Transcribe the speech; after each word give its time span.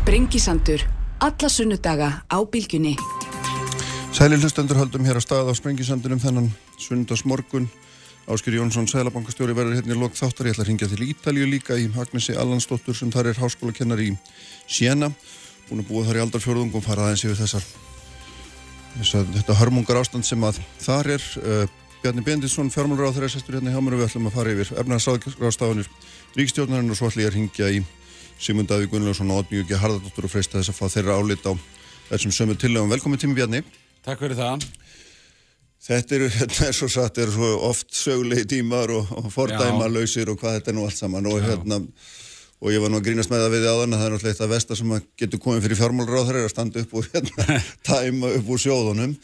Sprengisandur. 0.00 0.80
Alla 1.20 1.48
sunnudaga 1.48 2.24
á 2.24 2.38
bylgjunni. 2.48 2.96
Sæli 4.16 4.38
hlustendur 4.40 4.78
höldum 4.80 5.04
hér 5.04 5.20
á 5.20 5.22
stað 5.22 5.52
á 5.52 5.54
Sprengisandunum 5.54 6.22
þennan 6.22 6.48
sunnudagsmorgun. 6.80 7.68
Áskjur 8.24 8.56
Jónsson, 8.56 8.88
sælabankastjóri, 8.88 9.52
verður 9.52 9.76
hérna 9.76 9.92
í 9.92 10.00
lok 10.00 10.16
þáttar. 10.16 10.48
Ég 10.48 10.56
ætla 10.56 10.64
að 10.64 10.70
ringja 10.70 10.88
til 10.88 11.04
Ítalju 11.04 11.50
líka 11.50 11.76
í 11.76 11.90
Agnesi 11.92 12.32
Allansdóttur 12.32 12.96
sem 12.96 13.12
þar 13.12 13.28
er 13.34 13.42
háskólakennar 13.42 14.00
í 14.00 14.16
Siena. 14.64 15.12
Búin 15.68 15.84
að 15.84 15.92
búa 15.92 16.06
þar 16.08 16.22
í 16.22 16.24
aldarfjörðungum, 16.24 16.86
fara 16.88 17.10
aðeins 17.10 17.26
yfir 17.28 17.40
þessar, 17.42 17.68
þessar 18.96 19.30
þetta 19.36 19.60
hörmungar 19.60 20.00
ástand 20.00 20.24
sem 20.24 20.48
að 20.48 20.64
þar 20.80 21.14
er. 21.18 21.30
Uh, 21.44 21.64
Bjarni 22.00 22.24
Bendisson, 22.24 22.72
fjármálur 22.72 23.12
á 23.12 23.12
þeirra 23.12 23.34
sestur 23.36 23.60
hérna 23.60 23.76
hjá 23.76 23.84
mér 23.84 23.98
og 23.98 24.00
við 24.00 24.08
ætlum 24.08 24.32
að 24.32 24.38
fara 24.40 24.52
yfir 24.56 24.76
efnaðarsáðgráðstafanir 24.80 25.90
ríkstjórnarinn 26.40 26.88
og 26.88 26.96
svo 26.96 27.10
ætlum 27.10 27.26
ég 27.26 27.28
að 27.28 27.36
ringja 27.36 27.74
í 27.76 27.82
Simund 28.40 28.70
Davík 28.70 28.88
Gunnlaugsson 28.88 29.30
og 29.34 29.42
Otnjúki 29.42 29.76
Harðardóttur 29.76 30.24
og 30.24 30.32
freista 30.32 30.56
þess 30.56 30.72
að 30.72 30.78
fá 30.78 30.86
þeirra 30.94 31.16
álit 31.20 31.44
á 31.44 31.52
þessum 32.08 32.32
sömu 32.32 32.54
tillegum. 32.56 32.88
Velkomin 32.88 33.20
tími 33.20 33.36
Bjarni. 33.36 33.60
Takk 34.06 34.22
fyrir 34.22 34.38
það. 34.38 34.64
Þetta 35.84 36.16
eru, 36.16 36.30
þetta 36.38 36.70
er 36.70 36.78
svo 36.78 36.88
satt, 36.92 37.20
er 37.20 37.34
svo 37.34 37.50
oft 37.68 37.92
sögulegi 37.96 38.46
tímar 38.54 38.92
og, 38.96 39.12
og 39.20 39.28
fordæma 39.34 39.90
lausir 39.92 40.32
og 40.32 40.40
hvað 40.40 40.56
þetta 40.58 40.72
er 40.72 40.78
nú 40.78 40.86
allt 40.88 40.96
saman 40.96 41.28
og 41.28 41.36
Já. 41.40 41.50
hérna 41.50 41.82
og 42.60 42.72
ég 42.72 42.80
var 42.82 42.92
nú 42.92 43.00
að 43.00 43.06
grínast 43.08 43.32
með 43.32 43.44
það 43.44 43.54
við 43.54 43.66
áðan 43.70 43.96
að 43.96 44.00
það 44.00 44.06
er 44.06 44.14
náttúrulega 44.14 44.34
eitt 44.34 44.42
af 44.44 44.50
vestar 44.52 44.78
sem 44.80 44.94
getur 45.20 45.40
komið 45.40 45.66
fyrir 45.66 45.80
fjármálur 45.80 46.20
á 46.20 46.24
þeirra 46.28 46.42
að 46.44 46.52
standa 46.52 46.82
upp 46.84 46.96
og 46.96 47.06
hérna, 47.12 47.60
tæma 47.88 48.32
upp 48.36 48.50
úr 48.52 48.60
sjóðunum 48.60 49.14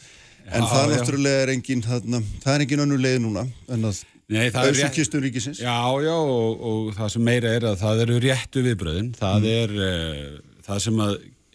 en 0.47 0.63
já, 0.63 0.69
það 0.71 0.93
náttúrulega 0.93 1.43
er 1.43 1.53
engin 1.53 1.83
það 1.85 2.53
er 2.55 2.65
engin 2.65 2.85
önnu 2.85 2.97
leið 3.01 3.19
núna 3.25 3.45
en 3.73 3.89
að 3.91 4.01
auðvitað 4.27 4.91
kistur 4.95 5.23
ríkisins. 5.23 5.61
Já, 5.63 5.79
já, 6.03 6.13
og, 6.15 6.59
og 6.59 6.91
það 6.97 7.13
sem 7.13 7.23
meira 7.23 7.53
er 7.55 7.67
að 7.69 7.79
það 7.79 8.03
eru 8.05 8.19
réttu 8.25 8.63
viðbröðin 8.65 9.13
það 9.15 9.37
mm. 9.39 9.53
er 9.53 9.75
uh, 9.87 10.57
það 10.67 10.81
sem 10.83 11.01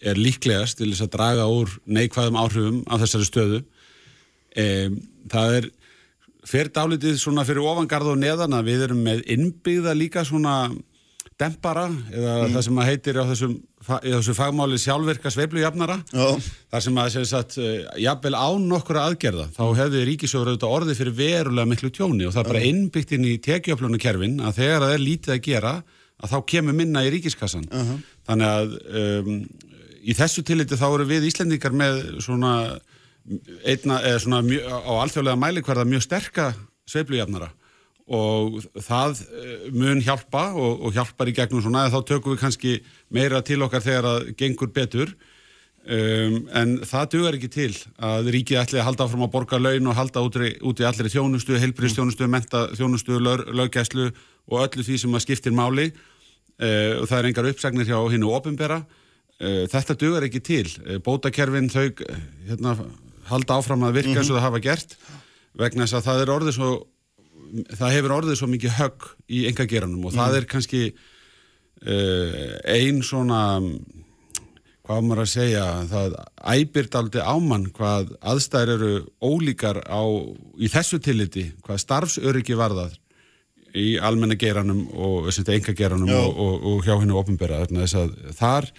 er 0.03 0.19
líklegast 0.19 0.79
til 0.79 0.89
þess 0.89 1.05
að 1.05 1.13
draga 1.13 1.45
úr 1.53 1.75
neikvæðum 1.85 2.39
áhrifum 2.41 2.81
á 2.89 2.95
þessari 3.03 3.29
stöðu. 3.29 3.61
Um, 4.63 4.97
það 5.31 5.57
er 5.59 5.69
fyrir 6.49 6.71
dálitið 6.75 7.19
svona 7.21 7.45
fyrir 7.47 7.69
ofangarð 7.69 8.13
og 8.13 8.19
neðan 8.19 8.57
að 8.57 8.71
við 8.71 8.87
erum 8.87 9.05
með 9.05 9.23
innbyggða 9.35 9.93
líka 9.97 10.25
svona 10.27 10.57
dempara 11.39 11.85
eða 12.11 12.33
mm. 12.33 12.53
það 12.53 12.65
sem 12.67 12.79
að 12.79 12.89
heitir 12.89 13.19
á 13.19 13.23
þessum, 13.29 13.55
þessu 13.87 14.35
fagmáli 14.37 14.79
sjálfverka 14.81 15.31
sveiblujafnara 15.33 15.97
þar 16.13 16.85
sem 16.85 16.99
að 17.01 17.17
sagt, 17.29 17.57
eh, 17.61 17.81
jafnvel 18.03 18.35
án 18.37 18.67
nokkura 18.69 19.07
aðgerða 19.09 19.49
þá 19.55 19.63
hefði 19.81 20.05
ríkisjóður 20.09 20.53
auðvitað 20.53 20.77
orði 20.77 20.97
fyrir 20.99 21.17
verulega 21.17 21.71
miklu 21.71 21.91
tjóni 21.93 22.27
og 22.27 22.35
það 22.35 22.43
er 22.43 22.51
bara 22.51 22.63
innbyggt 22.69 23.15
inn 23.17 23.27
í 23.27 23.35
tekjöflunarkerfin 23.43 24.39
að 24.43 24.59
þegar 24.61 24.85
það 24.85 24.95
er 24.95 25.05
lítið 25.07 25.35
að 25.35 25.43
gera 25.49 25.75
að 26.23 26.35
þá 26.35 26.37
kemur 26.53 26.77
minna 26.77 27.03
í 27.03 27.11
ríkiskassan 27.13 27.65
uh 27.69 27.87
-huh. 27.89 28.03
þannig 28.29 28.53
að 28.53 28.77
um, 29.01 29.41
í 30.03 30.15
þessu 30.17 30.43
tilliti 30.45 30.79
þá 30.79 30.87
eru 30.91 31.09
við 31.09 31.27
Íslendingar 31.31 31.75
með 31.75 31.99
svona, 32.23 32.53
einna, 33.65 33.99
svona 34.19 34.43
mjö, 34.45 34.61
á 34.67 34.91
alþjóðlega 35.01 35.39
mælikverða 35.39 35.87
mjög 35.87 36.05
sterka 36.05 36.53
sveiblujafnara 36.85 37.49
og 38.11 38.57
það 38.83 39.21
eh, 39.23 39.67
mun 39.71 40.01
hjálpa 40.03 40.49
og, 40.59 40.81
og 40.87 40.95
hjálpar 40.95 41.29
í 41.31 41.35
gegnum 41.35 41.63
svona 41.63 41.85
þá 41.91 42.01
tökum 42.07 42.33
við 42.33 42.41
kannski 42.41 42.73
meira 43.13 43.39
til 43.45 43.61
okkar 43.63 43.83
þegar 43.85 44.07
það 44.09 44.33
gengur 44.39 44.73
betur. 44.75 45.13
Um, 45.83 46.45
en 46.55 46.77
það 46.87 47.09
dugar 47.11 47.35
ekki 47.35 47.49
til 47.51 47.71
að 47.99 48.29
ríkið 48.31 48.61
ætli 48.61 48.79
að 48.79 48.85
halda 48.87 49.03
áfram 49.03 49.25
að 49.25 49.33
borga 49.33 49.57
laun 49.59 49.89
og 49.91 49.97
halda 49.97 50.21
út 50.23 50.37
í 50.79 50.85
allir 50.87 51.09
þjónustu, 51.11 51.57
heilbristjónustu, 51.59 52.27
menta 52.31 52.69
þjónustu, 52.71 53.17
löggæslu 53.19 54.05
og 54.47 54.61
öllu 54.61 54.85
því 54.87 55.01
sem 55.01 55.17
að 55.17 55.25
skiptir 55.25 55.55
máli. 55.55 55.89
Uh, 56.55 57.01
og 57.01 57.09
það 57.09 57.17
er 57.17 57.27
engar 57.31 57.49
uppsagnir 57.49 57.89
hjá 57.89 57.97
hinnu 58.13 58.31
ofinbera 58.31 58.83
uh, 58.83 59.65
þetta 59.71 59.99
dugar 59.99 60.27
ekki 60.27 60.43
til. 60.43 60.67
Bótakerfin 61.03 61.71
þau 61.71 61.89
hérna, 62.47 62.77
halda 63.27 63.59
áfram 63.59 63.83
að 63.87 63.99
virka 63.99 64.19
eins 64.19 64.29
mm 64.29 64.31
-hmm. 64.31 64.31
og 64.31 64.39
það 64.39 64.47
hafa 64.47 64.63
gert 64.63 64.97
vegna 65.59 65.85
þess 65.85 65.99
að 65.99 66.07
það 66.07 66.21
er 66.21 66.33
orðið 66.33 66.55
svo 66.57 66.69
það 67.73 67.97
hefur 67.97 68.15
orðið 68.19 68.39
svo 68.39 68.49
mikið 68.51 68.77
högg 68.79 69.09
í 69.29 69.43
engageranum 69.49 70.07
og 70.07 70.13
mm. 70.13 70.19
það 70.19 70.37
er 70.39 70.47
kannski 70.53 70.83
uh, 70.93 72.55
ein 72.73 73.03
svona 73.05 73.41
hvað 74.83 75.05
maður 75.07 75.23
að 75.23 75.31
segja 75.31 75.67
það 75.91 76.15
æbyrt 76.53 76.97
aldrei 76.99 77.21
ámann 77.23 77.69
hvað 77.75 78.15
aðstæðir 78.19 78.73
eru 78.75 78.91
ólíkar 79.23 79.79
á, 79.87 80.03
í 80.59 80.67
þessu 80.71 80.99
tilliti 81.03 81.47
hvað 81.63 81.83
starfsöryggi 81.85 82.57
varðað 82.59 82.97
í 83.73 83.95
almenna 83.97 84.35
geranum 84.37 84.83
og 84.91 85.29
enga 85.31 85.73
geranum 85.73 86.11
og, 86.13 86.35
og, 86.35 86.65
og 86.69 86.83
hjá 86.85 86.97
hennu 86.99 87.15
ofinbera 87.17 87.63
þar 88.37 88.69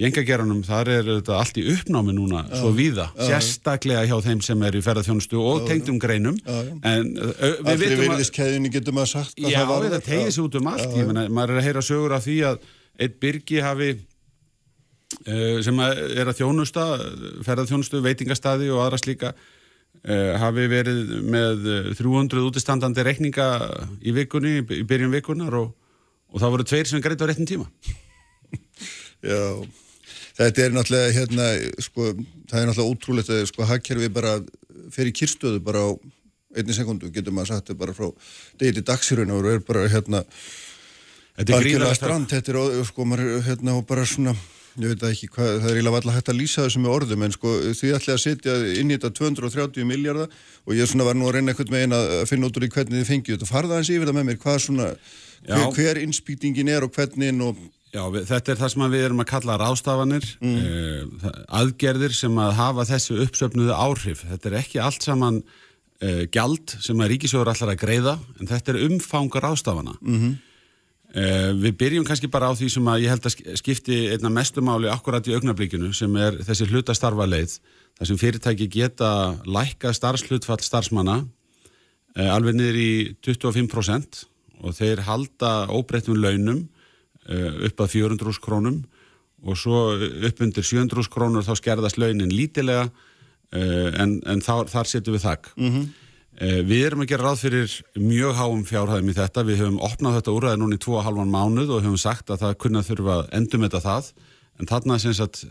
í 0.00 0.06
engageranum 0.08 0.62
þar 0.64 0.88
er 0.94 1.08
þetta 1.08 1.36
allt 1.36 1.58
í 1.60 1.64
uppnámi 1.74 2.14
núna 2.16 2.40
já, 2.46 2.54
svo 2.62 2.70
víða, 2.72 3.10
já, 3.12 3.26
sérstaklega 3.28 4.06
hjá 4.08 4.16
þeim 4.24 4.40
sem 4.44 4.62
er 4.64 4.78
í 4.78 4.82
ferðarþjónustu 4.84 5.40
og 5.44 5.66
tengdum 5.68 5.98
greinum. 6.00 6.38
En 6.48 7.10
við 7.12 7.34
veitum 7.42 7.68
að 7.68 7.82
friðvirðiskeðinni 7.84 8.72
getur 8.72 8.96
maður 8.96 9.12
sagt 9.12 9.42
já, 9.44 9.60
þetta 9.68 10.00
tegir 10.06 10.32
sér 10.32 10.46
út 10.46 10.56
um 10.56 10.70
allt 10.72 10.96
ég 10.96 11.10
menna, 11.10 11.26
maður 11.28 11.52
er 11.52 11.60
að 11.60 11.68
heyra 11.68 11.82
sögur 11.84 12.14
af 12.16 12.24
því 12.24 12.36
að 12.48 12.64
eitt 13.00 13.18
byrgi 13.20 13.60
hafi 13.64 13.90
uh, 13.98 15.58
sem 15.66 15.84
er 15.84 16.24
að 16.24 16.38
þjónusta 16.40 16.86
ferðarþjónustu, 17.44 18.00
veitingastadi 18.06 18.72
og 18.72 18.80
aðra 18.86 19.02
slíka 19.02 19.34
uh, 19.34 20.32
hafi 20.40 20.64
verið 20.72 21.12
með 21.28 21.68
300 22.00 22.46
útistandandi 22.48 23.04
rekninga 23.04 23.50
í 24.00 24.16
vikunni, 24.16 24.62
í 24.64 24.80
byrjun 24.88 25.12
vikunar 25.12 25.60
og, 25.60 25.76
og 26.32 26.40
það 26.40 26.56
voru 26.56 26.68
tveir 26.72 26.88
sem 26.88 27.04
greiði 27.04 27.28
á 27.28 27.30
réttin 27.34 27.52
tíma. 27.52 27.68
Já 29.20 29.60
Þetta 30.38 30.64
er 30.64 30.76
náttúrulega 30.76 31.16
hérna, 31.16 31.48
sko, 31.82 32.12
það 32.50 32.62
er 32.62 32.70
náttúrulega 32.70 32.94
ótrúlegt 32.94 33.32
að 33.34 33.44
sko 33.50 33.68
hagkerfi 33.68 34.12
bara 34.14 34.38
fer 34.94 35.10
í 35.10 35.14
kyrstöðu 35.16 35.62
bara 35.64 35.84
á 35.86 35.88
einni 36.56 36.74
sekundu, 36.74 37.10
getur 37.14 37.34
maður 37.34 37.56
sagt, 37.56 37.74
bara 37.78 37.94
frá 37.94 38.08
degi 38.58 38.78
til 38.78 38.86
dagsirun 38.86 39.34
og 39.34 39.50
er 39.50 39.60
bara 39.66 39.84
hérna 39.90 40.24
algjörlega 41.38 41.94
strand, 41.94 42.30
þetta 42.30 42.56
er 42.56 42.88
sko, 42.88 43.06
maður 43.06 43.44
hérna 43.46 43.76
og 43.78 43.86
bara 43.88 44.06
svona 44.08 44.34
ég 44.78 44.92
veit 44.92 45.02
ekki 45.08 45.28
hvað, 45.34 45.48
það 45.62 45.68
er 45.70 45.78
eiginlega 45.78 45.98
alltaf 45.98 46.16
hægt 46.16 46.30
að 46.30 46.38
lýsa 46.38 46.64
þessu 46.64 46.80
með 46.82 46.92
orðum 46.94 47.24
en 47.26 47.34
sko 47.34 47.54
því 47.74 47.90
ætla 47.96 48.14
að 48.14 48.22
setja 48.22 48.54
inn 48.78 48.92
í 48.92 48.96
þetta 48.96 49.10
230 49.18 49.88
miljardar 49.88 50.36
og 50.64 50.76
ég 50.78 50.90
svona 50.90 51.06
var 51.08 51.18
nú 51.18 51.26
að 51.26 51.36
reyna 51.36 51.52
eitthvað 51.52 51.72
með 51.74 51.84
eina 51.86 52.00
að 52.20 52.22
finna 52.30 52.50
út 52.50 52.60
úr 52.60 52.66
í 52.66 52.70
hvernig 52.70 53.00
þið 53.00 53.10
fengið 53.10 53.36
þetta. 53.36 53.50
Farða 53.50 53.80
eins 53.80 53.90
yfir 53.90 54.10
það 54.10 54.18
með 54.18 54.28
mér, 54.28 54.38
hvað 54.44 54.58
svona 54.66 54.88
hver, 55.48 55.66
hver 55.74 56.00
innspýtingin 56.04 56.70
er 56.70 56.86
og 56.86 56.94
hvernig 56.94 57.42
og 57.48 57.60
Já, 57.90 58.04
við, 58.06 58.26
þetta 58.28 58.52
er 58.52 58.60
það 58.60 58.70
sem 58.72 58.84
við 58.92 59.04
erum 59.08 59.22
að 59.24 59.28
kalla 59.32 59.56
rástafanir, 59.58 60.26
mm. 60.38 60.58
uh, 60.60 61.40
aðgerðir 61.58 62.14
sem 62.14 62.36
að 62.38 62.52
hafa 62.60 62.86
þessu 62.92 63.16
uppsöfnuðu 63.24 63.74
áhrif. 63.74 64.22
Þetta 64.28 64.50
er 64.50 64.56
ekki 64.60 64.78
allt 64.82 65.06
saman 65.06 65.40
uh, 65.40 66.22
gjald 66.30 66.76
sem 66.78 67.02
að 67.02 67.10
ríkisjóður 67.16 67.50
allar 67.54 67.74
að 67.74 67.82
greiða, 67.82 68.14
en 68.38 68.52
þetta 68.52 68.74
er 68.74 68.80
umfangar 68.86 69.46
rástafana. 69.48 69.96
Mm 69.98 70.20
-hmm. 70.20 70.38
uh, 71.16 71.50
við 71.66 71.76
byrjum 71.82 72.06
kannski 72.06 72.30
bara 72.30 72.54
á 72.54 72.54
því 72.54 72.70
sem 72.76 72.94
að 72.94 73.02
ég 73.02 73.14
held 73.16 73.26
að 73.26 73.58
skipti 73.58 74.00
einna 74.14 74.30
mestumáli 74.38 74.90
akkurat 74.94 75.26
í 75.26 75.34
augnablíkinu 75.34 75.90
sem 75.90 76.16
er 76.16 76.38
þessi 76.46 76.70
hlutastarfa 76.70 77.26
leið, 77.26 77.58
þar 77.98 78.06
sem 78.06 78.22
fyrirtæki 78.22 78.70
geta 78.70 79.12
lækka 79.44 79.90
starfslutfall 79.92 80.62
starfsmanna 80.62 81.24
alveg 82.14 82.54
niður 82.54 82.76
í 82.78 82.92
25% 83.22 84.26
og 84.62 84.74
þeir 84.74 85.02
halda 85.06 85.66
óbreyttum 85.70 86.18
launum 86.18 86.68
upp 87.28 87.82
að 87.84 87.92
400 87.96 88.40
krónum 88.42 88.80
og 89.44 89.56
svo 89.56 89.94
upp 89.96 90.42
undir 90.44 90.66
700 90.66 91.08
krónur 91.12 91.44
þá 91.46 91.54
skerðast 91.58 91.98
launin 92.00 92.32
lítilega 92.32 92.88
eh, 93.52 93.90
en, 94.00 94.18
en 94.28 94.42
þar, 94.44 94.68
þar 94.72 94.90
setjum 94.90 95.16
við 95.16 95.26
þakk. 95.26 95.52
Mm 95.56 95.74
-hmm. 95.74 95.90
Við 96.40 96.86
erum 96.86 97.02
að 97.04 97.10
gera 97.10 97.24
ráð 97.26 97.40
fyrir 97.42 97.72
mjög 98.00 98.36
háum 98.38 98.60
fjárhæðum 98.64 99.08
í 99.10 99.14
þetta. 99.14 99.42
Við 99.44 99.58
höfum 99.60 99.80
opnað 99.84 100.14
þetta 100.16 100.32
úrræði 100.32 100.60
núna 100.62 100.76
í 100.78 100.80
2,5 100.80 101.26
mánuð 101.28 101.72
og 101.74 101.82
höfum 101.84 101.98
sagt 102.00 102.30
að 102.30 102.40
það 102.40 102.54
kunna 102.62 102.80
þurfa 102.86 103.16
endum 103.36 103.66
þetta 103.66 103.80
það. 103.84 104.08
En 104.56 104.70
þarna 104.70 104.96
syns 105.02 105.20
að 105.20 105.42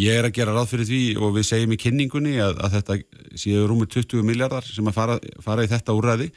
ég 0.00 0.18
er 0.18 0.26
að 0.26 0.34
gera 0.34 0.54
ráð 0.56 0.72
fyrir 0.72 0.88
því 0.88 1.02
og 1.20 1.36
við 1.36 1.46
segjum 1.46 1.76
í 1.76 1.78
kynningunni 1.78 2.34
að, 2.42 2.58
að 2.58 2.74
þetta 2.78 2.96
séu 3.38 3.68
rúmur 3.68 3.86
20 3.92 4.26
miljardar 4.26 4.66
sem 4.66 4.90
að 4.90 4.98
fara, 4.98 5.18
fara 5.44 5.66
í 5.66 5.70
þetta 5.70 5.94
úrræði 5.94 6.30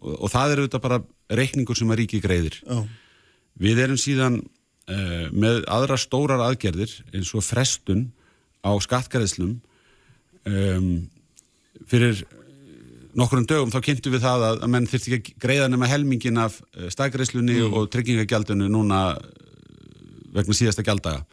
og, 0.00 0.14
og 0.14 0.32
það 0.32 0.54
er 0.54 0.62
auðvitað 0.62 0.84
bara 0.86 1.00
reikningur 1.40 1.76
sem 1.76 1.92
að 1.92 2.00
ríki 2.02 2.22
greiðir. 2.24 2.58
Oh. 2.72 2.86
Við 3.58 3.82
erum 3.84 3.98
síðan 4.00 4.40
uh, 4.42 5.26
með 5.32 5.64
aðra 5.66 5.98
stórar 6.00 6.42
aðgerðir 6.46 6.92
eins 7.12 7.34
og 7.34 7.46
frestun 7.46 8.08
á 8.62 8.70
skattgæðislum 8.82 9.58
um, 10.48 10.90
fyrir 11.88 12.24
nokkur 13.18 13.42
um 13.42 13.48
dögum 13.48 13.72
þá 13.72 13.80
kynntu 13.84 14.12
við 14.12 14.24
það 14.24 14.46
að, 14.46 14.62
að 14.62 14.72
menn 14.74 14.88
þurfti 14.88 15.14
ekki 15.16 15.34
að 15.34 15.42
greiða 15.44 15.68
nema 15.72 15.90
helmingin 15.90 16.40
af 16.42 16.58
eh, 16.76 16.88
staðgæðislunni 16.92 17.58
mm. 17.58 17.76
og 17.76 17.90
tryggingagjaldinu 17.92 18.68
núna 18.70 19.02
eh, 19.16 19.28
vegna 20.36 20.56
síðasta 20.56 20.84
gjalddaga. 20.86 21.24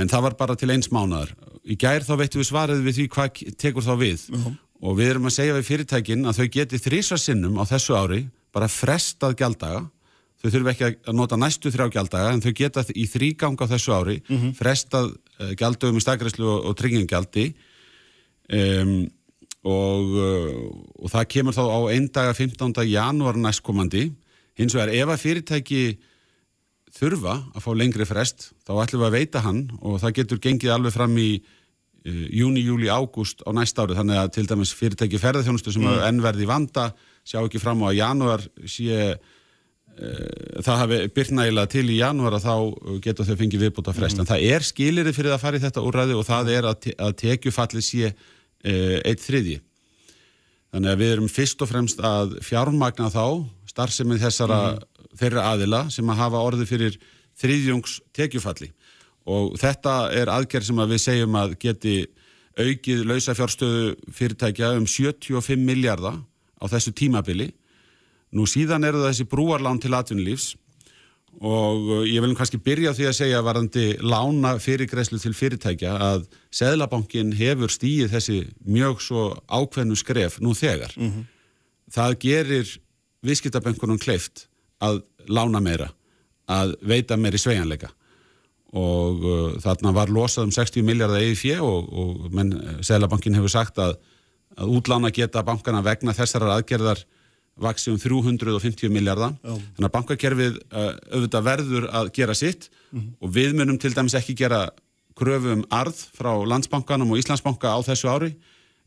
En 0.00 0.10
það 0.10 0.26
var 0.28 0.36
bara 0.38 0.56
til 0.58 0.70
eins 0.72 0.90
mánadar. 0.92 1.32
Í 1.66 1.76
gær 1.80 2.04
þá 2.06 2.14
veitum 2.20 2.42
við 2.42 2.50
svarið 2.50 2.84
við 2.84 2.98
því 2.98 3.06
hvað 3.14 3.40
tekur 3.60 3.84
þá 3.84 3.94
við 4.00 4.26
uh 4.30 4.44
-huh. 4.44 4.58
og 4.86 4.98
við 5.00 5.14
erum 5.14 5.28
að 5.28 5.36
segja 5.36 5.56
við 5.56 5.68
fyrirtækin 5.70 6.26
að 6.26 6.38
þau 6.38 6.48
geti 6.56 6.82
þrísvarsinnum 6.84 7.58
á 7.58 7.64
þessu 7.72 7.96
ári 7.96 8.20
bara 8.54 8.68
frestað 8.68 9.36
gjalddaga 9.40 9.82
þau 10.40 10.48
þurfum 10.48 10.70
ekki 10.72 10.86
að 10.88 11.16
nota 11.16 11.38
næstu 11.38 11.72
þrjá 11.72 11.90
gjaldaga 11.96 12.32
en 12.34 12.42
þau 12.44 12.52
geta 12.56 12.84
í 12.96 13.06
þrýgang 13.10 13.60
á 13.60 13.66
þessu 13.74 13.94
ári 13.96 14.18
frestað 14.56 15.12
uh, 15.12 15.52
gjaldöfum 15.58 16.00
í 16.00 16.04
stakræslu 16.04 16.46
og, 16.48 16.68
og 16.70 16.76
tryggingagjaldi 16.80 17.46
um, 18.56 18.94
og, 19.60 20.14
uh, 20.16 20.54
og 21.04 21.12
það 21.12 21.28
kemur 21.36 21.56
þá 21.56 21.64
á 21.68 21.80
einn 21.92 22.08
daga 22.08 22.36
15. 22.36 22.72
janúar 22.88 23.36
næstkomandi 23.36 24.08
hins 24.60 24.76
vegar 24.76 24.94
ef 24.96 25.12
að 25.12 25.24
fyrirtæki 25.26 25.82
þurfa 26.96 27.36
að 27.54 27.64
fá 27.64 27.70
lengri 27.76 28.06
frest 28.08 28.50
þá 28.64 28.74
ætlum 28.82 29.04
við 29.04 29.10
að 29.10 29.16
veita 29.18 29.42
hann 29.44 29.66
og 29.78 30.00
það 30.02 30.16
getur 30.22 30.40
gengið 30.42 30.72
alveg 30.74 30.96
fram 30.96 31.18
í 31.20 31.28
uh, 31.36 32.24
júni, 32.32 32.64
júli, 32.64 32.88
ágúst 32.88 33.44
á 33.44 33.52
næst 33.52 33.76
ári 33.76 33.98
þannig 33.98 34.22
að 34.22 34.32
til 34.38 34.46
dæmis 34.48 34.72
fyrirtæki 34.72 35.20
ferðarþjónustu 35.20 35.76
sem 35.76 35.84
mm. 35.84 36.00
ennverði 36.08 36.48
vanda 36.48 36.88
sjá 37.28 37.42
ekki 37.42 37.60
fram 37.60 37.84
á 37.84 37.92
að 37.92 38.00
janúar 38.00 38.46
sé 38.64 39.20
það 40.00 40.78
hafi 40.80 40.98
byrnægilega 41.16 41.70
til 41.70 41.86
í 41.92 41.98
janúar 41.98 42.36
að 42.38 42.46
þá 42.46 42.54
getur 43.04 43.26
þau 43.28 43.36
fengið 43.36 43.64
viðbúta 43.66 43.94
frest 43.96 44.16
mm. 44.16 44.22
en 44.22 44.28
það 44.30 44.44
er 44.54 44.64
skilirði 44.64 45.12
fyrir 45.16 45.34
að 45.34 45.42
fara 45.42 45.58
í 45.58 45.64
þetta 45.64 45.84
úrræði 45.84 46.16
og 46.16 46.24
það 46.28 46.52
er 46.54 46.68
að, 46.70 46.78
te 46.86 46.94
að 46.96 47.16
tekjufalli 47.20 47.82
sé 47.84 48.10
e, 48.10 48.74
eitt 49.04 49.24
þriðji 49.24 49.58
þannig 50.70 50.92
að 50.92 51.02
við 51.02 51.12
erum 51.16 51.28
fyrst 51.32 51.64
og 51.64 51.70
fremst 51.72 52.00
að 52.06 52.38
fjármagna 52.46 53.10
þá 53.12 53.24
starfsemið 53.68 54.24
þessara 54.24 54.60
mm. 54.70 54.88
þeirra 55.20 55.46
aðila 55.52 55.82
sem 55.92 56.14
að 56.14 56.22
hafa 56.22 56.44
orði 56.48 56.68
fyrir 56.70 56.98
þriðjungs 57.40 58.00
tekjufalli 58.16 58.70
og 59.30 59.54
þetta 59.60 59.96
er 60.16 60.32
aðgerð 60.32 60.70
sem 60.70 60.80
að 60.80 60.94
við 60.94 61.04
segjum 61.04 61.38
að 61.40 61.56
geti 61.60 61.96
aukið 62.60 63.04
lausafjárstöðu 63.08 63.94
fyrirtækja 64.16 64.74
um 64.78 64.88
75 64.88 65.60
miljardar 65.60 66.22
á 66.60 66.64
þessu 66.72 66.92
tímabili 66.96 67.50
Nú 68.36 68.46
síðan 68.46 68.86
eru 68.86 69.02
það 69.02 69.12
þessi 69.12 69.30
brúarlán 69.30 69.80
til 69.82 69.94
atvinnulífs 69.96 70.52
og 71.40 71.88
uh, 71.88 72.02
ég 72.06 72.22
vil 72.22 72.34
kannski 72.38 72.60
byrja 72.62 72.92
því 72.94 73.06
að 73.08 73.16
segja 73.16 73.42
varandi 73.46 73.84
lána 74.02 74.56
fyrirgreislu 74.62 75.20
til 75.22 75.34
fyrirtækja 75.36 75.94
að 76.10 76.26
Seðlabankin 76.54 77.32
hefur 77.38 77.72
stíið 77.72 78.14
þessi 78.14 78.40
mjög 78.66 79.02
svo 79.04 79.26
ákveðnu 79.46 79.98
skref 79.98 80.40
nú 80.42 80.54
þegar. 80.54 80.94
Mm 80.96 81.10
-hmm. 81.10 81.24
Það 81.90 82.18
gerir 82.26 82.80
viðskiptabönkunum 83.26 83.98
kleift 83.98 84.48
að 84.80 85.02
lána 85.28 85.60
meira, 85.60 85.90
að 86.48 86.74
veita 86.82 87.16
meiri 87.16 87.38
sveianleika 87.38 87.90
og 88.72 89.24
uh, 89.26 89.58
þarna 89.58 89.92
var 89.92 90.08
losað 90.08 90.44
um 90.44 90.52
60 90.54 90.82
miljardar 90.86 91.18
eigi 91.18 91.34
fjö 91.34 91.56
og, 91.60 91.88
og 91.90 92.30
menn, 92.34 92.54
Seðlabankin 92.86 93.34
hefur 93.34 93.50
sagt 93.50 93.78
að, 93.78 93.96
að 94.56 94.70
útlána 94.76 95.10
geta 95.10 95.42
bankana 95.42 95.82
vegna 95.82 96.14
þessar 96.14 96.46
aðgerðar 96.46 97.02
vaksi 97.60 97.90
um 97.92 97.98
350 97.98 98.92
miljardar 98.92 99.34
þannig 99.42 99.88
að 99.88 99.94
bankakerfið 99.96 100.60
uh, 100.70 100.92
auðvitað 101.12 101.44
verður 101.44 101.88
að 101.92 102.12
gera 102.16 102.34
sitt. 102.34 102.70
Mm 102.90 103.00
-hmm. 103.00 103.12
og 103.20 103.34
við 103.34 103.56
munum 103.58 103.78
til 103.78 103.92
dæmis 103.94 104.14
ekki 104.14 104.34
gera 104.34 104.70
kröfu 105.14 105.52
um 105.52 105.64
arð 105.70 105.98
frá 106.16 106.32
landsbankanum 106.46 107.10
og 107.10 107.18
Íslandsbanka 107.18 107.68
á 107.68 107.78
þessu 107.84 108.08
ári. 108.08 108.34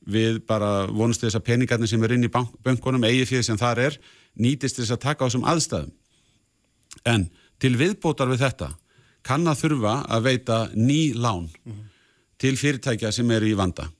Við 0.06 0.42
bara 0.46 0.88
vonumst 0.88 1.22
þess 1.22 1.36
að 1.36 1.46
peningarnir 1.48 1.88
sem 1.88 2.04
er 2.04 2.12
inn 2.12 2.28
í 2.28 2.32
bank, 2.32 2.50
bankunum, 2.64 3.04
eigi 3.04 3.26
fyrir 3.26 3.44
sem 3.44 3.58
þar 3.58 3.80
er 3.80 4.00
nýtist 4.36 4.76
þess 4.76 4.92
að 4.92 5.00
taka 5.00 5.24
á 5.24 5.28
þessum 5.28 5.48
aðstæðum. 5.48 5.92
En 7.06 7.30
til 7.60 7.78
viðbótar 7.78 8.28
við 8.28 8.44
þetta 8.44 8.74
kann 9.24 9.48
að 9.48 9.62
þurfa 9.64 9.96
að 10.10 10.24
veita 10.24 10.70
ný 10.76 11.14
lán 11.16 11.48
mm 11.48 11.72
-hmm. 11.72 11.86
til 12.38 12.58
fyrirtækja 12.58 13.12
sem 13.12 13.32
eru 13.32 13.48
í 13.48 13.56
vanda. 13.56 13.92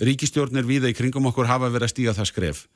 Ríkistjórnir 0.00 0.64
viða 0.64 0.88
í 0.88 0.94
kringum 0.94 1.26
okkur 1.26 1.46
hafa 1.46 1.68
verið 1.68 1.82
að 1.82 1.90
stíga 1.90 2.14
það 2.14 2.26
skref 2.26 2.68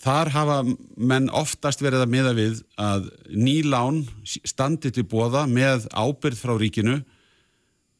þar 0.00 0.30
hafa 0.34 0.58
menn 0.96 1.28
oftast 1.30 1.82
verið 1.82 2.04
að 2.04 2.12
miða 2.12 2.32
við 2.36 2.62
að 2.80 3.10
nýlán 3.28 4.02
standi 4.24 4.90
til 4.94 5.04
bóða 5.04 5.44
með 5.50 5.88
ábyrð 5.92 6.40
frá 6.40 6.54
ríkinu 6.58 7.02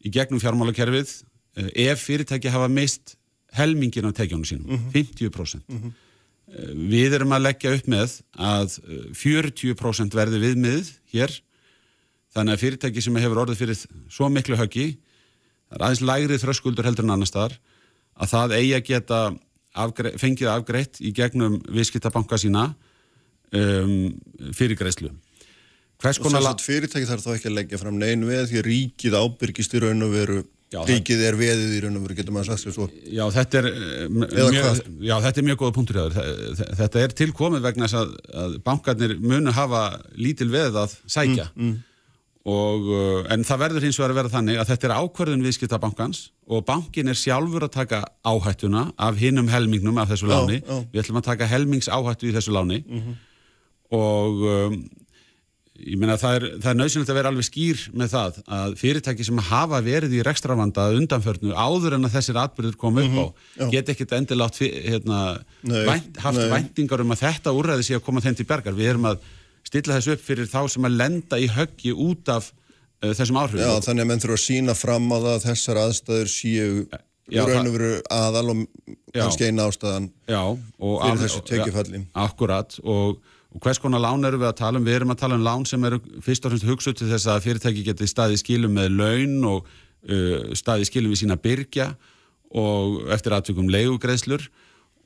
í 0.03 0.13
gegnum 0.13 0.41
fjármálakerfið 0.43 1.13
eh, 1.57 1.91
ef 1.91 2.07
fyrirtæki 2.07 2.53
hafa 2.53 2.71
mist 2.73 3.17
helmingin 3.53 4.09
á 4.09 4.13
tekjónu 4.17 4.49
sínum, 4.49 4.67
mm 4.67 4.79
-hmm. 4.79 4.93
50%. 4.93 5.63
Mm 5.69 5.79
-hmm. 5.79 5.93
Við 6.91 7.13
erum 7.15 7.33
að 7.33 7.43
leggja 7.43 7.75
upp 7.75 7.87
með 7.87 8.21
að 8.37 8.79
40% 9.13 10.13
eh, 10.13 10.17
verði 10.17 10.39
viðmið 10.41 10.91
hér, 11.13 11.31
þannig 12.35 12.53
að 12.53 12.61
fyrirtæki 12.61 13.03
sem 13.03 13.17
hefur 13.17 13.45
orðið 13.45 13.61
fyrir 13.61 13.79
svo 14.09 14.29
miklu 14.29 14.57
höggi, 14.57 14.97
það 15.69 15.77
er 15.77 15.85
aðeins 15.85 16.01
lægrið 16.01 16.43
þröskuldur 16.43 16.85
heldur 16.85 17.05
en 17.05 17.11
annar 17.11 17.27
staðar, 17.27 17.59
að 18.17 18.29
það 18.29 18.57
eigi 18.59 18.75
að 18.75 18.87
geta 18.89 19.21
afgre 19.73 20.15
fengið 20.21 20.51
afgreitt 20.53 21.01
í 21.01 21.13
gegnum 21.17 21.61
viðskiptabanka 21.73 22.39
sína 22.41 22.71
um, 23.53 24.11
fyrir 24.57 24.79
greiðslu. 24.79 25.13
Hvers 26.03 26.19
og 26.19 26.33
þess 26.35 26.49
að 26.51 26.65
fyrirtæki 26.65 27.07
þarf 27.07 27.23
þá 27.23 27.35
ekki 27.37 27.49
að 27.49 27.57
leggja 27.61 27.79
fram 27.79 28.01
neinu 28.01 28.27
við 28.27 28.49
því 28.51 28.65
ríkið 28.67 29.17
ábyrgist 29.21 29.77
í 29.77 29.83
raun 29.85 30.03
og 30.03 30.17
veru 30.17 30.41
já, 30.73 30.81
ríkið 30.89 31.23
er 31.29 31.39
veðið 31.39 31.77
í 31.77 31.81
raun 31.85 32.01
og 32.01 32.07
veru, 32.07 32.17
getur 32.19 32.35
maður 32.35 32.49
sagt 32.51 32.65
sér 32.65 32.75
svo. 32.75 32.89
Já, 33.07 33.23
þetta 33.37 33.61
er 33.61 33.69
eh, 33.71 34.09
mjög, 34.11 34.81
já, 34.99 35.15
þetta 35.27 35.43
er 35.43 35.47
mjög 35.47 35.61
góða 35.63 35.77
punktur 35.77 36.01
í 36.01 36.03
það. 36.03 36.35
Þetta 36.81 37.05
er 37.05 37.17
tilkomið 37.23 37.65
vegna 37.69 37.87
þess 37.87 38.01
að, 38.01 38.13
að 38.43 38.59
bankarnir 38.67 39.17
munu 39.23 39.55
hafa 39.55 39.85
lítil 40.19 40.51
veð 40.53 40.81
að 40.83 40.97
sækja. 41.07 41.49
Mm, 41.55 41.69
mm. 41.69 41.81
Og, 42.43 42.89
uh, 42.91 43.19
en 43.31 43.45
það 43.47 43.61
verður 43.61 43.85
hins 43.87 43.99
vegar 44.01 44.13
að 44.13 44.19
vera 44.19 44.31
þannig 44.33 44.57
að 44.59 44.71
þetta 44.73 44.89
er 44.89 44.95
ákverðin 44.99 45.45
viðskiptabankans 45.47 46.23
og 46.51 46.65
bankin 46.67 47.13
er 47.13 47.19
sjálfur 47.19 47.69
að 47.69 47.77
taka 47.77 48.01
áhættuna 48.27 48.89
af 48.99 49.21
hinnum 49.21 49.51
helmingnum 49.53 50.01
af 50.03 50.11
þessu 50.11 50.27
láni. 50.27 50.59
Já, 50.59 50.73
já. 50.73 50.89
Við 50.91 51.05
ætlum 51.05 51.21
að 51.21 51.29
taka 51.29 51.47
helmingsáhættu 51.53 52.27
í 52.27 52.35
þessu 52.35 52.57
láni 52.57 52.81
mm 52.83 52.99
-hmm. 52.99 53.21
og 53.95 54.43
um, 54.57 54.75
ég 55.83 55.99
meina 55.99 56.17
það 56.19 56.35
er, 56.37 56.47
það 56.63 56.71
er 56.73 56.79
nöðsynlegt 56.81 57.13
að 57.13 57.19
vera 57.19 57.31
alveg 57.33 57.47
skýr 57.47 57.85
með 57.95 58.11
það 58.13 58.41
að 58.59 58.75
fyrirtæki 58.81 59.27
sem 59.27 59.39
hafa 59.39 59.81
verið 59.87 60.17
í 60.19 60.25
rekstravanda 60.27 60.89
undanförnu 60.99 61.55
áður 61.55 61.97
en 61.97 62.09
að 62.09 62.17
þessir 62.17 62.41
atbyrður 62.43 62.77
kom 62.81 62.99
upp 62.99 63.07
á 63.07 63.27
mm 63.27 63.31
-hmm. 63.31 63.71
get 63.71 63.89
ekkert 63.89 64.13
endilátt 64.19 64.59
hérna, 64.59 65.39
vænt, 65.63 66.19
haft 66.19 66.39
nei. 66.39 66.51
væntingar 66.51 67.01
um 67.01 67.15
að 67.15 67.23
þetta 67.23 67.55
úrræði 67.55 67.87
sé 67.87 67.95
að 67.95 68.05
koma 68.05 68.21
þeim 68.21 68.35
til 68.35 68.47
bergar. 68.47 68.75
Við 68.75 68.91
erum 68.91 69.09
að 69.15 69.19
stilla 69.67 69.99
þessu 69.99 70.17
upp 70.17 70.27
fyrir 70.27 70.51
þá 70.51 70.61
sem 70.75 70.89
að 70.89 70.99
lenda 70.99 71.39
í 71.41 71.49
höggi 71.53 71.95
út 71.95 72.31
af 72.33 72.51
uh, 72.51 73.13
þessum 73.13 73.41
áhrifum. 73.43 73.65
Já, 73.65 73.73
þannig 73.87 74.05
að 74.05 74.11
menn 74.11 74.23
þurfa 74.25 74.39
að 74.39 74.45
sína 74.47 74.77
fram 74.79 75.09
á 75.13 75.17
það 75.17 75.33
að 75.35 75.47
þessar 75.49 75.83
aðstæður 75.87 76.33
séu 76.33 76.71
já, 77.31 77.45
raun 77.47 77.69
og 77.69 77.77
veru 77.77 77.93
aðal 78.13 78.47
og 78.55 78.65
kannski 79.15 79.49
eina 79.49 79.69
ástæðan 79.71 80.09
já, 80.31 80.43
fyrir 80.79 81.23
þessu 81.23 81.45
tekjufalli. 81.49 82.03
Akkurat 82.25 82.79
og, 82.83 83.21
og 83.53 83.63
hvers 83.65 83.81
konar 83.83 84.03
lán 84.03 84.27
eru 84.29 84.41
við 84.43 84.51
að 84.51 84.59
tala 84.63 84.81
um? 84.81 84.89
Við 84.89 84.99
erum 85.01 85.15
að 85.15 85.23
tala 85.23 85.39
um 85.39 85.47
lán 85.47 85.69
sem 85.69 85.89
eru 85.89 86.01
fyrst 86.25 86.47
og 86.47 86.55
fremst 86.55 86.69
hugsuð 86.69 86.99
til 87.01 87.11
þess 87.13 87.31
að 87.31 87.45
fyrirtæki 87.47 87.87
geti 87.87 88.11
staðið 88.11 88.43
skilum 88.43 88.75
með 88.79 88.97
laun 88.99 89.39
og 89.53 89.71
uh, 89.71 90.51
staðið 90.59 90.91
skilum 90.91 91.15
við 91.15 91.23
sína 91.25 91.39
byrkja 91.41 91.93
og 92.53 93.07
eftir 93.15 93.37
aðtökum 93.37 93.71
leigugreðslur 93.73 94.51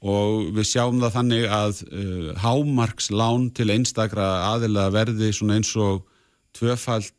og 0.04 0.52
við 0.56 0.68
sjáum 0.68 1.00
það 1.00 1.14
þannig 1.14 1.44
að 1.48 1.82
uh, 1.88 2.30
hámarkslán 2.42 3.50
til 3.56 3.70
einstakra 3.72 4.26
aðila 4.52 4.90
verði 4.92 5.32
svona 5.32 5.56
eins 5.56 5.72
og 5.80 6.04
tvöfald, 6.56 7.12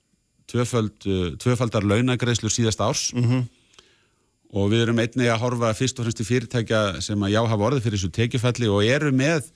tvöfald, 0.50 0.98
uh, 1.10 1.30
tvöfaldar 1.42 1.88
launagreðslur 1.88 2.54
síðast 2.54 2.82
árs 2.82 3.14
mm 3.14 3.24
-hmm. 3.24 3.46
og 4.54 4.72
við 4.72 4.86
erum 4.86 5.00
einnig 5.00 5.30
að 5.30 5.42
horfa 5.42 5.74
fyrst 5.74 6.00
og 6.00 6.06
fremst 6.06 6.22
í 6.22 6.30
fyrirtækja 6.30 7.02
sem 7.02 7.20
að 7.24 7.34
já 7.34 7.42
hafa 7.48 7.66
orðið 7.66 7.84
fyrir 7.84 7.98
þessu 7.98 8.12
tekifalli 8.12 8.68
og 8.68 8.86
eru 8.86 9.12
með 9.12 9.50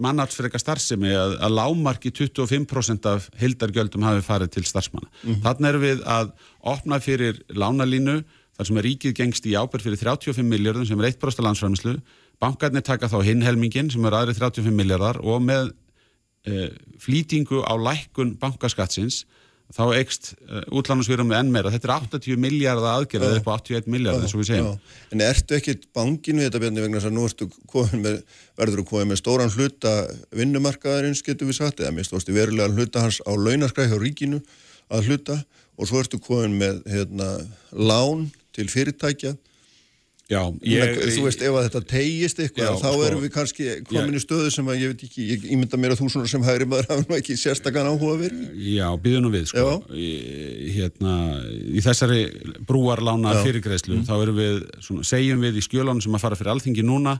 mannartsfrega 0.00 0.58
starfsemi 0.58 1.12
að, 1.12 1.36
að 1.44 1.52
lámarki 1.52 2.10
25% 2.10 3.06
af 3.06 3.28
hildargjöldum 3.38 4.02
hafi 4.02 4.24
farið 4.24 4.50
til 4.50 4.64
starfsmanna. 4.64 5.08
Mm 5.22 5.34
-hmm. 5.34 5.42
Þannig 5.42 5.68
erum 5.68 5.82
við 5.82 6.02
að 6.06 6.32
opna 6.60 7.00
fyrir 7.00 7.42
lánalínu 7.48 8.24
þar 8.56 8.66
sem 8.66 8.76
er 8.78 8.84
ríkið 8.84 9.14
gengst 9.16 9.46
í 9.46 9.56
ábyrg 9.56 9.82
fyrir 9.82 9.98
35 9.98 10.42
miljardum 10.42 10.86
sem 10.86 11.00
er 11.00 11.12
1% 11.12 11.42
landsfæmislu 11.42 12.00
bankarnir 12.42 12.84
taka 12.86 13.10
þá 13.10 13.20
hinhelmingin 13.26 13.92
sem 13.92 14.08
er 14.08 14.18
aðri 14.18 14.34
35 14.38 14.74
miljardar 14.74 15.20
og 15.22 15.44
með 15.44 15.70
e, 16.46 16.72
flýtingu 17.02 17.62
á 17.62 17.74
lækkun 17.78 18.34
bankaskattsins 18.42 19.22
þá 19.72 19.84
ekst 19.96 20.32
uh, 20.34 20.58
eh, 20.60 20.64
útlánarsvírum 20.74 21.30
með 21.30 21.38
enn 21.40 21.52
meira. 21.54 21.72
Þetta 21.72 21.88
er 21.88 21.94
80 22.18 22.40
miljardar 22.40 22.98
aðgerð 22.98 23.28
eða 23.28 23.38
upp 23.40 23.48
á 23.48 23.52
81 23.54 23.88
miljardar 23.92 24.26
eins 24.26 24.34
og 24.36 24.42
við 24.42 24.48
segjum. 24.50 24.66
Já. 24.68 24.98
En 25.14 25.24
ertu 25.24 25.56
ekki 25.56 25.76
bangin 25.96 26.40
við 26.40 26.48
þetta 26.48 26.60
björni 26.64 26.84
vegna 26.84 27.00
þess 27.00 27.08
að 27.08 27.16
nú 27.16 28.02
með, 28.02 28.18
verður 28.60 28.82
þú 28.82 28.86
komið 28.90 29.08
með 29.12 29.20
stóran 29.22 29.54
hluta 29.54 29.94
vinnumarkaðarins 30.42 31.24
getur 31.24 31.48
við 31.48 31.58
sagt 31.60 31.80
eða 31.80 32.04
stóðstu 32.08 32.36
verulega 32.36 32.74
hluta 32.74 33.06
hans 33.06 33.22
á 33.24 33.32
launarskræð 33.32 33.94
hjá 33.94 34.02
ríkinu 34.02 34.42
að 34.92 35.08
hluta 35.08 35.38
og 35.78 35.88
svo 35.88 36.02
ertu 36.02 36.20
komið 36.20 36.58
með 36.60 36.82
hérna, 36.92 37.30
lán 37.72 38.28
til 38.52 38.68
fyrirtækja 38.68 39.32
Já, 40.32 40.40
ég, 40.64 40.94
þú 41.12 41.26
veist, 41.26 41.42
ef 41.44 41.56
þetta 41.66 41.82
tegist 41.90 42.40
eitthvað, 42.40 42.64
já, 42.64 42.72
þá 42.80 42.86
sko, 42.86 43.04
erum 43.06 43.22
við 43.24 43.32
kannski 43.34 43.68
komin 43.90 44.16
í 44.16 44.22
stöðu 44.22 44.52
sem 44.54 44.70
að 44.72 44.80
ég 44.80 44.92
veit 44.92 45.04
ekki, 45.06 45.26
ég 45.28 45.46
ímynda 45.52 45.80
mér 45.80 45.94
að 45.94 46.00
þú 46.00 46.08
svona 46.14 46.30
sem 46.32 46.46
hægri 46.46 46.68
maður 46.70 46.88
hafa 46.92 47.04
nú 47.04 47.18
ekki 47.18 47.36
sérstakann 47.36 47.90
áhuga 47.90 48.16
verið. 48.22 48.42
Já, 48.72 48.86
býðum 49.04 49.26
nú 49.26 49.32
við, 49.34 49.46
sko. 49.52 49.76
Í, 49.92 50.10
hérna, 50.78 51.16
í 51.68 51.84
þessari 51.84 52.22
brúarlána 52.68 53.36
fyrirgreðslu, 53.42 53.98
mm. 54.00 54.08
þá 54.08 54.14
erum 54.16 54.40
við, 54.40 54.60
svona, 54.88 55.08
segjum 55.12 55.44
við 55.44 55.60
í 55.60 55.66
skjölunum 55.68 56.02
sem 56.04 56.16
að 56.16 56.24
fara 56.24 56.40
fyrir 56.40 56.54
alþingi 56.56 56.86
núna, 56.86 57.18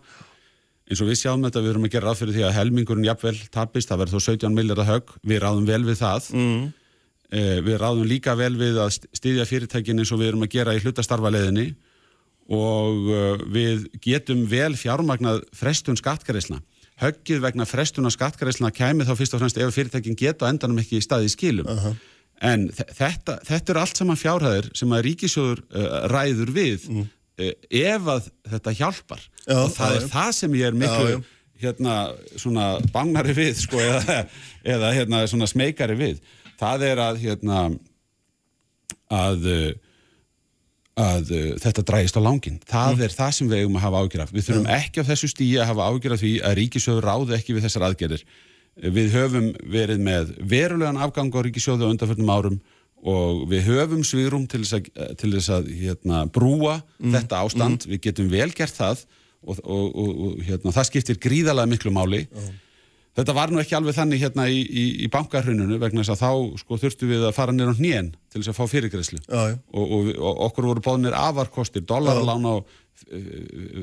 eins 0.88 1.04
og 1.04 1.12
við 1.12 1.20
sjáum 1.20 1.44
þetta, 1.44 1.62
við 1.62 1.74
erum 1.74 1.86
að 1.88 1.94
gera 1.96 2.08
ráð 2.10 2.22
fyrir 2.22 2.38
því 2.38 2.48
að 2.48 2.56
helmingurinn 2.58 3.08
jafnvel 3.10 3.36
tapist, 3.52 3.92
það 3.92 4.06
verður 4.06 4.22
þó 4.22 4.32
17 4.32 4.56
miljardar 4.56 4.88
högg, 4.88 5.14
við 5.28 5.44
ráðum 5.44 5.68
vel 5.68 5.84
við 5.86 6.00
það 6.00 6.26
mm. 6.36 6.66
eh, 7.38 7.56
við 7.64 7.78
ráðum 7.80 8.08
líka 8.10 8.34
vel 8.36 8.52
við 8.58 8.80
að 8.82 8.98
styðja 9.14 9.46
fyrirtækin 9.48 10.02
eins 10.02 10.12
og 10.12 10.20
við 10.20 10.32
erum 10.32 10.44
að 10.44 10.52
gera 10.56 10.74
í 10.76 10.82
hlutastarfaleðinni 10.82 11.68
og 12.50 13.08
uh, 13.08 13.42
við 13.52 13.86
getum 14.02 14.46
vel 14.50 14.74
fjármagnað 14.78 15.44
frestun 15.56 15.98
skattgærisla 15.98 16.60
höggið 17.02 17.42
vegna 17.42 17.66
frestun 17.66 18.06
af 18.08 18.16
skattgærisla 18.16 18.72
kæmi 18.74 19.06
þá 19.06 19.14
fyrst 19.18 19.36
og 19.36 19.42
fremst 19.42 19.60
ef 19.60 19.74
fyrirtækin 19.74 20.18
geta 20.18 20.50
endanum 20.50 20.80
ekki 20.82 21.00
í 21.00 21.04
staði 21.04 21.30
í 21.30 21.34
skilum 21.34 21.70
uh 21.70 21.86
-huh. 21.86 21.96
en 22.40 22.68
þetta, 22.70 23.38
þetta 23.46 23.72
er 23.72 23.82
allt 23.82 23.96
saman 23.96 24.20
fjárhæðir 24.20 24.70
sem 24.78 24.92
að 24.92 25.04
ríkisjóður 25.08 25.62
uh, 25.70 26.08
ræður 26.12 26.50
við 26.54 26.88
mm. 26.90 27.06
uh, 27.42 27.52
ef 27.70 28.10
að 28.16 28.28
þetta 28.50 28.76
hjálpar 28.80 29.22
já, 29.46 29.56
og 29.56 29.70
það 29.76 29.90
já, 29.90 29.96
er 29.96 30.02
já. 30.02 30.10
það 30.16 30.32
sem 30.40 30.54
ég 30.54 30.66
er 30.66 30.80
miklu 30.82 31.22
hérna 31.62 31.96
svona 32.36 32.66
bangari 32.92 33.34
við 33.38 33.54
sko 33.62 33.78
eða, 33.78 34.26
eða 34.64 34.92
hérna 34.92 35.26
svona 35.30 35.46
smekari 35.46 35.94
við 35.94 36.22
það 36.58 36.86
er 36.90 36.98
að 36.98 37.22
hérna 37.22 37.70
að 39.12 39.46
að 41.00 41.32
uh, 41.32 41.44
þetta 41.62 41.84
drægist 41.88 42.18
á 42.18 42.22
langin. 42.22 42.58
Það 42.68 42.94
mm. 42.96 43.04
er 43.06 43.14
það 43.16 43.34
sem 43.36 43.50
við 43.50 43.62
eigum 43.62 43.78
að 43.78 43.84
hafa 43.86 44.02
ágjör 44.02 44.24
af. 44.24 44.32
Við 44.34 44.48
þurfum 44.48 44.70
ekki 44.76 45.04
á 45.04 45.08
þessu 45.08 45.30
stíi 45.32 45.54
að 45.56 45.70
hafa 45.70 45.88
ágjör 45.88 46.16
af 46.16 46.22
því 46.22 46.32
að 46.42 46.56
ríkisjóður 46.58 47.08
ráði 47.08 47.36
ekki 47.38 47.56
við 47.56 47.66
þessar 47.66 47.86
aðgerðir. 47.88 48.26
Við 48.92 49.16
höfum 49.16 49.48
verið 49.72 50.04
með 50.04 50.36
verulegan 50.48 51.00
afgang 51.04 51.32
á 51.32 51.40
ríkisjóðu 51.44 51.88
á 51.88 51.92
undanförnum 51.92 52.32
árum 52.32 52.60
og 53.02 53.46
við 53.50 53.66
höfum 53.66 54.04
sviðrum 54.06 54.44
til 54.50 54.62
þess 54.62 54.78
að, 54.78 55.16
til 55.18 55.32
þess 55.34 55.50
að 55.56 55.72
hérna, 55.74 56.22
brúa 56.30 56.78
mm. 57.00 57.16
þetta 57.16 57.40
ástand. 57.42 57.86
Mm. 57.86 57.94
Við 57.94 58.04
getum 58.06 58.30
vel 58.32 58.50
gert 58.54 58.76
það 58.76 59.02
og, 59.42 59.56
og, 59.64 59.86
og, 59.88 60.12
og 60.12 60.44
hérna, 60.46 60.74
það 60.76 60.88
skiptir 60.90 61.18
gríðalega 61.22 61.72
miklu 61.72 61.94
máli. 61.94 62.26
Þetta 63.12 63.34
var 63.36 63.50
nú 63.52 63.60
ekki 63.60 63.74
alveg 63.76 63.96
þannig 63.96 64.22
hérna 64.22 64.46
í, 64.48 64.60
í, 64.64 64.84
í 65.04 65.08
bankarhrununu 65.12 65.76
vegna 65.80 66.00
þess 66.00 66.14
að 66.14 66.22
þá 66.22 66.60
sko, 66.62 66.78
þurftu 66.80 67.08
við 67.10 67.26
að 67.28 67.34
fara 67.36 67.52
nýra 67.52 67.74
á 67.76 67.76
hnén 67.76 68.08
til 68.32 68.40
þess 68.40 68.52
að 68.54 68.56
fá 68.56 68.64
fyrirgræslu 68.72 69.20
og, 69.28 69.58
og, 69.82 70.08
og 70.16 70.40
okkur 70.48 70.68
voru 70.70 70.84
bóðinir 70.86 71.16
afarkostir, 71.18 71.84
dollarlán 71.84 72.48
á 72.48 72.54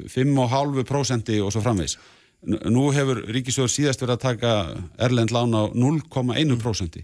5,5% 0.09 1.29
og 1.43 1.53
svo 1.53 1.61
framvegs. 1.61 1.99
Nú 2.47 2.87
hefur 2.95 3.21
Ríkisjóður 3.29 3.73
síðast 3.73 4.01
verið 4.01 4.15
að 4.15 4.23
taka 4.23 4.51
Erlend 5.05 5.33
lán 5.35 5.53
á 5.53 5.67
0,1% 5.75 6.99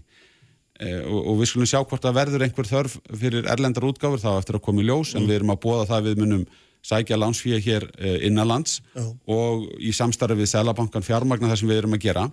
og, 1.04 1.20
og 1.20 1.34
við 1.42 1.50
skulum 1.50 1.68
sjá 1.68 1.82
hvort 1.84 2.08
að 2.08 2.16
verður 2.16 2.46
einhver 2.46 2.66
þörf 2.66 2.96
fyrir 3.12 3.46
Erlendar 3.52 3.86
útgáfur 3.86 4.22
þá 4.22 4.30
eftir 4.38 4.58
að 4.58 4.64
koma 4.64 4.82
í 4.82 4.88
ljós 4.88 5.12
mm. 5.12 5.20
en 5.20 5.28
við 5.28 5.38
erum 5.38 5.52
að 5.52 5.62
bóða 5.66 5.90
það 5.92 6.08
við 6.08 6.22
munum 6.24 6.46
sækja 6.86 7.18
lánsfíja 7.18 7.60
hér 7.62 7.88
eh, 7.98 8.26
innanlands 8.28 8.80
Já. 8.94 9.06
og 9.26 9.66
í 9.78 9.94
samstarfi 9.96 10.38
við 10.42 10.52
Sælabankan 10.52 11.06
fjármagna 11.06 11.50
það 11.50 11.62
sem 11.62 11.72
við 11.72 11.82
erum 11.82 11.96
að 11.96 12.04
gera 12.06 12.28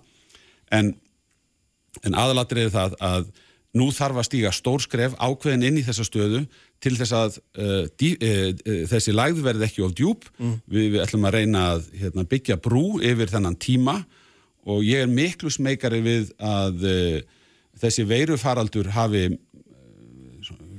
en, 0.74 0.92
en 2.02 2.18
aðalatir 2.18 2.64
er 2.66 2.74
það 2.74 2.96
að 3.02 3.32
nú 3.74 3.88
þarf 3.94 4.20
að 4.20 4.28
stíga 4.28 4.52
stór 4.54 4.82
skref 4.84 5.16
ákveðin 5.18 5.66
inn 5.68 5.80
í 5.80 5.84
þessa 5.86 6.06
stöðu 6.06 6.44
til 6.82 6.94
þess 6.98 7.14
að 7.16 7.38
uh, 7.58 7.86
dí, 7.98 8.12
uh, 8.14 8.50
uh, 8.54 8.82
þessi 8.90 9.14
lægð 9.14 9.40
verði 9.46 9.66
ekki 9.66 9.84
of 9.86 9.94
djúb 9.98 10.28
mm. 10.38 10.52
við, 10.70 10.90
við 10.94 11.00
ætlum 11.02 11.26
að 11.26 11.38
reyna 11.40 11.64
að 11.72 11.88
hérna, 12.02 12.26
byggja 12.30 12.58
brú 12.62 12.84
yfir 13.02 13.32
þennan 13.32 13.58
tíma 13.58 13.98
og 14.70 14.84
ég 14.86 15.04
er 15.04 15.10
miklu 15.10 15.50
smekari 15.52 16.00
við 16.04 16.30
að 16.40 16.86
þessi 17.82 18.06
veirufaraldur 18.08 18.86
hafi 18.94 19.26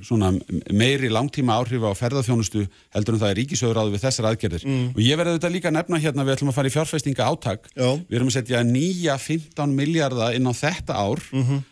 svona 0.06 0.32
meiri 0.70 1.10
langtíma 1.12 1.58
áhrif 1.58 1.84
á 1.84 1.90
ferðarþjónustu 1.98 2.64
heldur 2.94 3.16
en 3.16 3.22
það 3.22 3.32
er 3.32 3.38
ríkisögur 3.40 3.80
áður 3.80 3.94
við 3.96 4.04
þessar 4.06 4.28
aðgerðir 4.30 4.66
mm. 4.66 4.88
og 4.94 5.00
ég 5.02 5.20
verði 5.20 5.34
auðvitað 5.34 5.54
líka 5.56 5.70
að 5.70 5.76
nefna 5.78 6.02
hérna 6.02 6.26
við 6.26 6.36
ætlum 6.36 6.52
að 6.52 6.58
fara 6.58 6.70
í 6.70 6.74
fjárfæstinga 6.76 7.28
áttak 7.30 7.70
Já. 7.72 7.88
við 8.06 8.18
erum 8.18 8.30
að 8.30 8.36
setja 8.38 8.64
nýja 8.66 9.16
15 9.20 9.76
miljardar 9.76 10.36
inn 10.38 10.46
á 10.46 10.54
þetta 10.56 10.98
ár 10.98 11.22
mm 11.30 11.44
-hmm. 11.46 11.62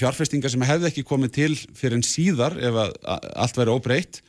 fjárfæstinga 0.00 0.52
sem 0.52 0.68
hefði 0.68 0.90
ekki 0.90 1.08
komið 1.08 1.34
til 1.38 1.52
fyrir 1.74 1.98
en 1.98 2.06
síðar 2.06 2.56
ef 2.58 2.80
allt 3.04 3.58
væri 3.60 3.74
óbreytt 3.74 4.22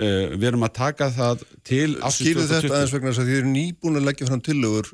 uh, 0.00 0.36
við 0.36 0.48
erum 0.50 0.68
að 0.68 0.76
taka 0.80 1.10
það 1.10 1.42
til 1.64 1.90
Skilur 2.10 2.48
þetta 2.48 2.74
aðeins 2.74 2.94
vegna 2.94 3.12
þess 3.12 3.24
að 3.24 3.28
þið 3.30 3.42
eru 3.42 3.52
nýbúin 3.52 4.00
að 4.00 4.08
leggja 4.10 4.30
fram 4.30 4.44
tillögur 4.44 4.92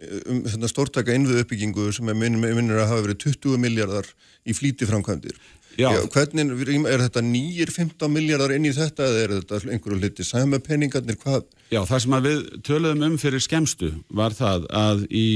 eh, 0.00 0.20
um 0.26 0.42
þetta 0.48 0.72
stórtaka 0.72 1.16
innvið 1.16 1.44
uppbyggingu 1.44 1.92
sem 1.92 2.08
er 2.08 2.18
minnir 2.18 2.82
að 2.82 2.92
hafa 2.92 3.06
verið 3.08 3.24
20 3.26 3.60
miljardar 3.62 4.08
í 4.44 4.56
flíti 4.56 4.88
framkvæmdir 4.88 5.36
Já. 5.78 5.90
Já, 5.94 6.00
hvernig 6.12 6.50
er 6.90 7.02
þetta 7.04 7.22
nýjir 7.24 7.70
15 7.72 8.10
miljardar 8.12 8.54
inn 8.56 8.66
í 8.68 8.72
þetta 8.74 9.06
eða 9.06 9.20
er 9.22 9.34
þetta 9.38 9.60
einhverju 9.70 10.00
liti 10.00 10.26
sæma 10.26 10.58
peningarnir? 10.64 11.18
Hvað? 11.20 11.46
Já, 11.70 11.84
það 11.86 12.02
sem 12.04 12.16
við 12.26 12.42
töluðum 12.66 13.06
um 13.06 13.16
fyrir 13.20 13.44
skemstu 13.44 13.92
var 14.08 14.34
það 14.36 14.66
að 14.74 15.06
í 15.08 15.28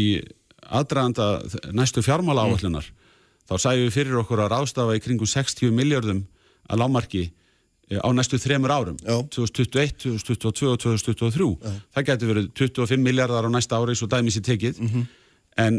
aðdraðanda 0.64 1.28
næstu 1.76 2.02
fjármála 2.04 2.46
áallunar 2.48 2.86
mm. 2.88 3.00
þá 3.50 3.54
sæjum 3.66 3.86
við 3.86 3.96
fyrir 3.98 4.20
okkur 4.22 4.44
að 4.44 4.52
rástafa 4.56 4.98
í 4.98 5.02
kringum 5.04 5.30
60 5.30 5.74
miljardum 5.76 6.24
að 6.68 6.80
lámarki 6.80 7.24
eh, 7.26 8.00
á 8.00 8.08
næstu 8.16 8.40
þremur 8.40 8.72
árum 8.72 8.96
Já. 9.04 9.20
2021, 9.36 9.98
2022 10.24 10.70
og 10.72 10.80
2023 10.82 11.50
Já. 11.52 11.74
það 11.96 12.08
getur 12.10 12.32
verið 12.32 12.48
25 12.64 13.04
miljardar 13.04 13.48
á 13.48 13.50
næsta 13.52 13.80
ári 13.80 13.96
svo 13.98 14.08
dæmis 14.10 14.40
í 14.40 14.44
tekið 14.44 14.80
mm 14.80 14.88
-hmm. 14.88 15.06
En 15.60 15.78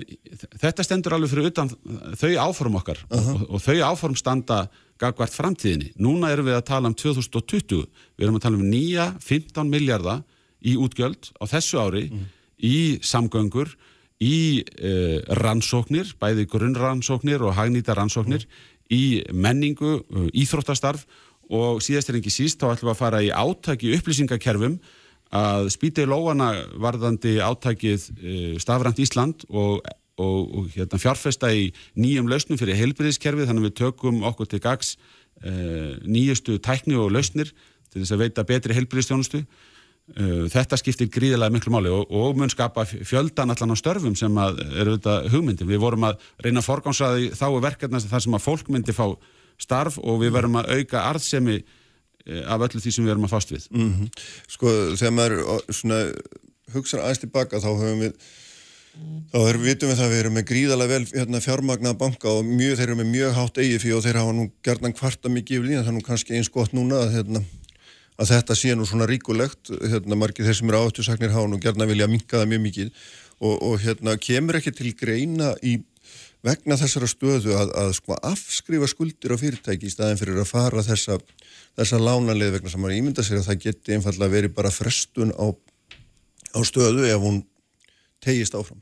þetta 0.56 0.86
stendur 0.86 1.18
alveg 1.18 1.34
fyrir 1.34 1.50
utan 1.52 1.70
þau 2.16 2.32
áform 2.48 2.78
okkar 2.80 3.02
uh 3.10 3.20
-huh. 3.20 3.34
og, 3.36 3.50
og 3.50 3.64
þau 3.64 3.80
áform 3.92 4.16
standa 4.16 4.70
gagvart 5.02 5.36
framtíðinni. 5.36 5.92
Núna 6.00 6.32
erum 6.32 6.48
við 6.48 6.56
að 6.56 6.68
tala 6.70 6.88
um 6.88 6.96
2020, 6.96 7.84
við 8.16 8.24
erum 8.24 8.38
að 8.40 8.46
tala 8.48 8.60
um 8.60 8.70
nýja 8.70 9.10
15 9.20 9.70
miljardar 9.70 10.24
í 10.64 10.78
útgjöld 10.80 11.34
á 11.36 11.44
þessu 11.52 11.80
ári, 11.80 12.08
uh 12.08 12.16
-huh. 12.16 12.26
í 12.64 13.00
samgöngur, 13.04 13.76
í 14.24 14.64
uh, 14.64 15.20
rannsóknir, 15.28 16.16
bæði 16.20 16.48
grunnrannsóknir 16.48 17.44
og 17.44 17.56
hagnýta 17.56 17.94
rannsóknir, 17.94 18.48
-huh. 18.48 18.96
í 18.96 19.24
menningu, 19.34 20.06
uh, 20.08 20.30
íþróttastarf 20.32 21.06
og 21.50 21.82
síðast 21.84 22.10
er 22.10 22.16
ekki 22.16 22.32
síst, 22.32 22.62
þá 22.62 22.74
ætlum 22.74 22.90
við 22.90 22.96
að 22.96 23.04
fara 23.04 23.22
í 23.22 23.30
átaki 23.30 23.94
upplýsingakerfum 23.98 24.80
að 25.34 25.70
spýta 25.74 26.04
í 26.04 26.10
lóana 26.10 26.52
varðandi 26.82 27.38
átækið 27.44 28.08
e, 28.16 28.34
Stafrænt 28.62 29.00
Ísland 29.02 29.46
og, 29.50 29.86
og, 30.22 30.42
og 30.58 30.74
hérna, 30.76 31.00
fjárfesta 31.02 31.52
í 31.54 31.72
nýjum 31.98 32.30
lausnum 32.30 32.60
fyrir 32.60 32.78
heilbyrðiskerfið 32.80 33.50
þannig 33.50 33.66
að 33.66 33.70
við 33.70 33.78
tökum 33.82 34.24
okkur 34.30 34.50
til 34.52 34.62
gags 34.64 34.96
e, 35.42 35.96
nýjustu 36.06 36.60
tækni 36.64 36.98
og 37.00 37.14
lausnir 37.16 37.54
til 37.92 38.04
þess 38.04 38.16
að 38.16 38.26
veita 38.26 38.46
betri 38.48 38.76
heilbyrðistjónustu. 38.78 39.42
E, 40.16 40.26
þetta 40.54 40.78
skiptir 40.78 41.10
gríðilega 41.10 41.54
miklu 41.54 41.74
máli 41.74 41.94
og, 41.94 42.12
og 42.12 42.38
mun 42.38 42.54
skapa 42.54 42.86
fjöldan 42.86 43.54
allan 43.54 43.74
á 43.74 43.78
störfum 43.82 44.18
sem 44.20 44.38
eru 44.44 45.00
þetta 45.00 45.24
hugmyndin. 45.34 45.72
Við 45.72 45.82
vorum 45.82 46.06
að 46.12 46.22
reyna 46.46 46.62
að 46.62 46.70
forgámsraði 46.70 47.34
þá 47.34 47.48
verkefna 47.66 48.04
þar 48.06 48.28
sem 48.28 48.38
að 48.38 48.46
fólk 48.46 48.70
myndi 48.70 48.96
fá 48.96 49.08
starf 49.58 49.98
og 50.04 50.20
við 50.22 50.36
verum 50.36 50.60
að 50.60 50.72
auka 50.76 51.08
arðsemi 51.10 51.64
Eh, 51.64 51.84
af 52.26 52.66
öllu 52.66 52.82
því 52.82 52.92
sem 52.92 53.06
við 53.06 53.14
erum 53.14 53.28
að 53.28 53.36
fast 53.36 53.52
við. 53.54 53.68
Mm 53.72 53.92
-hmm. 53.94 54.26
Sko 54.56 54.72
þegar 54.98 55.14
maður 55.14 55.44
hugsa 56.74 57.02
aðeins 57.02 57.22
tilbaka 57.22 57.62
þá 57.62 57.70
höfum 57.76 58.02
við 58.06 58.18
þá 59.34 59.38
erum 59.50 59.64
við 59.64 59.70
vitum 59.70 59.92
við 59.92 60.00
það 60.00 60.06
að 60.06 60.14
við 60.14 60.22
erum 60.22 60.38
með 60.38 60.48
gríðalega 60.50 60.94
vel 60.94 61.06
hérna, 61.12 61.42
fjármagnað 61.44 61.98
banka 62.00 62.32
og 62.32 62.48
mjög, 62.48 62.78
þeir 62.80 62.88
eru 62.88 62.98
með 63.02 63.10
mjög 63.12 63.36
hátt 63.36 63.60
eigi 63.60 63.82
fyrir 63.84 63.98
og 63.98 64.04
þeir 64.06 64.20
hafa 64.22 64.36
nú 64.38 64.46
gerðan 64.64 64.96
kvarta 64.96 65.32
mikið 65.34 65.58
yfir 65.58 65.70
lína 65.70 65.84
er 65.84 65.96
nú 65.96 66.04
kannski 66.06 66.38
eins 66.38 66.52
gott 66.54 66.76
núna 66.76 67.02
að, 67.04 67.18
hérna, 67.18 67.42
að 68.16 68.32
þetta 68.32 68.56
sé 68.56 68.76
nú 68.76 68.88
svona 68.88 69.10
ríkulegt 69.10 69.74
hérna 69.82 70.20
margir 70.20 70.48
þeir 70.48 70.60
sem 70.62 70.72
eru 70.72 70.84
áttursaknir 70.86 71.36
hafa 71.36 71.52
nú 71.52 71.60
gerðan 71.60 71.92
vilja 71.92 72.08
minka 72.08 72.40
það 72.40 72.54
mjög 72.54 72.64
mikið. 72.70 72.94
Og, 73.44 73.56
og 73.68 73.82
hérna 73.84 74.16
kemur 74.16 74.62
ekki 74.62 74.72
til 74.72 74.94
greina 74.96 75.52
í 75.60 75.82
vegna 76.46 76.78
þessara 76.80 77.10
stöðu 77.10 77.56
að, 77.58 77.74
að 77.82 77.92
sko 77.98 78.18
afskrifa 78.22 78.90
skuldir 78.92 79.34
á 79.34 79.38
fyrirtæki 79.42 79.90
í 79.90 79.94
staðin 79.94 80.20
fyrir 80.22 80.42
að 80.44 80.52
fara 80.52 80.86
þessa 80.86 81.20
þessa 81.76 82.00
lánalið 82.00 82.56
vegna 82.56 82.72
sem 82.72 82.82
maður 82.84 83.00
ímynda 83.00 83.26
sér 83.26 83.42
að 83.42 83.50
það 83.50 83.62
geti 83.66 83.96
einfallega 83.96 84.34
verið 84.34 84.56
bara 84.56 84.74
frestun 84.74 85.34
á, 85.36 85.46
á 86.56 86.60
stöðu 86.64 87.08
ef 87.10 87.24
hún 87.24 87.42
tegist 88.24 88.56
áfram. 88.58 88.82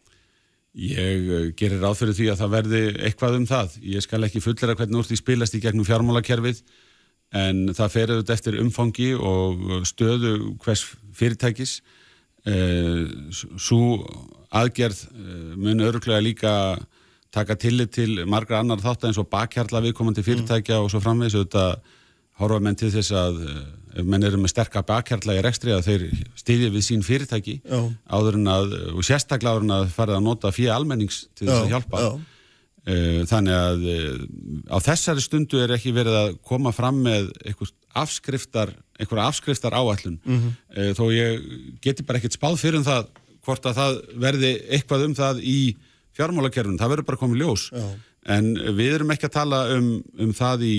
Ég 0.74 1.27
eh, 1.29 1.48
gerir 1.58 1.82
ráð 1.82 2.00
fyrir 2.01 2.17
því 2.17 2.29
að 2.34 2.39
það 2.41 2.53
verði 2.55 2.84
eitthvað 3.08 3.38
um 3.39 3.48
það. 3.50 3.77
Ég 3.93 4.05
skal 4.05 4.24
ekki 4.25 4.41
fullera 4.43 4.77
hvernig 4.77 5.01
úr 5.01 5.10
því 5.10 5.20
spilast 5.20 5.58
í 5.58 5.62
gegnum 5.63 5.88
fjármálakerfið 5.89 6.63
en 7.34 7.65
það 7.74 7.93
fer 7.96 8.13
auðvitað 8.13 8.36
eftir 8.38 8.60
umfangi 8.62 9.12
og 9.17 9.86
stöðu 9.89 10.34
hvers 10.62 10.86
fyrirtækis. 11.17 11.79
Eh, 12.46 13.05
Svo 13.34 14.01
aðgerð 14.53 15.05
eh, 15.10 15.53
mun 15.58 15.86
öruglega 15.86 16.25
líka 16.25 16.53
taka 17.34 17.58
tillit 17.60 17.94
til 17.96 18.24
margra 18.30 18.62
annar 18.62 18.82
þátt 18.84 19.08
eins 19.08 19.20
og 19.22 19.30
bakhjarla 19.32 19.82
viðkomandi 19.88 20.24
fyrirtækja 20.25 20.78
mm. 20.78 20.84
og 20.86 20.92
svo 20.94 21.02
framvegs 21.04 21.38
auðvitað 21.38 21.80
horfa 22.42 22.60
menn 22.66 22.78
til 22.78 22.92
þess 22.94 23.13
að 23.18 23.40
eh, 23.46 23.63
ef 24.02 24.10
menn 24.10 24.25
eru 24.25 24.42
með 24.42 24.54
sterkar 24.54 24.86
bakhjarla 24.90 25.38
í 25.38 25.42
rekstri 25.46 25.74
að 25.74 25.88
þeir 25.88 26.06
stýðja 26.40 26.70
við 26.74 26.86
sín 26.88 27.06
fyrirtæki 27.06 27.60
já. 27.62 27.80
áður 28.10 28.40
en 28.40 28.52
að, 28.54 28.75
og 28.94 29.06
sérstaklega 29.06 29.54
áður 29.54 29.68
en 29.68 29.75
að 29.78 29.90
farið 29.94 30.20
að 30.20 30.28
nota 30.28 30.54
fyrir 30.54 30.74
almennings 30.74 31.24
til 31.34 31.50
þess 31.50 31.60
að 31.60 31.74
hjálpa 31.75 32.04
já. 32.06 32.12
Eh, 32.84 33.20
þannig 33.30 33.56
að 33.56 33.86
eh, 33.94 34.24
á 34.68 34.78
þessari 34.84 35.24
stundu 35.24 35.62
er 35.63 35.72
ekki 35.78 35.94
verið 35.96 36.20
að 36.20 36.34
koma 36.44 36.74
fram 36.75 37.00
með 37.06 37.30
einhver 37.46 37.72
afskriftar 38.02 38.74
einhver 39.00 39.22
afskriftar 39.24 39.78
áallun 39.78 40.18
mm 40.20 40.40
-hmm. 40.40 40.94
þó 40.98 41.06
ég 41.13 41.46
geti 41.82 42.04
bara 42.04 42.18
ekkert 42.18 42.36
spáð 42.36 42.58
fyrir 42.60 42.82
um 42.82 42.86
það 42.88 43.08
hvort 43.46 43.66
að 43.70 43.78
það 43.78 44.00
verði 44.25 44.52
eitthvað 44.74 45.06
um 45.06 45.16
það 45.16 45.42
í 45.44 45.60
fjármálakerfun, 46.17 46.79
það 46.82 46.93
verður 46.93 47.08
bara 47.10 47.22
komið 47.22 47.43
ljós 47.43 47.70
Já. 47.74 47.86
en 48.36 48.51
við 48.77 48.98
erum 48.98 49.13
ekki 49.15 49.29
að 49.29 49.38
tala 49.38 49.62
um, 49.75 49.88
um 50.25 50.34
það 50.38 50.65
í, 50.67 50.75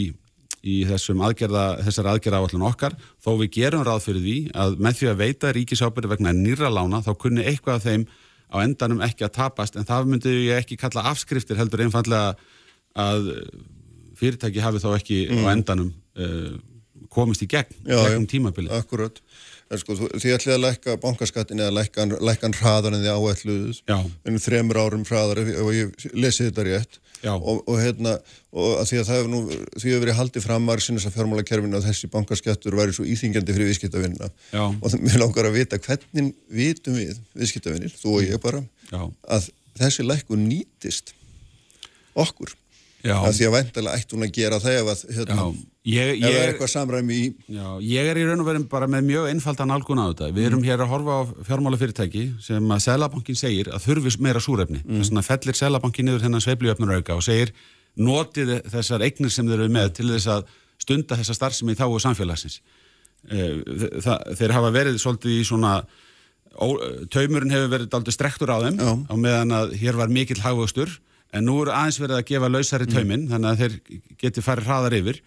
í 0.62 0.76
þessum 0.88 1.24
aðgerða, 1.26 1.64
þessar 1.86 2.10
aðgerða 2.12 2.42
áallun 2.42 2.68
okkar 2.70 2.98
þó 3.22 3.30
við 3.42 3.50
gerum 3.58 3.86
ráð 3.86 4.04
fyrir 4.08 4.24
því 4.26 4.36
að 4.64 4.76
með 4.86 5.00
því 5.00 5.10
að 5.10 5.22
veita 5.24 5.54
ríkisábyrði 5.58 6.12
vegna 6.14 6.36
nýra 6.36 6.72
lána 6.72 7.02
þá 7.04 7.12
kunni 7.20 7.46
eitthvað 7.46 7.80
af 7.80 7.88
þeim 7.88 8.06
á 8.54 8.56
endanum 8.62 9.02
ekki 9.04 9.26
að 9.26 9.36
tapast 9.40 9.78
en 9.78 9.88
það 9.88 10.10
myndi 10.12 10.34
ég 10.46 10.62
ekki 10.62 10.78
kalla 10.78 11.08
afskriftir 11.10 11.58
heldur 11.58 11.82
einfallega 11.82 12.36
að 12.94 13.32
fyrirtæki 14.18 14.62
hafi 14.62 14.82
þá 14.82 14.90
ekki 14.94 15.18
mm. 15.26 15.42
á 15.42 15.46
endanum 15.50 15.90
uh, 15.90 16.54
komist 17.14 17.42
í 17.44 17.48
gegn, 17.50 17.74
gegn 17.86 18.28
tímabili. 18.30 18.70
Akkurat 18.74 19.20
sko, 19.80 19.96
því 20.14 20.34
ætlið 20.36 20.54
að 20.56 20.64
lækka 20.64 20.96
bankaskattin 21.02 21.62
eða 21.62 21.74
lækkan, 21.78 22.14
lækkan 22.20 22.56
hraðar 22.58 22.96
en 22.96 23.04
því 23.04 23.14
áætluðus 23.14 23.80
en 23.88 24.38
þremur 24.42 24.80
árum 24.82 25.06
hraðar 25.08 25.42
og 25.44 25.72
ég 25.74 26.06
lesi 26.12 26.48
þetta 26.48 26.68
rétt. 26.68 27.00
Og, 27.24 27.62
og 27.64 27.78
hérna 27.80 28.18
og 28.52 28.82
að 28.82 28.90
því 28.90 28.98
að 29.00 29.06
það 29.08 29.16
hefur 29.16 29.30
nú 29.32 29.38
því 29.48 29.88
hefur 29.88 30.02
verið 30.02 30.18
haldið 30.18 30.44
fram 30.44 30.66
margsinnes 30.68 31.06
að 31.08 31.14
fjármálakerfinu 31.14 31.78
að 31.78 31.86
þessi 31.88 32.10
bankaskattur 32.12 32.76
væri 32.76 32.92
svo 32.92 33.06
íþingjandi 33.08 33.54
fyrir 33.56 33.70
viðskiptavinna 33.70 34.28
og 34.60 34.96
vil 34.98 35.24
ákvæða 35.24 35.48
að 35.48 35.56
vita 35.56 35.78
hvernig 35.86 36.34
vitum 36.52 36.98
við 36.98 37.22
viðskiptavinnir, 37.32 37.96
þú 37.96 38.18
og 38.18 38.26
ég 38.28 38.42
bara 38.44 38.60
Já. 38.90 39.00
að 39.24 39.48
þessi 39.80 40.04
lækku 40.04 40.36
nýtist 40.36 41.14
okkur 42.12 42.52
Að 43.04 43.34
því 43.36 43.46
að 43.46 43.54
væntalega 43.58 44.00
ætti 44.00 44.16
hún 44.16 44.24
að 44.24 44.30
gera 44.32 44.58
það 44.62 44.76
ef 44.78 45.00
hérna, 45.12 45.46
ég, 45.84 46.10
ég, 46.14 46.22
ef 46.22 46.22
það 46.24 46.38
er 46.38 46.52
eitthvað 46.52 46.70
samræmi 46.72 47.16
í 47.18 47.26
Já, 47.52 47.66
ég 47.84 48.08
er 48.08 48.20
í 48.20 48.24
raun 48.24 48.40
og 48.40 48.48
verið 48.48 48.66
bara 48.72 48.88
með 48.88 49.08
mjög 49.10 49.28
einfaldan 49.28 49.74
álgun 49.74 50.00
á 50.00 50.06
þetta. 50.08 50.28
Við 50.32 50.48
erum 50.48 50.62
mm. 50.62 50.68
hér 50.70 50.84
að 50.84 50.92
horfa 50.94 51.18
á 51.20 51.22
fjármálafyrirtæki 51.50 52.24
sem 52.46 52.72
að 52.76 52.84
Sælabankin 52.86 53.38
segir 53.38 53.68
að 53.68 53.84
þurfis 53.84 54.16
meira 54.24 54.40
súrefni. 54.40 54.80
Mm. 54.80 55.02
Þess 55.02 55.12
vegna 55.12 55.24
fellir 55.28 55.60
Sælabankin 55.60 56.08
niður 56.08 56.24
þennan 56.24 56.44
sveiflujöfnur 56.46 56.94
auka 56.96 57.18
og 57.18 57.26
segir 57.26 57.52
notið 58.00 58.54
þessar 58.72 59.04
eignir 59.04 59.34
sem 59.34 59.50
þeir 59.50 59.60
eru 59.60 59.76
með 59.76 59.92
til 60.00 60.08
þess 60.14 60.30
að 60.38 60.48
stunda 60.80 61.20
þessa 61.20 61.36
starfsemi 61.36 61.76
í 61.76 61.78
þáu 61.78 62.00
samfélagsins. 62.02 62.62
Eh, 63.28 63.60
þeir 64.36 64.56
hafa 64.56 64.72
verið 64.72 64.96
svolítið 65.00 65.42
í 65.42 65.44
svona 65.48 65.78
taumurinn 67.12 67.52
hefur 67.52 67.72
verið 67.72 67.96
aldrei 67.96 68.14
strektur 68.14 68.52
á 68.52 68.62
þeim 68.62 68.78
Já. 68.78 68.92
á 69.10 69.14
meðan 69.18 69.54
að 69.56 69.74
hér 69.80 69.98
var 69.98 70.12
mikill 70.12 70.40
hagvöxtur 70.42 70.92
en 71.34 71.48
nú 71.48 71.58
er 71.64 71.72
aðeins 71.74 72.00
verið 72.02 72.20
að 72.20 72.28
gefa 72.30 72.50
lausari 72.52 72.88
taumin 72.90 73.24
mm. 73.24 73.32
þannig 73.32 73.50
að 73.50 73.62
þeir 73.62 74.16
geti 74.22 74.44
farið 74.44 74.70
hraðar 74.70 74.98
yfir 75.00 75.20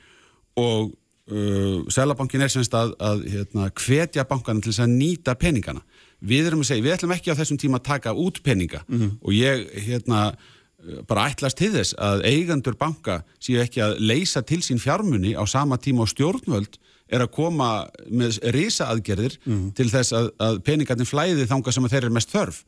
og 0.57 0.91
uh, 0.91 1.85
Sælabankin 1.93 2.45
er 2.45 2.53
semst 2.53 2.75
að, 2.77 2.93
að 3.03 3.25
hérna, 3.33 3.69
hvetja 3.75 4.27
bankana 4.29 4.63
til 4.63 4.73
þess 4.73 4.85
að 4.87 4.97
nýta 4.97 5.37
peningana 5.39 5.83
við 6.17 6.49
erum 6.49 6.63
að 6.63 6.71
segja, 6.71 6.85
við 6.85 6.95
ætlum 6.95 7.15
ekki 7.17 7.33
á 7.35 7.39
þessum 7.39 7.61
tíma 7.61 7.81
að 7.81 7.89
taka 7.91 8.15
út 8.17 8.41
peninga 8.45 8.83
mm. 8.87 9.17
og 9.21 9.35
ég 9.35 9.67
hérna 9.87 10.21
bara 11.09 11.27
ætlast 11.31 11.57
til 11.59 11.71
þess 11.73 11.95
að 11.99 12.23
eigandur 12.29 12.77
banka 12.79 13.21
séu 13.41 13.59
ekki 13.63 13.81
að 13.83 13.97
leysa 13.99 14.43
til 14.45 14.61
sín 14.65 14.81
fjármunni 14.81 15.33
á 15.33 15.43
sama 15.49 15.79
tíma 15.81 16.05
og 16.05 16.11
stjórnvöld 16.11 16.77
er 17.07 17.23
að 17.23 17.33
koma 17.33 17.69
með 18.11 18.37
risaaðgerðir 18.53 19.37
mm. 19.45 19.63
til 19.77 19.87
þess 19.91 20.13
að, 20.15 20.29
að 20.43 20.59
peningarnir 20.67 21.09
flæði 21.09 21.47
þanga 21.49 21.73
sem 21.73 21.87
þeir 21.87 22.03
eru 22.03 22.15
mest 22.17 22.33
þörf. 22.33 22.61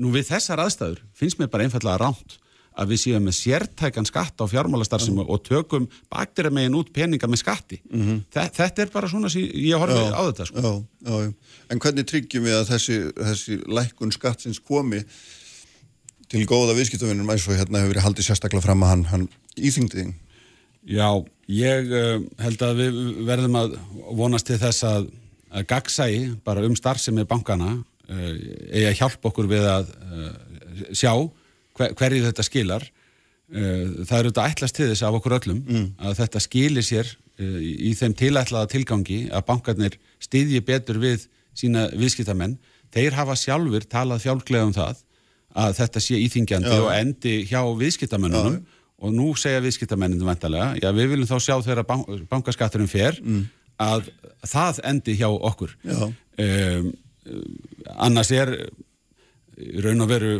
Nú 0.00 0.12
við 0.14 0.30
þessar 0.30 0.62
aðstæður 0.64 1.02
finnst 1.16 1.40
mér 1.40 1.52
bara 1.52 1.68
einfallega 1.68 2.00
ránt 2.00 2.38
að 2.76 2.92
við 2.92 3.00
séum 3.02 3.24
með 3.24 3.36
sértækan 3.38 4.08
skatt 4.08 4.42
á 4.42 4.44
fjármálastarfsemu 4.50 5.22
mm. 5.22 5.30
og 5.32 5.42
tökum 5.46 5.86
baktiramegin 6.12 6.76
út 6.76 6.92
peninga 6.92 7.28
með 7.30 7.40
skatti. 7.40 7.80
Mm 7.88 8.02
-hmm. 8.02 8.20
Þetta 8.58 8.82
er 8.82 8.92
bara 8.92 9.08
svona 9.08 9.30
sem 9.32 9.42
ég 9.42 9.80
horfið 9.80 10.12
á 10.12 10.22
þetta. 10.28 10.46
Sko. 10.50 10.60
Já, 10.60 10.72
já, 11.08 11.14
já. 11.24 11.32
En 11.70 11.80
hvernig 11.80 12.06
tryggjum 12.06 12.44
við 12.44 12.58
að 12.60 12.68
þessi, 12.74 12.98
þessi 13.16 13.58
lækkun 13.66 14.12
skattsins 14.12 14.60
komi 14.60 15.02
til 16.28 16.44
góða 16.46 16.76
viðskiptavinnum 16.76 17.30
eins 17.30 17.48
og 17.48 17.56
hérna 17.56 17.80
hefur 17.80 17.94
verið 17.94 18.06
haldið 18.06 18.28
sérstaklega 18.28 18.64
fram 18.64 18.82
að 18.82 18.92
hann, 18.92 19.04
hann 19.12 19.28
íþyngdiðing? 19.56 20.14
Já, 20.86 21.08
ég 21.50 21.90
uh, 21.90 22.20
held 22.42 22.62
að 22.62 22.82
við 22.82 22.98
verðum 23.26 23.58
að 23.58 23.78
vonast 24.18 24.46
til 24.46 24.58
þess 24.60 24.84
að, 24.86 25.08
að 25.50 25.66
gagsægi 25.72 26.22
bara 26.46 26.62
um 26.66 26.76
starfsemi 26.78 27.24
bankana 27.24 27.72
uh, 27.78 28.32
eigi 28.70 28.86
að 28.90 28.98
hjálpa 29.00 29.30
okkur 29.30 29.50
við 29.50 29.66
að 29.70 29.90
uh, 30.10 30.30
sjá 30.92 31.12
hver, 31.76 31.94
hverju 31.98 32.26
þetta 32.26 32.46
skilar 32.46 32.86
uh, 32.86 34.04
það 34.06 34.18
eru 34.18 34.32
þetta 34.32 34.48
ætlast 34.50 34.78
til 34.78 34.90
þess 34.90 35.06
af 35.06 35.18
okkur 35.20 35.38
öllum 35.40 35.62
mm. 35.64 35.88
að 36.02 36.18
þetta 36.22 36.44
skilir 36.44 36.86
sér 36.86 37.10
uh, 37.12 37.58
í 37.62 37.94
þeim 37.98 38.16
tilætlaða 38.18 38.72
tilgangi 38.74 39.20
að 39.30 39.46
bankarnir 39.50 39.98
styðji 40.22 40.62
betur 40.66 41.00
við 41.02 41.28
sína 41.56 41.88
viðskiptamenn 41.96 42.58
þeir 42.94 43.16
hafa 43.16 43.36
sjálfur 43.38 43.86
talað 43.90 44.24
fjálglega 44.24 44.68
um 44.68 44.74
það 44.76 45.02
að 45.56 45.76
þetta 45.78 46.02
sé 46.04 46.18
íþingjandi 46.20 46.72
já. 46.72 46.80
og 46.82 46.90
endi 46.92 47.36
hjá 47.48 47.60
viðskiptamennunum 47.80 48.58
já. 48.58 48.82
og 49.00 49.14
nú 49.16 49.30
segja 49.40 49.62
viðskiptamennunum 49.64 50.28
vantarlega, 50.28 50.74
já 50.82 50.90
við 50.96 51.14
viljum 51.14 51.30
þá 51.30 51.38
sjá 51.40 51.54
þegar 51.64 51.86
bank, 51.88 52.10
bankaskatturinn 52.30 52.90
fer 52.92 53.16
mm. 53.22 53.46
að 53.82 54.10
það 54.44 54.82
endi 54.92 55.16
hjá 55.16 55.28
okkur 55.32 55.72
um, 55.96 56.90
annars 57.96 58.32
er 58.36 58.52
raun 59.80 60.04
og 60.04 60.10
veru 60.10 60.32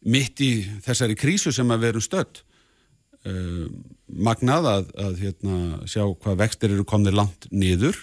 mitt 0.00 0.40
í 0.40 0.52
þessari 0.84 1.16
krísu 1.18 1.52
sem 1.52 1.70
að 1.72 1.86
veru 1.88 2.02
stödd 2.04 2.42
uh, 3.28 3.66
magnað 4.08 4.68
að, 4.70 4.92
að 5.06 5.24
hérna, 5.24 5.58
sjá 5.90 6.04
hvað 6.08 6.40
vextir 6.44 6.74
eru 6.74 6.86
komnið 6.88 7.18
langt 7.20 7.48
niður 7.52 7.98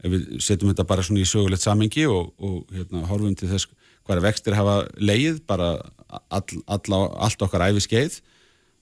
ef 0.00 0.12
við 0.14 0.26
setjum 0.40 0.72
þetta 0.72 0.88
bara 0.88 1.04
svona 1.04 1.22
í 1.22 1.28
sögulegt 1.28 1.66
samengi 1.66 2.06
og, 2.08 2.32
og 2.40 2.74
hérna, 2.74 3.04
horfum 3.10 3.36
til 3.36 3.50
þess 3.50 3.70
hvaða 4.08 4.24
vextir 4.24 4.56
hafa 4.56 4.82
leið 4.96 5.42
bara 5.48 5.74
all, 6.08 6.44
all, 6.66 7.00
allt 7.26 7.42
okkar 7.44 7.68
æfi 7.68 7.84
skeið 7.84 8.20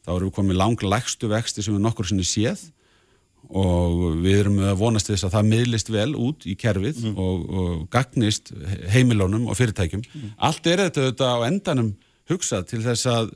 þá 0.07 0.12
eru 0.14 0.28
við 0.28 0.37
komið 0.38 0.61
langlegstu 0.61 1.31
vexti 1.33 1.64
sem 1.64 1.74
við 1.76 1.85
nokkur 1.85 2.09
sinni 2.09 2.26
séð 2.26 2.68
og 3.48 4.18
við 4.20 4.42
erum 4.42 4.59
að 4.66 4.81
vonast 4.81 5.09
þess 5.09 5.26
að 5.26 5.35
það 5.37 5.50
miðlist 5.52 5.90
vel 5.92 6.11
út 6.18 6.44
í 6.48 6.54
kerfið 6.59 7.00
mm. 7.07 7.18
og, 7.22 7.44
og 7.48 7.85
gagnist 7.92 8.50
heimilónum 8.92 9.46
og 9.48 9.57
fyrirtækjum. 9.57 10.02
Mm. 10.04 10.33
Allt 10.48 10.68
er 10.68 10.83
þetta 10.85 11.04
auðvitað 11.07 11.33
á 11.33 11.46
endanum 11.46 11.92
hugsað 12.28 12.66
til 12.70 12.82
þess 12.84 13.08
að 13.10 13.30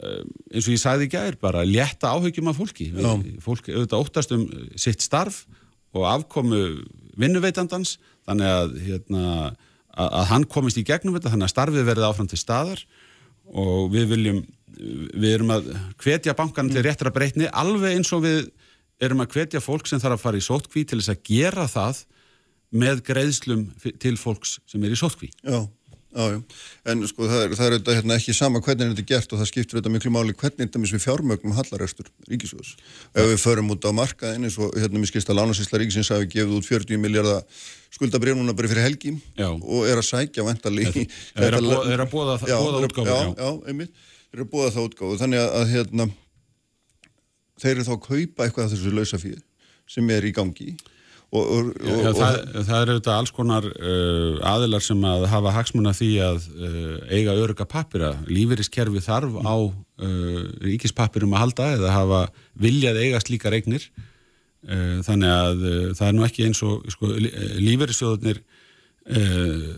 eh, 0.00 0.22
eins 0.52 0.66
og 0.66 0.74
ég 0.74 0.82
sagði 0.82 1.08
ekki 1.08 1.20
að 1.20 1.30
er 1.30 1.38
bara 1.42 1.64
létta 1.66 2.12
áhugjum 2.14 2.50
af 2.52 2.60
fólki. 2.60 2.90
Já. 2.92 3.10
fólk 3.44 3.70
auðvitað 3.70 4.02
óttast 4.02 4.34
um 4.36 4.44
sitt 4.76 5.04
starf 5.04 5.44
og 5.96 6.04
afkomu 6.10 6.62
vinnuveitandans 7.18 7.96
þannig 8.28 8.52
að, 8.52 8.76
hérna, 8.84 9.24
að, 9.94 10.08
að 10.20 10.30
hann 10.32 10.46
komist 10.50 10.80
í 10.80 10.86
gegnum 10.86 11.16
þetta 11.16 11.32
þannig 11.34 11.48
að 11.48 11.54
starfið 11.54 11.88
verði 11.88 12.08
áfram 12.08 12.30
til 12.30 12.40
staðar. 12.40 12.84
Og 13.48 13.88
við 13.94 14.10
viljum 14.12 14.40
við 14.78 15.32
erum 15.32 15.54
að 15.54 15.72
hvetja 16.02 16.36
bankan 16.38 16.68
til 16.70 16.84
réttra 16.84 17.10
breytni 17.14 17.48
alveg 17.48 17.96
eins 17.96 18.12
og 18.14 18.22
við 18.26 18.50
erum 19.02 19.22
að 19.24 19.34
hvetja 19.34 19.62
fólk 19.62 19.88
sem 19.88 20.00
þarf 20.02 20.18
að 20.18 20.24
fara 20.26 20.38
í 20.38 20.44
sótkví 20.44 20.84
til 20.86 21.00
þess 21.00 21.14
að 21.14 21.24
gera 21.26 21.64
það 21.70 22.02
með 22.78 23.02
greiðslum 23.06 23.64
til 24.02 24.14
fólks 24.20 24.58
sem 24.68 24.84
er 24.84 24.94
í 24.94 24.98
sótkví 25.00 25.30
Já 25.40 25.64
Já, 26.08 26.24
já, 26.32 26.38
en 26.88 27.02
sko 27.04 27.26
það 27.28 27.42
er, 27.44 27.50
það 27.52 27.66
er 27.66 27.74
þetta, 27.74 27.94
hérna, 27.98 28.16
ekki 28.16 28.32
sama 28.32 28.62
hvernig 28.64 28.94
þetta 28.94 29.02
er 29.02 29.08
gert 29.10 29.32
og 29.34 29.40
það 29.42 29.48
skiptir 29.50 29.76
þetta 29.76 29.90
miklu 29.92 30.12
máli 30.14 30.32
hvernig 30.40 30.62
þetta 30.62 30.80
misvið 30.80 31.02
fjármögnum 31.04 31.56
hallarestur 31.58 32.08
ríkisvöðs. 32.30 32.70
Ef 33.12 33.28
við 33.28 33.42
förum 33.42 33.68
út 33.74 33.84
á 33.84 33.92
markaðin 33.92 34.48
eins 34.48 34.56
og 34.56 34.72
hérna 34.72 35.02
mér 35.02 35.12
skilst 35.12 35.28
að 35.28 35.42
Lánasísla 35.42 35.82
ríkisins 35.82 36.08
hafi 36.14 36.30
gefið 36.32 36.56
út 36.56 36.68
40 36.70 37.02
miljardar 37.04 37.44
skuldabrið 37.92 38.40
núna 38.40 38.56
bara 38.56 38.72
fyrir 38.72 38.88
helgi 38.88 39.14
já. 39.36 39.50
og 39.52 39.84
er 39.84 40.00
að 40.00 40.08
sækja 40.08 40.48
vantali 40.48 40.88
í... 40.88 41.06
Það 41.36 41.48
er 41.92 42.04
að 42.06 42.10
bóða 42.14 42.38
það 42.40 42.82
útgáðu. 42.88 43.12
Já, 43.12 43.20
já, 43.36 43.50
einmitt, 43.68 44.04
það 44.30 44.40
er 44.40 44.46
að 44.46 44.52
bóða 44.56 44.74
það 44.78 44.88
útgáðu. 44.88 45.22
Þannig 45.26 45.44
að, 45.44 45.54
að 45.60 45.72
hérna, 45.76 46.08
þeir 47.60 47.74
eru 47.74 47.88
þá 47.90 47.96
að 47.98 48.04
kaupa 48.08 48.48
eitthvað 48.48 48.64
af 48.64 48.72
þessu 48.72 48.96
lausafíð 48.96 49.42
sem 49.88 50.16
er 50.16 50.24
í 50.24 50.32
gangi 50.36 50.72
í 50.72 50.78
Og, 51.28 51.44
og, 51.44 51.66
og, 51.84 52.06
það, 52.16 52.36
það 52.64 52.78
eru 52.78 52.92
auðvitað 52.94 53.14
alls 53.18 53.32
konar 53.36 53.66
uh, 53.68 54.38
aðilar 54.48 54.84
sem 54.84 55.02
að 55.04 55.26
hafa 55.28 55.50
hagsmuna 55.52 55.90
því 55.92 56.06
að 56.24 56.46
uh, 56.56 56.94
eiga 57.12 57.34
öruga 57.36 57.66
pappira 57.68 58.14
lífeyriskerfi 58.30 59.02
þarf 59.04 59.36
á 59.44 59.56
uh, 59.60 60.38
ríkispappirum 60.64 61.34
að 61.36 61.42
halda 61.42 61.66
eða 61.74 61.90
hafa 61.92 62.20
viljað 62.56 63.00
eiga 63.02 63.20
slíka 63.20 63.52
regnir 63.52 63.84
uh, 63.92 65.04
þannig 65.04 65.34
að 65.34 65.66
uh, 65.66 65.82
það 65.98 66.06
er 66.06 66.16
nú 66.16 66.24
ekki 66.24 66.46
eins 66.48 66.62
og 66.64 66.88
sko, 66.96 67.12
lífeyrissjóðunir 67.12 68.40
uh, 68.40 69.68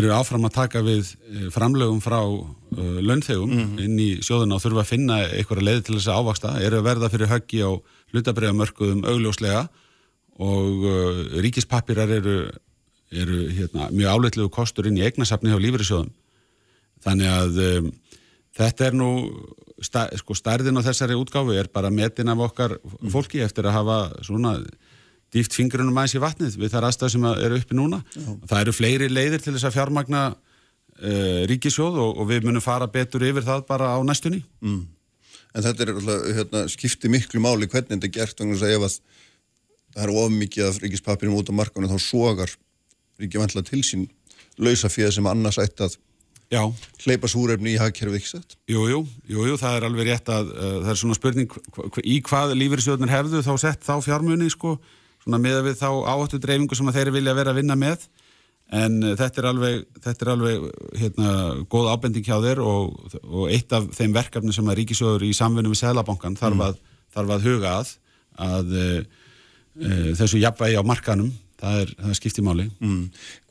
eru 0.00 0.16
áfram 0.16 0.48
að 0.48 0.56
taka 0.62 0.84
við 0.86 1.12
framlögum 1.50 2.00
frá 2.00 2.20
launþegum 2.70 3.50
mm 3.50 3.60
-hmm. 3.60 3.84
inn 3.84 4.00
í 4.00 4.10
sjóðuna 4.22 4.56
og 4.56 4.64
þurfa 4.64 4.84
að 4.86 4.90
finna 4.94 5.16
einhverja 5.28 5.66
leið 5.66 5.84
til 5.84 5.96
þess 5.98 6.08
að 6.08 6.18
ávaksta 6.22 6.56
eru 6.62 6.78
að 6.78 6.88
verða 6.88 7.12
fyrir 7.12 7.32
höggi 7.34 7.64
á 7.66 7.70
hlutabriðamörkuðum 8.14 9.04
augljóslega 9.04 9.68
og 10.38 10.84
uh, 10.86 11.22
ríkispappirar 11.42 12.12
eru, 12.20 12.36
eru 13.10 13.40
hérna, 13.56 13.88
mjög 13.94 14.14
áleitlegu 14.14 14.52
kostur 14.54 14.88
inn 14.88 15.00
í 15.00 15.04
eignasafni 15.06 15.52
hjá 15.52 15.58
lífriðsjóðum. 15.60 16.12
Þannig 17.04 17.32
að 17.32 17.58
um, 17.64 17.90
þetta 18.60 18.86
er 18.86 18.96
nú, 19.00 19.10
sta, 19.84 20.06
sko 20.20 20.36
stærðin 20.36 20.80
á 20.80 20.86
þessari 20.86 21.16
útgáfi 21.18 21.58
er 21.60 21.70
bara 21.72 21.92
metin 21.92 22.32
af 22.32 22.44
okkar 22.50 22.76
fólki 23.12 23.42
eftir 23.44 23.68
að 23.68 23.78
hafa 23.80 23.98
svona 24.26 24.58
dýft 25.30 25.54
fingrunum 25.54 25.96
aðeins 25.96 26.16
í 26.18 26.22
vatnið 26.22 26.56
við 26.58 26.72
þar 26.74 26.88
aðstæð 26.88 27.12
sem 27.14 27.26
eru 27.32 27.58
uppi 27.60 27.76
núna. 27.78 28.00
Já. 28.14 28.30
Það 28.50 28.62
eru 28.64 28.76
fleiri 28.76 29.10
leiðir 29.10 29.44
til 29.44 29.54
þess 29.54 29.68
að 29.68 29.76
fjármagna 29.76 30.22
uh, 30.32 31.42
ríkisjóð 31.50 32.00
og, 32.02 32.16
og 32.22 32.30
við 32.30 32.48
munum 32.48 32.64
fara 32.64 32.90
betur 32.90 33.24
yfir 33.28 33.46
það 33.46 33.66
bara 33.68 33.92
á 33.94 33.98
næstunni. 34.06 34.42
Mm. 34.64 34.82
En 35.50 35.66
þetta 35.66 35.84
er 35.84 35.92
alltaf, 35.94 36.26
hérna, 36.36 36.64
skipti 36.70 37.10
miklu 37.10 37.42
máli 37.42 37.68
hvernig 37.70 37.96
þetta 37.96 38.08
er 38.10 38.14
gert, 38.14 38.36
þannig 38.38 38.62
að 38.62 38.74
ef 38.76 38.86
að 38.86 38.98
það 39.94 40.04
er 40.06 40.14
of 40.22 40.34
mikið 40.34 40.68
af 40.68 40.82
ríkispapirum 40.84 41.38
út 41.38 41.50
á 41.50 41.54
markanum 41.54 41.90
þá 41.90 41.98
sogar 42.02 42.54
ríkið 43.20 43.42
vantla 43.42 43.64
til 43.66 43.82
sín 43.86 44.06
lausa 44.60 44.90
fyrir 44.92 45.12
sem 45.14 45.26
annars 45.26 45.58
ætti 45.60 45.86
að 45.86 45.98
Já. 46.50 46.64
hleypa 47.04 47.28
súrefni 47.30 47.76
í 47.76 47.78
hagkerfið, 47.78 48.16
ekki 48.18 48.30
sett? 48.32 48.56
Jú, 48.70 48.82
jú, 48.90 49.04
jú, 49.30 49.44
jú, 49.46 49.58
það 49.60 49.76
er 49.76 49.84
alveg 49.86 50.08
rétt 50.08 50.32
að 50.34 50.48
uh, 50.50 50.72
það 50.82 50.90
er 50.92 50.98
svona 50.98 51.18
spurning 51.18 51.52
í 52.02 52.16
hvað 52.26 52.56
lífyrirsjóðnir 52.58 53.12
hefðu 53.12 53.42
þá 53.46 53.52
sett 53.62 53.86
þá 53.86 53.92
fjármunni 54.02 54.50
sko, 54.50 54.74
svona 55.22 55.38
með 55.42 55.60
við 55.68 55.78
þá 55.78 55.90
áhættu 56.10 56.40
dreifingu 56.42 56.78
sem 56.78 56.90
þeir 56.96 57.12
vilja 57.14 57.36
vera 57.38 57.54
að 57.54 57.60
vinna 57.62 57.78
með 57.78 58.08
en 58.80 58.98
uh, 59.04 59.14
þetta 59.20 59.42
er 59.42 59.48
alveg, 59.52 59.86
þetta 60.02 60.26
er 60.26 60.32
alveg 60.34 60.66
hérna, 61.04 61.36
góð 61.70 61.92
ábending 61.94 62.26
hjá 62.26 62.36
þeir 62.42 62.64
og, 62.66 62.98
og 63.22 63.46
eitt 63.54 63.78
af 63.78 63.86
þeim 63.94 64.18
verkefni 64.18 64.56
sem 64.56 64.74
að 64.74 64.80
ríkisjóður 64.82 65.28
í 65.30 65.32
samfunni 65.38 65.70
við 65.70 65.84
Sælabankan 65.84 66.38
þarf, 66.40 66.58
mm. 66.58 66.66
að, 66.66 67.06
þarf 67.14 67.34
að 67.36 67.46
huga 67.46 67.76
að 67.78 67.96
að 68.40 68.74
uh, 68.74 69.00
þessu 70.18 70.40
jafnvægi 70.42 70.80
á 70.80 70.84
markanum 70.86 71.30
það 71.60 71.82
er, 71.82 71.90
er 72.08 72.18
skiptið 72.18 72.46
máli. 72.46 72.68
Mm. 72.80 73.02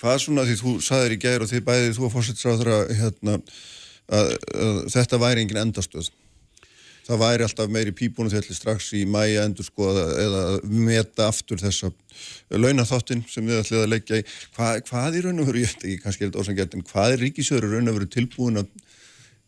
Hvað 0.01 0.23
svona 0.23 0.47
því 0.47 0.55
þú 0.61 0.77
saðir 0.85 1.15
í 1.15 1.19
gæri 1.21 1.45
og 1.45 1.51
því 1.51 1.61
bæðið 1.67 1.99
þú 1.99 2.09
hérna, 2.99 3.35
að, 4.09 4.33
að 4.65 4.81
þetta 4.95 5.21
væri 5.21 5.45
engin 5.45 5.61
endastöð. 5.65 6.09
Það 7.09 7.21
væri 7.23 7.45
alltaf 7.45 7.71
meiri 7.73 7.93
pípunum 7.97 8.29
til 8.29 8.53
strax 8.53 8.91
í 8.93 9.01
mæja 9.09 9.47
endur 9.47 9.65
skoða 9.65 10.03
eða 10.21 10.41
meta 10.69 11.25
aftur 11.31 11.57
þessa 11.57 11.89
launatháttin 12.53 13.23
sem 13.29 13.47
við 13.49 13.63
ætlum 13.63 13.81
að 13.81 13.93
leggja 13.95 14.19
í. 14.21 14.25
Hvað, 14.57 14.83
hvað 14.89 15.17
er 15.17 15.25
raun 15.25 15.41
og 15.41 15.49
veru, 15.49 15.63
ég 15.63 15.71
veit 15.73 15.87
ekki 15.87 16.03
kannski 16.03 16.27
þetta 16.27 16.43
ósangert 16.43 16.77
en 16.77 16.85
hvað 16.85 17.15
er 17.15 17.23
ríkisjóður 17.25 17.73
raun 17.73 17.89
og 17.89 17.97
veru 17.97 18.09
tilbúin 18.13 18.61
að 18.61 18.69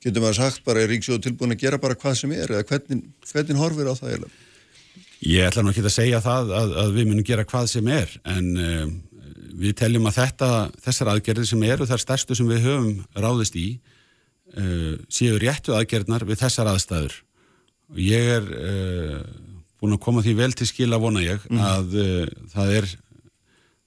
getur 0.01 0.25
maður 0.25 0.39
sagt 0.39 0.63
bara 0.65 0.81
er 0.81 0.89
ríkisjóður 0.89 1.27
tilbúin 1.27 1.53
að 1.53 1.61
gera 1.61 1.81
bara 1.81 1.99
hvað 2.01 2.17
sem 2.23 2.33
er 2.33 2.55
eða 2.55 2.65
hvernig, 2.71 3.05
hvernig 3.29 3.61
horfir 3.61 3.91
á 3.91 3.95
það 3.99 4.15
eða 4.15 4.31
Ég 5.21 5.45
ætla 5.45 5.61
nú 5.61 5.69
ekki 5.69 5.83
að 5.85 5.93
segja 5.93 6.19
það 6.23 6.51
að, 6.57 6.71
að 6.81 6.95
við 6.95 7.09
munum 7.11 7.25
gera 7.25 7.45
hvað 7.45 7.67
sem 7.69 7.89
er 7.93 8.13
en 8.25 8.47
uh, 8.57 8.87
við 9.61 9.75
teljum 9.83 10.07
að 10.09 10.17
þetta, 10.17 10.49
þessar 10.81 11.11
aðgerðir 11.13 11.49
sem 11.51 11.65
eru 11.67 11.87
þar 11.89 12.01
stærstu 12.01 12.37
sem 12.37 12.49
við 12.49 12.65
höfum 12.65 13.21
ráðist 13.21 13.57
í 13.59 13.67
uh, 14.57 14.97
séu 15.13 15.37
réttu 15.41 15.75
aðgerðnar 15.77 16.25
við 16.25 16.41
þessar 16.41 16.71
aðstæður. 16.73 17.19
Ég 18.01 18.33
er 18.39 18.49
uh, 18.49 19.21
búin 19.77 19.93
að 19.93 20.03
koma 20.07 20.25
því 20.25 20.35
vel 20.41 20.51
til 20.57 20.69
skil 20.71 20.89
að 20.89 21.05
vona 21.05 21.25
ég 21.25 21.47
mm. 21.51 21.63
að 21.69 21.95
það 22.55 22.75
er 22.79 22.91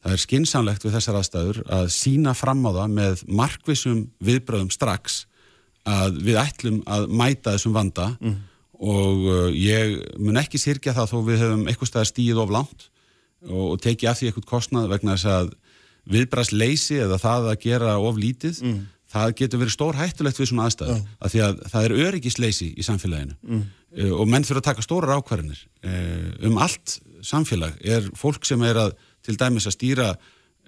það 0.05 0.15
er 0.15 0.21
skinsanlegt 0.21 0.83
við 0.85 0.99
þessar 0.99 1.19
aðstæður 1.19 1.63
að 1.73 1.93
sína 1.97 2.35
fram 2.37 2.63
á 2.69 2.71
það 2.77 2.99
með 3.01 3.29
markvisum 3.43 4.03
viðbröðum 4.23 4.71
strax 4.75 5.25
að 5.89 6.19
við 6.27 6.39
ætlum 6.45 6.83
að 6.87 7.09
mæta 7.11 7.57
þessum 7.57 7.75
vanda. 7.75 8.13
Mm 8.23 8.43
og 8.81 9.29
uh, 9.29 9.51
ég 9.55 10.01
mun 10.19 10.41
ekki 10.41 10.61
sirkja 10.61 10.95
það 10.97 11.13
þó 11.13 11.19
við 11.29 11.45
hefum 11.45 11.69
eitthvað 11.71 11.91
stað 11.91 12.09
stíð 12.11 12.41
of 12.43 12.55
langt 12.55 12.89
og, 13.47 13.63
og 13.75 13.79
teki 13.85 14.09
af 14.11 14.19
því 14.19 14.31
eitthvað 14.31 14.51
kostnað 14.51 14.91
vegna 14.93 15.17
þess 15.17 15.31
að 15.35 15.55
viðbrast 16.15 16.53
leysi 16.53 16.99
eða 17.01 17.21
það 17.23 17.49
að 17.53 17.63
gera 17.65 17.95
of 18.03 18.19
lítið 18.21 18.61
mm. 18.65 18.83
það 19.15 19.35
getur 19.41 19.63
verið 19.63 19.77
stór 19.77 19.99
hættulegt 20.01 20.41
við 20.41 20.51
svona 20.51 20.69
aðstæður 20.69 20.99
oh. 20.99 21.09
að 21.21 21.35
því 21.35 21.43
að 21.47 21.65
það 21.73 21.89
er 21.89 21.97
öryggisleysi 22.09 22.69
í 22.75 22.87
samfélaginu 22.87 23.39
mm. 23.41 23.65
uh, 24.03 24.13
og 24.19 24.31
menn 24.31 24.47
fyrir 24.47 24.63
að 24.63 24.69
taka 24.71 24.87
stórar 24.87 25.17
ákvarðinir 25.17 25.65
uh, 25.87 26.31
um 26.51 26.61
allt 26.65 26.99
samfélag 27.25 27.79
er 27.81 28.11
fólk 28.19 28.45
sem 28.45 28.63
er 28.67 28.83
að 28.89 28.97
til 29.25 29.39
dæmis 29.41 29.69
að 29.71 29.79
stýra 29.79 30.09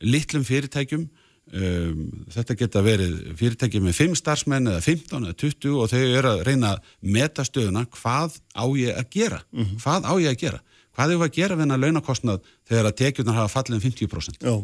litlum 0.01 0.45
fyrirtækjum 0.47 1.09
Um, 1.47 2.09
þetta 2.35 2.57
geta 2.59 2.81
verið 2.83 3.13
fyrirtæki 3.39 3.79
með 3.79 4.01
5 4.01 4.17
starfsmenn 4.19 4.67
eða 4.67 4.81
15 4.83 5.29
eða 5.29 5.35
20 5.39 5.77
og 5.79 5.93
þau 5.93 6.01
eru 6.03 6.31
að 6.33 6.41
reyna 6.49 6.73
að 6.75 6.89
meta 7.15 7.45
stöðuna 7.47 7.85
hvað 7.95 8.41
á 8.51 8.67
ég 8.75 8.97
að 8.99 9.07
gera 9.15 9.39
mm 9.53 9.63
-hmm. 9.63 9.77
hvað 9.85 10.09
á 10.11 10.13
ég 10.19 10.31
að 10.33 10.41
gera 10.41 10.61
hvað 10.91 11.13
er 11.13 11.21
það 11.21 11.23
að 11.29 11.37
gera 11.37 11.55
við 11.55 11.63
hennar 11.63 11.83
launakostnað 11.85 12.41
þegar 12.67 12.89
að 12.89 12.97
tekjurnar 12.99 13.39
hafa 13.39 13.53
fallið 13.55 13.77
um 13.79 13.85
50% 13.85 14.43
Já. 14.43 14.55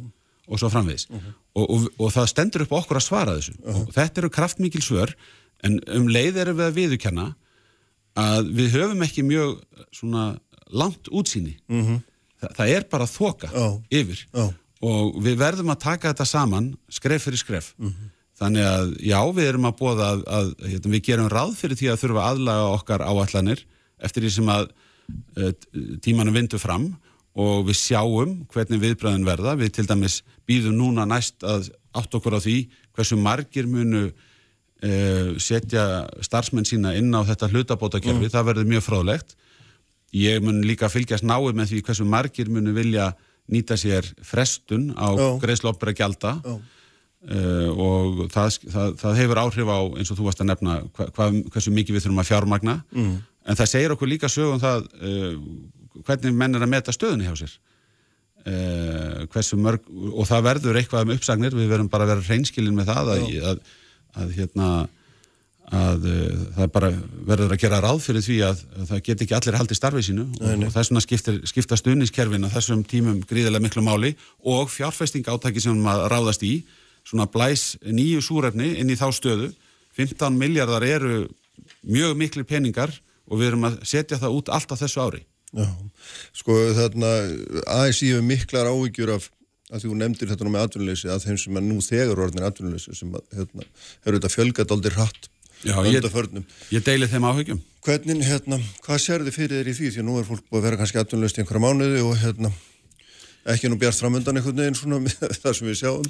og 0.48 0.58
svo 0.58 0.70
framvegis 0.74 1.06
mm 1.08 1.18
-hmm. 1.18 1.34
og, 1.54 1.70
og, 1.70 1.86
og 1.98 2.12
það 2.12 2.26
stendur 2.26 2.62
upp 2.62 2.72
okkur 2.72 2.96
að 2.98 3.06
svara 3.06 3.36
þessu 3.36 3.52
uh 3.52 3.74
-huh. 3.74 3.86
og 3.86 3.94
þetta 3.94 4.20
eru 4.20 4.30
kraftmikil 4.30 4.82
svör 4.82 5.14
en 5.62 5.80
um 5.86 6.08
leið 6.08 6.36
erum 6.36 6.56
við 6.56 6.66
að 6.66 6.74
viðukenna 6.74 7.34
að 8.16 8.50
við 8.58 8.68
höfum 8.74 9.02
ekki 9.02 9.22
mjög 9.22 9.62
svona 9.92 10.38
langt 10.66 11.06
útsýni 11.08 11.58
mm 11.68 11.82
-hmm. 11.86 12.02
Þa, 12.42 12.48
það 12.56 12.68
er 12.68 12.84
bara 12.90 13.06
þoka 13.06 13.48
yfir 13.90 14.26
Já 14.34 14.50
og 14.82 15.20
við 15.22 15.38
verðum 15.40 15.70
að 15.72 15.84
taka 15.84 16.10
þetta 16.10 16.26
saman 16.26 16.72
skref 16.90 17.28
fyrir 17.28 17.40
skref 17.40 17.72
mm 17.78 17.88
-hmm. 17.88 18.10
þannig 18.40 18.66
að 18.66 18.88
já, 18.98 19.20
við 19.36 19.48
erum 19.48 19.68
að 19.70 19.78
bóða 19.78 20.08
að, 20.10 20.24
að 20.26 20.48
hérna, 20.70 20.92
við 20.94 21.04
gerum 21.08 21.30
ráð 21.30 21.54
fyrir 21.60 21.78
því 21.78 21.92
að 21.92 22.00
þurfa 22.02 22.26
aðlaga 22.30 22.72
okkar 22.78 23.06
áallanir 23.06 23.64
eftir 24.02 24.22
því 24.22 24.30
sem 24.30 24.48
að 24.48 24.68
uh, 25.38 25.52
tímanum 26.02 26.34
vindu 26.34 26.58
fram 26.58 26.92
og 27.32 27.66
við 27.68 27.78
sjáum 27.80 28.42
hvernig 28.52 28.82
viðbröðin 28.82 29.24
verða 29.24 29.54
við 29.56 29.72
til 29.78 29.86
dæmis 29.86 30.22
býðum 30.48 30.76
núna 30.76 31.06
næst 31.08 31.44
að 31.46 31.70
átt 31.96 32.14
okkur 32.14 32.36
á 32.36 32.40
því 32.44 32.58
hversu 32.92 33.16
margir 33.16 33.66
munu 33.66 34.10
uh, 34.10 35.38
setja 35.38 36.08
starfsmenn 36.20 36.66
sína 36.68 36.96
inn 36.98 37.12
á 37.14 37.22
þetta 37.24 37.48
hlutabótakerfi, 37.48 38.26
mm. 38.26 38.32
það 38.34 38.48
verður 38.50 38.68
mjög 38.68 38.84
fráðlegt 38.88 39.36
ég 40.12 40.42
mun 40.44 40.60
líka 40.66 40.90
fylgjast 40.92 41.24
náið 41.24 41.54
með 41.56 41.72
því 41.72 41.84
hversu 41.86 42.04
margir 42.04 42.50
munu 42.52 42.74
vilja 42.76 43.12
nýta 43.50 43.78
sér 43.80 44.06
frestun 44.24 44.92
á 44.94 45.38
greiðslopra 45.42 45.94
gjalda. 45.96 46.38
Uh, 47.22 47.68
og 47.78 48.22
það, 48.34 48.56
það, 48.66 48.94
það 48.98 49.18
hefur 49.20 49.40
áhrif 49.44 49.68
á 49.70 49.78
eins 49.94 50.08
og 50.10 50.16
þú 50.18 50.24
varst 50.26 50.40
að 50.42 50.48
nefna 50.50 50.78
hva, 50.90 51.04
hva, 51.14 51.28
hversu 51.54 51.70
mikið 51.70 51.94
við 51.94 52.06
þurfum 52.06 52.22
að 52.22 52.30
fjármagna. 52.32 52.80
Mm. 52.90 53.12
en 53.46 53.58
það 53.58 53.70
segir 53.70 53.94
okkur 53.94 54.10
líka 54.10 54.30
sögum 54.30 54.58
það 54.62 54.88
uh, 54.98 55.36
hvernig 56.02 56.34
menn 56.34 56.58
er 56.58 56.64
að 56.66 56.72
meta 56.72 56.94
stöðunni 56.94 57.28
hjá 57.28 57.36
sér. 57.44 57.54
Uh, 58.42 59.54
mörg, 59.62 59.86
og 60.10 60.26
það 60.26 60.48
verður 60.48 60.80
eitthvað 60.80 61.06
um 61.06 61.14
uppsagnir, 61.14 61.54
við 61.54 61.70
verðum 61.70 61.92
bara 61.92 62.08
að 62.08 62.16
vera 62.16 62.26
hreinskilin 62.26 62.74
með 62.74 62.90
það 62.90 63.12
að, 63.14 63.24
að, 63.52 63.62
að 64.18 64.34
hérna 64.40 64.72
að 65.72 66.06
uh, 66.08 66.44
það 66.56 66.70
bara 66.74 66.90
verður 67.28 67.54
að 67.54 67.62
gera 67.62 67.80
ráð 67.80 68.02
fyrir 68.04 68.24
því 68.26 68.38
að, 68.48 68.62
að 68.76 68.90
það 68.90 69.02
get 69.08 69.24
ekki 69.24 69.36
allir 69.38 69.58
haldið 69.58 69.78
starfið 69.78 70.06
sínu 70.08 70.26
og, 70.28 70.46
og 70.52 70.74
þess 70.74 70.92
vegna 70.92 71.02
skipta 71.48 71.78
stuðniskerfin 71.80 72.46
að 72.48 72.56
þessum 72.58 72.84
tímum 72.88 73.22
gríðilega 73.28 73.64
miklu 73.64 73.84
máli 73.86 74.12
og 74.52 74.70
fjárfesting 74.72 75.28
átaki 75.32 75.62
sem 75.64 75.78
maður 75.80 76.12
ráðast 76.12 76.44
í 76.46 76.54
svona 77.08 77.28
blæs 77.30 77.76
nýju 77.82 78.22
súrefni 78.24 78.74
inn 78.80 78.92
í 78.92 78.98
þá 78.98 79.08
stöðu. 79.16 79.52
15 79.96 80.38
miljardar 80.38 80.84
eru 80.86 81.26
mjög 81.84 82.16
miklu 82.20 82.46
peningar 82.48 82.92
og 83.28 83.40
við 83.40 83.52
erum 83.52 83.68
að 83.68 83.82
setja 83.88 84.20
það 84.20 84.38
út 84.38 84.52
allt 84.52 84.72
á 84.72 84.76
þessu 84.80 85.02
ári. 85.02 85.22
Já, 85.52 85.68
sko 86.32 86.54
þarna 86.76 87.10
aðeins 87.68 88.00
ég 88.06 88.16
hef 88.16 88.24
miklar 88.24 88.70
ávíkjur 88.72 89.16
af 89.18 89.28
að 89.72 89.86
þú 89.86 89.98
nefndir 90.00 90.30
þetta 90.30 90.46
nú 90.46 90.52
með 90.52 90.64
atvinnuleysi 90.66 91.10
að 91.12 91.26
þeim 91.26 91.38
sem 91.40 91.58
er 91.58 91.64
nú 91.64 91.76
þegar 91.84 92.22
orðin 92.26 92.46
atvinnuleysi 92.46 92.96
sem 92.96 93.12
hérna, 93.32 93.66
hefur 94.04 94.18
þetta 94.18 94.32
fjölgat 94.32 94.74
aldrei 94.74 94.96
hratt 94.96 95.28
Já, 95.62 95.76
ég, 95.86 96.02
ég 96.74 96.82
deili 96.82 97.06
þeim 97.06 97.26
áhugjum. 97.28 97.60
Hvernig, 97.82 98.22
hérna, 98.26 98.58
hvað 98.82 99.00
sér 99.02 99.24
þið 99.26 99.36
fyrir 99.36 99.60
þér 99.60 99.70
í 99.70 99.74
því? 99.78 99.90
Því 99.94 100.04
nú 100.06 100.18
er 100.18 100.26
fólk 100.26 100.44
búið 100.50 100.58
að 100.60 100.66
vera 100.68 100.78
kannski 100.80 101.00
aðtunleust 101.00 101.38
í 101.38 101.42
einhverja 101.42 101.62
mánuði 101.62 102.02
og 102.02 102.14
hérna, 102.18 102.50
ekki 103.54 103.70
nú 103.70 103.78
bjart 103.78 103.98
framöndan 103.98 104.38
einhvern 104.38 104.58
veginn 104.58 104.78
svona 104.78 104.98
með 105.02 105.22
það 105.42 105.56
sem 105.58 105.68
við 105.70 105.78
sjáum. 105.80 106.08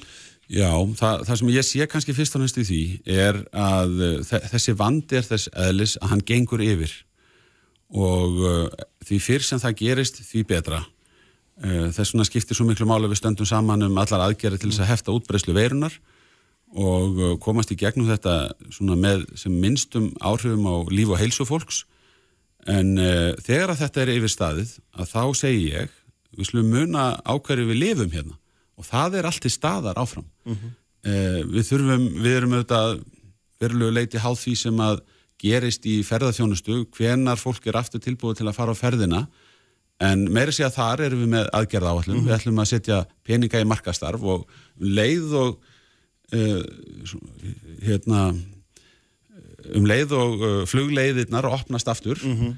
Já, 0.53 0.71
það, 0.99 1.25
það 1.29 1.41
sem 1.41 1.53
ég 1.53 1.67
sé 1.69 1.89
kannski 1.89 2.17
fyrst 2.17 2.37
og 2.37 2.45
næst 2.45 2.61
í 2.61 2.67
því 2.69 2.83
er 3.09 3.41
að 3.57 3.95
uh, 4.09 4.35
þessi 4.53 4.77
vandi 4.77 5.21
er 5.21 5.29
þess 5.29 5.53
eðlis 5.67 5.95
að 6.01 6.15
hann 6.15 6.25
gengur 6.33 6.65
yfir 6.65 6.97
og 7.93 8.41
uh, 8.41 8.83
því 9.05 9.21
fyrr 9.25 9.47
sem 9.47 9.61
það 9.61 9.79
gerist 9.81 10.21
því 10.25 10.47
betra. 10.49 10.81
Uh, 11.61 11.89
þess 11.93 12.15
vegna 12.15 12.29
skiptir 12.29 12.57
svo 12.57 12.69
miklu 12.69 12.89
máli 12.89 13.09
við 13.13 13.21
stöndum 13.21 13.49
saman 13.49 13.85
um 13.85 14.01
allar 14.01 14.27
aðgerði 14.27 14.65
til 14.65 14.73
þess 14.73 14.85
að 14.85 14.93
hefta 14.93 15.17
útbreyslu 15.17 15.57
veirunar 15.57 15.97
og 16.73 17.19
uh, 17.21 17.33
komast 17.43 17.73
í 17.73 17.79
gegnum 17.79 18.09
þetta 18.09 18.55
með 18.97 19.27
sem 19.37 19.53
minnstum 19.53 20.13
áhrifum 20.25 20.69
á 20.69 20.77
líf 20.89 21.13
og 21.13 21.21
heilsu 21.21 21.45
fólks. 21.49 21.85
En 22.71 22.95
uh, 22.97 23.33
þegar 23.43 23.75
að 23.75 23.83
þetta 23.83 24.03
er 24.03 24.13
yfir 24.15 24.33
staðið 24.33 24.77
að 24.97 25.11
þá 25.13 25.23
segi 25.37 25.67
ég 25.73 25.99
við 26.33 26.49
slum 26.49 26.71
muna 26.73 27.09
ákverju 27.29 27.69
við 27.69 27.81
lifum 27.83 28.13
hérna. 28.13 28.39
Og 28.81 28.89
það 28.89 29.19
er 29.19 29.29
allt 29.29 29.47
í 29.47 29.53
staðar 29.53 30.01
áfram. 30.01 30.29
Uh 30.49 30.55
-huh. 30.57 30.71
uh, 31.05 31.41
við 31.53 31.69
þurfum, 31.69 32.07
við 32.23 32.37
erum 32.37 32.55
auðvitað 32.57 33.03
verulegu 33.61 33.93
leiti 33.93 34.23
háð 34.23 34.39
því 34.41 34.55
sem 34.57 34.81
að 34.81 35.03
gerist 35.43 35.87
í 35.87 36.03
ferðarþjónustu 36.07 36.85
hvenar 36.97 37.39
fólk 37.39 37.67
er 37.67 37.77
aftur 37.77 38.01
tilbúið 38.01 38.41
til 38.41 38.49
að 38.49 38.57
fara 38.57 38.73
á 38.73 38.77
ferðina. 38.79 39.27
En 40.01 40.25
meiri 40.33 40.55
sé 40.55 40.65
að 40.65 40.79
þar 40.79 41.01
erum 41.07 41.21
við 41.21 41.31
með 41.35 41.51
aðgerða 41.53 41.91
áallum, 41.93 42.17
-huh. 42.17 42.27
við 42.27 42.35
ætlum 42.39 42.59
að 42.59 42.71
setja 42.73 43.07
peninga 43.23 43.61
í 43.61 43.69
markastarf 43.69 44.23
og 44.23 44.49
leið 44.79 45.35
og 45.35 45.59
hérna 47.83 48.21
um 49.77 49.87
leið 49.87 50.15
og 50.17 50.43
uh, 50.43 50.61
flugleiðirnar 50.67 51.47
opnast 51.51 51.89
aftur 51.89 52.19
mm 52.19 52.37
-hmm. 52.37 52.55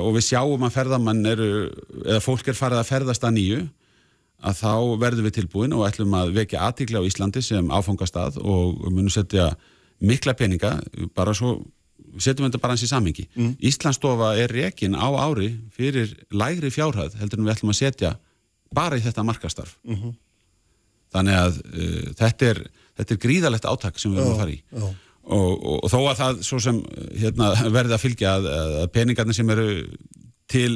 og 0.00 0.14
við 0.16 0.24
sjáum 0.30 0.62
að 0.64 0.72
ferðamann 0.72 1.26
eru, 1.26 1.70
eða 2.06 2.20
fólk 2.20 2.48
er 2.48 2.54
farið 2.54 2.78
að 2.78 2.90
ferðast 2.90 3.24
að 3.24 3.36
nýju 3.36 3.60
að 4.40 4.58
þá 4.60 4.74
verðum 5.00 5.26
við 5.26 5.36
tilbúin 5.38 5.72
og 5.76 5.86
ætlum 5.88 6.14
að 6.14 6.34
vekja 6.36 6.66
aðtíkla 6.66 7.00
á 7.00 7.08
Íslandi 7.08 7.42
sem 7.42 7.70
áfangastað 7.70 8.38
og 8.42 8.90
munum 8.90 9.10
setja 9.10 9.56
mikla 10.00 10.34
peninga, 10.36 10.80
bara 11.14 11.34
svo 11.34 11.62
setjum 12.20 12.46
við 12.46 12.52
þetta 12.52 12.62
bara 12.62 12.76
hans 12.76 12.84
í 12.84 12.90
samhengi. 12.90 13.26
Mm. 13.34 13.54
Íslandsstofa 13.70 14.34
er 14.40 14.52
rekin 14.52 14.96
á 14.96 15.08
ári 15.08 15.50
fyrir 15.74 16.12
lægri 16.30 16.70
fjárhæð 16.72 17.16
heldur 17.20 17.40
en 17.40 17.48
við 17.48 17.54
ætlum 17.56 17.72
að 17.72 17.80
setja 17.80 18.12
bara 18.76 18.98
í 18.98 19.04
þetta 19.04 19.24
markastarf. 19.26 19.76
Mm 19.84 19.96
-hmm. 19.96 20.14
Þannig 21.14 21.38
að 21.40 21.60
uh, 21.64 22.06
þetta, 22.20 22.50
er, 22.52 22.62
þetta 22.96 23.16
er 23.16 23.22
gríðalegt 23.24 23.68
átak 23.68 24.00
sem 24.00 24.14
við 24.14 24.22
erum 24.22 24.36
að 24.36 24.40
fara 24.42 24.54
í. 24.54 24.60
Og, 24.76 24.94
og, 25.36 25.66
og 25.80 25.90
þó 25.90 25.98
að 26.02 26.20
það 26.20 26.44
svo 26.48 26.60
sem 26.62 26.78
hérna, 27.18 27.50
verði 27.78 27.96
að 27.96 28.04
fylgja 28.04 28.36
að, 28.38 28.48
að 28.84 28.88
peningarnir 28.94 29.38
sem 29.38 29.52
eru 29.56 29.68
til 30.50 30.72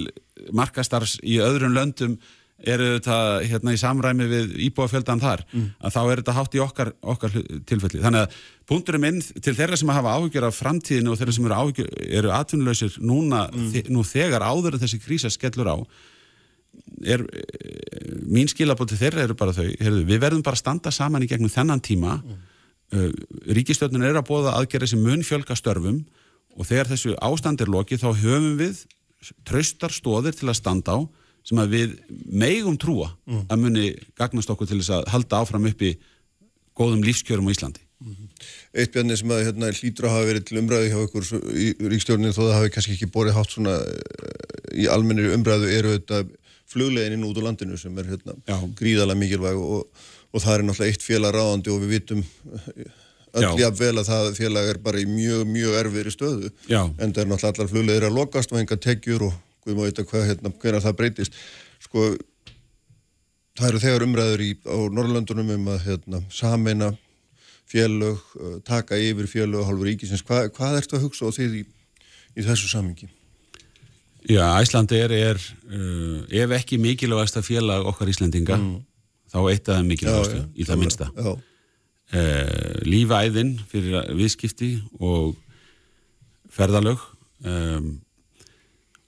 markastarfs 0.57 1.19
í 1.23 1.39
öðrum 1.43 1.77
löndum 1.77 2.19
eru 2.61 2.89
þetta 2.99 3.19
hérna 3.49 3.73
í 3.73 3.79
samræmi 3.81 4.27
við 4.29 4.51
íbúafjöldan 4.67 5.23
þar, 5.23 5.43
mm. 5.49 5.69
að 5.81 5.95
þá 5.95 6.01
er 6.03 6.21
þetta 6.21 6.35
hátt 6.37 6.57
í 6.57 6.61
okkar, 6.61 6.91
okkar 7.15 7.37
tilfelli. 7.69 8.03
Þannig 8.05 8.27
að 8.27 8.39
punkturum 8.69 9.07
inn 9.09 9.21
til 9.23 9.55
þeirra 9.57 9.79
sem 9.81 9.93
hafa 9.95 10.17
áhyggjur 10.19 10.49
af 10.51 10.59
framtíðinu 10.59 11.15
og 11.15 11.21
þeirra 11.21 11.37
sem 11.37 11.49
eru, 11.49 11.87
eru 12.21 12.33
atvinnuleysir 12.37 12.99
núna, 13.01 13.47
mm. 13.49 13.71
þe 13.73 13.85
nú 13.95 14.05
þegar 14.05 14.45
áður 14.45 14.77
en 14.77 14.85
þessi 14.85 15.01
krísa 15.01 15.33
skellur 15.33 15.73
á 15.73 15.77
er, 17.05 17.25
mín 18.27 18.51
skilabóti 18.51 18.99
þeirra 18.99 19.25
eru 19.27 19.37
bara 19.39 19.55
þau, 19.57 19.67
heyrðu, 19.67 20.05
við 20.09 20.23
verðum 20.23 20.45
bara 20.47 20.59
að 20.59 20.65
standa 20.65 20.93
saman 20.95 21.25
í 21.25 21.29
gegnum 21.31 21.53
þennan 21.53 21.83
tíma 21.85 22.19
mm. 22.21 22.39
uh, 22.97 23.11
ríkistjóðnun 23.57 24.07
er 24.09 24.21
að 24.21 24.29
bóða 24.31 24.57
aðgerða 24.59 24.93
sem 24.93 25.05
mun 25.05 25.25
fjölga 25.27 25.57
störfum 25.59 26.03
og 26.57 26.67
þegar 26.69 26.93
þessu 26.93 27.17
ástand 27.23 27.63
er 27.63 27.71
lokið 27.73 28.05
þá 28.05 28.11
höfum 28.25 28.57
við 28.61 28.85
traustar 29.49 29.93
stóðir 29.93 30.37
til 30.37 30.49
að 30.49 30.61
standa 30.61 30.97
á 30.97 30.99
sem 31.47 31.61
að 31.61 31.77
við 31.77 31.93
megum 32.29 32.77
trúa 32.81 33.11
mm. 33.27 33.47
að 33.49 33.63
muni 33.63 33.93
gagnast 34.19 34.51
okkur 34.53 34.69
til 34.69 34.81
þess 34.81 34.97
að 34.99 35.07
halda 35.15 35.41
áfram 35.41 35.69
upp 35.71 35.85
í 35.85 35.95
góðum 36.77 37.05
lífskjörum 37.05 37.49
á 37.49 37.53
Íslandi. 37.53 37.83
Mm 38.01 38.13
-hmm. 38.15 38.29
Eitt 38.81 38.93
bjarni 38.93 39.17
sem 39.17 39.31
að 39.31 39.45
hérna, 39.45 39.73
hlýtur 39.77 40.07
að 40.09 40.15
hafa 40.15 40.29
verið 40.29 40.45
til 40.45 40.59
umræðu 40.59 40.89
hjá 40.89 41.01
ykkur 41.05 41.25
í 41.53 41.67
ríkstjórninu 41.93 42.33
þó 42.33 42.43
það 42.43 42.59
hafi 42.59 42.71
kannski 42.75 42.93
ekki 42.93 43.13
borið 43.13 43.37
hátt 43.37 43.51
svona 43.53 43.75
í 44.73 44.87
almennir 44.89 45.35
umræðu 45.35 45.69
eru 45.69 45.93
þetta 45.97 46.25
fluglegininn 46.71 47.27
út 47.27 47.39
á 47.39 47.43
landinu 47.49 47.79
sem 47.81 47.99
er 47.99 48.11
hérna, 48.15 48.37
gríðalega 48.79 49.19
mikilvæg 49.19 49.61
og, 49.61 50.09
og 50.31 50.43
það 50.45 50.57
er 50.57 50.67
náttúrulega 50.69 50.95
eitt 50.95 51.07
félag 51.07 51.37
ráðandi 51.37 51.73
og 51.75 51.85
við 51.85 51.95
vitum 51.97 52.25
öll 53.41 53.61
jafn 53.61 53.79
vel 53.79 53.93
að 54.01 54.09
það 54.11 54.33
félag 54.39 54.73
er 54.73 54.81
bara 54.83 55.03
í 55.03 55.07
mjög, 55.11 55.45
mjög 55.51 55.77
erfiðri 55.83 56.15
stöðu. 56.15 56.51
Já. 56.71 56.83
en 56.99 57.13
það 57.13 57.23
er 57.23 57.31
náttúrulega 57.31 57.53
allar 57.55 57.71
fluglegir 57.75 58.09
að 58.09 58.19
lokast 58.19 58.55
og 58.55 58.63
enga 58.63 58.81
tekjur 58.81 59.29
og 59.29 59.39
við 59.67 59.77
má 59.77 59.85
vita 59.87 60.07
hvað, 60.09 60.27
hérna, 60.31 60.53
hvernig 60.63 60.85
það 60.87 60.99
breytist. 60.99 61.39
Sko 61.85 62.09
það 63.59 63.69
eru 63.69 63.83
þegar 63.85 64.07
umræður 64.07 64.45
í, 64.45 64.51
á 64.67 64.79
Norrlöndunum 64.97 65.55
um 65.57 65.71
að 65.75 65.87
hérna, 65.87 66.23
sameina 66.33 66.91
félög, 67.71 68.23
uh, 68.41 68.59
taka 68.67 68.99
yfir 68.99 69.29
félög 69.31 69.67
hálfur 69.69 69.87
ríkisins, 69.87 70.25
Hva, 70.27 70.47
hvað 70.51 70.81
ertu 70.81 70.99
að 70.99 71.07
hugsa 71.07 71.29
á 71.29 71.35
því 71.35 71.49
í, 71.61 71.65
í 72.35 72.47
þessu 72.47 72.71
samingi? 72.73 73.11
Já, 74.29 74.45
Æslandi 74.61 74.99
er, 75.01 75.13
er 75.17 75.39
uh, 75.73 76.19
ef 76.29 76.53
ekki 76.59 76.77
mikilvægast 76.81 77.39
að 77.41 77.47
félag 77.47 77.87
okkar 77.89 78.11
Íslandinga, 78.13 78.59
mm. 78.61 78.75
þá 79.33 79.39
eitt 79.49 79.69
af 79.71 79.79
það 79.79 79.87
mikilvægastu, 79.89 80.43
í 80.53 80.67
það 80.69 80.83
minsta 80.83 81.09
uh, 81.15 81.41
lífæðin 82.85 83.55
fyrir 83.71 84.11
viðskipti 84.19 84.75
og 85.01 85.39
ferðalög 86.53 87.01
um, 87.47 87.93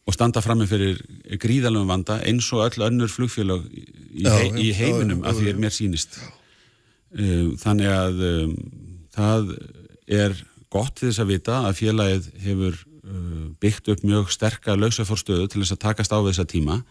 og 0.02 0.16
standa 0.16 0.42
fram 0.42 0.62
með 0.62 0.72
fyrir 0.72 1.02
gríðalögum 1.42 1.90
vanda 1.92 2.20
eins 2.26 2.48
og 2.54 2.64
öll 2.66 2.86
önnur 2.88 3.10
flugfélag 3.12 3.66
í, 3.68 4.24
já, 4.24 4.32
hei, 4.38 4.48
í 4.58 4.70
heiminum 4.76 5.20
já, 5.22 5.28
að 5.30 5.42
því 5.42 5.52
er 5.52 5.60
mér 5.62 5.74
sínist 5.76 6.16
um, 6.22 7.52
þannig 7.60 7.92
að 7.92 8.24
um, 8.30 8.56
það 9.12 9.52
er 10.22 10.40
gott 10.72 11.02
þess 11.02 11.20
að 11.20 11.34
vita 11.34 11.60
að 11.68 11.78
félagið 11.82 12.32
hefur 12.46 12.80
byggt 13.62 13.88
upp 13.90 14.04
mjög 14.06 14.30
sterka 14.30 14.76
lausafórstöðu 14.78 15.48
til 15.50 15.62
þess 15.62 15.74
að 15.74 15.84
takast 15.86 16.12
á 16.14 16.18
þessa 16.22 16.46
tíma 16.46 16.82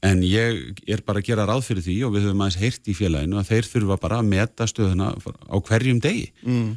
en 0.00 0.22
ég 0.24 0.80
er 0.88 1.02
bara 1.04 1.20
að 1.20 1.28
gera 1.28 1.44
ráð 1.48 1.66
fyrir 1.66 1.84
því 1.84 1.96
og 2.06 2.14
við 2.14 2.28
höfum 2.28 2.44
aðeins 2.44 2.60
heyrt 2.62 2.88
í 2.88 2.94
félaginu 2.96 3.36
að 3.40 3.50
þeir 3.50 3.68
þurfa 3.68 3.98
bara 4.00 4.20
að 4.22 4.30
meta 4.30 4.68
stöðuna 4.70 5.10
á 5.12 5.56
hverjum 5.68 6.00
degi 6.00 6.30
mm. 6.40 6.70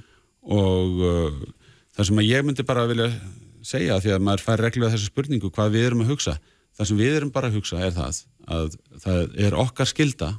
og 0.51 0.99
uh, 0.99 1.37
það 1.95 2.09
sem 2.09 2.19
að 2.19 2.29
ég 2.29 2.43
myndi 2.43 2.67
bara 2.67 2.83
vilja 2.89 3.07
segja 3.63 3.99
því 4.03 4.15
að 4.15 4.25
maður 4.27 4.45
fær 4.45 4.63
reglulega 4.65 4.97
þessu 4.97 5.11
spurningu 5.11 5.51
hvað 5.53 5.77
við 5.77 5.87
erum 5.87 6.03
að 6.03 6.13
hugsa. 6.13 6.35
Það 6.73 6.89
sem 6.89 6.99
við 6.99 7.17
erum 7.17 7.31
bara 7.33 7.49
að 7.49 7.57
hugsa 7.59 7.79
er 7.85 7.95
það 7.95 8.21
að 8.53 8.77
það 9.03 9.37
er 9.45 9.57
okkar 9.63 9.89
skilda 9.89 10.29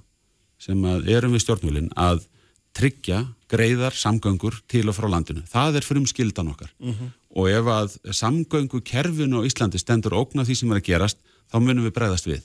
sem 0.61 0.85
erum 0.85 1.35
við 1.35 1.44
stjórnvölinn 1.44 1.90
að 1.96 2.26
tryggja 2.74 3.20
greiðar 3.50 3.94
samgöngur 3.96 4.59
til 4.70 4.88
og 4.90 4.96
frá 4.96 5.07
landinu. 5.09 5.44
Það 5.48 5.78
er 5.78 5.87
frum 5.87 6.09
skildan 6.11 6.50
okkar 6.52 6.72
uh 6.80 6.90
mhm. 6.90 7.12
Og 7.35 7.51
ef 7.51 7.70
að 7.70 7.94
samgöngu 8.14 8.81
kerfinu 8.87 9.42
á 9.42 9.47
Íslandi 9.47 9.81
stendur 9.83 10.14
ógna 10.16 10.47
því 10.47 10.59
sem 10.59 10.73
er 10.73 10.81
að 10.81 10.88
gerast 10.88 11.23
þá 11.51 11.57
munum 11.61 11.87
við 11.87 11.97
breyðast 11.97 12.29
við. 12.31 12.42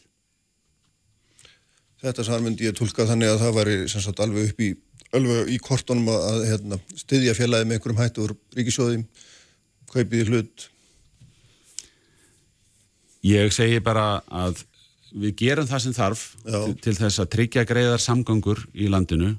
Þetta 1.99 2.25
svar 2.25 2.43
myndi 2.43 2.65
ég 2.65 2.78
tólka 2.78 3.06
þannig 3.10 3.34
að 3.34 3.41
það 3.43 3.56
var 3.58 3.71
sagt, 3.91 4.21
alveg 4.23 4.52
upp 4.54 4.63
í, 4.63 4.69
alveg 5.17 5.52
í 5.52 5.60
kortunum 5.62 6.10
að 6.13 6.45
hérna, 6.47 6.80
styðja 6.97 7.36
fjallaði 7.38 7.67
með 7.67 7.78
einhverjum 7.78 8.02
hættur 8.02 8.36
ríkisjóðum 8.56 9.06
kaupið 9.91 10.32
hlut? 10.32 10.69
Ég 13.28 13.52
segi 13.52 13.82
bara 13.84 14.21
að 14.32 14.63
við 15.12 15.36
gerum 15.41 15.67
það 15.67 15.84
sem 15.84 15.95
þarf 15.97 16.25
til, 16.45 16.75
til 16.86 16.95
þess 17.02 17.21
að 17.21 17.32
tryggja 17.36 17.65
greiðar 17.67 18.02
samgöngur 18.02 18.62
í 18.78 18.88
landinu 18.91 19.34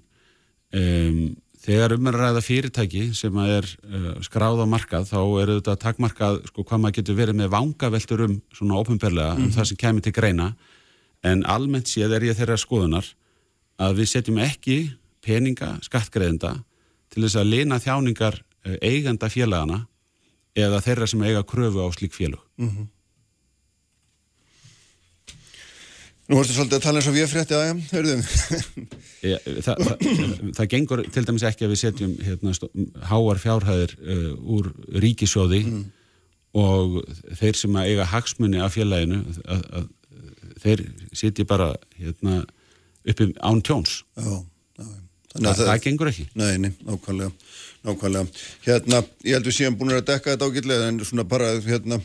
um, 0.77 1.23
þegar 1.61 1.94
um 1.96 2.09
er 2.09 2.16
að 2.16 2.23
ræða 2.25 2.42
fyrirtæki 2.44 3.03
sem 3.16 3.40
er 3.44 3.66
uh, 3.85 4.12
skráð 4.25 4.62
á 4.64 4.66
markað 4.70 5.09
þá 5.11 5.20
eru 5.42 5.57
þetta 5.59 5.77
takmarkað 5.85 6.40
sko 6.49 6.64
hvað 6.64 6.83
maður 6.83 6.99
getur 7.01 7.18
verið 7.18 7.40
með 7.40 7.53
vangaveltur 7.55 8.25
um 8.27 8.37
svona 8.57 8.81
ópenbarlega 8.81 9.35
mm 9.35 9.37
-hmm. 9.37 9.44
um 9.44 9.49
mhm. 9.49 9.57
það 9.59 9.68
sem 9.68 9.77
kemur 9.77 10.03
til 10.03 10.12
greina 10.12 10.55
en 11.23 11.44
almennt 11.44 11.88
séð 11.88 12.16
er 12.16 12.23
ég 12.31 12.37
þeirra 12.37 12.57
skoðunar 12.57 13.07
að 13.79 13.96
við 14.01 14.09
setjum 14.09 14.38
ekki 14.38 14.79
peninga 15.20 15.79
skattgreðenda 15.85 16.64
til 17.11 17.23
þess 17.25 17.37
að 17.37 17.51
lina 17.53 17.79
þjáningar 17.79 18.40
uh, 18.40 18.77
eiganda 18.81 19.29
félagana 19.29 19.87
eða 20.57 20.81
þeirra 20.81 21.07
sem 21.07 21.23
eiga 21.23 21.42
kröfu 21.46 21.85
á 21.85 21.88
slík 21.92 22.14
félug. 22.14 22.40
Mm 22.59 22.68
-hmm. 22.68 22.87
Nú 26.31 26.38
vorstu 26.38 26.55
svolítið 26.55 26.77
að 26.79 26.85
tala 26.85 27.01
eins 27.01 27.09
og 27.11 27.14
við 27.16 27.25
frétti 27.27 27.57
aðeins, 27.57 27.88
hörðum. 27.90 28.21
það, 29.66 29.81
það, 29.87 30.05
það 30.55 30.69
gengur 30.75 31.01
til 31.11 31.25
dæmis 31.27 31.45
ekki 31.49 31.66
að 31.66 31.73
við 31.73 31.81
setjum 31.81 32.12
hérna, 32.23 32.53
háar 33.11 33.40
fjárhæðir 33.43 33.95
uh, 33.99 34.29
úr 34.55 34.69
ríkisjóði 35.03 35.64
mm. 35.66 35.81
og 36.62 37.01
þeir 37.40 37.59
sem 37.59 37.81
eiga 37.83 38.07
hagsmunni 38.12 38.62
af 38.62 38.79
að, 38.79 39.66
að, 39.81 39.88
þeir 40.62 40.85
setji 41.16 41.49
bara 41.51 41.73
hérna, 41.99 42.45
uppi 43.09 43.33
án 43.43 43.59
tjóns. 43.66 44.05
Já, 44.14 44.31
já. 44.79 44.88
Þa, 45.31 45.43
það, 45.43 45.61
það 45.66 45.83
gengur 45.85 46.09
ekki. 46.11 46.29
Nei, 46.38 46.55
nei, 46.59 46.71
ákvæmlega. 46.87 47.31
Nákvæmlega. 47.87 48.40
Hérna, 48.66 49.03
ég 49.27 49.38
held 49.38 49.51
við 49.51 49.59
séum 49.59 49.77
búin 49.79 49.95
að 49.95 50.07
dekka 50.09 50.35
þetta 50.35 50.49
ágitlega 50.51 50.88
en 50.90 51.03
svona 51.07 51.27
bara, 51.31 51.53
hérna, 51.66 52.01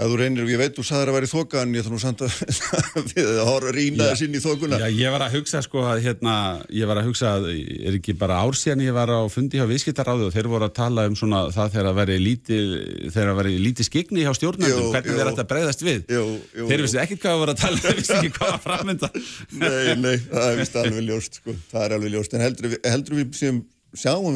að 0.00 0.12
þú 0.12 0.18
reynir, 0.20 0.48
ég 0.48 0.60
veit, 0.60 0.72
þú 0.76 0.84
saður 0.86 1.10
að 1.10 1.16
vera 1.18 1.28
í 1.28 1.30
þoka 1.30 1.60
en 1.60 1.74
ég 1.76 1.88
nú 1.92 1.98
samt 2.00 2.22
að 2.24 2.36
við 3.12 3.28
að 3.42 3.66
rýna 3.76 4.08
þess 4.10 4.24
inn 4.24 4.36
í 4.36 4.42
þokuna. 4.42 4.78
Já, 4.80 4.86
ég 4.96 5.14
var 5.14 5.24
að 5.26 5.34
hugsa 5.36 5.62
sko 5.64 5.84
að, 5.90 6.02
hérna, 6.06 6.34
ég 6.74 6.90
var 6.90 7.00
að 7.00 7.08
hugsa 7.10 7.32
að, 7.36 7.48
er 7.52 7.98
ekki 7.98 8.14
bara 8.20 8.40
ár 8.40 8.56
síðan 8.58 8.84
ég 8.86 8.96
var 8.96 9.12
á 9.12 9.20
fundi 9.32 9.60
hjá 9.60 9.66
viðskiptaráðu 9.70 10.28
og 10.28 10.34
þeir 10.34 10.50
voru 10.52 10.68
að 10.68 10.76
tala 10.80 11.06
um 11.10 11.16
svona 11.18 11.42
það 11.54 11.74
þegar 11.74 11.90
að 11.90 11.98
veri 12.00 12.18
lítið, 12.24 12.74
þegar 13.10 13.32
að 13.32 13.40
veri 13.42 13.56
lítið 13.66 13.88
skigni 13.90 14.24
hjá 14.24 14.32
stjórnandum, 14.38 14.90
hvernig 14.94 15.18
þeir 15.20 15.32
ætti 15.32 15.44
að 15.44 15.50
breyðast 15.54 15.84
við. 15.84 16.00
Jú, 16.16 16.24
jú. 16.56 16.68
Þeir 16.70 16.84
vissi 16.86 17.02
ekkert 17.04 17.24
hvað 17.24 17.36
að 17.36 17.42
voru 17.44 17.56
að 17.56 17.64
tala, 17.64 17.82
þeir 17.84 17.98
vissi 18.00 18.16
ekki 18.18 18.32
hvað 18.38 18.54
að 18.54 18.62
framönda. 18.66 19.12
Nei, 19.60 19.96
nei, 20.00 20.14
það 20.30 20.46
er 20.46 20.60
vist 20.60 20.78
alveg 20.80 21.04
ljóst, 21.10 21.40
sko. 21.40 21.56
það 21.72 21.86
er 21.86 21.96
alveg 21.96 22.14
ljóst, 22.14 22.38
heldur, 22.40 22.78
heldur 22.86 23.20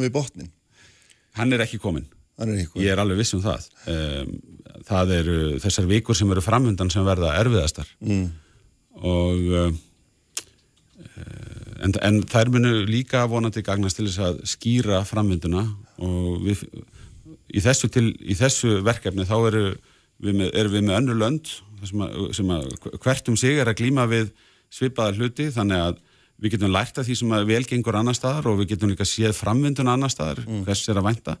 við 0.03 0.11
botnin? 0.13 0.51
Hann 1.35 1.51
er 1.51 1.65
ekki 1.65 1.79
komin. 1.81 2.05
Er 2.39 2.51
ekki 2.51 2.69
komin. 2.71 2.85
Ég 2.85 2.93
er 2.93 3.01
alveg 3.01 3.19
viss 3.19 3.35
um 3.35 3.41
það. 3.43 3.67
Um, 3.91 4.35
það 4.87 5.13
eru 5.19 5.37
þessar 5.63 5.89
vikur 5.89 6.17
sem 6.17 6.31
eru 6.31 6.43
framhundan 6.43 6.91
sem 6.93 7.05
verða 7.07 7.35
erfiðastar. 7.39 7.89
Mm. 8.03 8.25
Og 9.05 9.51
um, 9.61 9.77
en, 11.83 11.95
en 12.01 12.21
þær 12.29 12.51
munu 12.53 12.73
líka 12.87 13.25
vonandi 13.29 13.63
gagnast 13.65 13.99
til 13.99 14.07
þess 14.09 14.23
að 14.23 14.41
skýra 14.49 15.01
framhunduna 15.07 15.65
og 16.03 16.41
við, 16.45 16.63
í, 17.51 17.61
þessu 17.63 17.91
til, 17.91 18.07
í 18.19 18.37
þessu 18.37 18.79
verkefni 18.85 19.27
þá 19.27 19.37
eru 19.51 19.65
við 20.23 20.39
með, 20.41 20.49
eru 20.55 20.73
við 20.73 20.87
með 20.87 20.99
önnu 21.01 21.17
lönd 21.19 21.53
sem 21.85 22.01
að, 22.01 22.17
sem 22.37 22.51
að 22.55 22.69
hvert 23.03 23.31
um 23.31 23.37
sig 23.39 23.59
er 23.59 23.69
að 23.69 23.79
glýma 23.81 24.07
við 24.09 24.31
svipaða 24.73 25.19
hluti 25.19 25.49
þannig 25.53 25.83
að 25.89 26.01
við 26.41 26.55
getum 26.55 26.73
lært 26.73 26.97
af 26.99 27.07
því 27.07 27.17
sem 27.19 27.35
að 27.35 27.51
velgengur 27.51 27.95
annar 27.99 28.17
staðar 28.17 28.49
og 28.51 28.57
við 28.61 28.73
getum 28.73 28.91
líka 28.91 29.07
séð 29.07 29.35
framvindun 29.37 29.91
annar 29.91 30.11
staðar, 30.11 30.41
mm. 30.43 30.65
hvers 30.67 30.83
er 30.91 30.99
að 30.99 31.07
vænta 31.07 31.37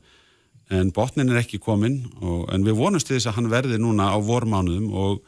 en 0.73 0.91
botnin 0.95 1.31
er 1.31 1.41
ekki 1.41 1.59
komin 1.61 1.99
og, 2.21 2.45
en 2.53 2.65
við 2.65 2.77
vonumst 2.79 3.09
því 3.09 3.19
þess 3.19 3.31
að 3.31 3.37
hann 3.39 3.49
verði 3.51 3.79
núna 3.81 4.11
á 4.13 4.17
vormánuðum 4.17 4.87
og, 4.97 5.19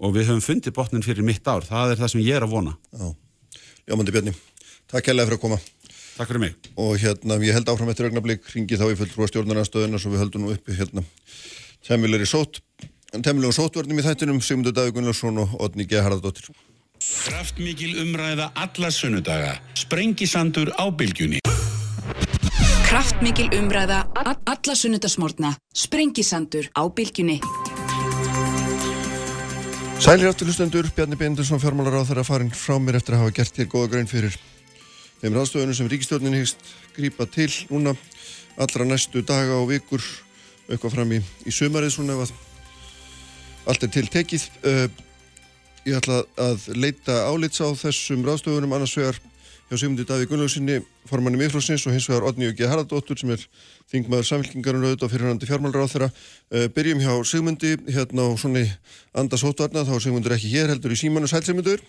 og 0.00 0.14
við 0.16 0.30
höfum 0.30 0.44
fundið 0.44 0.76
botnin 0.76 1.04
fyrir 1.06 1.26
mitt 1.26 1.46
ár, 1.46 1.66
það 1.66 1.94
er 1.94 2.00
það 2.00 2.14
sem 2.14 2.24
ég 2.24 2.38
er 2.38 2.46
að 2.46 2.54
vona 2.56 2.76
Já, 2.90 3.12
Jómandi 3.90 4.16
Bjarni 4.16 4.34
Takk 4.90 5.06
kærlega 5.06 5.30
fyrir 5.30 5.38
að 5.38 5.44
koma 5.44 5.60
Takk 6.16 6.32
fyrir 6.32 6.44
mig 6.46 6.72
og 6.74 6.96
hérna, 7.00 7.38
ég 7.44 7.56
held 7.56 7.70
áfram 7.70 7.92
eftir 7.92 8.10
augnablík 8.10 8.50
ringi 8.54 8.80
þá 8.80 8.88
í 8.90 8.98
fulltrúa 8.98 9.30
stjórnarnarstöðuna 9.30 10.00
svo 10.02 10.14
við 10.14 10.24
höldum 10.24 10.46
nú 10.46 10.56
uppi 10.56 10.74
hérna 10.76 11.06
temmilegri 11.86 12.26
sót 12.28 12.58
temmilegum 13.10 13.56
sótvörnum 13.56 14.02
í 14.02 14.06
þættinum 14.06 14.42
Sigmundur 14.42 14.74
Davík 14.74 14.98
Gunnlaugsson 14.98 15.38
og 15.42 15.54
Odni 15.62 15.86
G. 15.86 16.02
Harðardóttir 16.02 16.50
Kraftmikil 17.00 17.96
umræða 18.02 18.50
alla 18.54 18.90
sunnudaga. 18.92 19.56
Sprengisandur 19.74 20.72
á 20.76 20.84
bylgjunni. 20.92 21.40
Kraftmikil 22.90 23.52
umræða 23.54 24.00
alla 24.18 24.74
sunnudasmórna. 24.74 25.52
Sprengisandur 25.70 26.66
á 26.74 26.82
bylgjunni. 26.90 27.36
Sælir 30.02 30.26
áttur 30.26 30.50
hlustendur, 30.50 30.88
Bjarni 30.96 31.14
Beindursson 31.14 31.62
fjármálar 31.62 32.02
á 32.02 32.08
þeirra 32.08 32.24
farin 32.26 32.50
frá 32.50 32.80
mér 32.82 32.98
eftir 32.98 33.14
að 33.14 33.22
hafa 33.22 33.36
gert 33.36 33.60
hér 33.62 33.70
góða 33.70 33.92
grein 33.92 34.10
fyrir 34.10 34.34
þeim 35.22 35.38
ráðstöðunum 35.38 35.78
sem 35.78 35.90
ríkistjórnin 35.92 36.34
hyggst 36.40 36.66
grípa 36.96 37.30
til 37.30 37.46
núna 37.70 37.94
allra 38.58 38.88
næstu 38.90 39.22
daga 39.22 39.62
og 39.62 39.70
vikur 39.70 40.02
eitthvað 40.66 40.96
fram 40.98 41.14
í, 41.14 41.22
í 41.46 41.54
sumarið 41.54 41.94
svona 41.94 42.18
ef 42.18 42.26
að 42.26 43.70
allt 43.70 43.86
er 43.86 43.94
til 44.00 44.06
tekið 44.18 44.50
uh, 44.66 44.86
ég 45.86 46.02
ætla 46.02 46.24
að 46.42 46.66
leita 46.74 47.22
álits 47.30 47.62
á 47.62 47.70
þessum 47.70 48.26
ráðstöðunum 48.26 48.74
annars 48.74 48.98
vegar 48.98 49.22
hjá 49.70 49.78
Sigmundi 49.78 50.04
Davíð 50.06 50.32
Gunnlaugsinni 50.32 50.80
formanni 51.06 51.38
miðflósins 51.38 51.86
og 51.86 51.94
hins 51.94 52.08
vegar 52.10 52.26
Odni 52.26 52.50
G. 52.58 52.66
Haraldóttur 52.66 53.18
sem 53.20 53.30
er 53.30 53.44
þingmaður 53.92 54.26
samfélkingarinn 54.26 54.88
auðvitað 54.88 55.06
og 55.06 55.14
fyrirhandi 55.14 55.48
fjármálur 55.48 55.86
á 55.86 55.92
þeirra 55.92 56.10
uh, 56.10 56.66
byrjum 56.74 57.04
hjá 57.04 57.14
Sigmundi 57.30 57.76
hérna 57.86 58.26
á 58.26 58.30
svona 58.34 58.66
andasótvarna 59.14 59.86
þá 59.86 59.94
er 59.94 60.04
Sigmundur 60.08 60.34
ekki 60.34 60.50
hér 60.50 60.74
heldur 60.74 60.96
í 60.96 60.98
símanu 60.98 61.30
sæl 61.30 61.44
Sigmundur. 61.46 61.82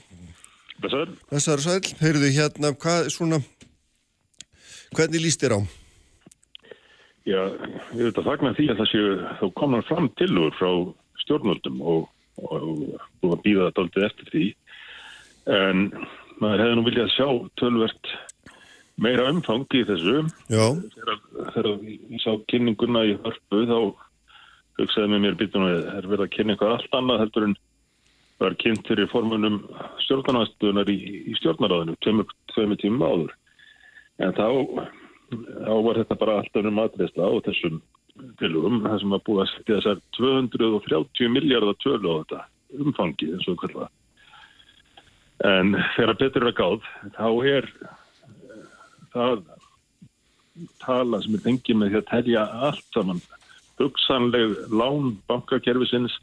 Þessar, 0.82 1.17
þessar 1.34 1.65
sæl, 1.65 1.82
heyrðu 2.06 2.32
hérna 2.38 2.76
hvað 2.78 3.12
svona 3.13 3.41
hvernig 4.94 5.26
líst 5.26 5.41
þér 5.41 5.58
á? 5.58 5.62
já, 7.28 7.41
ég 7.98 8.08
veit 8.08 8.17
að 8.17 8.28
þakna 8.30 8.54
því 8.58 8.67
að 8.72 8.82
það 8.82 8.89
séu 8.91 9.12
þá 9.39 9.46
komnar 9.60 9.86
fram 9.89 10.10
tilur 10.20 10.56
frá 10.58 10.72
stjórnvöldum 11.24 11.82
og, 11.86 12.08
og, 12.41 12.63
og 13.22 13.36
búið 13.44 13.62
að 13.67 13.82
aldrei 13.84 14.08
eftir 14.08 14.32
því. 14.32 14.48
En 15.52 15.86
maður 16.41 16.63
hefði 16.63 16.77
nú 16.77 16.86
viljað 16.88 17.12
sjá 17.15 17.27
tölvert 17.62 18.13
meira 19.01 19.27
umfang 19.32 19.65
í 19.77 19.84
þessu. 19.88 20.21
Þegar, 20.51 21.73
ég 21.86 22.23
sá 22.23 22.32
kynninguna 22.51 23.06
í 23.10 23.17
hörpu 23.23 23.65
þá 23.69 23.77
hugsaði 24.80 25.12
með 25.12 25.23
mér 25.25 25.38
býtum 25.39 25.67
að 25.67 25.75
það 25.75 25.99
er 25.99 26.10
verið 26.13 26.25
að 26.25 26.34
kynna 26.36 26.56
eitthvað 26.56 26.73
allt 26.75 26.97
annað 26.97 27.23
heldur 27.25 27.47
en 27.47 27.56
var 28.41 28.58
kynnt 28.58 28.88
fyrir 28.89 29.10
formunum 29.12 29.60
stjórnarnastuðunar 30.01 30.89
í, 30.89 30.97
í 31.30 31.38
stjórnaráðinu 31.38 31.97
tveimur, 32.01 32.36
tveimur 32.56 32.80
tímum 32.82 33.06
áður. 33.06 33.36
En 34.21 34.34
þá, 34.38 34.47
þá 35.67 35.73
var 35.86 36.01
þetta 36.01 36.19
bara 36.23 36.38
alltaf 36.41 36.69
um 36.71 36.82
aðreysla 36.82 37.30
á 37.30 37.34
þessum 37.47 37.82
tilugum, 38.41 38.82
það 38.86 38.99
sem 39.01 39.13
var 39.13 39.23
búið 39.27 39.43
að 39.43 39.51
setja 39.54 39.77
þessar 39.77 40.01
230 40.17 41.34
miljardar 41.36 41.77
tölu 41.84 42.17
á 42.17 42.19
þetta 42.21 42.41
umfangi 42.82 43.30
eins 43.36 43.49
og 43.51 43.62
hvernig 43.62 43.89
en 45.47 45.75
þegar 45.95 46.17
betur 46.19 46.45
er 46.45 46.51
að 46.51 46.60
gáð 46.60 46.88
þá 47.15 47.27
er 47.49 47.67
eh, 47.82 48.65
það 49.13 49.43
tala 50.82 51.21
sem 51.23 51.38
er 51.38 51.45
fengið 51.45 51.80
með 51.80 51.93
því 51.93 52.01
að 52.01 52.10
telja 52.12 52.47
allt 52.67 52.95
saman 52.95 53.21
hugsanleg 53.82 54.58
lán 54.69 55.15
bankakerfisins 55.30 56.13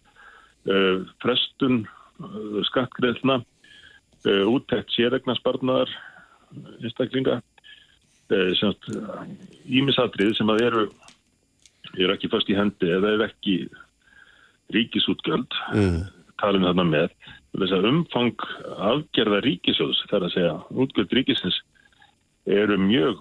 uh, 0.70 1.02
frestun 1.22 1.80
uh, 2.22 2.60
skattgreðlna 2.68 3.40
uh, 3.40 4.44
úttækt 4.52 4.94
sérregnarsparnar 4.94 5.90
einstaklinga 6.78 7.40
ímisatrið 9.64 10.34
sem 10.36 10.50
að 10.52 10.62
eru 10.66 10.82
eru 11.96 12.12
ekki 12.12 12.28
fast 12.32 12.50
í 12.52 12.56
hendi 12.56 12.90
eða 12.92 13.14
er 13.14 13.24
ekki 13.30 13.54
ríkisútgjöld 14.74 15.56
mm. 15.72 16.02
talum 16.40 16.66
þarna 16.68 16.84
með 16.88 17.14
umfang 17.56 18.36
afgerða 18.76 19.40
ríkisjóðs 19.44 20.04
þar 20.10 20.26
að 20.26 20.34
segja 20.34 20.54
útgjöld 20.70 21.12
ríkisins 21.16 21.60
eru 22.48 22.78
mjög 22.80 23.20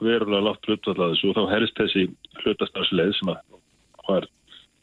verulega 0.00 0.44
látt 0.44 0.66
hlutvallega 0.66 1.14
þessu 1.14 1.30
og 1.30 1.36
þá 1.36 1.52
herist 1.54 1.78
þessi 1.78 2.02
hlutastarfsleið 2.42 3.14
sem 3.18 3.30
að 3.32 3.38
var 4.06 4.26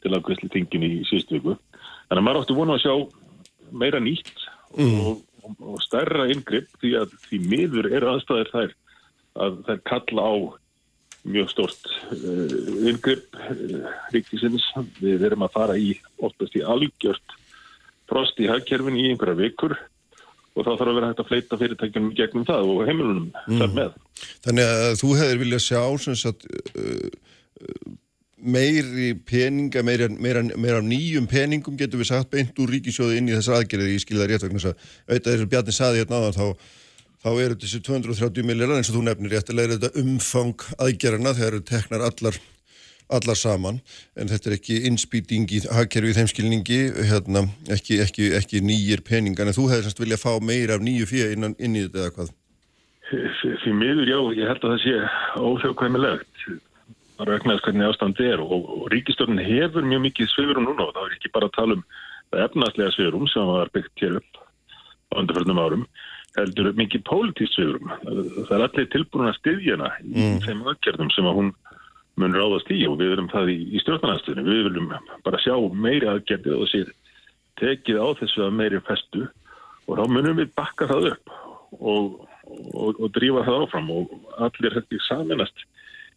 til 0.04 0.12
að 0.12 0.24
kvistli 0.26 0.50
tingin 0.52 0.84
í 0.84 0.90
síðustu 1.08 1.38
viku. 1.38 1.54
Þannig 2.08 2.20
að 2.20 2.26
maður 2.26 2.40
átti 2.42 2.56
vonu 2.58 2.74
að 2.74 2.82
sjá 2.82 2.94
meira 3.72 4.00
nýtt 4.02 4.42
og, 4.74 5.22
og, 5.44 5.54
og 5.60 5.78
stærra 5.84 6.26
yngripp 6.32 6.74
því 6.82 6.92
að 7.00 7.14
því 7.24 7.40
miður 7.48 7.88
eru 7.92 8.10
aðstæðir 8.12 8.52
þær 8.52 8.74
að 9.44 9.56
þær 9.68 9.80
kalla 9.88 10.26
á 10.28 10.34
mjög 11.24 11.48
stort 11.54 11.88
yngripp 12.90 13.38
uh, 13.38 13.88
ríkisins. 14.12 14.66
Við 15.00 15.24
erum 15.24 15.46
að 15.46 15.56
fara 15.56 15.78
í 15.80 15.94
oftast 16.20 16.58
í 16.58 16.64
algjört 16.64 17.38
frost 18.14 18.40
í 18.40 18.48
hagkerfin 18.50 19.00
í 19.00 19.10
einhverja 19.10 19.40
vikur 19.40 19.76
og 20.54 20.62
þá 20.62 20.70
þarf 20.70 20.86
að 20.86 20.96
vera 20.98 21.10
hægt 21.10 21.20
að 21.22 21.28
fleita 21.30 21.58
fyrirtækjum 21.58 22.08
gegnum 22.14 22.46
það 22.46 22.70
og 22.70 22.86
heimilunum 22.86 23.26
mm. 23.26 23.58
þar 23.58 23.74
með. 23.74 23.96
þannig 24.46 24.70
að 24.70 24.96
þú 25.00 25.10
hefur 25.18 25.42
viljað 25.42 25.64
sjá 25.64 25.80
sem 26.04 26.18
sagt 26.20 26.46
uh, 26.46 27.08
uh, 27.64 27.94
meiri 28.44 29.10
peninga, 29.26 29.82
meira, 29.86 30.08
meira, 30.20 30.44
meira 30.60 30.84
nýjum 30.84 31.26
peningum 31.30 31.78
getur 31.80 32.02
við 32.02 32.12
sagt 32.12 32.30
beint 32.34 32.58
úr 32.60 32.70
ríkisjóði 32.76 33.18
inn 33.18 33.32
í 33.32 33.34
þessar 33.34 33.62
aðgerði 33.62 33.96
í 33.96 34.00
skilða 34.02 34.30
rétt 34.30 34.46
vegna 34.46 34.62
þess 34.62 34.70
að 34.70 34.88
auðvitað 35.10 35.30
þess 35.32 35.44
að 35.46 35.52
Bjarni 35.54 35.76
saði 35.78 36.02
hérna 36.02 36.20
áðan 36.20 36.36
þá, 36.38 36.72
þá 37.24 37.30
eru 37.32 37.60
þessi 37.64 37.84
230 37.88 38.50
miljardar 38.50 38.82
eins 38.82 38.90
og 38.92 38.98
þú 38.98 39.04
nefnir 39.08 39.34
réttilega 39.34 39.70
er 39.70 39.78
þetta 39.78 40.04
umfang 40.04 40.66
aðgerðana 40.86 41.34
þegar 41.38 41.56
eru 41.56 41.66
teknar 41.72 42.06
allar 42.10 42.40
allar 43.12 43.36
saman, 43.36 43.80
en 44.16 44.30
þetta 44.30 44.50
er 44.50 44.56
ekki 44.58 44.78
innspýting 44.88 45.50
í 45.52 45.60
hagkerfi 45.68 46.12
í 46.12 46.16
þeim 46.16 46.30
skilningi 46.32 46.80
hérna, 47.10 47.44
ekki, 47.74 48.00
ekki, 48.04 48.30
ekki 48.38 48.62
nýjir 48.64 49.04
peningar, 49.06 49.50
en 49.50 49.56
þú 49.56 49.68
hefði 49.72 49.88
semst 49.88 50.00
viljað 50.02 50.24
fá 50.24 50.32
meira 50.40 50.78
af 50.78 50.84
nýju 50.84 51.10
fyrir 51.10 51.36
inn, 51.36 51.54
inn 51.58 51.76
í 51.76 51.84
þetta 51.86 52.04
eða 52.04 52.14
hvað? 52.16 52.32
Því 53.64 53.74
miður, 53.76 54.08
já, 54.08 54.18
ég 54.40 54.48
held 54.48 54.64
að 54.64 54.72
það 54.72 54.80
sé 54.84 54.94
óþjóðkvæmilegt 55.44 56.46
að 57.20 57.30
regnaðast 57.30 57.68
hvernig 57.68 57.90
ástandi 57.90 58.26
er 58.26 58.42
og, 58.42 58.64
og 58.64 58.88
ríkistörnin 58.92 59.44
hefur 59.44 59.86
mjög 59.86 60.02
mikið 60.08 60.30
sviðurum 60.32 60.66
núna 60.66 60.88
og 60.88 60.96
það 60.96 61.06
er 61.06 61.16
ekki 61.18 61.30
bara 61.34 61.50
að 61.50 61.56
tala 61.58 61.76
um 61.78 61.84
það 62.32 62.46
efnaðslega 62.48 62.94
sviðurum 62.96 63.28
sem 63.30 63.52
var 63.52 63.70
byggt 63.74 64.02
hér 64.02 64.18
upp 64.18 64.40
á 64.40 65.14
undarförnum 65.20 65.60
árum 65.62 65.84
heldur 66.34 66.72
mikið 66.74 67.04
pólitísk 67.06 67.54
sviðurum 67.54 67.92
það 68.02 68.56
er 68.56 68.66
allir 68.66 68.90
tilbúin 68.94 69.30
að 69.30 69.38
styðjana 69.38 69.92
í 70.02 70.26
þeim 70.46 70.64
aðgerðum 70.72 71.12
sem 71.14 71.30
að 71.30 71.38
hún 71.38 71.52
mun 72.20 72.36
ráðast 72.36 72.70
í 72.70 72.82
og 72.88 72.98
við 73.00 73.14
erum 73.16 73.30
það 73.32 73.54
í, 73.54 73.56
í 73.74 73.82
stjórnarnastunni 73.82 74.44
við 74.46 74.68
viljum 74.68 74.92
bara 75.26 75.40
sjá 75.42 75.54
meiri 75.72 76.10
aðgerði 76.10 76.58
og 76.58 76.68
sér 76.70 76.92
tekið 77.60 77.98
á 78.02 78.08
þessu 78.20 78.44
að 78.46 78.56
meiri 78.60 78.82
festu 78.86 79.24
og 79.88 79.98
þá 79.98 80.04
munum 80.10 80.38
við 80.38 80.52
bakka 80.58 80.88
það 80.90 81.10
upp 81.12 81.34
og, 81.80 82.20
og, 82.74 83.00
og 83.00 83.08
drífa 83.16 83.46
það 83.46 83.64
áfram 83.64 83.90
og 83.94 84.14
allir 84.46 84.78
hætti 84.78 85.00
saminast 85.08 85.66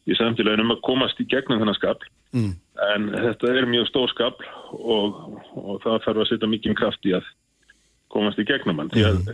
í 0.07 0.15
samfélaginu 0.15 0.67
um 0.67 0.77
að 0.77 0.85
komast 0.85 1.19
í 1.21 1.27
gegnum 1.29 1.59
þennan 1.61 1.79
skapl 1.79 2.07
Mm. 2.35 2.57
en 2.93 3.07
þetta 3.13 3.51
er 3.55 3.67
mjög 3.71 3.87
stór 3.87 4.11
skapl 4.11 4.47
og, 4.75 5.19
og 5.55 5.77
það 5.83 6.01
þarf 6.03 6.21
að 6.23 6.29
setja 6.31 6.49
mikið 6.51 6.75
kraft 6.75 7.07
í 7.07 7.13
að 7.15 7.29
komast 8.11 8.41
í 8.41 8.45
gegnum 8.47 8.81
hann. 8.81 8.91
Því 8.91 9.05
að 9.07 9.29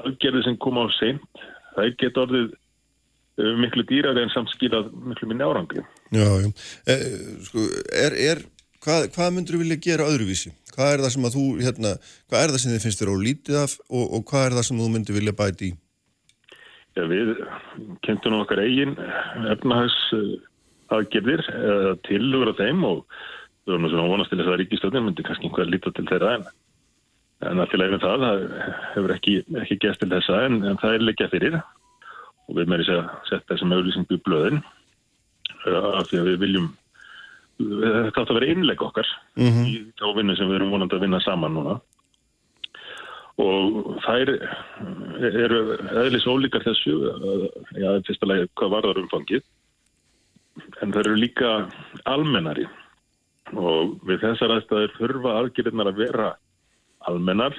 aðgerði 0.00 0.44
sem 0.46 0.56
koma 0.62 0.86
á 0.88 0.96
seint 0.96 1.42
það 1.76 1.90
geta 2.00 2.24
orðið 2.24 2.54
miklu 3.60 3.84
dýrari 3.88 4.24
en 4.24 4.32
samt 4.34 4.52
skilað 4.54 4.90
miklu 5.10 5.28
minni 5.30 5.46
árangri 5.46 5.84
Já, 6.10 6.26
já. 6.42 6.48
E, 6.90 6.96
sko, 7.46 7.66
er, 7.94 8.16
er, 8.30 8.42
hvað, 8.82 9.10
hvað 9.14 9.36
myndur 9.36 9.56
þú 9.56 9.62
vilja 9.62 9.82
gera 9.84 10.08
öðruvísi? 10.10 10.50
Hvað 10.74 10.94
er 10.94 11.04
það 11.04 11.14
sem 11.14 11.28
þú, 11.36 11.44
hérna, 11.62 11.94
hvað 12.30 12.42
er 12.42 12.52
það 12.54 12.62
sem 12.62 12.74
þið 12.74 12.84
finnst 12.86 13.02
þér 13.02 13.12
ólítið 13.14 13.60
af 13.60 13.76
og, 13.88 14.04
og 14.04 14.24
hvað 14.30 14.46
er 14.46 14.56
það 14.58 14.66
sem 14.68 14.82
þú 14.82 14.88
myndur 14.94 15.18
vilja 15.18 15.36
bæti 15.38 15.70
í? 15.70 15.76
Já, 16.98 17.04
við 17.06 17.34
kynntum 18.06 18.40
okkar 18.40 18.64
eigin 18.64 18.96
efnahags 19.52 19.98
aðgerðir 20.90 21.44
tilugur 22.08 22.50
á 22.50 22.58
þeim 22.58 22.82
og 22.88 23.04
við 23.62 23.76
vorum 23.76 23.90
svona 23.92 24.08
vonast 24.10 24.32
til 24.32 24.40
þess 24.40 24.50
að 24.50 24.58
ríkistöðin 24.64 25.06
myndi 25.06 25.26
kannski 25.26 25.46
einhver 25.46 25.70
líta 25.70 25.92
til 25.94 26.06
þeirra 26.08 26.32
en, 26.38 26.48
en 27.50 27.62
að 27.62 27.70
til 27.70 27.82
að 27.84 27.96
það, 28.02 28.24
það 28.24 28.42
hefur 28.96 29.14
ekki, 29.14 29.36
ekki 29.62 29.78
gæst 29.84 30.02
til 30.02 30.10
þessa 30.10 30.40
en, 30.48 30.58
en 30.66 30.80
það 30.82 30.96
er 30.96 31.06
leikja 31.06 31.30
fyrir 31.30 31.60
og 32.50 32.58
við 32.58 32.70
meðum 32.70 32.98
að 32.98 33.08
setja 33.30 33.46
þessum 33.52 33.74
auðlýsingu 33.76 34.18
í 34.18 34.22
blöðin. 34.26 34.60
Uh, 35.60 36.00
af 36.00 36.08
því 36.10 36.20
að 36.20 36.28
við 36.30 36.38
viljum 36.44 36.68
þetta 37.60 38.22
átt 38.22 38.30
að 38.32 38.38
vera 38.38 38.52
innleg 38.54 38.82
okkar 38.82 39.08
í 39.36 39.72
þá 40.00 40.06
vinnu 40.16 40.36
sem 40.36 40.48
við 40.48 40.60
erum 40.60 40.70
vonandi 40.72 40.96
að 40.96 41.02
vinna 41.04 41.20
saman 41.24 41.56
núna. 41.56 41.78
Og 43.40 43.96
þær 44.04 44.32
eru 45.28 45.60
eðlis 46.02 46.28
ólíkar 46.28 46.64
þessu 46.64 46.94
já, 47.76 47.90
fyrsta 48.08 48.28
lagi 48.28 48.48
hvað 48.60 48.74
varðar 48.74 49.00
umfangið. 49.04 49.44
En 50.80 50.92
það 50.92 51.02
eru 51.04 51.20
líka 51.20 51.50
almennari. 52.10 52.66
Og 53.56 53.96
við 54.06 54.22
þessar 54.24 54.56
aðstæður 54.56 54.96
þurfa 54.98 55.36
aðgjörðnar 55.40 55.90
að 55.90 56.00
vera 56.04 56.28
almennar 57.08 57.56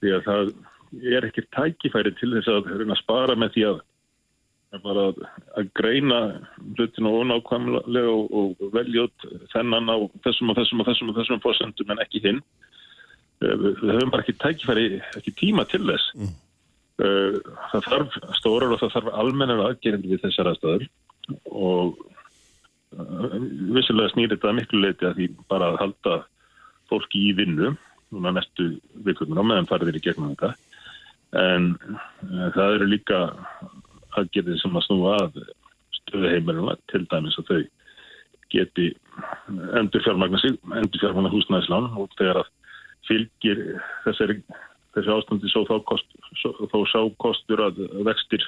því 0.00 0.14
að 0.16 0.26
það 0.28 0.52
er 0.98 1.26
ekki 1.28 1.46
tækifæri 1.54 2.12
til 2.18 2.32
þess 2.34 2.50
að 2.50 2.70
að 2.82 2.98
spara 2.98 3.36
með 3.38 3.54
því 3.56 3.64
að 3.70 3.80
að 4.70 4.82
bara 4.84 5.04
að, 5.10 5.70
greina 5.74 6.18
hlutinu 6.76 7.10
ónákvæmlega 7.20 8.10
og, 8.12 8.28
og 8.30 8.74
veljótt 8.74 9.26
þennan 9.50 9.90
á 9.90 9.96
þessum 10.26 10.52
og 10.52 10.60
þessum 10.60 10.82
og 10.82 10.86
þessum 10.86 11.10
og 11.10 11.18
þessum 11.18 11.42
fórsendum 11.42 11.90
en 11.90 12.02
ekki 12.04 12.22
hinn. 12.22 12.38
Eh, 13.42 13.56
Við 13.56 13.82
höfum 13.96 14.12
bara 14.14 14.22
ekki 14.22 14.36
tækifæri, 14.38 14.86
ekki 15.18 15.34
tíma 15.40 15.66
til 15.70 15.82
þess. 15.88 16.12
Eh, 17.02 17.40
Það 17.72 17.88
þarf 17.88 18.16
stórar 18.38 18.74
og 18.74 18.82
það 18.82 18.94
þarf 18.94 19.12
almennar 19.24 19.64
aðgerðin 19.66 20.10
við 20.12 20.24
þessar 20.26 20.52
aðstæður 20.52 20.88
og 21.50 22.00
eh, 22.94 23.38
vissulega 23.74 24.14
snýr 24.14 24.34
þetta 24.36 24.54
miklu 24.54 24.84
leiti 24.84 25.08
að 25.08 25.18
því 25.18 25.30
bara 25.50 25.72
að 25.72 25.80
halda 25.82 26.18
fólki 26.90 27.30
í 27.30 27.36
vinnu 27.38 27.74
núna 28.10 28.34
næstu 28.34 28.74
vikurnar 29.06 29.42
á 29.42 29.48
meðan 29.50 29.70
farið 29.70 29.92
er 29.92 29.98
í 29.98 30.04
gegnum 30.04 30.34
þetta 30.34 30.54
en 31.38 31.74
uh, 31.76 32.46
það 32.56 32.76
eru 32.76 32.88
líka 32.90 33.18
aðgerðir 34.18 34.58
sem 34.62 34.78
að 34.78 34.86
snúa 34.88 35.18
að 35.24 35.42
stöðu 36.00 36.32
heimilina 36.32 36.74
til 36.90 37.04
dæmis 37.10 37.38
að 37.38 37.52
þau 37.52 37.60
geti 38.50 38.88
endur 39.78 40.02
fjármagna 40.02 40.40
sig, 40.42 40.56
endur 40.74 41.02
fjármagna 41.02 41.30
húsnæðislán. 41.30 41.92
Og 42.00 42.10
þegar 42.18 42.42
að 42.42 42.50
fylgir 43.06 43.62
þessari, 44.06 44.40
þessi 44.96 45.14
ástandi 45.14 45.52
svo 45.52 45.62
þá, 45.68 45.76
kost, 45.86 46.18
svo, 46.42 46.54
þá 46.72 46.78
sá 46.90 47.00
kostur 47.22 47.62
að 47.68 47.78
vextir 48.08 48.42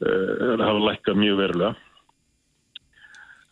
uh, 0.00 0.56
hafa 0.62 0.80
lækkað 0.88 1.20
mjög 1.20 1.42
verulega. 1.42 1.76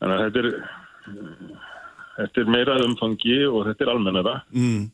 Þannig 0.01 0.17
að 0.17 0.25
þetta 0.25 0.43
er 0.43 0.51
uh, 0.55 1.71
þetta 2.19 2.43
er 2.43 2.53
meira 2.53 2.81
umfangi 2.85 3.39
og 3.49 3.65
þetta 3.69 3.87
er 3.87 3.93
almennara. 3.95 4.35
Mm. 4.55 4.91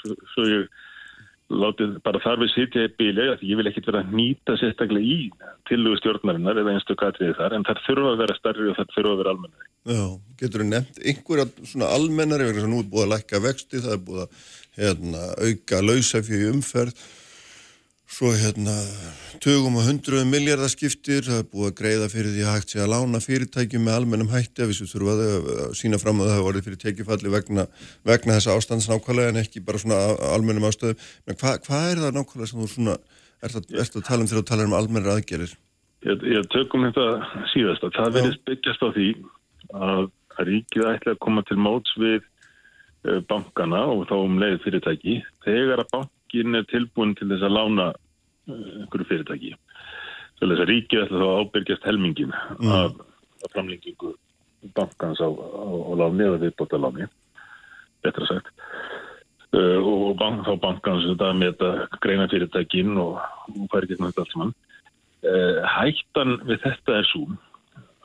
svo, 0.00 0.16
svo 0.34 0.46
ég 0.48 0.81
látið 1.52 1.96
bara 2.06 2.20
þar 2.22 2.40
við 2.42 2.50
sitja 2.52 2.86
í 2.86 2.92
bíli 2.98 3.26
að 3.32 3.44
ég 3.46 3.58
vil 3.58 3.68
ekkit 3.70 3.88
vera 3.90 4.02
að 4.02 4.14
nýta 4.18 4.56
sérstaklega 4.60 5.04
í 5.04 5.28
tillugu 5.68 6.00
stjórnarinnar 6.00 6.60
eða 6.62 6.74
einstu 6.76 6.96
katriði 6.98 7.36
þar 7.38 7.56
en 7.56 7.66
það 7.68 7.82
þurfa 7.86 8.12
að 8.12 8.22
vera 8.22 8.36
starri 8.38 8.68
og 8.70 8.78
það 8.78 8.92
þurfa 8.96 9.12
að 9.12 9.22
vera 9.22 9.34
almennari. 9.36 9.68
Já, 9.82 10.04
getur 10.42 10.62
þú 10.62 10.68
nefnt 10.70 11.00
einhverja 11.02 11.48
svona 11.72 11.90
almennari 11.96 12.48
vegna 12.48 12.60
þess 12.60 12.68
að 12.68 12.74
nú 12.74 12.82
er 12.82 12.90
búið 12.92 13.06
að 13.06 13.12
lækka 13.14 13.42
vexti, 13.46 13.82
það 13.82 13.96
er 13.96 14.04
búið 14.06 14.22
að 14.24 14.46
hérna, 14.82 15.24
auka 15.46 15.82
lausafjögi 15.88 16.52
umferð, 16.52 17.04
svo 18.12 18.32
hérna 18.36 18.74
tögum 19.42 19.78
og 19.80 19.86
hundruðum 19.86 20.30
miljardaskiptir, 20.34 21.24
það 21.24 21.38
er 21.40 21.46
búið 21.48 21.68
að 21.70 21.76
greiða 21.78 22.08
fyrir 22.12 22.34
því 22.34 22.44
að 22.44 22.56
hægt 22.58 22.74
sé 22.74 22.82
að 22.82 22.92
lána 22.92 23.20
fyrirtækjum 23.24 23.86
með 23.86 23.96
almennum 23.98 24.32
hætti 24.32 24.64
að 24.64 24.72
við 24.72 24.90
þurfa 24.92 25.14
að 25.16 25.72
sína 25.78 26.00
fram 26.02 26.20
að 26.20 26.28
það 26.28 26.36
hafa 26.36 26.50
orðið 26.50 26.66
fyrir 26.68 26.82
tekifalli 26.82 27.32
vegna, 27.32 27.64
vegna 28.08 28.36
þessa 28.36 28.56
ástands 28.58 28.90
nákvæmlega 28.90 29.32
en 29.32 29.40
ekki 29.42 29.64
bara 29.64 29.80
svona 29.80 30.00
almennum 30.28 30.68
ástöðum. 30.68 31.02
Men 31.26 31.40
hva, 31.40 31.56
hvað 31.64 31.88
er 31.88 32.04
það 32.04 32.16
nákvæmlega 32.18 32.52
sem 32.52 32.62
þú 32.62 32.70
svona, 32.74 32.96
ert 33.40 33.60
að, 33.62 33.68
ert 33.80 33.96
að 33.96 34.08
tala 34.10 34.20
um 34.20 34.30
þegar 34.30 34.42
þú 34.42 34.48
talar 34.52 34.68
um 34.68 34.78
almennir 34.82 35.14
aðgerir? 35.16 35.58
Ég, 36.02 36.26
ég 36.36 36.48
tökum 36.52 36.88
þetta 36.90 37.08
síðast 37.54 37.86
að 37.86 37.96
það 37.96 38.16
verðist 38.18 38.44
byggjast 38.50 38.84
á 38.84 38.88
því 38.92 39.10
að, 39.72 40.08
að 40.36 40.48
ríkið 40.52 40.88
ætla 40.92 41.16
að 41.16 41.22
koma 41.24 41.48
til 41.48 41.62
móts 41.62 41.96
við 41.96 42.18
uh, 42.20 43.22
bankana 43.30 43.86
og 43.88 44.04
þá 44.10 44.18
um 44.20 44.40
leið 44.42 44.60
fyrirtæki 44.66 45.22
þegar 45.46 45.86
að 45.86 45.94
bankin 46.32 46.54
er 46.54 46.64
tilbúin 46.64 47.14
til 47.14 47.28
þess 47.28 47.44
að 47.44 47.56
lána 47.56 47.92
uh, 47.92 48.82
einhverju 48.82 49.06
fyrirtæki. 49.08 49.54
Til 50.38 50.48
þess 50.48 50.62
að 50.62 50.70
ríkið 50.70 51.02
ætla 51.04 51.18
þá 51.18 51.28
að 51.28 51.40
ábyrgjast 51.42 51.86
helmingin 51.86 52.32
af, 52.32 52.96
af 53.44 53.52
framlengingu 53.52 54.14
bankans 54.74 55.20
á, 55.20 55.28
á, 55.28 55.64
á 55.66 55.92
láni 55.98 56.24
eða 56.24 56.40
viðbóta 56.42 56.78
láni, 56.80 57.06
betra 58.02 58.26
sagt. 58.26 58.52
Uh, 59.52 59.78
og 59.84 60.16
bank, 60.16 60.46
þá 60.46 60.56
bankans 60.60 61.06
þetta 61.10 61.32
með 61.36 61.56
þetta 61.58 62.00
greina 62.00 62.28
fyrirtækin 62.32 62.96
og, 62.96 63.18
og 63.52 63.66
færi 63.72 63.90
getna 63.90 64.10
þetta 64.10 64.24
allt 64.24 64.32
saman. 64.32 64.54
Uh, 65.22 65.58
hættan 65.68 66.38
við 66.48 66.62
þetta 66.64 66.98
er 66.98 67.08
svo 67.10 67.26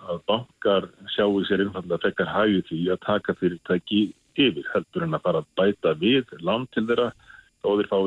að 0.08 0.20
bankar 0.28 0.90
sjáu 1.16 1.40
sér 1.48 1.64
einfallega 1.64 2.04
fekkar 2.04 2.30
hægu 2.32 2.62
því 2.68 2.82
að 2.94 3.02
taka 3.06 3.34
fyrirtæki 3.40 4.02
yfir 4.38 4.68
heldur 4.74 5.04
en 5.08 5.18
að 5.18 5.24
fara 5.24 5.42
að 5.42 5.50
bæta 5.58 5.96
við 5.98 6.30
lán 6.46 6.68
til 6.76 6.86
þeirra 6.88 7.10
þá 7.68 7.72
þeir 7.82 7.90
fái 7.92 8.02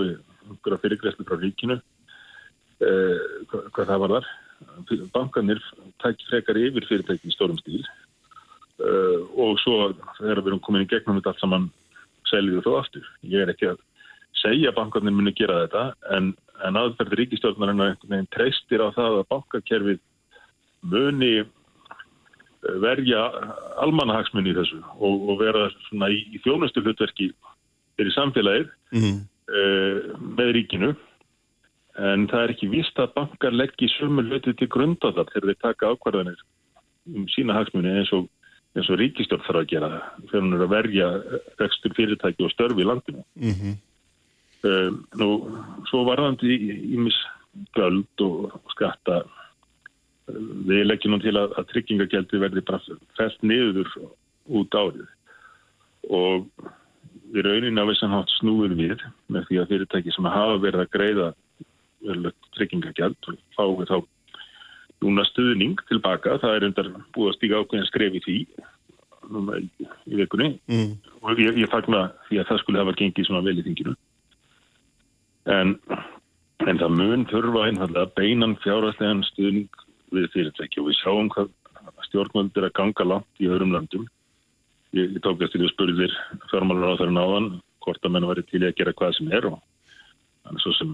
einhverja 0.51 0.83
fyrirgræslu 0.85 1.27
frá 1.29 1.39
ríkinu 1.39 1.77
uh, 1.77 3.19
hvað, 3.51 3.67
hvað 3.77 3.91
það 3.93 4.05
var 4.05 4.17
þar 4.17 4.31
bankanir 5.15 5.61
tækir 6.03 6.31
frekar 6.31 6.59
yfir 6.61 6.87
fyrirtæki 6.89 7.31
í 7.31 7.35
stórum 7.35 7.59
stíl 7.61 7.83
uh, 7.85 9.21
og 9.37 9.61
svo 9.63 9.93
þegar 10.19 10.43
við 10.43 10.51
erum 10.53 10.65
komin 10.65 10.87
í 10.87 10.91
gegnum 10.91 11.21
þetta 11.21 11.35
allt 11.35 11.45
saman 11.45 11.71
seljuðu 12.31 12.65
þó 12.67 12.75
aftur. 12.79 13.07
Ég 13.27 13.45
er 13.45 13.53
ekki 13.53 13.71
að 13.73 13.81
segja 14.41 14.71
að 14.71 14.79
bankarnir 14.79 15.17
muni 15.17 15.35
gera 15.37 15.65
þetta 15.65 15.85
en, 16.17 16.33
en 16.67 16.79
aðferði 16.81 17.25
ríkistjórnarinn 17.25 18.29
treystir 18.35 18.85
á 18.85 18.89
það 18.95 19.21
að 19.21 19.31
bankakerfið 19.35 20.01
muni 20.91 21.33
eh, 21.41 22.77
verja 22.85 23.27
almanahagsmunni 23.85 24.55
í 24.55 24.59
þessu 24.61 24.81
og, 24.97 25.27
og 25.33 25.41
vera 25.43 25.67
svona 25.89 26.11
í, 26.15 26.23
í 26.33 26.43
þjónustu 26.45 26.85
hlutverki 26.85 27.33
fyrir 27.99 28.17
samfélagið 28.17 28.71
Mm. 28.91 29.19
Uh, 29.51 30.19
með 30.39 30.55
ríkinu. 30.59 30.95
En 32.01 32.29
það 32.31 32.45
er 32.45 32.53
ekki 32.55 32.71
vist 32.73 32.99
að 33.03 33.15
bankar 33.17 33.53
leggji 33.53 33.91
sömu 33.97 34.23
hluti 34.25 34.55
til 34.57 34.71
grundallar 34.73 35.29
þegar 35.33 35.51
þeir 35.51 35.63
taka 35.67 35.91
ákvarðanir 35.91 36.45
um 37.11 37.27
sína 37.35 37.57
hagsmunni 37.59 37.91
eins 37.99 38.13
og, 38.15 38.29
eins 38.79 38.89
og 38.93 39.01
ríkistjórn 39.01 39.43
þarf 39.45 39.63
að 39.65 39.71
gera 39.73 39.91
þegar 40.31 40.45
hún 40.45 40.57
er 40.57 40.65
að 40.65 40.75
verja 40.75 41.09
rekstur 41.61 41.97
fyrirtæki 41.99 42.47
og 42.47 42.53
störfi 42.55 42.85
í 42.85 42.89
landinu. 42.89 43.25
Mm 43.37 43.79
Uh, 44.61 44.93
nú, 45.17 45.27
svo 45.89 46.03
varðandi 46.05 46.53
ímis 46.93 47.17
göld 47.73 48.21
og 48.21 48.59
skatta 48.75 49.23
uh, 49.25 50.41
við 50.69 50.83
leggjum 50.85 51.15
nú 51.15 51.19
til 51.23 51.33
að, 51.33 51.55
að 51.57 51.71
tryggingagjaldi 51.71 52.41
verði 52.43 52.63
bara 52.69 52.99
fælt 53.17 53.41
niður 53.41 53.89
út 54.61 54.77
árið. 54.77 55.07
Og 56.13 56.45
við 57.31 57.47
raunin 57.47 57.81
á 57.81 57.85
vissan 57.89 58.15
hátt 58.15 58.33
snúið 58.39 58.75
við 58.79 59.05
með 59.31 59.47
því 59.49 59.61
að 59.61 59.71
fyrirtæki 59.73 60.15
sem 60.15 60.29
hafa 60.31 60.59
verið 60.63 60.85
að 60.85 60.93
greiða 60.97 61.29
verðilegt 62.01 62.51
tryggingagjald 62.57 63.31
fái 63.57 63.87
þá 63.91 63.97
núna 65.01 65.25
stuðning 65.29 65.81
tilbaka, 65.89 66.39
það 66.43 66.57
er 66.57 66.67
undar 66.69 66.89
búið 67.15 67.31
að 67.31 67.37
stíga 67.39 67.61
ákveðin 67.63 67.89
skref 67.89 68.17
í 68.19 68.23
því 68.25 68.39
núna 69.31 69.61
í, 69.63 69.69
í 70.11 70.19
vikunni. 70.19 70.51
Mm. 70.69 70.97
og 71.23 71.41
ég, 71.41 71.61
ég 71.63 71.71
fagna 71.73 72.09
því 72.29 72.41
að 72.41 72.49
það 72.51 72.63
skulle 72.63 72.83
hafa 72.83 72.97
gengið 72.99 73.29
svona 73.29 73.45
vel 73.47 73.61
í 73.61 73.65
þinginu. 73.67 73.95
En, 75.51 75.77
en 76.67 76.83
það 76.83 76.97
mun 76.99 77.27
þurfa 77.31 77.67
einfallega 77.69 78.13
beinan 78.19 78.59
fjárhastlegan 78.65 79.25
stuðning 79.31 79.83
við 80.11 80.29
fyrirtæki 80.35 80.83
og 80.83 80.91
við 80.91 80.99
sjáum 81.01 81.31
hvað 81.33 81.53
stjórnvöld 82.09 82.59
er 82.59 82.69
að 82.69 82.77
ganga 82.77 83.07
langt 83.07 83.43
í 83.43 83.49
öðrum 83.49 83.77
landum 83.77 84.09
ég, 84.99 85.19
tók 85.23 85.43
eftir 85.45 85.61
því 85.61 85.67
að 85.69 85.75
spurðir 85.75 86.15
fjármálar 86.51 86.95
á 86.95 86.99
þeirra 87.01 87.17
náðan 87.17 87.51
hvort 87.85 88.05
að 88.05 88.15
menn 88.17 88.27
væri 88.31 88.45
til 88.51 88.63
í 88.63 88.69
að 88.69 88.77
gera 88.81 88.93
hvað 88.99 89.15
sem 89.19 89.31
er 89.33 89.47
og 89.51 89.59
þannig 90.45 90.63
svo 90.65 90.73
sem 90.79 90.91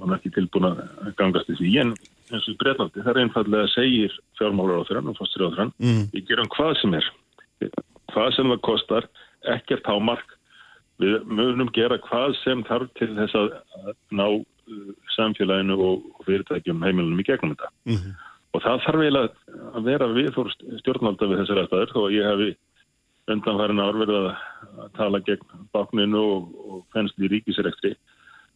hann 0.00 0.14
ekki 0.16 0.32
tilbúin 0.34 0.68
að 0.70 1.14
gangast 1.20 1.50
í 1.52 1.58
því 1.60 1.70
en 1.84 1.92
eins 2.30 2.46
og 2.46 2.54
í 2.54 2.58
Breitlandi 2.62 3.02
það 3.04 3.10
er 3.14 3.20
einfallega 3.24 3.70
segir 3.74 4.14
fjármálar 4.38 4.82
á 4.82 4.88
þeirra 4.88 5.10
og 5.12 5.18
fórstur 5.20 5.46
á 5.46 5.50
þeirra 5.52 5.68
Mm. 5.80 6.04
við 6.14 6.26
gerum 6.30 6.50
hvað 6.56 6.72
sem 6.80 6.94
er 7.00 7.10
hvað 8.14 8.30
sem 8.36 8.50
það 8.50 8.60
kostar 8.66 9.08
ekkert 9.54 9.86
hámark 9.86 10.36
við 11.00 11.22
munum 11.30 11.70
gera 11.72 11.98
hvað 11.98 12.34
sem 12.44 12.62
þarf 12.68 12.90
til 12.98 13.12
þess 13.16 13.34
að 13.38 13.52
ná 14.12 14.26
uh, 14.28 14.90
samfélaginu 15.16 15.76
og 15.80 16.24
fyrirtækjum 16.26 16.82
heimilunum 16.84 17.20
í 17.22 17.26
gegnum 17.28 17.54
þetta 17.54 17.70
Mhm. 17.86 18.10
og 18.54 18.62
það 18.64 18.82
þarf 18.86 19.00
eiginlega 19.04 19.30
að 19.78 19.84
vera 19.86 20.06
við 20.14 20.32
fór 20.34 20.50
stjórnvalda 20.80 21.28
við 21.30 21.38
þessar 21.44 21.62
aðstæður 21.64 21.92
þó 21.94 22.00
að 22.06 22.14
ég 22.18 22.28
hefi 22.30 22.50
undanfærin 23.34 23.82
ár 23.82 23.98
verið 24.00 24.30
að 24.30 24.94
tala 24.98 25.20
gegn 25.26 25.66
bákninu 25.74 26.22
og, 26.36 26.48
og 26.66 26.80
fennst 26.94 27.20
í 27.20 27.30
ríkisrekstri 27.30 27.94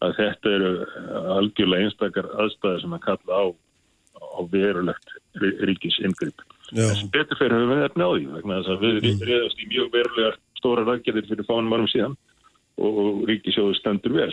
að 0.05 0.17
þetta 0.19 0.55
eru 0.57 0.73
algjörlega 1.37 1.89
einstakar 1.89 2.31
aðstæður 2.43 2.83
sem 2.83 2.97
að 2.97 3.05
kalla 3.07 3.39
á, 3.41 3.45
á 4.21 4.41
verulegt 4.53 5.15
rí- 5.43 5.57
ríkisingripp. 5.71 6.45
Þessum 6.73 7.13
betur 7.15 7.41
fyrir 7.41 7.57
höfum 7.57 7.75
við 7.75 7.85
þetta 7.85 8.03
náði 8.03 8.27
vegna 8.35 8.59
þess 8.59 8.75
að 8.75 8.85
við 8.85 8.99
mm. 9.13 9.23
reyðast 9.29 9.63
í 9.63 9.71
mjög 9.71 9.93
verulegar 9.95 10.41
stóra 10.59 10.89
rækjadir 10.89 11.29
fyrir 11.29 11.49
fánum 11.49 11.77
árum 11.77 11.89
síðan 11.93 12.19
og, 12.81 13.25
ríkisjóðu 13.31 13.79
stendur 13.79 14.17
vel. 14.19 14.33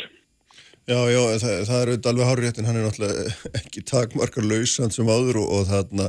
Já, 0.90 0.98
já, 1.14 1.22
það, 1.40 1.58
það 1.68 1.78
er 1.78 1.90
auðvitað 1.92 2.12
alveg 2.12 2.30
hárið 2.32 2.60
en 2.60 2.68
hann 2.68 2.78
er 2.80 2.86
náttúrulega 2.88 3.52
ekki 3.62 3.84
takmarkar 3.86 4.48
lausand 4.50 4.96
sem 4.96 5.12
áður 5.12 5.44
og, 5.44 5.52
og 5.60 5.68
þarna 5.70 6.08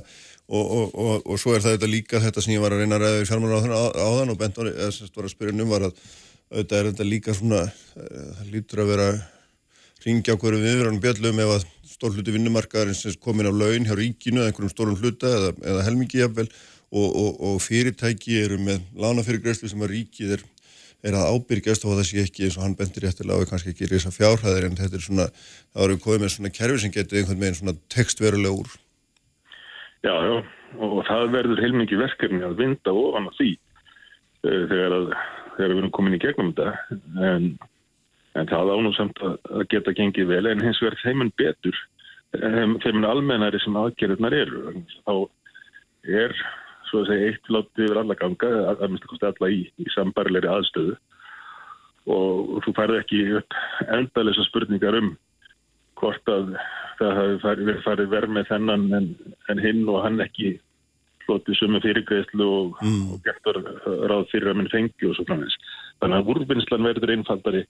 og, 0.53 0.65
og, 0.77 0.95
og, 0.95 1.27
og 1.27 1.41
svo 1.41 1.55
er 1.57 1.63
það 1.65 1.77
auðvitað 1.77 1.95
líka 1.95 2.23
þetta 2.23 2.45
sem 2.45 2.55
ég 2.55 2.65
var 2.65 2.75
að 2.75 2.83
reyna 2.83 2.99
að 2.99 3.05
ræða 3.07 3.23
í 3.23 3.29
fjármálar 3.31 3.73
á, 3.73 3.83
áðan 4.05 4.33
og 4.35 4.41
bent 4.41 4.59
eða 4.63 4.91
sem 4.93 5.13
var 5.17 5.29
að 5.29 5.35
spyrja 5.35 5.57
um 5.57 5.73
var 5.73 5.87
að 5.89 6.03
auðvitað 6.53 6.79
er 6.79 6.91
þetta 6.91 7.09
líka 7.09 7.37
svona 7.37 7.63
eh, 7.65 8.27
það 8.39 8.51
lítur 8.53 8.83
að 8.83 8.93
vera 8.93 9.09
ringja 10.03 10.37
okkur 10.37 10.59
við 10.61 10.85
hann 10.85 11.01
bjöllum 11.03 11.43
ef 11.45 11.55
að 11.57 11.67
stór 11.93 12.17
hluti 12.17 12.35
vinnumarkaðarins 12.35 13.05
er 13.09 13.19
komin 13.23 13.49
á 13.49 13.53
laun 13.55 13.87
hjá 13.89 13.95
ríkinu 13.97 14.43
eða 14.43 14.51
einhverjum 14.51 14.75
stórum 14.75 14.99
hluta 14.99 15.31
eða, 15.31 15.53
eða 15.73 15.85
helmingi 15.87 16.23
jafnvel. 16.23 16.49
Og, 16.93 17.15
fyrirtæki 17.65 18.35
eru 18.43 18.59
með 18.61 18.83
lánafyrirgræslu 19.01 19.71
sem 19.71 19.81
að 19.81 19.95
ríkið 19.95 20.35
er 20.37 20.43
er 21.03 21.17
að 21.19 21.33
ábyrgjast 21.35 21.87
og 21.87 21.97
það 21.99 22.05
sé 22.07 22.23
ekki 22.23 22.45
eins 22.47 22.59
og 22.59 22.67
hann 22.67 22.77
bendir 22.79 23.07
réttilega 23.07 23.43
á 23.43 23.51
kannski 23.51 23.73
ekki 23.73 23.89
reysa 23.91 24.13
fjárhæðir 24.15 24.69
en 24.69 24.79
þetta 24.79 24.99
er 24.99 25.03
svona, 25.03 25.27
Já, 30.03 30.15
já, 30.27 30.39
og 30.83 30.97
það 31.07 31.29
verður 31.31 31.61
heilmikið 31.63 32.01
verkefni 32.03 32.43
að 32.43 32.57
vinda 32.59 32.95
ofan 32.97 33.29
að 33.31 33.37
því 33.39 33.51
uh, 33.53 34.63
þegar, 34.73 34.97
að, 34.97 35.13
þegar 35.57 35.75
við 35.75 35.79
erum 35.79 35.93
komin 35.95 36.17
í 36.17 36.23
gegnum 36.25 36.51
þetta. 36.57 36.97
En, 37.29 37.47
en 38.41 38.51
það 38.51 38.73
ánum 38.75 38.97
samt 38.97 39.23
að, 39.23 39.37
að 39.53 39.69
geta 39.71 39.95
gengið 39.95 40.33
vel 40.33 40.43
en 40.51 40.65
hins 40.67 40.83
vegar 40.83 40.99
þeiminn 41.05 41.31
betur 41.39 41.79
um, 42.41 42.75
þeiminn 42.83 43.07
almennari 43.07 43.63
sem 43.63 43.79
aðgerðunar 43.79 44.37
eru. 44.41 44.75
Þá 45.07 45.15
er 46.25 46.37
svo 46.91 47.05
að 47.05 47.13
segja 47.13 47.31
eitt 47.31 47.55
látið 47.55 47.87
yfir 47.87 48.03
alla 48.03 48.19
ganga 48.19 48.53
að 48.75 48.87
minnst 48.89 49.07
að 49.07 49.15
kosti 49.15 49.31
alla 49.31 49.55
í, 49.55 49.65
í 49.79 49.91
sambarilegri 49.95 50.51
aðstöðu. 50.51 50.99
Og 52.11 52.57
þú 52.65 52.75
færði 52.75 52.99
ekki 53.05 53.21
upp 53.39 53.61
endalisa 53.87 54.51
spurningar 54.51 54.99
um 54.99 55.15
hvort 56.03 56.33
að 56.33 56.53
það 56.99 57.17
hafi 57.19 57.39
farið, 57.45 57.73
farið 57.87 58.13
verð 58.13 58.37
með 58.37 58.51
þennan 58.51 58.85
en, 58.99 59.09
en 59.53 59.63
hinn 59.63 59.83
og 59.89 60.03
hann 60.05 60.21
ekki 60.25 60.57
hlotið 61.27 61.59
sumu 61.59 61.81
fyrirgreðslu 61.85 62.47
og, 62.47 62.83
mm. 62.83 63.03
og 63.15 63.25
gertur 63.27 63.61
ráð 64.11 64.29
fyrir 64.33 64.51
að 64.53 64.59
minn 64.59 64.71
fengi 64.73 65.09
og 65.09 65.17
svo 65.17 65.27
framins. 65.29 65.57
Þannig 66.03 66.19
að 66.19 66.31
úrvinnslan 66.35 66.89
verður 66.89 67.15
einfaldari 67.15 67.63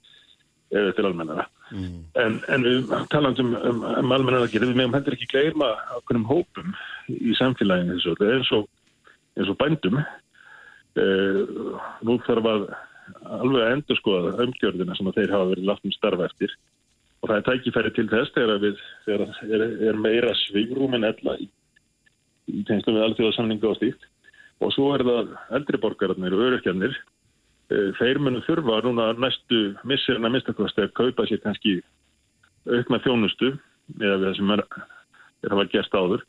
eða 0.73 0.93
til 0.97 1.05
almennara. 1.05 1.45
Mm. 1.69 1.99
En, 2.23 2.39
en 2.49 2.65
við 2.65 2.93
talandum 3.13 3.53
um, 3.59 3.83
um 4.01 4.15
almennara 4.15 4.47
að 4.47 4.55
gera, 4.55 4.69
við 4.71 4.79
meðum 4.79 4.97
hendur 4.97 5.17
ekki 5.17 5.29
gleima 5.29 5.69
okkur 5.99 6.19
um 6.19 6.29
hópum 6.31 6.73
í 7.13 7.35
samfélaginu 7.37 7.99
þessu. 7.99 8.15
Það 8.17 8.31
er 8.31 8.39
eins 8.39 8.53
og 8.57 8.71
eins 9.37 9.53
og 9.53 9.59
bændum 9.61 9.99
eh, 10.01 11.39
nú 12.05 12.17
þarf 12.25 12.49
að 12.49 12.67
alveg 13.37 13.65
að 13.65 13.73
endur 13.75 13.99
skoða 13.99 14.35
umgjörðina 14.45 14.97
sem 14.97 15.09
að 15.09 15.19
þeir 15.19 15.35
hafa 15.35 15.49
verið 15.51 15.69
látt 15.69 15.85
um 15.87 15.95
starfa 15.95 16.29
eftir 16.29 16.53
og 17.23 17.29
það 17.29 17.37
er 17.37 17.45
tækifæri 17.47 17.91
til 17.95 18.09
þess 18.11 18.33
þegar 18.35 18.59
við 18.59 18.81
er, 19.15 19.67
er 19.89 19.99
meira 19.99 20.33
svigrúm 20.43 20.97
en 20.97 21.07
ella 21.07 21.37
í, 21.39 21.47
í 22.51 22.63
tengslu 22.67 22.97
við 22.97 23.05
alþjóðasamninga 23.07 23.69
og 23.69 23.79
stíkt 23.79 24.09
og 24.63 24.73
svo 24.75 24.89
er 24.95 25.03
það 25.07 25.31
eldriborgararnir 25.57 26.35
og 26.35 26.43
öryrkjarnir. 26.47 26.93
Eh, 27.71 27.89
þeir 27.99 28.19
munu 28.23 28.43
þurfa 28.45 28.81
núna 28.85 29.09
næstu 29.19 29.61
missirna 29.87 30.31
mistakvæmst 30.31 30.79
að 30.83 30.93
kaupa 30.99 31.25
sér 31.29 31.41
kannski 31.43 31.79
aukna 32.67 32.99
þjónustu 33.03 33.53
eða 33.99 34.19
við 34.19 34.27
það 34.27 34.37
sem 34.39 34.53
er, 34.55 34.63
er 35.43 35.55
hafa 35.55 35.67
gert 35.71 35.97
áður. 35.99 36.25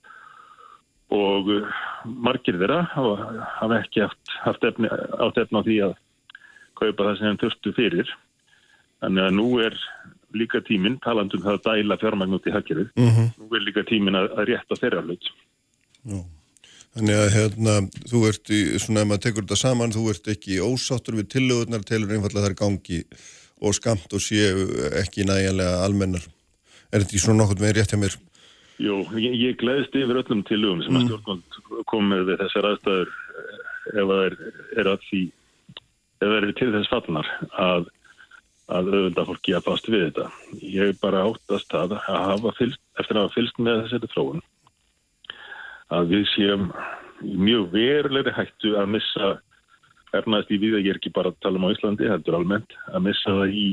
Og 1.14 1.50
uh, 1.52 1.82
margir 2.06 2.56
þeirra 2.58 2.80
hafa 2.94 3.76
ekki 3.82 4.02
haft, 4.02 4.22
haft 4.42 4.64
efni, 4.66 4.88
átt 4.88 5.36
efni 5.38 5.60
á 5.60 5.66
því 5.66 5.76
að 5.84 5.92
kaupa 6.80 7.06
það 7.06 7.18
sem 7.18 7.28
þeim 7.28 7.40
þurftu 7.42 7.74
fyrir. 7.76 8.14
Þannig 9.04 9.26
að 9.26 9.36
nú 9.36 9.48
er 9.62 9.76
líka 10.36 10.60
tíminn, 10.66 11.00
talandum 11.04 11.42
það 11.44 11.58
að 11.58 11.66
dæla 11.68 11.98
fjármagn 12.00 12.36
út 12.36 12.48
í 12.48 12.54
hakkerið, 12.54 12.88
mm 12.96 13.10
-hmm. 13.10 13.28
nú 13.40 13.56
er 13.56 13.66
líka 13.66 13.84
tíminn 13.88 14.18
að, 14.18 14.30
að 14.38 14.48
rétta 14.50 14.80
þeirra 14.80 15.04
hlut. 15.04 15.30
Þannig 16.94 17.16
að 17.18 17.32
hérna, 17.34 17.72
þú 18.10 18.20
ert 18.28 18.50
í, 18.54 18.60
svona 18.78 19.02
ef 19.02 19.08
maður 19.10 19.24
tekur 19.24 19.46
þetta 19.46 19.56
saman, 19.58 19.94
þú 19.94 20.04
ert 20.12 20.28
ekki 20.30 20.60
ósáttur 20.62 21.18
við 21.18 21.30
tillögurnar, 21.34 21.82
telur 21.82 22.12
einfallega 22.14 22.46
þær 22.46 22.60
gangi 22.60 23.00
og 23.64 23.74
skamt 23.74 24.12
og 24.14 24.22
séu 24.22 24.68
ekki 25.00 25.26
næjanlega 25.26 25.82
almennar. 25.82 26.24
Er 26.92 27.02
þetta 27.02 27.16
í 27.16 27.22
svona 27.22 27.42
nokkur 27.42 27.62
með 27.62 27.76
rétt 27.78 27.94
hjá 27.94 27.98
mér? 27.98 28.14
Jú, 28.82 29.00
ég, 29.18 29.34
ég 29.38 29.58
gleðist 29.58 29.94
yfir 29.94 30.18
öllum 30.18 30.42
tilugum 30.46 30.82
sem 30.82 30.96
að 30.96 31.04
mm. 31.04 31.08
stjórnvald 31.08 31.84
komið 31.90 32.24
við 32.30 32.40
þessar 32.42 32.68
aðstæður 32.72 33.12
ef 33.94 34.08
það 34.10 34.22
er, 34.24 34.36
er 34.80 34.90
að 34.90 35.04
því 35.08 35.20
ef 36.24 36.24
það 36.24 36.38
er 36.38 36.54
til 36.58 36.70
þess 36.74 36.90
fallnar 36.90 37.30
að, 37.64 37.86
að 38.72 38.90
auðvitað 38.94 39.30
fólki 39.30 39.54
að 39.54 39.66
fást 39.66 39.88
við 39.92 40.04
þetta. 40.06 40.26
Ég 40.62 40.92
er 40.92 41.00
bara 41.02 41.24
áttast 41.28 41.74
að, 41.76 41.96
hafa 42.06 42.52
fylst, 42.58 42.80
eftir 43.00 43.18
að 43.18 43.26
hafa 43.26 43.36
fylst 43.36 43.58
með 43.60 43.82
þessari 43.84 44.12
þróun 44.14 44.44
að 45.94 46.14
við 46.14 46.24
séum 46.32 46.70
mjög 47.20 47.66
verulegri 47.74 48.32
hættu 48.34 48.72
að 48.80 48.94
missa 48.94 49.34
ernaðist 50.14 50.54
í 50.54 50.60
við 50.62 50.78
að 50.78 50.86
ég 50.86 50.94
er 50.94 51.00
ekki 51.00 51.12
bara 51.14 51.32
að 51.32 51.40
tala 51.44 51.60
um 51.60 51.66
á 51.68 51.74
Íslandi, 51.74 52.08
heldur 52.08 52.38
almennt, 52.38 52.74
að 52.88 53.06
missa 53.08 53.36
það 53.40 53.54
í 53.58 53.66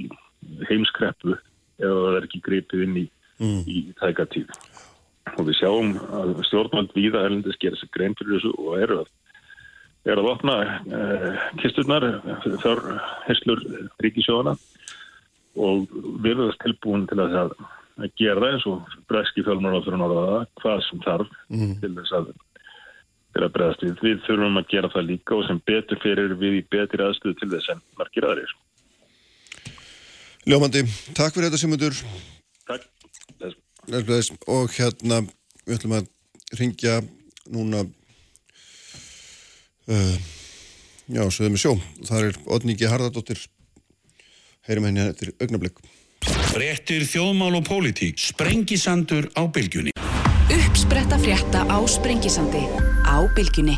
heimskreppu 0.70 1.38
ef 1.38 1.88
það 1.88 2.18
er 2.18 2.28
ekki 2.28 2.44
greipið 2.46 2.86
inn 2.86 3.00
í, 3.04 3.06
mm. 3.42 3.60
í 3.70 3.80
tækatíð 4.02 4.54
og 5.38 5.48
við 5.48 5.58
sjáum 5.60 5.96
að 6.18 6.34
stjórnvald 6.50 6.94
viða 6.98 7.26
erlendis 7.28 7.60
gera 7.62 7.78
sér 7.80 7.92
grein 7.94 8.16
fyrir 8.18 8.39
þessu 8.39 8.54
og 8.58 8.80
eru 8.82 9.02
að 9.04 9.12
er 10.10 10.18
að 10.18 10.30
opna 10.32 10.56
eh, 10.66 11.42
kisturnar 11.62 12.08
þar 12.64 12.80
herslur 13.28 13.62
ríkisjóðana 14.02 14.56
og 15.60 15.91
verðast 16.24 16.62
tilbúin 16.64 17.08
til 17.10 17.20
að, 17.24 17.52
að 17.99 18.14
gera 18.20 18.54
eins 18.54 18.66
og 18.70 18.86
breski 19.12 19.43
fjölmur 19.45 19.76
á 19.76 19.84
fyrir 19.84 19.99
norðaða 19.99 20.39
hvað 20.62 20.84
sem 20.88 21.04
þarf 21.06 21.36
mm. 21.49 21.76
til 21.84 21.93
þess 21.97 22.18
að 22.20 22.32
að 23.39 23.54
bregðast 23.56 23.84
við. 23.86 23.93
Við 24.04 24.18
þurfum 24.26 24.60
að 24.60 24.72
gera 24.74 24.89
það 24.91 25.08
líka 25.08 25.36
og 25.38 25.45
sem 25.47 25.62
betur 25.70 25.99
fyrir 26.04 26.34
við 26.39 26.58
í 26.60 26.64
betri 26.74 27.06
aðstöðu 27.06 27.38
til 27.39 27.49
þess 27.54 27.72
en 27.72 27.84
margir 27.99 28.28
aðrir. 28.28 28.52
Ljómandi, 30.49 30.82
takk 31.16 31.36
fyrir 31.36 31.47
þetta 31.47 31.62
Simundur. 31.62 31.95
Takk 32.68 32.88
og 34.52 34.76
hérna 34.76 35.22
við 35.66 35.78
ætlum 35.78 35.97
að 35.97 36.10
ringja 36.60 36.99
núna 37.52 37.80
uh, 39.88 40.18
já, 41.08 41.24
sögðum 41.32 41.56
við 41.56 41.64
sjó 41.64 41.74
það 42.08 42.28
er 42.28 42.39
Odníki 42.58 42.89
Harðardóttir 42.89 43.41
heyrim 44.72 44.88
henni 44.88 45.10
eftir 45.12 45.36
augnablökk 45.42 45.84
Frettir 46.52 47.06
þjóðmál 47.08 47.56
og 47.58 47.64
pólitík. 47.66 48.20
Sprengisandur 48.20 49.30
á 49.40 49.48
bylgjunni. 49.48 49.94
Uppspretta 50.52 51.18
frétta 51.18 51.64
á 51.64 51.78
Sprengisandi 51.88 52.66
á 53.08 53.18
bylgjunni. 53.36 53.78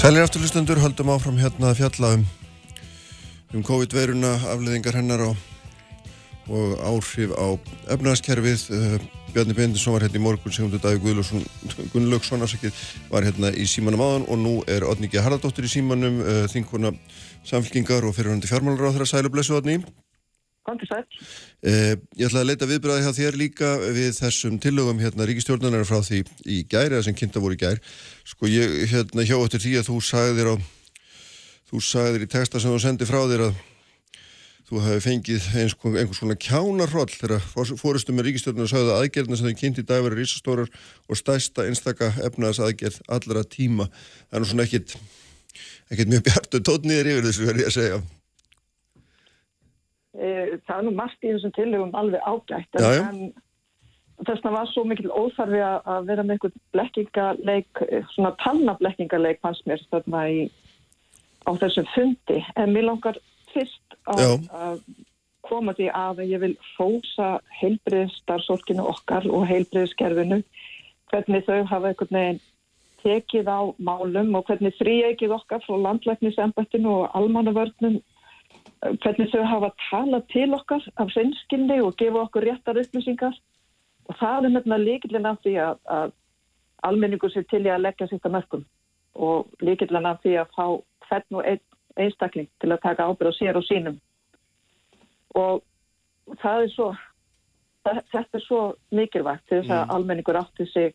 Sælir 0.00 0.24
afturlustundur, 0.24 0.80
höldum 0.80 1.12
áfram 1.14 1.38
hérna 1.40 1.70
að 1.70 1.78
fjalla 1.84 2.16
um, 2.18 2.24
um 3.54 3.64
COVID-veiruna, 3.64 4.34
afleðingar 4.52 4.98
hennar 4.98 5.24
og, 5.28 5.36
og 6.50 6.72
áhrif 6.82 7.34
á 7.38 7.46
efnaðaskerfið. 7.94 8.64
Uh, 8.74 8.96
Bjarni 9.34 9.56
Bendisson 9.56 9.96
var 9.96 10.04
hérna 10.06 10.20
í 10.20 10.22
morgun, 10.22 10.54
segundu 10.54 10.78
dagi 10.78 11.00
Gunnlaugsson 11.90 12.44
var 13.10 13.26
hérna 13.26 13.50
í 13.50 13.66
símanum 13.66 14.04
áðan 14.04 14.28
og 14.30 14.38
nú 14.38 14.54
er 14.70 14.86
Odníkja 14.86 15.24
Haraldóttir 15.26 15.66
í 15.66 15.72
símanum, 15.72 16.20
uh, 16.22 16.44
þinguna 16.52 16.94
samfélkingar 17.44 18.06
og 18.06 18.14
fyrirhandi 18.14 18.50
fjármálur 18.50 18.90
á 18.90 18.94
þeirra 18.94 19.10
sælu 19.10 19.32
blessu 19.34 19.56
Odní. 19.58 19.80
Kvandi 20.64 20.86
sæl. 20.88 21.02
Eh, 21.60 21.96
ég 22.16 22.30
ætla 22.30 22.40
að 22.40 22.48
leita 22.48 22.68
viðbræði 22.68 23.04
hjá 23.04 23.16
þér 23.18 23.36
líka 23.36 23.72
við 23.82 24.14
þessum 24.16 24.56
tillögum 24.64 25.02
hérna 25.02 25.26
ríkistjórnanar 25.28 25.84
frá 25.84 25.98
því 26.00 26.22
í 26.48 26.62
gæri, 26.64 26.94
eða 26.94 27.04
sem 27.04 27.16
kynnta 27.18 27.42
voru 27.44 27.58
í 27.58 27.60
gæri. 27.60 27.82
Sko 28.24 28.48
ég 28.48 28.86
hérna 28.88 29.26
hjá 29.28 29.36
eftir 29.36 29.60
því 29.60 29.74
að 29.80 29.90
þú 29.90 29.98
sagðir 30.08 30.48
á, 30.48 30.54
þú 31.74 31.80
sagðir 31.82 32.22
í 32.22 32.30
texta 32.30 32.60
sem 32.62 32.70
þú 32.70 32.82
sendið 32.84 33.10
frá 33.10 33.20
þér 33.26 33.48
að 33.48 33.62
þú 34.64 34.80
hefði 34.84 35.02
fengið 35.04 35.46
eins, 35.60 35.74
einhvers 35.74 36.20
svona 36.20 36.36
kjánarroll 36.40 37.10
þegar 37.10 37.42
fórustum 37.80 38.16
með 38.16 38.28
ríkistjórnanar 38.28 38.70
sagði 38.70 38.92
að 38.92 39.00
aðgerðina 39.02 39.38
sem 39.40 39.48
þau 39.50 39.60
kynnt 39.60 39.80
í 39.82 39.86
dag 39.88 40.04
verið 40.06 40.20
rísastórar 40.22 40.70
og 41.10 41.18
stæsta 41.20 41.66
einstaka 41.66 42.12
efnaðas 42.24 42.62
aðgerð 42.64 43.00
allra 43.16 43.42
tíma. 43.44 43.88
Það 44.30 44.38
er 44.38 44.44
nú 44.44 44.50
svona 44.50 44.66
ekkit, 44.68 44.94
ekkit 45.90 46.12
mjög 46.14 46.24
bjartu 46.30 46.62
tótniðir 46.70 47.10
yfir 47.12 47.28
þessu 47.28 47.48
verið 47.50 47.68
að 47.68 47.76
segja. 47.76 48.00
Eh, 50.14 50.56
það 50.62 50.76
er 50.78 50.86
nú 50.86 50.94
margt 50.94 51.26
í 51.26 51.32
þessum 51.34 51.56
tilögum 51.58 51.96
alveg 51.98 52.22
ágætt 52.22 52.78
já. 52.78 53.02
en 53.02 53.32
þess 54.22 54.38
vegna 54.38 54.52
var 54.54 54.68
svo 54.70 54.84
mikil 54.86 55.10
óþarfi 55.10 55.62
að 55.66 56.06
vera 56.06 56.22
með 56.22 56.36
einhvern 56.36 56.60
blekkingarleik 56.76 57.86
eh, 57.88 58.04
svona 58.14 58.30
talnablekkingaleik 58.44 59.42
fannst 59.42 59.66
mér 59.66 59.82
þarna 59.90 60.28
í, 60.30 60.44
á 61.44 61.50
þessum 61.60 61.88
fundi. 61.94 62.40
En 62.56 62.72
mér 62.74 62.88
langar 62.88 63.18
fyrst 63.52 63.98
að, 64.10 64.48
að 64.50 64.80
koma 65.44 65.74
því 65.76 65.90
að 65.94 66.24
ég 66.28 66.42
vil 66.42 66.54
fósa 66.76 67.36
heilbriðstarfsólkinu 67.60 68.86
okkar 68.94 69.28
og 69.28 69.46
heilbriðskerfinu 69.50 70.40
hvernig 71.12 71.46
þau 71.46 71.62
hafa 71.68 71.92
einhvern 71.92 72.18
veginn 72.18 72.42
tekið 73.04 73.48
á 73.52 73.60
málum 73.84 74.32
og 74.38 74.48
hvernig 74.48 74.74
þrýegið 74.78 75.34
okkar 75.36 75.62
frá 75.66 75.76
landlæknisembættinu 75.76 76.92
og 77.02 77.16
almannavörnum 77.18 78.00
hvernig 79.02 79.30
þau 79.32 79.44
hafa 79.48 79.70
talað 79.88 80.26
til 80.32 80.50
okkar 80.56 80.84
af 81.00 81.12
hreinskilni 81.12 81.80
og 81.84 81.96
gefa 82.00 82.24
okkur 82.24 82.46
réttar 82.48 82.80
upplýsingar. 82.80 83.36
Og 84.08 84.16
það 84.20 84.48
er 84.48 84.52
nefnilega 84.52 84.84
líkillin 84.84 85.28
af 85.28 85.38
því 85.44 85.54
að, 85.64 85.78
að 85.88 86.10
almenningur 86.84 87.32
sér 87.32 87.46
til 87.48 87.62
í 87.64 87.72
að 87.72 87.84
leggja 87.86 88.08
sitt 88.10 88.26
að 88.26 88.36
mörgum 88.36 88.64
og 89.14 89.64
líkillin 89.64 90.08
af 90.10 90.20
því 90.24 90.34
að 90.42 90.52
fá 90.56 90.66
hvern 91.08 91.38
og 91.40 91.44
einstakling 91.96 92.48
til 92.60 92.72
að 92.72 92.82
taka 92.82 93.06
ábyrð 93.08 93.30
á 93.30 93.38
sér 93.38 93.56
og 93.56 93.66
sínum. 93.68 93.98
Og 95.34 95.62
það 96.42 96.62
er 96.62 96.68
svo 96.74 96.88
það- 97.84 98.04
þetta 98.12 98.38
er 98.38 98.44
svo 98.46 98.60
mikilvægt 98.90 99.48
til 99.48 99.62
þess 99.62 99.70
að 99.70 99.94
almenningur 99.94 100.40
átti 100.40 100.66
sig 100.72 100.94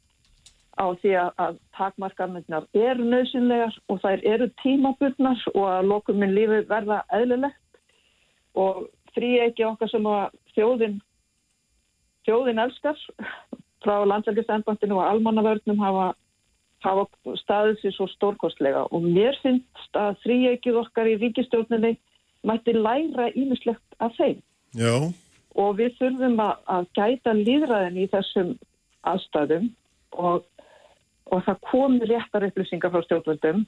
á 0.80 0.86
því 1.02 1.12
að, 1.38 1.60
takmarkarmyndinar 1.76 2.68
eru 2.74 3.04
nöðsynlegar 3.04 3.76
og 3.90 4.00
þær 4.02 4.24
eru 4.24 4.48
tímabundnar 4.64 5.42
og 5.56 5.66
að 5.68 5.88
lokuminn 5.92 6.36
lífi 6.36 6.68
verða 6.68 7.04
eðlilegt. 7.12 7.60
Og 8.56 8.88
frí 9.16 9.40
ekki 9.44 9.66
okkar 9.68 9.90
sem 9.90 10.04
að 10.04 10.32
þjóðin 10.56 11.02
þjóðin 12.28 12.64
elskar. 12.66 12.98
Frá 13.84 14.04
landselgistendbandinu 14.06 14.98
og 15.00 15.08
almannavörnum 15.08 15.80
hafa, 15.80 16.14
hafa 16.86 17.36
staðið 17.42 17.82
sér 17.82 17.96
svo 17.96 18.08
stórkostlega. 18.14 18.86
Og 18.94 19.04
mér 19.04 19.38
finnst 19.44 19.98
að 19.98 20.20
þrýeikið 20.26 20.80
okkar 20.84 21.10
í 21.10 21.18
ríkistjórninni 21.22 21.96
mætti 22.48 22.76
læra 22.76 23.30
ímislegt 23.36 24.00
af 24.00 24.16
þeim. 24.18 24.40
Já, 24.78 24.94
og 25.58 25.80
við 25.80 25.96
þurfum 25.98 26.40
að, 26.44 26.56
að 26.70 26.88
gæta 26.98 27.34
líðræðin 27.36 28.00
í 28.04 28.08
þessum 28.12 28.54
aðstæðum 29.10 29.70
og, 30.22 30.46
og 31.34 31.44
það 31.48 31.64
komi 31.72 32.10
réttar 32.10 32.46
upplýsingar 32.48 32.94
frá 32.94 33.06
stjórnvöldum 33.08 33.66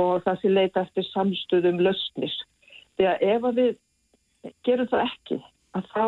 og 0.00 0.22
það 0.26 0.40
sé 0.42 0.52
leita 0.52 0.84
eftir 0.84 1.08
samstöðum 1.12 1.80
lausnis. 1.86 2.36
Því 2.98 3.08
að 3.10 3.26
ef 3.30 3.48
að 3.48 3.58
við 3.60 3.72
gerum 4.66 4.90
það 4.90 5.08
ekki, 5.08 5.40
að 5.74 5.90
þá 5.94 6.04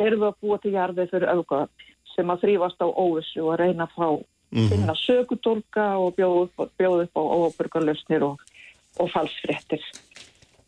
erum 0.00 0.22
við 0.22 0.28
að 0.28 0.38
búa 0.42 0.60
til 0.60 0.74
jarðið 0.74 1.10
fyrir 1.12 1.32
auðgáðan 1.32 1.74
sem 2.14 2.30
að 2.30 2.44
þrýfast 2.44 2.84
á 2.84 2.88
óvissu 2.88 3.42
og 3.42 3.54
að 3.54 3.60
reyna 3.64 3.88
að 3.88 3.94
fá 3.96 4.08
finna 4.54 4.94
sökutólka 4.98 5.86
og 6.00 6.14
bjóða 6.18 6.44
upp, 6.46 6.68
bjóða 6.78 7.08
upp 7.08 7.18
á 7.18 7.22
óbyrgarlausnir 7.22 8.26
og, 8.26 8.44
og 9.02 9.10
falsfrettir. 9.14 9.82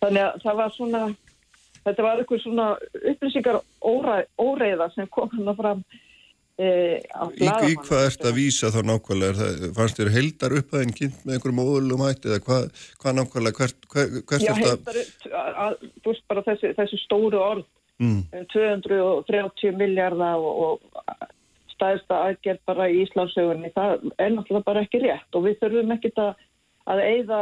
Þannig 0.03 0.25
að 0.25 0.43
það 0.43 0.59
var 0.61 0.75
svona 0.75 1.05
þetta 1.87 2.07
var 2.07 2.21
eitthvað 2.21 2.43
svona 2.43 2.67
upplýsingar 3.13 3.61
óreiða 3.87 4.91
sem 4.95 5.09
kom 5.15 5.31
hann 5.37 5.55
fram 5.59 5.85
e, 6.59 6.67
á 7.15 7.25
í, 7.31 7.47
í 7.47 7.77
hvað 7.79 8.09
ert 8.09 8.27
að 8.27 8.37
vísa 8.41 8.73
þá 8.75 8.81
nákvæmlega? 8.91 9.39
Það, 9.39 9.71
fannst 9.79 10.01
þér 10.01 10.13
heldar 10.17 10.59
upp 10.61 10.75
aðeins 10.75 10.99
kynnt 10.99 11.23
með 11.23 11.39
einhverjum 11.39 11.63
óðurlum 11.63 12.05
hætti 12.07 12.33
eða 12.33 12.43
hvað, 12.49 12.69
hvað 13.03 13.19
nákvæmlega, 13.21 13.63
hvert, 13.63 13.89
hvert, 13.95 14.43
Já, 14.43 14.53
er 14.53 14.63
þetta? 14.65 15.07
að, 15.31 15.63
að, 15.67 15.81
þú 16.03 16.13
veist 16.13 16.29
bara 16.33 16.47
þessi, 16.51 16.75
þessi 16.81 17.03
stóru 17.07 17.43
orð, 17.43 17.67
Mm, 17.97 18.29
um 18.29 18.45
230 18.53 19.73
miljardar 19.73 20.37
og, 20.37 20.57
og 20.67 21.29
stæðsta 21.77 22.21
aðgerð 22.31 22.61
bara 22.69 22.89
í 22.91 23.01
Íslandsögunni, 23.05 23.73
það 23.77 24.11
er 24.19 24.35
náttúrulega 24.35 24.67
bara 24.67 24.85
ekki 24.85 25.03
rétt 25.05 25.39
og 25.39 25.47
við 25.47 25.59
þurfum 25.63 25.95
ekkit 25.97 26.23
að, 26.23 26.45
að 26.93 27.03
eigða 27.07 27.41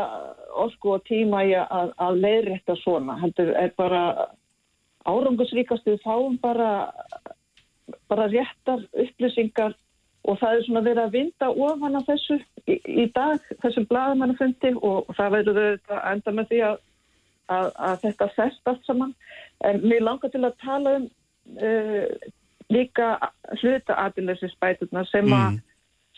orku 0.65 0.95
og 0.97 1.05
tíma 1.09 1.45
í 1.49 1.55
að, 1.59 1.95
að 2.07 2.21
leiðrétta 2.25 2.77
svona. 2.83 3.19
Heldur 3.23 3.55
er 3.61 3.73
bara 3.79 4.03
árangusríkast 5.05 5.87
við 5.89 6.03
fáum 6.05 6.37
bara, 6.43 6.91
bara 8.09 8.29
réttar 8.33 8.85
upplýsingar 8.93 9.75
og 10.25 10.39
það 10.41 10.57
er 10.57 10.65
svona 10.67 10.85
verið 10.85 11.03
að 11.03 11.17
vinda 11.19 11.51
ofan 11.67 11.99
af 11.99 12.07
þessu 12.09 12.39
í, 12.65 12.79
í 12.81 13.05
dag, 13.13 13.43
þessum 13.61 13.87
blaðamannafundi 13.91 14.73
og 14.81 15.11
það 15.19 15.35
verður 15.37 15.61
að 15.65 16.07
enda 16.13 16.35
með 16.39 16.49
því 16.53 16.63
að, 16.71 16.79
að, 17.59 17.99
þetta 18.07 18.31
sest 18.39 18.73
allt 18.73 18.89
saman. 18.89 19.13
En 19.69 19.83
mér 19.85 20.07
langar 20.07 20.33
til 20.33 20.41
að 20.47 20.57
tala 20.65 20.97
um 21.01 21.11
uh, 21.61 22.33
líka 22.75 23.15
hluta 23.61 23.97
aðilesinsbæturna 24.07 25.05
sem, 25.11 25.27
Mm. 25.29 25.57
mm. 25.57 25.61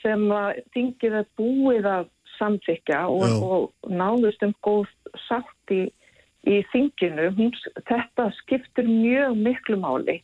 sem 0.02 0.26
að 0.32 0.62
þingið 0.74 1.18
er 1.20 1.26
búið 1.38 1.88
að 1.90 2.09
samþykja 2.38 3.02
og, 3.09 3.42
og 3.42 3.90
náðust 3.90 4.42
um 4.44 4.54
góð 4.64 4.90
sátt 5.28 5.72
í, 5.72 5.86
í 6.46 6.61
þinginu. 6.72 7.30
Hún, 7.38 7.54
þetta 7.88 8.30
skiptir 8.42 8.88
mjög 8.88 9.38
miklu 9.40 9.78
máli 9.80 10.20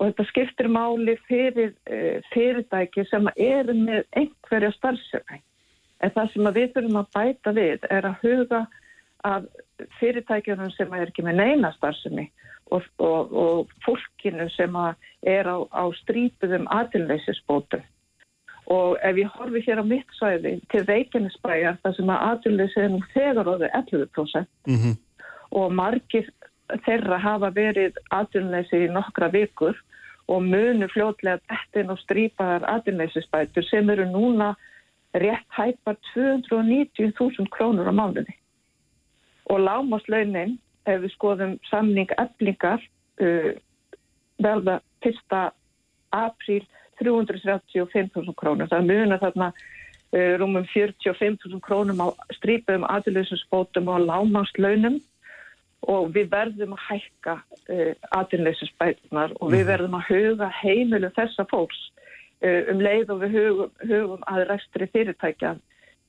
og 0.00 0.08
þetta 0.08 0.26
skiptir 0.30 0.68
máli 0.72 1.16
fyrir 1.28 1.72
uh, 1.90 2.18
fyrirtæki 2.32 3.04
sem 3.10 3.28
eru 3.36 3.76
með 3.76 4.04
einhverja 4.16 4.72
starfsefni. 4.78 5.40
En 6.00 6.12
það 6.14 6.30
sem 6.32 6.46
að 6.48 6.60
við 6.60 6.70
þurfum 6.74 7.00
að 7.02 7.10
bæta 7.14 7.52
við 7.56 7.88
er 7.90 8.06
að 8.08 8.22
huga 8.24 8.60
að 9.28 9.48
fyrirtækjunum 9.98 10.70
sem 10.72 10.94
er 10.96 11.10
ekki 11.10 11.24
með 11.26 11.42
neina 11.42 11.72
starfsemi 11.76 12.30
og, 12.70 12.86
og, 12.98 13.32
og 13.32 13.72
fólkinu 13.86 14.48
sem 14.54 14.76
er 15.22 15.50
á, 15.50 15.56
á 15.70 15.84
strípuðum 16.02 16.68
aðilveisisbótum. 16.70 17.82
Og 18.70 18.98
ef 19.02 19.16
ég 19.18 19.30
horfi 19.34 19.64
hér 19.66 19.82
á 19.82 19.84
mitt 19.84 20.10
svæði 20.14 20.60
til 20.70 20.84
Reykjanesbæjar 20.86 21.80
þar 21.82 21.94
sem 21.96 22.10
að 22.14 22.26
aðilveysi 22.30 22.82
er 22.84 22.92
nú 22.92 23.00
þegar 23.14 23.54
orðið 23.56 23.78
11% 23.82 24.46
mm 24.70 24.98
og 25.50 25.72
margir 25.74 26.28
þeirra 26.86 27.18
hafa 27.18 27.50
verið 27.54 27.98
aðunleysi 28.14 28.84
í 28.86 28.90
nokkra 28.94 29.30
vikur 29.34 29.78
og 30.30 30.44
munu 30.46 30.86
fljótlega 30.92 31.40
dettin 31.50 31.90
og 31.90 31.98
strípaðar 32.04 32.66
aðunleysisbætur 32.70 33.66
sem 33.66 33.90
eru 33.90 34.06
núna 34.10 34.52
rétt 35.18 35.46
hæpar 35.56 35.98
290.000 36.12 37.50
krónur 37.50 37.90
á 37.90 37.94
mánuði. 37.94 38.36
Og 39.50 39.58
lámaslaunin, 39.58 40.60
ef 40.88 41.02
við 41.02 41.12
skoðum 41.14 41.56
samning 41.68 42.10
eflingar, 42.20 42.82
uh, 43.22 43.52
verða 44.40 44.80
1. 45.04 45.52
apríl 46.16 46.64
335.000 47.00 48.34
krónur. 48.36 48.68
Það 48.68 48.88
munar 48.88 49.22
þarna 49.22 49.52
uh, 49.52 50.32
rúmum 50.40 50.66
45.000 50.72 51.60
krónum 51.64 52.02
á 52.04 52.08
strípaðum 52.36 52.88
aðunleysisbótum 52.88 53.88
og 53.92 54.04
lámaslaunum 54.08 55.00
og 55.88 56.10
við 56.12 56.28
verðum 56.34 56.76
að 56.76 56.84
hækka 56.88 57.38
uh, 57.40 57.94
aðinleysisbætunar 58.18 59.36
og 59.40 59.54
við 59.54 59.64
verðum 59.70 59.96
að 59.96 60.12
huga 60.12 60.50
heimilu 60.60 61.08
þessa 61.16 61.46
fólks 61.48 61.80
uh, 62.44 62.68
um 62.72 62.84
leið 62.84 63.14
og 63.14 63.24
við 63.24 63.38
hugum, 63.38 63.74
hugum 63.88 64.28
að 64.28 64.46
rekstri 64.52 64.90
fyrirtækja. 64.92 65.56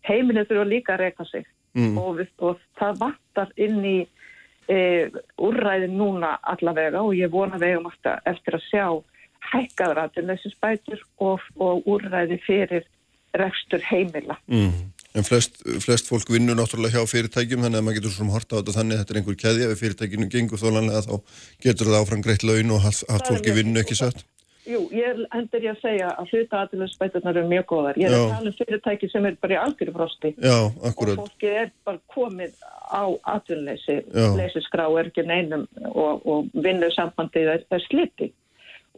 Heimilin 0.08 0.48
þurfa 0.50 0.68
líka 0.68 0.96
að 0.96 1.06
reyka 1.06 1.28
sig 1.30 1.48
Mm. 1.72 1.96
og, 1.98 2.18
við, 2.20 2.32
og 2.44 2.60
það 2.80 2.98
vantar 3.00 3.52
inn 3.56 3.80
í 3.88 3.98
uh, 4.70 5.22
úrræðin 5.42 5.98
núna 5.98 6.36
allavega 6.54 7.02
og 7.02 7.16
ég 7.18 7.32
vona 7.34 7.60
vegum 7.62 7.90
eftir, 7.92 8.22
eftir 8.30 8.58
að 8.58 8.68
sjá 8.70 8.86
hækkaður 9.52 10.06
aðinleysisbætur 10.06 11.06
og, 11.20 11.46
og 11.58 11.88
úrræði 11.90 12.38
fyrir 12.46 12.86
rekstur 13.38 13.84
heimila. 13.88 14.38
Mm. 14.52 14.92
En 15.12 15.26
flest, 15.28 15.58
flest 15.84 16.08
fólk 16.08 16.30
vinnur 16.32 16.56
náttúrulega 16.56 17.02
hjá 17.02 17.12
fyrirtækjum 17.12 17.66
þannig 17.66 17.82
að 17.82 17.86
maður 17.88 17.98
getur 17.98 18.14
svona 18.16 18.36
horta 18.36 18.56
á 18.56 18.60
þetta 18.62 18.76
þannig 18.78 18.96
að 18.96 19.02
þetta 19.02 19.14
er 19.14 19.20
einhver 19.20 19.40
keðja 19.42 19.72
ef 19.72 19.82
fyrirtækinu 19.82 20.28
gengur 20.32 20.62
þólanlega 20.62 21.02
þá 21.04 21.16
getur 21.66 21.90
það 21.90 21.98
áfram 22.00 22.24
greitt 22.24 22.46
laun 22.48 22.72
og 22.76 22.86
haft, 22.86 23.04
fólki 23.28 23.56
vinnu 23.58 23.84
ekki 23.84 23.98
satt. 24.00 24.24
Jú, 24.62 24.82
ég 24.94 25.22
endur 25.34 25.64
ég 25.66 25.74
að 25.74 25.80
segja 25.82 26.10
að 26.22 26.34
hluta 26.36 26.60
aðlöfsbætunar 26.62 27.38
eru 27.40 27.50
mjög 27.50 27.64
góðar. 27.72 27.98
Ég 27.98 28.12
er 28.12 28.14
Já. 28.14 28.20
að 28.22 28.34
tala 28.36 28.52
um 28.52 28.58
fyrirtæki 28.60 29.08
sem 29.10 29.26
er 29.26 29.38
bara 29.42 29.56
í 29.56 29.60
algjöru 29.62 29.94
frosti 29.96 30.34
Já, 30.38 30.58
og 30.68 30.84
akkurat. 30.90 31.18
fólki 31.18 31.54
er 31.64 31.72
bara 31.88 32.02
komið 32.14 32.60
á 32.94 33.04
atvinnleysi, 33.34 33.96
Já. 34.06 34.28
leysiskrá 34.38 34.86
er 35.00 35.10
ekki 35.10 35.26
neinum 35.26 35.66
og, 35.90 36.22
og 36.30 36.52
vinnu 36.54 36.92
sambandið 36.94 37.50
er, 37.56 37.66
er 37.74 37.86
sliti. 37.88 38.30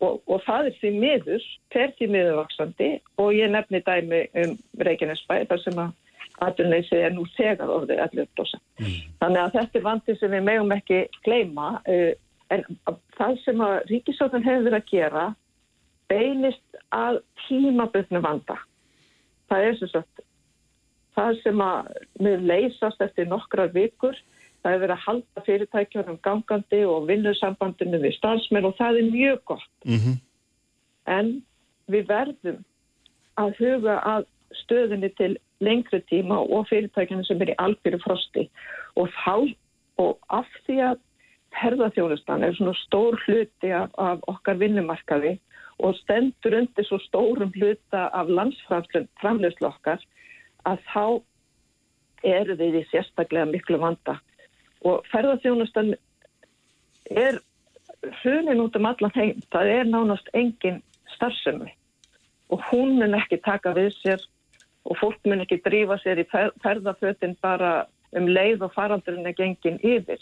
Og, 0.03 0.20
og 0.28 0.41
það 0.43 0.68
er 0.68 0.78
því 0.82 0.91
miður, 0.99 1.45
fer 1.72 1.93
því 1.95 2.09
miðurvaksandi 2.11 2.89
og 3.24 3.30
ég 3.38 3.53
nefni 3.53 3.80
dæmi 3.86 4.24
um 4.43 4.57
Reykjanesbæ 4.84 5.45
þar 5.47 5.61
sem 5.64 5.80
að 5.80 5.93
atvinnleysi 6.43 6.99
er 6.99 7.14
nú 7.16 7.24
þegar 7.38 7.72
orðið 7.72 8.01
11%. 8.09 8.59
Þannig 9.22 9.41
að 9.45 9.55
þetta 9.55 9.80
er 9.80 9.86
vandi 9.86 10.18
sem 10.20 10.34
við 10.34 10.43
megum 10.49 10.76
ekki 10.76 10.99
gleyma 11.24 11.70
uh, 11.88 12.11
en 12.51 12.66
það 13.16 13.39
sem 13.45 13.64
að 13.64 13.78
ríkisjóðan 13.93 14.43
hefur 14.43 14.68
verið 14.68 14.80
að 14.82 14.91
gera 14.91 15.24
beinist 16.14 16.84
að 16.93 17.24
tímaböðnu 17.47 18.22
vanda. 18.24 18.59
Það 19.49 19.68
er 19.70 19.80
sem 19.80 19.91
sagt 19.91 20.24
það 21.18 21.39
sem 21.43 21.64
að 21.64 21.89
með 22.26 22.45
leysast 22.49 23.01
eftir 23.05 23.30
nokkrar 23.30 23.74
vikur. 23.74 24.18
Það 24.64 24.72
hefur 24.72 24.84
verið 24.86 24.95
að 24.95 25.05
halda 25.05 25.45
fyrirtækjunum 25.47 26.20
gangandi 26.24 26.84
og 26.88 27.07
vinnusambandinu 27.09 27.99
við 28.05 28.16
starfsmenn 28.18 28.70
og 28.70 28.78
það 28.80 28.99
er 29.01 29.09
mjög 29.11 29.41
gott. 29.53 29.74
Mm 29.86 30.22
En 31.03 31.43
við 31.91 32.05
verðum 32.07 32.61
að 33.36 33.57
huga 33.59 33.97
að 34.07 34.28
stöðunni 34.55 35.09
til 35.18 35.34
lengri 35.59 35.99
tíma 36.07 36.38
og 36.39 36.70
fyrirtækjunum 36.70 37.26
sem 37.28 37.41
er 37.43 37.51
í 37.51 37.57
algjöru 37.59 37.99
frosti. 38.05 38.45
Og 38.95 39.09
þá, 39.20 39.51
og 39.99 40.18
af 40.30 40.47
því 40.64 40.78
að 40.80 41.01
herðaþjónustan 41.59 42.43
er 42.43 42.55
svona 42.55 42.74
stór 42.86 43.20
hluti 43.26 43.74
af, 43.76 43.91
af 43.97 44.24
okkar 44.32 44.61
vinnumarkaði 44.64 45.36
og 45.84 45.95
stendur 45.99 46.55
undir 46.61 46.88
svo 46.88 46.99
stórum 47.03 47.51
hluta 47.57 48.07
af 48.15 48.29
landsframleyslu 48.31 49.67
okkar 49.67 50.03
að 50.69 50.84
þá 50.93 51.05
eru 52.23 52.55
við 52.59 52.79
í 52.79 52.84
sérstaklega 52.91 53.49
miklu 53.51 53.79
vanda. 53.81 54.15
Og 54.88 55.03
ferðarþjónustan 55.11 55.93
er 57.11 57.39
hrunin 58.21 58.63
út 58.63 58.75
um 58.79 58.88
allan 58.88 59.15
heim. 59.15 59.41
Það 59.51 59.71
er 59.77 59.89
nánast 59.89 60.29
engin 60.34 60.81
starfsemi 61.15 61.71
og 62.53 62.61
hún 62.69 62.97
mun 62.99 63.15
ekki 63.17 63.39
taka 63.43 63.73
við 63.75 63.91
sér 63.97 64.23
og 64.86 64.97
fólk 64.99 65.19
mun 65.25 65.41
ekki 65.43 65.61
drífa 65.65 65.97
sér 66.03 66.21
í 66.21 66.27
fer- 66.31 66.53
ferðafötin 66.63 67.36
bara 67.41 67.88
um 68.13 68.27
leið 68.27 68.65
og 68.67 68.73
faraldurinn 68.75 69.27
er 69.27 69.36
gengin 69.38 69.79
yfir. 69.84 70.19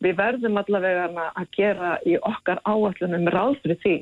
Við 0.00 0.14
verðum 0.16 0.56
allavega 0.56 1.24
að 1.36 1.48
gera 1.56 1.96
í 2.08 2.14
okkar 2.16 2.62
áallunum 2.64 3.28
ráð 3.32 3.58
fyrir 3.62 3.80
því 3.82 3.96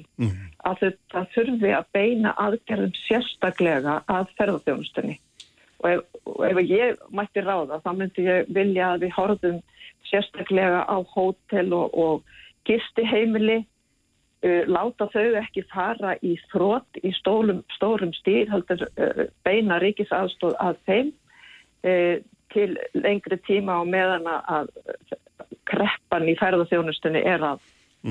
að 0.69 0.83
þetta 0.83 1.23
þurfi 1.35 1.73
að 1.75 1.89
beina 1.97 2.35
aðgerðum 2.39 2.93
sérstaklega 3.07 3.97
að 4.07 4.31
ferðarþjónustunni. 4.39 5.17
Og 5.79 5.91
ef, 5.91 6.05
og 6.27 6.45
ef 6.47 6.61
ég 6.67 7.03
mætti 7.15 7.43
ráða 7.43 7.81
þá 7.83 7.91
myndi 7.99 8.27
ég 8.27 8.49
vilja 8.55 8.93
að 8.93 9.05
við 9.07 9.13
horfum 9.17 9.59
sérstaklega 10.11 10.85
á 10.87 10.97
hótel 11.15 11.75
og, 11.75 11.95
og 11.95 12.23
gistiheimili 12.69 13.61
uh, 13.63 14.65
láta 14.71 15.07
þau 15.13 15.39
ekki 15.43 15.67
fara 15.71 16.17
í 16.23 16.35
þrótt 16.53 16.99
í 17.03 17.13
stólum, 17.19 17.63
stórum 17.77 18.15
stíl 18.17 18.47
heldur 18.51 18.87
uh, 18.89 19.25
beina 19.47 19.79
ríkisaðstóð 19.83 20.59
að 20.63 20.83
þeim 20.89 21.15
uh, 21.87 22.17
til 22.55 22.71
lengri 22.97 23.39
tíma 23.47 23.83
og 23.83 23.91
meðan 23.93 24.27
að 24.31 24.71
kreppan 25.69 26.29
í 26.29 26.37
ferðarþjónustunni 26.41 27.23
er 27.23 27.47
að, 27.53 27.65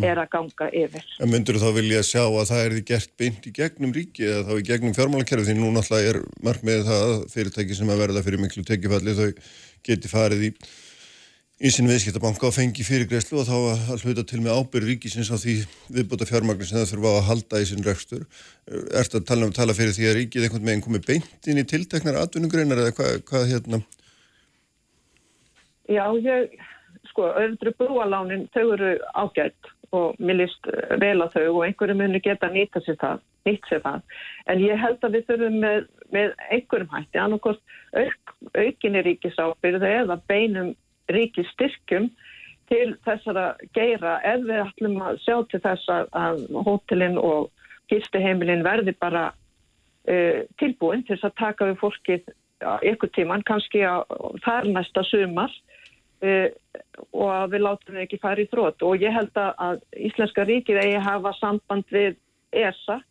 er 0.06 0.22
að 0.22 0.32
ganga 0.34 0.70
yfir. 0.84 1.06
En 1.24 1.32
myndur 1.34 1.60
þá 1.62 1.70
vilja 1.78 2.04
sjá 2.06 2.24
að 2.26 2.50
það 2.52 2.64
er 2.64 2.76
því 2.78 2.84
gert 2.92 3.14
beint 3.22 3.48
í 3.48 3.56
gegnum 3.60 3.96
ríki 3.96 4.28
eða 4.28 4.44
þá 4.50 4.54
í 4.58 4.68
gegnum 4.72 4.98
fjármálakerfi 4.98 5.48
því 5.50 5.60
nú 5.60 5.72
náttúrulega 5.76 6.16
er 6.16 6.22
markmiðið 6.48 6.92
það 6.92 7.08
að 7.08 7.16
fyrirtæki 7.36 7.80
sem 7.80 7.94
að 7.94 8.04
verða 8.06 8.26
fyrir 8.28 8.44
miklu 8.44 8.68
tekifalli 8.68 9.18
þau 9.18 9.32
geti 9.88 10.12
farið 10.12 10.50
í 10.50 10.52
í 11.58 11.72
sinn 11.74 11.90
viðskiptabanka 11.90 12.46
og 12.46 12.54
fengi 12.54 12.86
fyrirgreyslu 12.86 13.40
og 13.42 13.48
þá 13.48 13.56
að 13.58 14.04
hluta 14.06 14.24
til 14.30 14.44
með 14.46 14.60
ábyrð 14.60 14.92
ríkisins 14.92 15.32
á 15.34 15.38
því 15.42 15.56
viðbúta 15.96 16.28
fjármagnir 16.30 16.70
sem 16.70 16.78
það 16.78 16.92
þurfa 16.92 17.14
að 17.16 17.28
halda 17.32 17.62
í 17.64 17.70
sinn 17.70 17.86
rekstur. 17.86 18.26
Er 18.70 19.08
þetta 19.08 19.22
að 19.24 19.28
tala, 19.32 19.48
um, 19.48 19.54
tala 19.58 19.76
fyrir 19.78 19.96
því 19.98 20.06
að 20.06 20.18
ríkið 20.20 20.46
einhvern 20.46 20.70
veginn 20.70 20.84
komið 20.86 21.08
beint 21.08 21.50
inn 21.50 21.62
í 21.62 21.66
tilteknar 21.66 22.20
atvinnugreinar 22.22 22.84
eða 22.84 22.94
hvað, 23.00 23.18
hvað 23.32 23.48
hérna? 23.50 23.82
Já, 25.90 26.04
ég, 26.22 26.54
sko, 27.18 27.32
öðru 27.42 27.74
brúalánin, 27.80 28.46
þau 28.54 28.74
eru 28.76 28.94
ágætt 29.18 29.74
og 29.96 30.18
mér 30.20 30.44
líst 30.44 30.68
vel 31.02 31.24
á 31.24 31.28
þau 31.34 31.48
og 31.56 31.64
einhverju 31.66 31.96
muni 31.98 32.22
geta 32.22 32.50
nýta 32.52 32.82
sér 32.86 32.98
það, 33.02 33.24
nýtt 33.48 33.70
sér 33.70 33.82
það. 33.82 34.02
En 34.52 34.62
ég 34.62 34.82
held 34.82 35.04
að 35.04 35.16
við 35.16 35.28
þurfum 35.32 35.60
með, 35.64 35.88
með 36.14 36.34
einhverjum 36.52 36.94
hætti, 36.94 37.22
annarkost 37.24 37.62
auk, 37.96 38.34
aukinni 38.54 39.04
ríkisábyrðu 39.08 39.90
eða 39.90 40.20
beinum 40.30 40.74
ríkistyrkjum 41.10 42.10
til 42.68 42.88
þessara 43.08 43.48
geira 43.74 44.18
ef 44.28 44.44
við 44.44 44.64
ætlum 44.66 44.98
að 45.02 45.22
sjá 45.24 45.38
til 45.50 45.62
þess 45.64 45.94
að, 46.12 46.44
hótelin 46.68 47.18
og 47.18 47.48
gistiheimilin 47.88 48.66
verði 48.68 48.94
bara 49.00 49.30
uh, 49.32 50.44
tilbúin 50.60 51.06
til 51.08 51.16
þess 51.16 51.32
að 51.32 51.40
taka 51.40 51.72
við 51.72 51.80
fólkið 51.82 52.36
ykkur 52.92 53.12
tíman, 53.14 53.46
kannski 53.46 53.84
að 53.86 54.04
þar 54.44 54.68
næsta 54.74 55.04
sumar 55.06 55.54
uh, 56.26 56.48
og 57.14 57.30
að 57.34 57.52
við 57.54 57.64
látum 57.66 57.98
þau 57.98 58.04
ekki 58.06 58.22
fara 58.22 58.42
í 58.42 58.50
þrótt 58.52 58.86
og 58.86 59.04
ég 59.04 59.14
held 59.14 59.38
að 59.44 59.84
Íslenska 60.10 60.46
ríkið 60.48 60.82
eigi 60.82 61.04
hafa 61.04 61.34
samband 61.40 61.86
við 61.94 62.18
ESA 62.52 63.02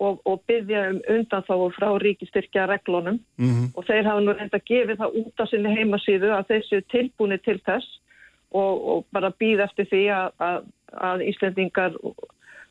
og, 0.00 0.20
og 0.24 0.42
byggja 0.48 0.84
um 0.90 1.00
undanþáu 1.14 1.70
frá 1.76 1.88
ríkistyrkja 2.00 2.66
reglunum 2.70 3.20
mm 3.36 3.48
-hmm. 3.48 3.70
og 3.74 3.86
þeir 3.86 4.04
hafa 4.08 4.20
nú 4.20 4.32
reynda 4.32 4.58
að 4.58 4.68
gefa 4.72 4.96
það 5.02 5.16
út 5.22 5.40
af 5.40 5.48
sinni 5.48 5.76
heimasíðu 5.76 6.30
að 6.34 6.48
þeir 6.48 6.64
séu 6.68 6.82
tilbúni 6.92 7.38
til 7.38 7.58
þess 7.66 8.00
og, 8.50 8.88
og 8.90 9.06
bara 9.12 9.30
býð 9.30 9.64
eftir 9.64 9.86
því 9.90 10.04
að, 10.10 10.28
að, 10.38 10.64
að 10.92 11.22
Íslendingar, 11.30 11.92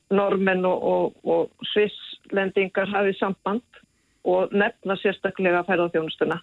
normenn 0.10 0.66
og, 0.66 1.14
og 1.24 1.52
svisslendingar 1.74 2.90
hafi 2.90 3.14
samband 3.14 3.64
og 4.28 4.52
nefna 4.52 4.98
sérstaklega 5.00 5.64
ferðarþjónustuna. 5.68 6.40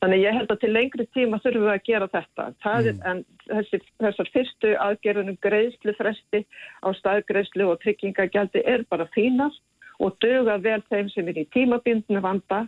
Þannig 0.00 0.22
ég 0.24 0.36
held 0.38 0.52
að 0.52 0.60
til 0.62 0.70
lengri 0.72 1.06
tíma 1.12 1.38
þurfum 1.44 1.66
við 1.66 1.72
að 1.74 1.82
gera 1.86 2.08
þetta. 2.08 2.46
Mm. 2.50 2.86
Er, 2.88 3.00
en 3.10 3.18
þessi, 3.50 3.80
þessar 4.00 4.30
fyrstu 4.34 4.70
aðgerðunum 4.86 5.40
greiðslu 5.44 5.94
fresti 5.98 6.44
á 6.80 6.88
staðgreiðslu 6.96 7.68
og 7.68 7.82
tryggingagjaldi 7.84 8.64
er 8.64 8.86
bara 8.88 9.08
fínast 9.14 9.60
og 10.00 10.16
döga 10.24 10.56
vel 10.64 10.80
þeim 10.88 11.10
sem 11.12 11.28
er 11.28 11.42
í 11.42 11.48
tímabindinu 11.52 12.22
vanda 12.24 12.64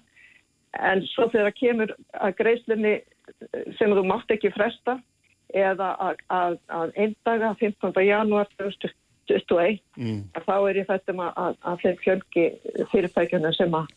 en 0.80 1.00
svo 1.08 1.28
þegar 1.32 1.56
kemur 1.56 1.94
að 2.12 2.36
greiðslunni 2.40 2.92
sem 3.78 3.92
þú 3.96 4.04
mátt 4.08 4.32
ekki 4.34 4.52
fresta 4.52 4.98
eða 5.52 5.92
að, 6.00 6.20
að, 6.32 6.58
að 6.72 6.94
einn 7.00 7.16
daga 7.24 7.52
15. 7.60 7.96
janúar 8.06 8.48
2021 8.60 9.80
mm. 9.96 10.20
þá 10.46 10.54
er 10.58 10.80
ég 10.80 10.88
fættum 10.88 11.24
að, 11.24 11.58
að 11.60 11.82
þeim 11.84 11.98
fjölgi 12.04 12.46
fyrirtækjuna 12.92 13.52
sem 13.56 13.76
að 13.76 13.90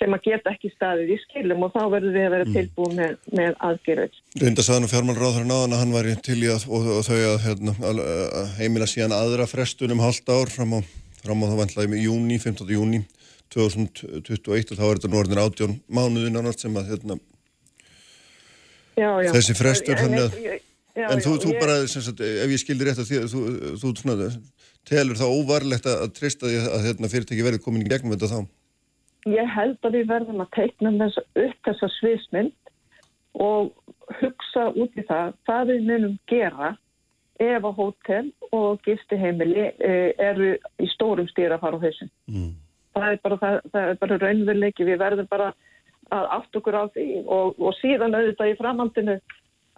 sem 0.00 0.16
að 0.16 0.24
geta 0.24 0.54
ekki 0.54 0.70
staðið 0.72 1.12
í 1.12 1.18
skilum 1.26 1.66
og 1.66 1.74
þá 1.74 1.82
verður 1.92 2.14
við 2.16 2.24
að 2.24 2.34
vera 2.34 2.46
mm. 2.46 2.54
tilbúið 2.56 2.96
með, 2.96 3.18
með 3.36 3.58
aðgerðið. 3.68 4.18
Reynda 4.40 4.64
saðan 4.64 4.86
og 4.86 4.92
fjármálráður 4.94 5.46
náðan 5.50 5.76
að 5.76 5.82
hann 5.84 5.94
var 5.94 6.08
til 6.24 6.38
í 6.40 6.48
að 6.50 6.66
og, 6.72 6.88
og 6.96 7.04
þau 7.04 7.18
að, 7.18 7.36
hérna, 7.44 7.76
að 7.92 8.56
heimila 8.58 8.88
síðan 8.88 9.16
aðra 9.16 9.48
frestunum 9.50 10.00
halda 10.00 10.40
ár 10.40 10.52
fram 10.54 10.78
á 10.78 10.80
fram 11.20 11.44
á 11.44 11.46
það 11.50 11.58
vantlaði 11.60 11.92
með 11.92 12.04
júni, 12.06 12.38
15. 12.40 12.72
júni 12.74 13.02
2021 13.52 14.72
og 14.72 14.78
þá 14.78 14.84
er 14.86 15.00
þetta 15.00 15.10
nú 15.10 15.20
orðin 15.20 15.42
átjón 15.42 15.76
mánuðin 15.90 16.40
ánast 16.40 16.64
sem 16.64 16.76
að 16.78 16.92
hérna, 16.92 17.16
já, 18.94 19.10
já. 19.26 19.30
þessi 19.34 19.56
frestur 19.58 19.96
En- 19.96 20.04
þannig 20.04 20.22
að 20.22 20.38
ég- 20.44 20.62
já, 20.94 21.06
en 21.10 21.24
þú, 21.24 21.34
þú 21.44 21.52
ég- 21.52 21.60
bara, 21.60 21.76
sagt, 21.88 22.20
ef 22.20 22.54
ég 22.54 22.62
skildi 22.62 22.86
rétt 22.86 23.02
að 23.02 23.10
því, 23.10 23.20
þú, 23.32 23.40
þú 23.82 23.92
svona, 23.98 24.30
telur 24.86 25.18
það 25.18 25.34
óvarlegt 25.34 25.86
að, 25.90 26.06
treysta 26.14 26.46
því 26.46 26.62
að 26.62 26.86
hérna, 26.88 27.12
fyrirtæki 27.12 27.46
verði 27.46 27.62
komin 27.64 27.84
í 27.84 27.90
gegnum 27.90 28.14
þetta 28.14 28.30
þá 28.30 28.40
Ég 29.28 29.50
held 29.52 29.78
að 29.84 29.98
við 29.98 30.06
verðum 30.08 30.44
að 30.44 30.52
teikna 30.56 30.92
þess, 31.02 31.24
upp 31.44 31.66
þessa 31.68 31.88
sviðsmynd 31.98 32.70
og 33.40 33.72
hugsa 34.20 34.70
út 34.74 34.96
í 34.96 35.04
það 35.06 35.34
hvað 35.46 35.66
við 35.70 35.90
munum 35.90 36.14
gera 36.30 36.70
ef 37.40 37.64
að 37.64 37.76
hótel 37.78 38.24
og 38.52 38.80
gistiheimili 38.84 39.68
eh, 39.78 40.12
eru 40.18 40.54
í 40.80 40.88
stórum 40.94 41.28
stýra 41.30 41.56
að 41.56 41.64
fara 41.64 41.80
á 41.80 41.84
hausinn. 41.84 42.12
mm. 42.28 42.50
Það 42.90 43.06
er 43.06 43.20
bara, 43.22 43.36
það, 43.38 43.58
það 43.72 43.88
er 43.88 43.98
bara 44.00 44.16
raunveruleiki, 44.18 44.84
við 44.88 44.96
verðum 44.98 45.28
bara 45.30 45.52
að 46.10 46.24
átt 46.36 46.56
okkur 46.58 46.74
á 46.74 46.84
því 46.90 47.04
og, 47.22 47.60
og 47.60 47.76
síðan 47.78 48.16
auðvitað 48.16 48.50
í 48.50 48.56
framhaldinu 48.58 49.14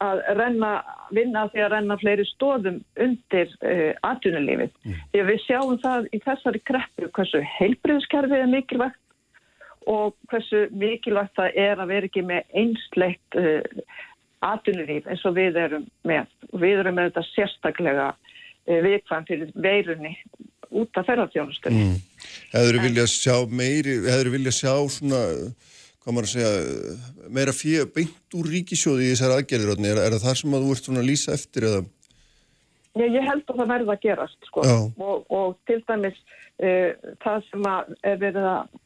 að 0.03 0.23
renna, 0.39 0.71
vinna 1.15 1.45
því 1.53 1.63
að 1.63 1.71
renna 1.75 1.99
fleiri 2.01 2.25
stóðum 2.31 2.81
undir 3.05 3.53
uh, 3.61 3.93
atvinnulífið. 4.09 4.73
Því 5.13 5.21
að 5.23 5.29
við 5.29 5.43
sjáum 5.45 5.79
það 5.83 6.09
í 6.09 6.23
þessari 6.25 6.63
kreppu 6.71 7.11
hversu 7.13 7.43
heilbriðskerfið 7.59 8.39
er 8.41 8.51
mikilvægt 8.51 8.99
og 9.91 10.15
hversu 10.31 10.67
mikilvægt 10.71 11.37
það 11.39 11.59
er 11.65 11.83
að 11.83 11.93
vera 11.93 12.09
ekki 12.09 12.25
með 12.27 12.57
einslegt 12.63 13.39
uh, 13.39 13.61
atvinnulíf 14.43 15.09
eins 15.11 15.25
og 15.29 15.37
við 15.39 15.59
erum 15.63 15.87
með. 16.09 16.31
Við 16.53 16.83
erum 16.83 16.99
með 16.99 17.11
þetta 17.11 17.25
sérstaklega 17.31 18.09
uh, 18.13 18.81
viðkvæm 18.87 19.29
fyrir 19.29 19.53
veirunni 19.55 20.17
út 20.73 21.01
af 21.01 21.09
ferðarþjónustunni. 21.09 21.89
Mm. 21.91 22.29
Hefur 22.53 22.79
þið 22.79 22.87
viljað 22.87 23.11
sjá 23.13 23.37
meiri, 23.49 23.97
hefur 24.07 24.29
þið 24.29 24.37
viljað 24.37 24.59
sjá 24.59 24.75
svona, 24.95 25.23
hvað 26.03 26.17
maður 26.17 26.29
að 26.29 26.35
segja, 26.35 27.33
meira 27.39 27.57
fyrir 27.57 27.91
beint 27.97 28.39
úr 28.39 28.49
ríkisjóði 28.55 29.09
í 29.09 29.11
þessar 29.13 29.35
aðgerðir, 29.37 29.83
er, 29.91 30.01
er 30.07 30.17
það 30.17 30.25
þar 30.29 30.41
sem 30.41 30.57
að 30.57 30.65
þú 30.65 30.77
ert 30.77 30.89
svona 30.89 31.03
að 31.03 31.11
lýsa 31.11 31.37
eftir 31.37 31.69
eða? 31.69 31.83
Já, 32.93 33.05
ég 33.09 33.25
held 33.25 33.45
að 33.49 33.61
það 33.61 33.71
verða 33.73 33.95
að 33.95 34.03
gerast 34.03 34.49
sko. 34.49 34.65
Og, 35.01 35.23
og 35.33 35.53
til 35.69 35.79
dæmis 35.89 36.19
uh, 36.61 37.13
það 37.25 37.47
sem 37.49 37.69
að 37.71 37.95
er 38.11 38.19
verið 38.21 38.49
að 38.51 38.81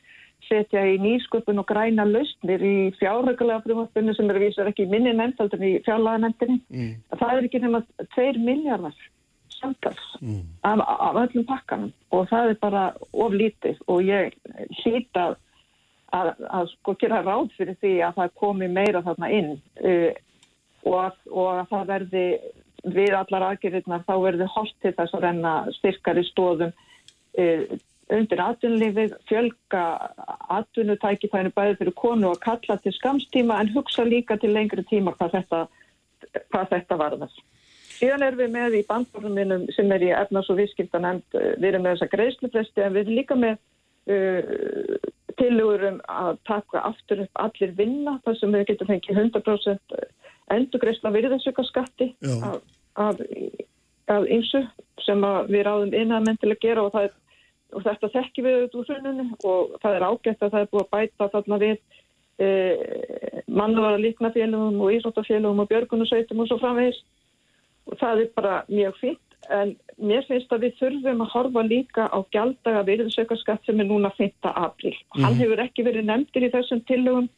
setja 0.49 0.83
í 0.87 0.97
nýsköpun 1.03 1.59
og 1.63 1.67
græna 1.69 2.05
lausnir 2.09 2.63
í 2.63 2.77
fjárregulega 3.01 3.63
frumvarpinu 3.65 4.15
sem 4.15 4.31
eru 4.31 4.43
vísar 4.45 4.71
ekki 4.71 4.87
í 4.87 4.91
minni 4.91 5.13
nefnd 5.13 5.41
heldur 5.43 5.61
en 5.63 5.69
í 5.69 5.83
fjárlaga 5.87 6.23
nefndinni 6.27 6.61
Mm. 6.71 6.95
það 7.21 7.37
er 7.37 7.49
ekki 7.49 7.61
nema 7.63 7.83
2 8.17 8.39
miljardar 8.39 8.95
samtals 9.57 10.05
Mm. 10.21 10.43
af, 10.63 10.81
af 10.87 11.15
öllum 11.25 11.47
pakkanum 11.49 11.93
og 12.13 12.29
það 12.29 12.51
er 12.51 12.55
bara 12.61 12.85
of 13.13 13.33
lítið 13.33 13.77
og 13.87 14.03
ég 14.03 14.33
hlýta 14.83 15.25
að, 15.31 15.37
að, 16.13 16.31
að 16.51 16.69
sko 16.75 16.95
gera 17.01 17.23
ráð 17.23 17.51
fyrir 17.57 17.77
því 17.81 17.95
að 18.07 18.15
það 18.21 18.35
komi 18.41 18.69
meira 18.69 19.03
þarna 19.03 19.31
inn 19.33 19.51
uh, 19.85 20.13
og, 20.85 20.97
að, 21.05 21.17
og 21.31 21.49
að 21.55 21.67
það 21.71 21.87
verði 21.95 22.27
við 22.87 23.15
allar 23.19 23.43
aðgerðirnar 23.51 24.05
þá 24.07 24.15
verði 24.23 24.47
holdt 24.55 24.77
til 24.83 24.93
þess 24.95 25.15
að 25.17 25.25
renna 25.27 25.55
styrkari 25.81 26.23
stóðum 26.29 26.73
uh, 26.73 27.65
undir 28.15 28.41
atvinnulífið, 28.43 29.17
fjölga 29.27 29.83
atvinnutækifæðinu 30.59 31.53
bæði 31.57 31.79
fyrir 31.81 31.97
konu 31.99 32.31
og 32.31 32.41
kalla 32.45 32.79
til 32.83 32.95
skamstíma 32.95 33.59
en 33.61 33.73
hugsa 33.75 34.07
líka 34.07 34.39
til 34.39 34.53
lengri 34.55 34.85
tíma 34.87 35.15
hvað 35.17 35.41
þetta, 35.41 35.63
hvað 36.55 36.73
þetta 36.75 36.99
varðar. 37.01 37.39
Síðan 37.97 38.27
erum 38.27 38.43
við 38.45 38.53
með 38.55 38.77
í 38.79 38.85
bandbórnuminum 38.87 39.67
sem 39.75 39.93
er 39.97 40.05
í 40.05 40.13
efnars 40.15 40.51
og 40.53 40.61
viðskiptanemnd, 40.61 41.27
eh, 41.35 41.55
við 41.57 41.71
erum 41.71 41.87
með 41.87 41.97
þessa 41.97 42.13
greiðslufresti 42.13 42.85
en 42.85 42.95
við 42.95 43.07
erum 43.07 43.19
líka 43.19 43.39
með 43.41 43.57
uh, 44.13 45.13
tilugur 45.41 45.85
um 45.91 46.01
að 46.13 46.39
taka 46.49 46.83
aftur 46.91 47.25
upp 47.25 47.43
allir 47.43 47.73
vinna 47.77 48.19
þar 48.25 48.39
sem 48.41 48.55
við 48.55 48.67
getum 48.71 48.91
fengið 48.93 49.21
100% 49.25 49.97
endugreisla 50.55 51.13
virðansöka 51.15 51.65
skatti 51.67 52.13
af, 52.47 52.61
af, 52.95 53.23
af 54.13 54.29
ymsu 54.31 54.63
sem 55.05 55.25
að 55.27 55.51
við 55.55 55.67
ráðum 55.67 55.97
innamenn 55.97 56.39
til 56.41 56.53
að 56.53 56.63
gera 56.63 56.87
og, 56.87 56.99
er, 57.01 57.15
og 57.77 57.85
þetta 57.85 58.13
þekkjum 58.15 58.47
við 58.47 58.57
auðvitað 58.57 58.81
úr 58.81 58.91
hrununni 58.91 59.27
og 59.45 59.77
það 59.83 59.99
er 59.99 60.07
ágætt 60.09 60.43
að 60.43 60.55
það 60.55 60.65
er 60.65 60.73
búið 60.73 60.85
að 60.85 60.93
bæta 60.97 61.29
þarna 61.35 61.59
við 61.63 61.77
e, 62.41 62.49
mannvara 63.47 64.01
líknafélugum 64.01 64.81
og 64.81 64.97
ísóttafélugum 64.97 65.63
og 65.65 65.71
björgunusveitum 65.73 66.43
og 66.43 66.51
svo 66.51 66.59
framvegis 66.63 67.03
og 67.87 67.99
það 68.01 68.23
er 68.25 68.31
bara 68.37 68.59
mjög 68.73 69.01
fint 69.03 69.23
en 69.53 69.75
mér 70.03 70.25
finnst 70.27 70.53
að 70.53 70.67
við 70.67 70.79
þurfum 70.81 71.25
að 71.25 71.33
horfa 71.35 71.65
líka 71.67 72.07
á 72.11 72.19
gjalddaga 72.35 72.85
virðsaukarskatt 72.89 73.67
sem 73.67 73.81
er 73.81 73.89
núna 73.89 74.11
5. 74.17 74.33
april. 74.51 74.95
Hann 75.21 75.37
hefur 75.39 75.63
ekki 75.63 75.85
verið 75.87 76.09
nefndir 76.09 76.49
í 76.49 76.53
þessum 76.55 76.83
tillögum 76.89 77.29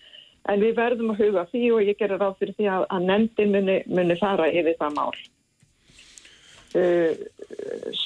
en 0.48 0.62
við 0.62 0.78
verðum 0.78 1.12
að 1.12 1.24
huga 1.24 1.44
því 1.50 1.64
og 1.76 1.82
ég 1.84 1.98
gerir 1.98 2.22
ráð 2.22 2.38
fyrir 2.40 2.56
því 2.56 2.70
að, 2.72 2.86
að 2.94 3.08
nefndin 3.10 3.52
muni, 3.52 3.76
muni 3.90 4.16
fara 4.20 4.48
yfir 4.48 4.78
það 4.80 4.96
mál. 4.96 5.18
Uh, 6.78 7.12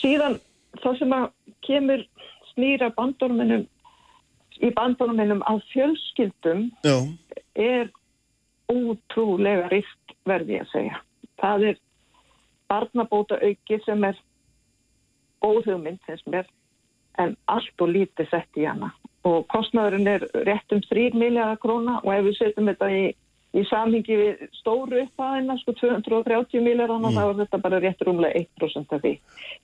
síðan 0.01 0.39
það 0.83 0.99
sem 1.01 1.15
að 1.17 1.29
kemur 1.67 2.05
snýra 2.53 2.91
bandorminum 2.97 3.67
í 4.63 4.71
bandorminum 4.77 5.43
á 5.49 5.53
fjölskyldum 5.73 6.69
Já, 6.87 6.97
er 7.55 7.91
útrúlega 8.73 9.69
rift 9.73 10.17
verði 10.29 10.61
að 10.63 10.71
segja. 10.73 11.01
Það 11.43 11.69
er 11.73 11.81
barnabóta 12.71 13.39
auki 13.43 13.79
sem 13.85 14.05
er 14.07 14.19
góð 15.43 15.73
hugmynd 15.73 16.03
finnst 16.07 16.29
mér 16.31 16.47
en 17.21 17.35
allt 17.53 17.83
og 17.85 17.91
lítið 17.93 18.31
sett 18.31 18.61
í 18.61 18.65
hana 18.65 18.93
og 19.29 19.45
kostnæðurinn 19.53 20.09
er 20.11 20.25
rétt 20.47 20.75
um 20.75 20.81
3 20.89 21.13
miljardar 21.15 21.61
króna 21.63 21.99
og 22.03 22.11
ef 22.15 22.25
við 22.27 22.39
setjum 22.39 22.71
þetta 22.73 22.89
í, 22.91 23.03
í 23.53 23.63
samhengi 23.69 24.19
við 24.19 24.45
stóru 24.57 25.03
upphæðina 25.05 25.59
sko 25.61 25.75
230 25.81 26.65
miljardar 26.65 27.01
mm. 27.01 27.17
þá 27.17 27.23
er 27.25 27.41
þetta 27.43 27.63
bara 27.65 27.81
rétt 27.85 28.05
rúmlega 28.07 28.45
1% 28.45 28.97
af 28.97 29.03
því 29.05 29.15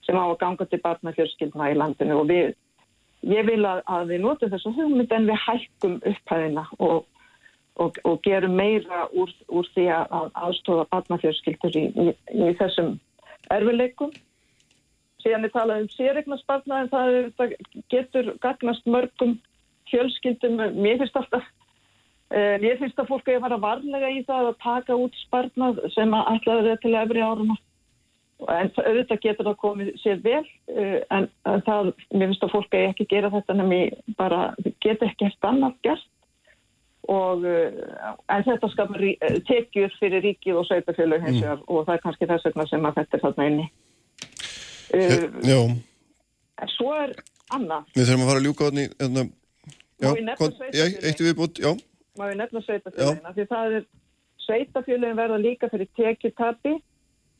sem 0.07 0.19
á 0.19 0.25
að 0.25 0.41
ganga 0.43 0.67
til 0.69 0.81
barnafjörskildna 0.85 1.71
í 1.73 1.79
landinu 1.79 2.19
og 2.23 2.27
við 2.29 2.51
ég 3.29 3.47
vil 3.49 3.63
að, 3.67 3.81
að 3.87 4.13
við 4.13 4.25
notum 4.27 4.53
þessu 4.53 4.75
hugmynd 4.77 5.15
en 5.15 5.31
við 5.31 5.41
hækkum 5.47 5.97
upphæðina 6.13 6.67
og 6.79 7.07
og, 7.79 7.97
og 8.05 8.23
gerum 8.23 8.57
meira 8.59 9.07
úr, 9.15 9.33
úr 9.49 9.69
því 9.75 9.87
að 9.95 10.33
aðstofa 10.35 10.87
barnafjörskildur 10.93 11.77
í, 11.79 11.85
í, 11.95 12.15
í 12.35 12.49
þessum 12.59 12.97
erfileikum. 13.55 14.13
Síðan 15.23 15.47
er 15.47 15.55
talað 15.55 15.85
um 15.85 15.93
sérregnarspartna 15.95 16.83
en 16.85 16.91
það 16.93 17.55
getur 17.93 18.33
gagnast 18.43 18.87
mörgum 18.87 19.39
fjölskyldum. 19.91 20.61
Mér 20.79 21.01
finnst 21.03 21.19
alltaf, 21.19 21.47
eh, 22.31 22.57
mér 22.63 22.79
finnst 22.81 23.01
að 23.01 23.11
fólk 23.13 23.29
er 23.29 23.39
að 23.39 23.47
fara 23.47 23.63
varlega 23.63 24.11
í 24.13 24.21
það 24.29 24.51
að 24.51 24.61
taka 24.65 24.99
út 24.99 25.17
spartnað 25.25 25.81
sem 25.95 26.15
að 26.15 26.31
ætlaður 26.35 26.71
er 26.73 26.83
til 26.83 26.95
efri 26.99 27.25
áruma. 27.25 27.59
En 28.39 28.69
auðvitað 28.71 29.25
getur 29.25 29.49
það 29.49 29.57
komið 29.65 29.89
sér 29.99 30.21
vel 30.23 30.45
eh, 30.71 31.01
en, 31.11 31.27
en 31.49 31.65
það, 31.67 31.91
mér 32.15 32.31
finnst 32.31 32.47
að 32.47 32.55
fólk 32.55 32.77
er 32.79 32.93
ekki 32.93 33.09
að 33.09 33.15
gera 33.17 33.33
þetta 33.35 33.59
nefnir 33.59 33.97
bara, 34.21 34.43
geta 34.85 35.09
ekki 35.09 35.27
eftir 35.31 35.51
annað 35.51 35.75
gert 35.89 36.07
og 37.09 37.45
uh, 37.49 38.15
en 38.29 38.45
þetta 38.45 38.69
skapar 38.73 39.01
uh, 39.01 39.37
tekjur 39.49 39.93
fyrir 39.97 40.25
ríkið 40.27 40.59
og 40.61 40.67
sveitafélög 40.69 41.25
hins 41.25 41.41
vegar 41.41 41.61
mm. 41.63 41.69
og 41.73 41.87
það 41.87 41.95
er 41.95 42.03
kannski 42.05 42.29
þess 42.29 42.49
vegna 42.49 42.67
sem 42.69 42.89
að 42.89 42.99
þetta 42.99 43.17
er 43.17 43.23
þarna 43.25 43.47
inni 43.49 43.67
Já 45.49 45.59
en 46.59 46.73
svo 46.75 46.95
er 46.99 47.15
annað 47.55 47.93
Við 47.95 48.09
þurfum 48.09 48.25
að 48.25 48.31
fara 48.31 48.43
að 48.43 48.49
ljúka 48.49 48.69
á 48.69 48.71
hérna, 48.77 49.25
Já, 49.99 50.09
ég 50.09 50.29
hvað- 50.29 50.57
sveitarfélögin? 50.59 50.79
já, 50.79 51.09
eitt 51.09 51.23
viðbútt, 51.25 51.63
já 51.65 51.71
má 52.19 52.29
við 52.29 52.39
nefna 52.43 52.63
sveitafélögina 52.67 53.35
því 53.37 53.49
það 53.53 53.79
er 53.79 53.89
sveitafélögin 54.45 55.19
verða 55.19 55.41
líka 55.43 55.71
fyrir 55.73 55.91
tekjutabi 55.97 56.75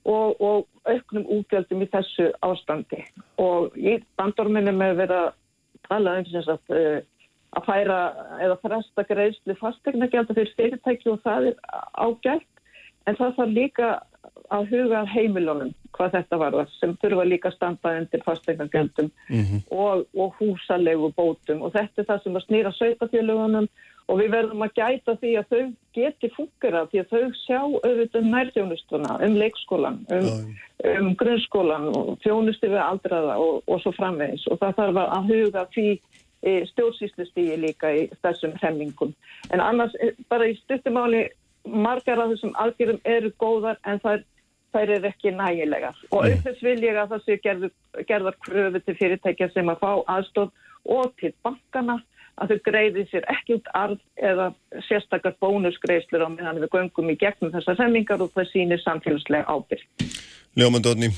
og, 0.09 0.41
og 0.41 0.67
auknum 0.89 1.27
útgjöldum 1.39 1.85
í 1.85 1.91
þessu 1.93 2.31
ástandi. 2.47 3.03
Og 3.43 3.77
í 3.77 3.99
bandorminum 4.21 4.83
er 4.85 4.99
verið 4.99 5.23
að 5.23 5.31
tala 5.89 6.19
um 6.19 6.29
sem 6.29 6.45
sagt 6.47 6.75
uh, 6.75 7.01
að 7.57 7.67
færa 7.69 7.99
eða 8.45 8.61
fresta 8.63 9.05
greiðslu 9.09 9.57
fastegna 9.61 10.09
gælda 10.13 10.37
fyrir 10.37 10.55
fyrirtæki 10.57 11.13
og 11.13 11.21
það 11.25 11.51
er 11.53 11.59
ágælt 11.97 12.49
en 13.09 13.17
það 13.17 13.37
þarf 13.39 13.55
líka 13.57 13.91
að 14.53 14.71
huga 14.73 15.03
að 15.03 15.13
heimilunum 15.15 15.71
hvað 15.97 16.15
þetta 16.17 16.39
var 16.41 16.57
sem 16.79 16.95
þurfa 17.03 17.25
líka 17.29 17.51
að 17.51 17.57
standa 17.57 17.95
undir 18.01 18.25
fastegna 18.25 18.69
gældum 18.73 19.09
og, 19.73 20.05
og 20.17 20.37
húsalegu 20.41 21.11
bótum 21.17 21.65
og 21.65 21.73
þetta 21.77 22.03
er 22.03 22.09
það 22.11 22.23
sem 22.25 22.39
að 22.39 22.47
snýra 22.47 22.75
sveitafélugunum 22.77 23.69
og 24.09 24.21
við 24.23 24.31
verðum 24.33 24.65
að 24.65 24.77
gæta 24.79 25.15
því 25.21 25.33
að 25.39 25.51
þau 25.53 25.65
geti 25.99 26.31
fungera 26.33 26.85
því 26.89 27.03
að 27.03 27.11
þau 27.13 27.35
sjá 27.43 27.59
auðvitað 27.61 28.21
um 28.23 28.31
nærþjónustuna, 28.35 29.17
um 29.27 29.35
leikskólan, 29.43 29.99
um, 30.17 30.31
um 30.93 31.11
grunnskólan 31.21 31.91
og 31.93 32.15
þjónusti 32.25 32.71
við 32.73 32.81
aldraða 32.85 33.37
og, 33.43 33.61
og 33.69 33.83
svo 33.83 33.93
framvegis 33.97 34.47
og 34.49 34.61
það 34.63 34.81
þarf 34.81 35.03
að 35.05 35.35
huga 35.35 35.67
því 35.75 35.91
stjórnsýslustígi 36.39 37.57
líka 37.59 37.91
í 37.91 38.09
þessum 38.23 38.53
hremmingum. 38.61 39.15
En 39.51 39.61
annars, 39.61 39.95
eh, 40.01 40.15
bara 40.31 40.47
í 40.47 40.55
stuttumáli, 40.63 41.29
margar 41.67 42.21
af 42.23 42.31
þessum 42.31 42.55
aðgerðum 42.55 43.01
eru 43.05 43.33
góðar 43.43 43.77
en 43.85 43.99
þær, 44.01 44.23
þær 44.73 44.93
eru 44.97 45.09
ekki 45.09 45.35
nægilegar. 45.35 45.97
Og 46.13 46.25
auðvitað 46.25 46.63
vil 46.63 46.85
ég 46.87 46.97
að 46.97 47.17
það 47.17 47.43
gerður, 47.43 47.73
gerðar 48.07 48.39
kröfu 48.47 48.85
til 48.85 48.95
fyrirtækja 48.95 49.51
sem 49.53 49.69
að 49.69 49.83
fá 49.83 49.91
aðstof 50.07 50.53
og 50.87 51.13
til 51.19 51.35
bankana 51.43 51.99
að 52.39 52.53
þau 52.53 52.59
greiði 52.69 53.05
sér 53.11 53.27
ekki 53.33 53.59
út 53.59 53.71
arð 53.79 53.99
eða 54.31 54.49
sérstakar 54.89 55.35
bónusgreislur 55.43 56.25
á 56.25 56.29
meðan 56.31 56.61
við 56.63 56.73
göngum 56.75 57.11
í 57.13 57.17
gegnum 57.19 57.53
þessar 57.55 57.79
hremmingar 57.81 58.23
og 58.25 58.33
það 58.37 58.51
sýnir 58.53 58.83
samfélagslega 58.85 59.49
ábyrg. 59.51 59.85
Ljómandóðni, 60.59 61.11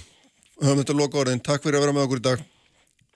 höfum 0.62 0.82
þetta 0.82 0.98
loka 0.98 1.22
orðin 1.22 1.44
Takk 1.44 1.64
fyrir 1.64 1.80
að 1.80 1.86
vera 1.86 1.96
með 1.96 2.08
okkur 2.08 2.22
í 2.22 2.26
dag. 2.28 2.44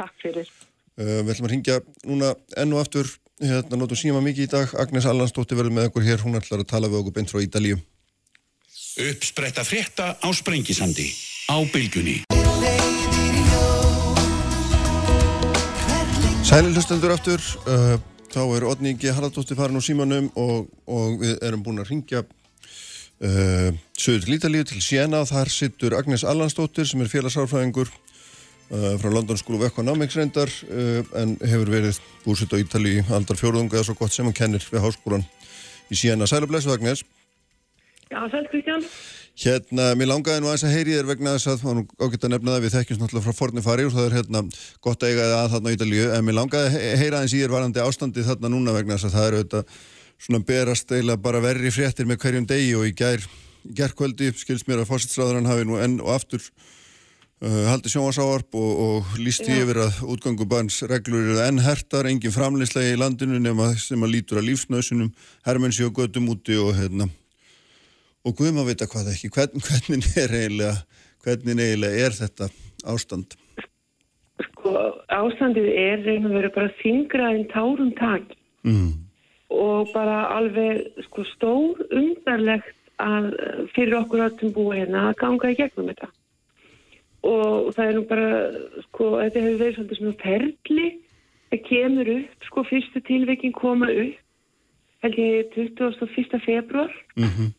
Takk 0.01 0.15
fyrir. 0.23 0.53
uh, 1.01 1.21
Við 1.25 1.35
ætlum 1.35 1.49
að 1.49 1.55
ringja 1.57 1.81
núna 2.05 2.35
enn 2.61 2.77
og 2.77 2.85
aftur. 2.85 3.11
Hérna 3.43 3.81
notum 3.81 3.99
síma 3.99 4.23
mikið 4.23 4.47
í 4.47 4.53
dag. 4.53 4.77
Agnes 4.79 5.09
Allansdóttir 5.11 5.59
verður 5.59 5.75
með 5.75 5.91
okkur 5.91 6.07
hér. 6.07 6.23
Hún 6.23 6.39
ætlar 6.39 6.63
að 6.63 6.71
tala 6.71 6.91
við 6.93 7.03
okkur 7.03 7.19
beint 7.19 7.33
frá 7.33 7.43
Ídalíu 7.43 7.81
Uppspretta 8.95 9.65
frétta 9.67 10.15
á 10.23 10.29
Sprengisandi 10.31 11.11
á 11.51 11.59
bylgunni. 11.67 12.23
Sæli 16.45 16.75
hlustendur 16.75 17.15
aftur, 17.15 17.41
uh, 17.65 17.95
þá 18.29 18.41
er 18.53 18.65
Odni 18.69 18.91
G. 19.01 19.09
Haraldóttir 19.17 19.57
farin 19.57 19.79
úr 19.81 19.85
símanum 19.85 20.27
og, 20.37 20.67
og 20.85 21.15
við 21.23 21.39
erum 21.41 21.63
búin 21.65 21.81
að 21.81 21.89
ringja 21.89 22.21
uh, 22.21 23.71
söður 23.97 24.27
til 24.27 24.37
Ítalíu 24.37 24.67
til 24.69 24.83
Siena 24.85 25.23
og 25.25 25.31
þar 25.31 25.51
sittur 25.55 25.97
Agnes 25.97 26.27
Allansdóttir 26.29 26.85
sem 26.91 27.01
er 27.01 27.09
félagsárfræðingur 27.09 27.89
uh, 27.89 28.93
frá 29.01 29.09
London 29.09 29.41
School 29.41 29.57
of 29.57 29.65
Economics 29.71 30.19
reyndar 30.21 30.53
uh, 30.69 31.01
en 31.23 31.33
hefur 31.41 31.73
verið 31.79 32.03
búsitt 32.27 32.53
á 32.53 32.61
Ítalíu 32.61 33.01
í 33.01 33.07
aldar 33.09 33.41
fjórðunga 33.41 33.81
eða 33.81 33.89
svo 33.89 33.97
gott 34.05 34.13
sem 34.13 34.29
hann 34.29 34.37
kennir 34.37 34.69
við 34.69 34.85
háskólan 34.85 35.25
í 35.89 35.97
Siena. 35.97 36.29
Sæli 36.29 36.51
blessu 36.53 36.77
Agnes. 36.77 37.07
Já, 38.13 38.21
sæl 38.29 38.45
Kristján. 38.53 38.85
Hérna, 39.35 39.89
mér 39.99 40.07
langaði 40.13 40.43
nú 40.45 40.47
aðeins 40.47 40.63
að 40.69 40.75
heyri 40.77 40.93
þér 40.95 41.09
vegna 41.09 41.33
þess 41.35 41.49
að 41.51 41.57
það 41.59 41.67
var 41.67 41.75
nú 41.75 41.83
ágætt 42.07 42.25
að 42.27 42.31
nefna 42.37 42.53
það 42.55 42.65
við 42.65 42.75
þekkjumst 42.77 43.01
náttúrulega 43.03 43.25
frá 43.27 43.35
forni 43.41 43.63
fari 43.65 43.87
og 43.89 43.95
það 43.97 44.05
er 44.07 44.15
hérna 44.21 44.43
gott 44.87 45.03
að 45.03 45.11
eiga 45.11 45.25
það 45.25 45.41
að 45.41 45.49
þarna 45.55 45.67
á 45.67 45.75
Ítalíu 45.75 46.05
en 46.15 46.27
mér 46.29 46.37
langaði 46.39 46.69
að 46.69 46.77
he- 46.77 46.93
heyra 47.01 47.19
aðeins 47.19 47.35
í 47.35 47.41
þér 47.43 47.55
varandi 47.57 47.83
ástandið 47.83 48.29
þarna 48.29 48.51
núna 48.55 48.75
vegna 48.77 48.95
þess 48.95 49.09
að 49.09 49.17
það 49.17 49.27
eru 49.33 49.41
auðvitað 49.41 49.81
svona 50.29 50.41
berast 50.53 50.95
eiginlega 50.95 51.23
bara 51.27 51.41
verri 51.43 51.73
fréttir 51.75 52.07
með 52.07 52.21
hverjum 52.23 52.47
degi 52.53 52.71
og 52.79 52.87
í 52.87 52.93
gær 53.03 53.27
í 53.27 53.75
gærkvöldi 53.81 54.31
skilst 54.39 54.71
mér 54.71 54.85
að 54.85 54.93
fósitsræðurann 54.93 55.51
hafi 55.51 55.67
nú 55.67 55.81
enn 55.83 55.99
og 55.99 56.13
aftur 56.15 56.47
uh, 56.47 57.67
haldið 57.73 57.97
sjónvarsáarp 57.97 58.55
og, 58.55 58.71
og 58.87 59.19
líst 59.19 59.43
því 59.49 59.59
yfir 59.65 59.83
að 59.89 59.99
útgangubarns 60.15 60.79
reglur 60.87 61.27
eru 61.27 61.43
enn 61.43 61.59
hertar, 61.67 62.07
engin 62.07 62.31
framleyslega 62.39 62.95
í 62.95 63.03
landinu 63.03 63.43
nema 63.43 63.73
sem 63.83 63.99
að 64.07 64.15
lítur 64.15 64.39
að 64.45 64.53
lífsnöðsunum 64.53 65.11
hermenn 65.51 65.75
séu 65.75 65.91
á 65.91 65.97
göttum 65.99 66.31
úti 66.31 66.55
og 66.63 66.71
hérna 66.79 67.11
og 68.25 68.37
guðum 68.39 68.63
að 68.63 68.71
vita 68.73 68.87
hvað 68.91 69.11
ekki, 69.13 69.31
Hvern, 69.35 69.65
hvernig 69.67 70.07
er 70.21 70.33
eiginlega, 70.39 70.77
hvernig 71.25 71.61
eiginlega 71.65 72.07
er 72.07 72.17
þetta 72.17 72.49
ástand? 72.89 73.37
Sko, 74.49 74.73
ástandið 75.13 75.69
er 75.71 76.01
reynum 76.07 76.33
að 76.33 76.39
vera 76.41 76.53
bara 76.55 76.73
þingra 76.83 77.35
en 77.35 77.45
tárum 77.53 77.93
tak 77.99 78.33
Mm. 78.65 78.95
og 79.53 79.91
bara 79.93 80.23
alveg 80.33 80.87
sko, 81.05 81.21
stór 81.35 81.83
undarlegt 81.93 82.73
að 82.97 83.27
fyrir 83.75 83.99
okkur 83.99 84.23
öllum 84.25 84.55
búið 84.57 84.79
hérna 84.79 85.03
að 85.11 85.19
ganga 85.21 85.51
í 85.53 85.57
gegnum 85.59 85.91
þetta. 85.91 86.09
Og 87.29 87.75
það 87.77 87.85
er 87.85 87.95
nú 87.99 88.05
bara, 88.09 88.31
sko, 88.87 89.11
þetta 89.21 89.43
hefur 89.45 89.59
verið 89.61 89.77
svolítið 89.77 90.01
svona 90.01 90.23
ferli, 90.23 90.87
það 91.53 91.63
kemur 91.69 92.11
upp, 92.15 92.49
sko, 92.49 92.65
fyrstu 92.71 93.03
tilveikin 93.05 93.53
koma 93.53 93.91
upp, 93.93 94.17
held 95.05 95.21
ég 95.21 95.53
21. 95.59 96.41
februar 96.47 96.97
Mm 97.21 97.53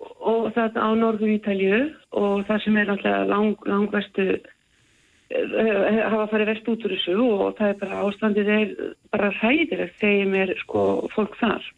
og 0.00 0.48
það 0.56 0.78
á 0.80 0.88
norður 0.96 1.34
Ítalju 1.34 1.80
og 2.16 2.46
það 2.48 2.64
sem 2.64 2.78
er 2.80 2.92
alltaf 2.94 3.28
lang, 3.28 3.66
langvestu 3.68 4.26
eh, 4.30 6.00
hafa 6.08 6.26
farið 6.32 6.50
vest 6.54 6.70
út 6.72 6.86
úr 6.86 6.94
þessu 6.96 7.16
og 7.26 7.44
það 7.58 7.68
er 7.68 7.78
bara 7.82 8.00
ástandið 8.06 8.50
er 8.56 8.74
bara 9.12 9.30
hræðilegt 9.40 10.00
þegar 10.00 10.32
mér 10.34 10.54
sko 10.62 10.86
fólk 11.14 11.36
þar. 11.40 11.70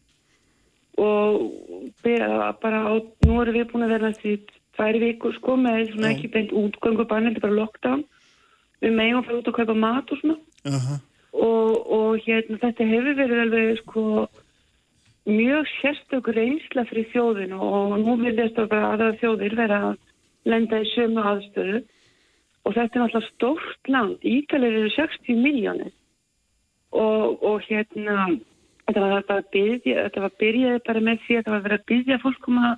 Og 1.02 1.52
bara 2.62 2.82
á, 2.84 2.92
nú 3.26 3.38
erum 3.40 3.56
við 3.56 3.70
búin 3.70 3.86
að 3.86 3.94
vera 3.96 4.12
því 4.18 4.34
tvær 4.76 4.98
vikur 5.02 5.36
sko 5.38 5.56
með 5.60 5.92
svona 5.92 6.12
ekki 6.12 6.30
beint 6.32 6.52
útgöngu 6.52 7.06
bann, 7.08 7.30
þetta 7.30 7.40
er 7.40 7.46
bara 7.46 7.58
lockdown. 7.58 8.04
Við 8.82 8.94
megum 8.98 9.22
að 9.22 9.28
fara 9.28 9.40
út 9.40 9.50
að 9.50 9.58
kaupa 9.58 9.78
mat 9.78 10.12
og 10.12 10.20
svona. 10.20 10.38
Aha. 10.62 11.00
og, 11.32 11.70
og 11.90 12.20
hérna 12.22 12.58
þetta 12.62 12.86
hefur 12.86 13.16
verið 13.18 13.40
alveg 13.42 13.78
sko 13.80 14.02
mjög 15.28 15.66
sérstökur 15.80 16.34
reynsla 16.34 16.84
fyrir 16.90 17.06
þjóðinu 17.12 17.58
og 17.62 17.96
nú 18.02 18.16
viljast 18.20 18.56
bara 18.68 18.92
aðra 18.94 19.12
þjóðir 19.20 19.56
vera 19.56 19.80
að 19.92 19.98
lenda 20.50 20.80
í 20.82 20.88
sömu 20.94 21.22
aðstöðu 21.22 21.82
og 22.66 22.74
þetta 22.74 22.98
er 22.98 23.04
alltaf 23.04 23.26
stórt 23.34 23.88
land. 23.90 24.18
Ítalir 24.22 24.74
eru 24.80 24.90
60 24.94 25.38
miljónir 25.38 25.92
og, 26.92 27.42
og 27.42 27.62
hérna 27.68 28.28
þetta 28.86 29.00
var 29.00 29.26
bara 29.28 29.44
byrja, 29.54 30.08
þetta 30.08 30.24
var 30.26 30.34
byrjaði 30.42 30.82
bara 30.86 31.00
með 31.06 31.20
því 31.24 31.34
að 31.36 31.42
þetta 31.42 31.54
var 31.54 31.66
verið 31.66 31.80
að 31.80 31.90
byrja 31.92 32.18
fólk 32.22 32.48
um 32.50 32.58
að, 32.66 32.74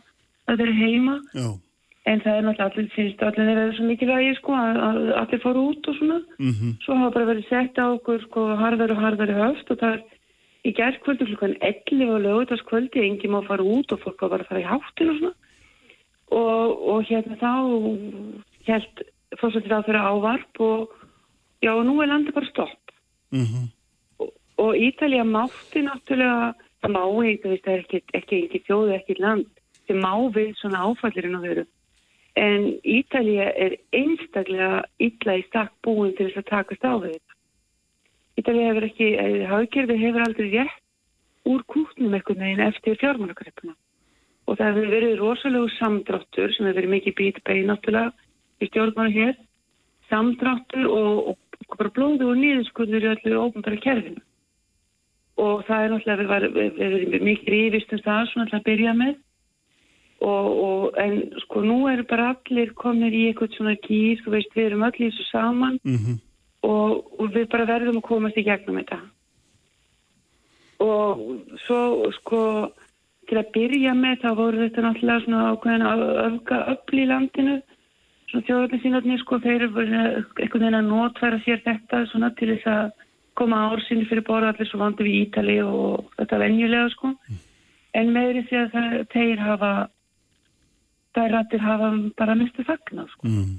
að 0.52 0.60
vera 0.62 0.74
heima 0.78 1.14
Já. 1.34 1.48
en 2.12 2.20
það 2.20 2.36
er 2.36 2.44
náttúrulega 2.46 2.68
allir 2.70 2.90
finnst 2.94 3.22
allir 3.24 3.48
þeir 3.48 3.62
eru 3.64 3.76
svo 3.78 3.88
mikið 3.88 4.12
vægi 4.12 4.34
sko 4.38 4.56
að, 4.60 4.80
að 4.88 5.00
allir 5.22 5.42
fóru 5.44 5.64
út 5.72 5.88
og 5.88 5.96
svona 5.98 6.18
Mhm. 6.38 6.74
svo 6.84 6.98
hafa 7.00 7.14
bara 7.16 7.30
verið 7.32 7.48
sett 7.48 7.80
á 7.80 7.84
okkur 7.88 8.20
sko 8.28 8.46
harðar 8.60 8.92
og 8.92 9.00
harðar 9.00 9.32
höft 9.40 9.70
og 9.72 9.80
það 9.80 9.96
er 9.96 10.02
í 10.64 10.72
gerðkvöldu 10.72 11.28
klukkan 11.28 11.56
11 11.60 12.08
og 12.08 12.22
lögutaskvöldi 12.24 13.02
enginn 13.04 13.34
má 13.34 13.42
fara 13.46 13.64
út 13.64 13.92
og 13.92 14.00
fólk 14.00 14.22
var 14.24 14.34
bara 14.34 14.46
að 14.46 14.50
fara 14.52 14.62
í 14.62 14.68
háttin 14.68 15.12
og 15.12 15.18
svona. 15.18 15.34
Og, 16.34 16.84
og 16.92 17.04
hérna 17.08 17.36
þá 17.38 17.52
held 18.68 19.02
fórsættir 19.40 19.74
að 19.76 19.88
þeirra 19.88 20.06
ávarp 20.08 20.62
og 20.64 20.94
já 21.64 21.72
og 21.74 21.84
nú 21.84 21.98
er 22.00 22.10
landi 22.10 22.32
bara 22.32 22.48
stopp. 22.48 22.80
Mhm. 23.34 23.68
og, 24.22 24.30
og 24.62 24.76
Ítalija 24.78 25.24
mátti 25.26 25.82
náttúrulega 25.84 26.54
það 26.80 26.90
má 26.94 27.04
eitthvað, 27.24 27.60
það 27.64 27.74
er 27.74 27.84
ekki, 27.84 28.02
ekki, 28.14 28.40
ekki 28.46 28.64
þjóðu, 28.66 28.92
ekki 28.94 29.16
land 29.18 29.46
sem 29.86 30.00
má 30.00 30.12
við 30.32 30.54
svona 30.60 30.84
áfallirinn 30.88 31.38
að 31.38 31.46
veru. 31.48 31.64
En 32.40 32.66
Ítalija 32.82 33.50
er 33.52 33.76
einstaklega 33.92 34.84
illa 34.98 35.36
í 35.38 35.44
stakk 35.48 35.74
búin 35.84 36.14
til 36.16 36.30
þess 36.30 36.40
að 36.40 36.50
takast 36.50 36.86
á 36.88 36.94
við 37.02 37.20
Ítalija 38.40 38.72
hefur 38.72 38.88
ekki, 38.88 39.08
hafgerði 39.50 40.00
hefur 40.00 40.26
aldrei 40.26 40.50
rétt 40.56 40.80
úr 41.44 41.64
kútnum 41.68 42.14
einhvern 42.16 42.40
veginn 42.40 42.66
eftir 42.66 42.96
fjármálagreppuna 43.00 43.74
og 44.44 44.58
það 44.58 44.70
hefur 44.70 44.92
verið 44.92 45.18
rosalegu 45.20 45.72
samdráttur 45.78 46.52
sem 46.52 46.66
hefur 46.66 46.80
verið 46.80 46.94
mikið 46.94 47.16
bít 47.20 47.40
bein 47.48 47.68
náttúrulega 47.70 48.12
í 48.60 48.68
stjórnmála 48.68 49.14
hér. 49.14 49.34
Samdráttur 50.10 50.88
og, 50.90 51.32
og 51.32 51.76
bara 51.78 51.92
blóðu 51.96 52.30
og 52.32 52.40
nýðiskurður 52.40 53.06
í 53.06 53.12
öllu 53.14 53.40
óbundara 53.40 53.80
kerfinu. 53.80 54.20
Og 55.40 55.64
það 55.68 55.84
er 55.84 55.94
náttúrulega 55.94 56.50
við, 56.58 57.16
mikið 57.30 57.54
rífist 57.54 57.94
um 57.96 58.02
það 58.04 58.28
svona 58.30 58.46
alltaf 58.46 58.66
byrja 58.68 58.92
með. 58.98 59.16
Og, 60.24 60.46
og 60.66 61.00
en 61.00 61.16
sko 61.42 61.64
nú 61.64 61.80
eru 61.90 62.04
bara 62.08 62.30
allir 62.34 62.70
komnir 62.78 63.16
í 63.16 63.26
eitthvað 63.30 63.56
svona 63.56 63.74
gýr, 63.84 64.20
þú 64.24 64.36
veist 64.36 64.54
við 64.56 64.70
erum 64.70 64.86
í 64.88 64.94
þessu 65.00 65.26
saman. 65.32 65.80
Mhm. 65.84 66.20
Og, 66.64 67.04
og 67.20 67.28
við 67.34 67.46
bara 67.52 67.68
verðum 67.68 68.00
að 68.00 68.08
komast 68.08 68.40
í 68.40 68.46
gegnum 68.46 68.80
þetta. 68.80 69.00
Og 70.84 71.22
svo 71.64 72.10
sko 72.18 72.40
til 73.28 73.38
að 73.40 73.52
byrja 73.54 73.94
með 73.96 74.18
þá 74.24 74.28
voru 74.38 74.60
þetta 74.64 74.84
náttúrulega 74.84 75.24
svona 75.24 75.46
ákveðin 75.52 75.86
öfga 76.26 76.58
öll 76.74 77.00
í 77.00 77.06
landinu. 77.08 77.56
Svona 78.28 78.46
þjóðarninsýnarnir 78.48 79.22
sko 79.22 79.38
þeir 79.44 79.66
eru 79.68 79.86
einhvern 79.86 80.52
veginn 80.52 80.78
að 80.80 80.90
notfæra 80.90 81.40
sér 81.44 81.62
þetta 81.64 82.04
svona 82.10 82.32
til 82.38 82.50
þess 82.52 82.70
að 82.74 82.84
koma 83.38 83.64
ársinni 83.72 84.06
fyrir 84.10 84.26
borða 84.26 84.52
allir 84.52 84.68
svo 84.70 84.80
vandi 84.82 85.06
við 85.06 85.20
Ítali 85.24 85.58
og 85.64 86.12
þetta 86.18 86.40
venjulega 86.42 86.92
sko. 86.94 87.14
En 87.94 88.10
meðri 88.14 88.44
því 88.48 88.60
að 88.60 88.72
það 88.74 88.96
tegir 89.14 89.42
hafa 89.42 89.72
þær 91.14 91.36
rættir 91.36 91.62
hafa 91.62 91.90
bara 92.18 92.36
mistu 92.38 92.66
fagna 92.66 93.06
sko. 93.12 93.30
Mm. 93.30 93.54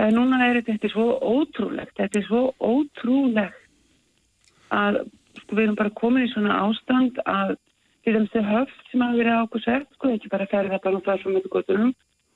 Er 0.00 0.12
núna 0.14 0.38
er 0.46 0.60
þetta, 0.60 0.72
þetta 0.72 0.88
er 0.88 0.94
svo 0.94 1.08
ótrúlegt, 1.20 1.96
þetta 1.98 2.18
er 2.18 2.24
svo 2.24 2.42
ótrúlegt 2.64 3.58
að 4.72 5.02
sko, 5.42 5.56
við 5.56 5.64
erum 5.66 5.76
bara 5.76 5.92
komin 6.00 6.24
í 6.24 6.30
svona 6.32 6.60
ástand 6.64 7.18
að 7.28 7.56
til 8.02 8.14
þeim 8.16 8.28
þau 8.32 8.42
höft 8.48 8.88
sem 8.90 9.04
hafa 9.04 9.18
verið 9.18 9.36
á 9.38 9.44
sett, 9.62 9.90
sko, 9.96 10.10
ekki 10.16 10.32
bara 10.32 10.48
ferða 10.50 10.80
bara 10.82 10.98
og 10.98 11.04
það 11.06 11.20
frá 11.22 11.30
með 11.30 11.50
gotunum, 11.52 11.92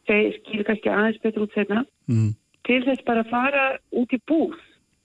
þeir 0.06 0.36
skilur 0.36 0.68
kannski 0.68 0.92
aðeins 0.92 1.22
betur 1.24 1.46
út 1.46 1.56
setna, 1.56 1.84
Mm. 2.06 2.34
til 2.64 2.82
þess 2.84 3.04
bara 3.04 3.24
að 3.24 3.30
fara 3.30 3.78
út 3.92 4.12
í 4.12 4.20
búð. 4.28 4.54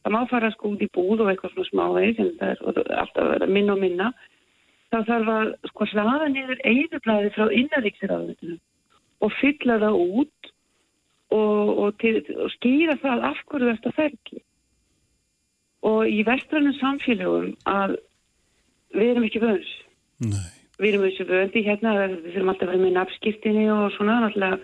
Það 0.04 0.14
má 0.14 0.30
fara 0.30 0.52
sko 0.52 0.70
út 0.76 0.82
í 0.82 0.90
búð 0.94 1.22
og 1.22 1.32
eitthvað 1.32 1.66
svona 1.70 1.88
það 1.88 2.52
er 2.52 2.58
og 2.62 2.74
það 2.76 2.90
er 2.90 3.00
alltaf 3.02 3.24
að 3.24 3.32
vera 3.32 3.48
minna 3.48 3.74
og 3.74 3.80
minna. 3.80 4.14
Það 4.92 5.08
þarf 5.08 5.28
að 5.28 5.54
sko 5.70 5.86
hlaða 5.86 6.28
niður 6.30 6.64
eigðublaði 6.66 7.34
frá 7.34 7.46
innaríksirafnitinu 7.50 8.60
og 9.22 9.32
fylla 9.40 9.80
það 9.80 10.00
út 10.20 10.51
og, 11.32 11.70
og, 11.78 11.94
til, 12.02 12.22
og 12.38 12.52
skýra 12.58 12.98
það 13.02 13.28
af 13.32 13.44
hverju 13.52 13.70
þetta 13.76 13.94
ferli. 13.98 14.42
Og 15.92 16.02
í 16.10 16.22
vestrænum 16.28 16.76
samfélögum 16.78 17.54
að 17.70 17.96
við 18.94 19.14
erum 19.14 19.26
ekki 19.30 19.42
vöns. 19.42 19.72
Nei. 20.22 20.50
Við 20.82 20.94
erum 20.94 21.08
þessu 21.08 21.26
vöndi 21.30 21.64
hérna, 21.66 21.96
við 22.04 22.30
þurfum 22.36 22.54
alltaf 22.54 22.68
að 22.68 22.74
vera 22.74 22.84
með 22.84 22.96
nafnskiptinni 22.98 23.66
og 23.74 23.90
svona, 23.96 24.20
náttúrulega 24.26 24.62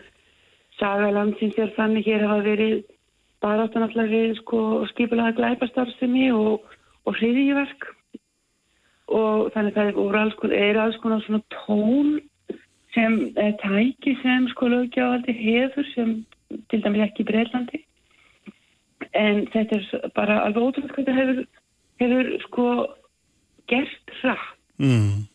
sagalandsins 0.78 1.57
er 1.57 1.74
þannig 1.78 2.05
hér 2.05 2.26
hafa 2.28 2.45
verið 2.45 2.80
bara 3.41 3.65
átt 3.65 3.78
náttúrulega 3.78 4.13
við 4.13 4.39
sko 4.41 4.61
skipulega 4.91 5.36
glæpastarfsemi 5.38 6.30
og, 6.34 6.65
og 7.05 7.20
hriðiverk 7.20 7.91
og 9.07 9.51
þannig 9.53 9.78
það 9.78 9.91
er, 9.91 9.99
alls, 10.22 10.38
konar- 10.41 10.82
alls 10.84 10.97
konar 11.03 11.24
svona 11.26 11.43
tól 11.53 12.18
sem 12.95 13.20
tæki 13.61 14.18
sem 14.24 14.49
sko 14.53 14.70
lögjávaldi 14.74 15.36
hefur 15.38 15.86
sem 15.93 16.18
til 16.72 16.82
dæmis 16.84 17.06
ekki 17.08 17.26
í 17.26 17.30
Breitlandi 17.32 17.84
en 19.18 19.45
þetta 19.54 19.80
er 19.80 20.12
bara 20.16 20.41
alveg 20.45 20.70
ótrúlega 20.70 20.93
hvað 20.93 21.10
þetta 21.10 21.18
hefur, 21.18 21.41
hefur 22.04 22.32
sko 22.48 22.70
gert 23.72 24.16
hratt 24.22 24.54
Mm. 24.78 25.26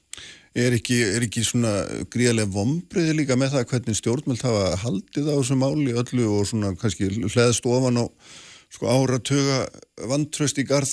Er 0.52 0.74
ekki, 0.76 0.98
er 1.16 1.24
ekki 1.24 1.42
svona 1.46 1.72
gríðarlega 2.12 2.52
vombriði 2.52 3.14
líka 3.16 3.36
með 3.40 3.56
það 3.56 3.70
hvernig 3.70 3.98
stjórnmjöld 3.98 4.44
hafa 4.44 4.66
haldið 4.82 5.30
á 5.32 5.34
þessu 5.38 5.56
máli 5.58 5.94
öllu 5.96 6.26
og 6.36 6.44
svona 6.50 6.74
kannski 6.78 7.08
hleðst 7.24 7.66
ofan 7.66 7.98
á 7.98 8.06
sko 8.72 8.90
áratuga 8.92 9.62
vantröst 10.10 10.60
í 10.60 10.66
garð 10.68 10.92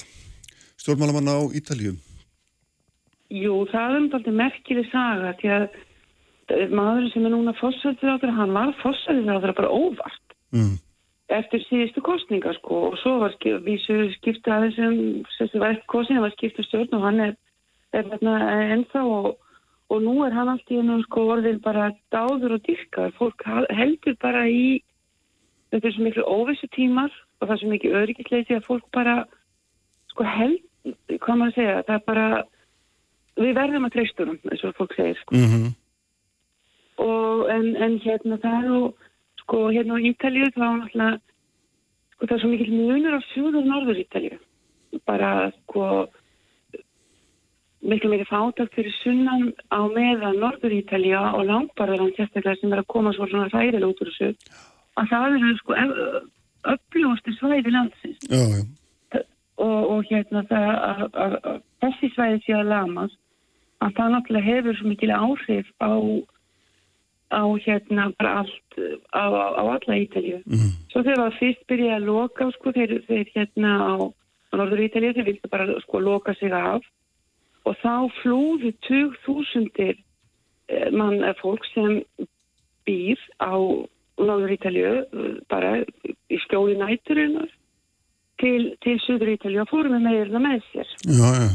stjórnmálamanna 0.80 1.36
á 1.36 1.42
Ítalíu? 1.60 1.98
Jú, 3.30 3.60
það 3.70 3.84
er 3.84 4.00
alltaf 4.00 4.34
merkileg 4.40 4.90
saga 4.90 5.36
því 5.42 5.52
að 5.58 5.68
maðurinn 6.50 7.12
sem 7.14 7.26
er 7.26 7.34
núna 7.34 7.54
fórsættir 7.60 8.10
á 8.10 8.20
þeirra, 8.20 8.38
hann 8.42 8.54
var 8.56 8.74
fórsættir 8.82 9.30
á 9.30 9.42
þeirra 9.42 9.58
bara 9.62 9.74
óvart 9.74 10.26
Mm. 10.50 10.80
eftir 11.30 11.62
síðustu 11.68 12.02
kostninga 12.02 12.56
sko 12.58 12.88
og 12.90 12.96
svo 12.98 13.20
var 13.22 13.36
skip, 13.36 13.62
vísu 13.62 14.10
skipta 14.16 14.56
aðeins 14.56 14.80
um, 14.82 15.26
sem 15.38 15.62
var 15.62 15.76
ekki 15.76 15.86
kostninga, 15.94 16.24
það 16.24 16.26
var 16.26 16.34
skipta 16.34 16.66
stjórn 16.66 16.96
og 16.98 17.04
hann 17.06 17.20
er, 17.22 17.36
er 17.94 18.08
þarna 18.10 18.34
ennþá 18.74 19.04
og, 19.06 19.28
og 19.94 20.02
nú 20.02 20.16
er 20.26 20.34
hann 20.34 20.50
allt 20.50 20.74
í 20.74 20.80
ennum 20.82 21.04
sko 21.06 21.28
orðin 21.36 21.62
bara 21.62 21.92
dáður 22.10 22.58
og 22.58 22.64
dyrkar, 22.66 23.14
fólk 23.20 23.46
heldur 23.46 24.18
bara 24.22 24.48
í 24.50 24.82
þetta 25.70 25.86
er 25.86 25.94
svo 25.94 26.08
miklu 26.08 26.26
óvissu 26.26 26.70
tímar 26.74 27.14
og 27.14 27.46
það 27.46 27.54
er 27.56 27.62
svo 27.62 27.74
mikið 27.76 28.00
öryggisleiti 28.02 28.58
að 28.58 28.66
fólk 28.66 28.88
bara 28.96 29.20
sko 30.10 30.26
held, 30.26 30.64
hvað 31.14 31.36
maður 31.36 31.52
að 31.52 31.60
segja, 31.60 31.84
það 31.86 32.00
er 32.00 32.08
bara 32.10 32.28
við 33.38 33.54
verðum 33.62 33.86
að 33.86 33.94
treystunum, 34.00 34.42
eins 34.50 34.66
og 34.66 34.76
fólk 34.82 34.98
segir 34.98 35.22
sko. 35.22 35.38
Mm 35.38 35.78
og 37.00 37.50
en, 37.54 37.74
en 37.76 37.98
hérna 38.04 38.40
það 38.44 38.70
nú 38.70 38.80
sko 39.44 39.66
hérna 39.74 39.98
á 39.98 40.06
Ítalíu 40.12 40.52
þá 40.56 40.64
er 40.68 40.72
náttúrulega 40.78 41.20
sko 42.14 42.28
það 42.28 42.36
er 42.36 42.42
svo 42.44 42.54
mikil 42.54 42.72
munur 42.76 43.20
á 43.20 43.22
suður 43.34 43.60
og 43.62 43.70
norður 43.72 44.02
Ítalíu 44.06 44.40
bara 45.08 45.52
sko 45.62 45.86
miklu 47.82 48.10
meiri 48.12 48.26
fátakt 48.28 48.76
fyrir 48.76 48.94
sunnan 49.00 49.54
á 49.72 49.80
meðan 49.88 50.42
norður 50.44 50.76
Ítalíu 50.76 51.20
og 51.20 51.46
langbarðaland 51.48 52.18
sérstaklega 52.18 52.60
sem 52.60 52.74
er 52.74 52.84
að 52.84 52.92
koma 52.92 53.14
svo 53.16 53.28
svona 53.30 53.48
hræðilega 53.54 53.88
út 53.88 54.04
úr 54.04 54.12
þessu. 54.12 54.58
Að 55.00 55.14
það 55.14 55.38
eru 55.38 55.54
sko 55.62 55.78
uppljóðustu 56.74 57.36
svæði 57.38 57.72
landsins. 57.72 58.28
Já, 58.28 58.42
já. 58.52 59.24
og, 59.64 59.80
og 59.94 60.10
hérna 60.10 60.44
það 60.50 60.74
að, 61.24 61.38
þessi 61.84 62.12
svæði 62.16 62.42
sé 62.44 62.58
að 62.58 62.72
lamas 62.74 63.16
að 63.80 63.96
það 63.96 64.14
náttúrulega 64.16 64.50
hefur 64.50 64.80
svo 64.80 64.92
mikil 64.92 65.14
áhrif 65.16 65.72
á 65.80 65.92
á 67.30 67.44
hérna 67.66 68.10
bara 68.18 68.42
allt 68.42 68.80
á, 69.14 69.26
á, 69.30 69.48
á 69.62 69.64
alla 69.64 69.98
Ítalíu. 70.02 70.42
Mm. 70.46 70.72
Svo 70.92 71.04
þegar 71.06 71.22
það 71.26 71.40
fyrst 71.40 71.66
byrjaði 71.70 71.96
að 71.98 72.08
loka 72.10 72.50
sko 72.58 72.74
þeir, 72.78 72.96
þeir 73.08 73.28
hérna 73.36 73.72
á, 73.86 73.94
á 74.50 74.54
Norður 74.58 74.86
Ítalíu 74.88 75.14
þeir 75.14 75.30
vildi 75.30 75.52
bara 75.52 75.80
sko 75.86 76.02
loka 76.02 76.34
sig 76.40 76.54
af 76.54 76.82
og 77.68 77.76
þá 77.84 78.10
flúðu 78.22 78.74
20.000 78.88 79.98
mann 80.96 81.22
eða 81.22 81.38
fólk 81.42 81.66
sem 81.74 82.02
býr 82.88 83.22
á 83.42 83.54
Norður 84.20 84.54
Ítalíu 84.58 84.92
eh, 85.06 85.40
bara 85.52 85.80
í 86.30 86.40
skjóli 86.46 86.78
næturinnar 86.80 87.50
til, 88.42 88.76
til 88.84 89.00
Suður 89.06 89.34
Ítalíu 89.36 89.64
og 89.64 89.72
fórum 89.72 89.96
með 89.98 90.08
meirina 90.08 90.42
með 90.44 90.64
sér 90.72 90.94
Já, 91.06 91.30
já. 91.40 91.50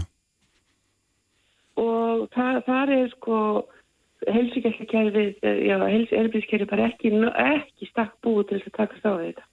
og 1.82 2.26
það, 2.34 2.60
það 2.68 2.94
er 2.98 3.14
sko 3.16 3.38
helsingæsleikærfið, 4.32 5.34
já, 5.68 5.76
helbriðskerfi 6.12 6.68
bara 6.70 6.88
ekki, 6.90 7.12
ekki 7.44 7.90
stakk 7.90 8.16
búið 8.24 8.48
til 8.48 8.58
þess 8.60 8.70
að 8.70 8.78
takast 8.78 9.08
á 9.08 9.12
við 9.14 9.28
þetta. 9.30 9.50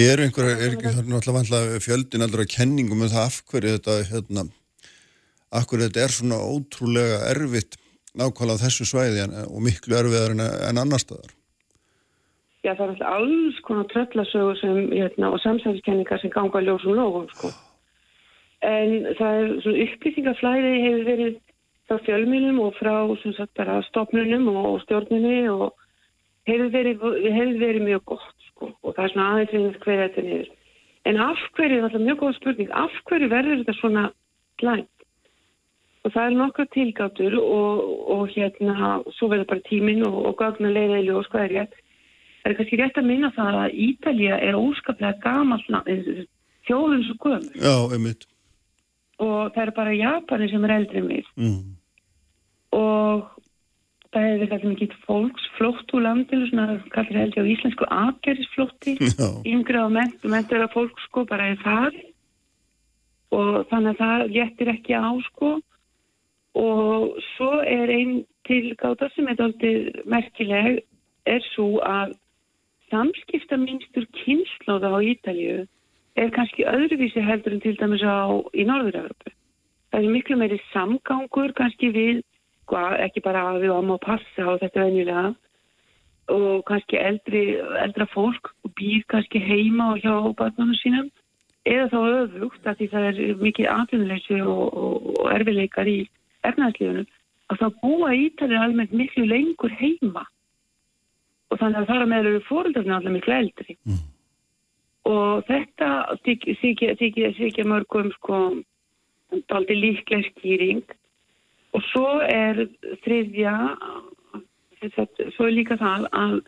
Er 0.00 0.22
einhverja, 0.24 0.56
er 0.56 0.76
ekki 0.76 0.94
þarna 0.96 1.18
alltaf 1.18 1.36
vantlega 1.36 1.82
fjöldin 1.84 2.24
allra 2.24 2.46
kenningum 2.48 3.04
um 3.04 3.10
það 3.12 3.26
af 3.26 3.40
hverju 3.50 3.74
þetta, 3.76 3.96
hérna, 4.10 4.46
akkur 5.60 5.84
þetta 5.84 6.04
er 6.04 6.14
svona 6.14 6.38
ótrúlega 6.40 7.20
erfitt 7.32 7.76
nákvæmlega 8.16 8.58
á 8.58 8.62
þessu 8.64 8.88
svæði 8.88 9.24
en, 9.26 9.36
og 9.46 9.60
miklu 9.66 9.98
erfiðar 9.98 10.34
en, 10.34 10.46
en 10.70 10.82
annar 10.82 11.02
staðar. 11.02 11.34
Já, 12.60 12.74
það 12.74 12.82
er 12.84 12.90
alltaf 12.92 13.12
alls 13.16 13.60
konar 13.64 13.86
tröllasögur 13.92 14.58
sem, 14.60 14.80
hérna, 14.92 15.30
og 15.32 15.40
samsæðiskenningar 15.44 16.20
sem 16.20 16.32
ganga 16.34 16.60
ljósum 16.64 16.96
lógum, 16.98 17.28
sko. 17.36 17.52
En 18.66 18.90
það 19.16 19.38
er 19.38 19.54
svona 19.64 19.84
upplýsingaflæði 19.86 20.72
hefur 20.84 21.06
verið 21.06 21.38
frá 21.90 21.98
fjölmjölum 22.06 22.60
og 22.62 22.76
frá 22.78 22.94
sagt 23.34 23.54
bara 23.58 23.82
stopnunum 23.82 24.46
og 24.54 24.80
stjórnunni 24.84 25.48
og 25.50 25.74
hefur 26.46 26.70
verið, 26.70 27.02
hefur 27.34 27.58
verið 27.58 27.82
mjög 27.82 28.04
gott, 28.04 28.36
sko. 28.52 28.70
Og 28.82 28.94
það 28.94 29.04
er 29.04 29.12
svona 29.12 29.28
aðeins 29.34 29.82
hverja 29.82 30.06
þetta 30.08 30.22
niður. 30.22 30.48
En 31.10 31.16
af 31.16 31.42
hverju, 31.56 31.82
það 31.82 31.98
er 31.98 32.06
mjög 32.06 32.22
góð 32.22 32.34
spurning, 32.38 32.70
af 32.70 32.96
hverju 33.08 33.28
verður 33.32 33.62
þetta 33.62 33.76
svona 33.80 34.06
slæmt? 34.60 35.06
Og 36.04 36.12
það 36.14 36.24
er 36.24 36.36
nokkra 36.38 36.66
tilgáttur 36.72 37.34
og, 37.40 37.80
og 38.14 38.22
hérna, 38.32 38.90
svo 39.18 39.28
verður 39.32 39.50
bara 39.50 39.66
tíminn 39.66 40.04
og, 40.06 40.20
og 40.30 40.36
gagna 40.38 40.70
leiða 40.70 41.00
í 41.02 41.08
ljós, 41.08 41.28
hvað 41.32 41.46
er 41.48 41.56
rétt? 41.56 41.74
Það 42.40 42.52
er 42.52 42.56
kannski 42.60 42.78
rétt 42.80 43.00
að 43.00 43.08
minna 43.10 43.32
það 43.36 43.58
að 43.64 43.80
Ítalija 43.88 44.38
er 44.46 44.56
óskaplega 44.56 45.18
gamall 45.26 45.64
þjóðun 46.68 47.04
svo 47.08 47.18
gömur 47.24 47.58
Já, 47.58 47.74
einmitt. 47.92 48.24
og 49.20 49.52
það 49.52 49.62
eru 49.66 49.76
bara 49.76 49.98
Japani 49.98 50.48
sem 50.48 50.64
er 50.64 50.76
eldri 50.78 51.02
en 51.02 51.08
mig 51.08 51.26
Mm. 51.36 51.79
Og 52.76 53.26
það 54.10 54.26
hefur 54.26 54.40
verið 54.42 54.54
allir 54.56 54.72
mikið 54.74 54.94
fólksflótt 55.06 55.94
úr 55.94 56.04
landinu, 56.06 56.46
svona 56.50 56.78
kallir 56.94 57.20
held 57.20 57.38
ég 57.38 57.46
á 57.46 57.52
íslensku 57.54 57.88
aðgerðisflótti, 57.96 58.96
Já. 59.06 59.28
yngri 59.46 59.82
og 59.82 59.92
ment, 59.94 60.24
mentera 60.24 60.70
fólk 60.74 60.98
sko 61.06 61.26
bara 61.30 61.52
er 61.52 61.60
það 61.64 62.00
og 63.30 63.66
þannig 63.70 63.92
að 63.94 64.00
það 64.00 64.24
léttir 64.34 64.72
ekki 64.72 64.96
á 64.98 65.10
sko 65.30 65.52
og 66.58 67.20
svo 67.36 67.50
er 67.62 67.92
einn 67.94 68.24
tilgáta 68.48 69.06
sem 69.14 69.28
er 69.30 69.42
aldrei 69.44 70.02
merkileg 70.10 70.80
er 71.30 71.44
svo 71.52 71.78
að 71.86 72.16
samskipta 72.90 73.58
minnstur 73.60 74.08
kynnslóða 74.24 74.90
á 74.90 74.98
Ítalju 74.98 75.66
er 76.18 76.32
kannski 76.34 76.66
öðruvísi 76.66 77.22
heldur 77.22 77.54
en 77.54 77.62
til 77.62 77.76
dæmis 77.78 78.02
á 78.02 78.26
í 78.50 78.66
Norður-Európu. 78.66 79.30
Það 79.90 80.06
er 80.06 80.14
miklu 80.14 80.38
meiri 80.38 80.58
samgangur 80.72 81.54
kannski 81.58 81.90
við, 81.94 82.22
hva, 82.70 82.82
ekki 83.04 83.22
bara 83.24 83.46
að 83.50 83.64
við 83.64 83.76
áum 83.76 83.94
að 83.94 84.04
passa 84.06 84.46
á 84.46 84.52
þetta 84.62 84.84
venjulega. 84.84 85.30
Og 86.30 86.60
kannski 86.68 86.98
eldri, 87.00 87.42
eldra 87.82 88.06
fólk 88.12 88.52
býr 88.78 89.02
kannski 89.10 89.42
heima 89.42 89.92
og 89.94 90.04
hjá 90.04 90.14
barnunum 90.38 90.76
sínum. 90.78 91.08
Eða 91.68 91.88
þá 91.92 91.98
öfugt 92.22 92.68
að 92.68 92.78
því 92.78 92.86
það 92.92 93.08
er 93.08 93.40
mikið 93.40 93.70
atvinnuleysi 93.74 94.38
og, 94.40 94.62
og, 94.70 95.08
og 95.20 95.32
erfileikar 95.34 95.90
í 95.90 95.98
efnæðslífunum 96.48 97.08
að 97.50 97.64
það 97.64 97.80
búa 97.82 98.12
Ítalið 98.16 98.62
almennt 98.62 98.94
miklu 98.96 99.26
lengur 99.26 99.74
heima. 99.80 100.24
Og 101.50 101.58
þannig 101.58 101.82
að 101.82 101.90
þar 101.90 102.04
að 102.04 102.10
meður 102.12 102.30
eru 102.30 102.42
fóröldarinn 102.46 102.96
alveg 102.96 103.16
miklu 103.18 103.36
eldri. 103.36 103.76
Mm. 103.84 104.00
og 105.10 105.46
þetta 105.48 105.88
þykja 106.24 107.64
mörgum 107.68 108.10
sko 108.18 108.40
daldi 109.50 109.76
líklega 109.78 110.28
skýring 110.28 110.82
og 111.76 111.82
svo 111.90 112.06
er 112.26 112.64
þriðja 113.04 113.56
svo 115.34 115.46
er 115.46 115.54
líka 115.54 115.76
það 115.80 116.06
að 116.16 116.38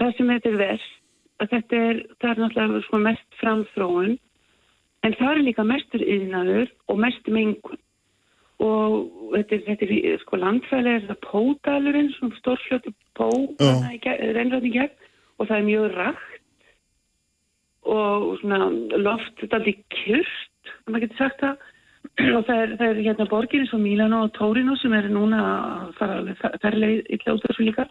það 0.00 0.16
sem 0.16 0.32
þetta 0.34 0.50
er 0.50 0.58
verst 0.60 0.96
að 1.40 1.52
þetta 1.54 1.84
er, 1.90 2.00
það 2.20 2.30
er 2.30 2.42
náttúrulega 2.42 2.82
sko 2.86 3.00
mest 3.04 3.38
framþróun 3.40 4.16
en 5.06 5.14
það 5.16 5.30
er 5.30 5.46
líka 5.46 5.64
mestur 5.64 6.02
yðnaður 6.04 6.74
og 6.92 7.00
mest 7.00 7.30
mengun 7.32 7.80
og 8.60 8.96
þetta 9.32 9.56
er, 9.56 9.62
þetta 9.70 9.86
er 9.96 10.18
sko 10.20 10.40
landfæli 10.40 10.92
er 10.92 11.06
það 11.08 11.22
pódalurinn, 11.24 12.10
svona 12.18 12.40
stórfljóti 12.42 12.92
pó 13.16 13.30
Já. 13.56 13.72
reynræðin 14.36 14.74
gegn 14.74 15.08
og 15.40 15.48
það 15.48 15.56
er 15.56 15.68
mjög 15.70 15.96
rætt 15.96 16.26
og 17.88 18.26
svona 18.42 18.58
loft 19.00 19.40
þetta 19.40 19.62
er 19.62 19.78
kjört, 19.96 20.72
ef 20.74 20.90
maður 20.90 21.06
getur 21.06 21.22
sagt 21.22 21.44
það 21.46 21.68
og 22.36 22.44
það 22.46 22.60
er, 22.62 22.76
það 22.76 22.86
er 22.88 23.02
hérna 23.06 23.26
borgir 23.30 23.64
eins 23.64 23.72
og 23.76 23.82
Milano 23.82 24.24
og 24.26 24.32
Torino 24.36 24.76
sem 24.80 24.94
er 24.96 25.08
núna 25.12 25.40
út 25.88 26.00
af 26.02 27.42
þessu 27.46 27.66
líka. 27.66 27.88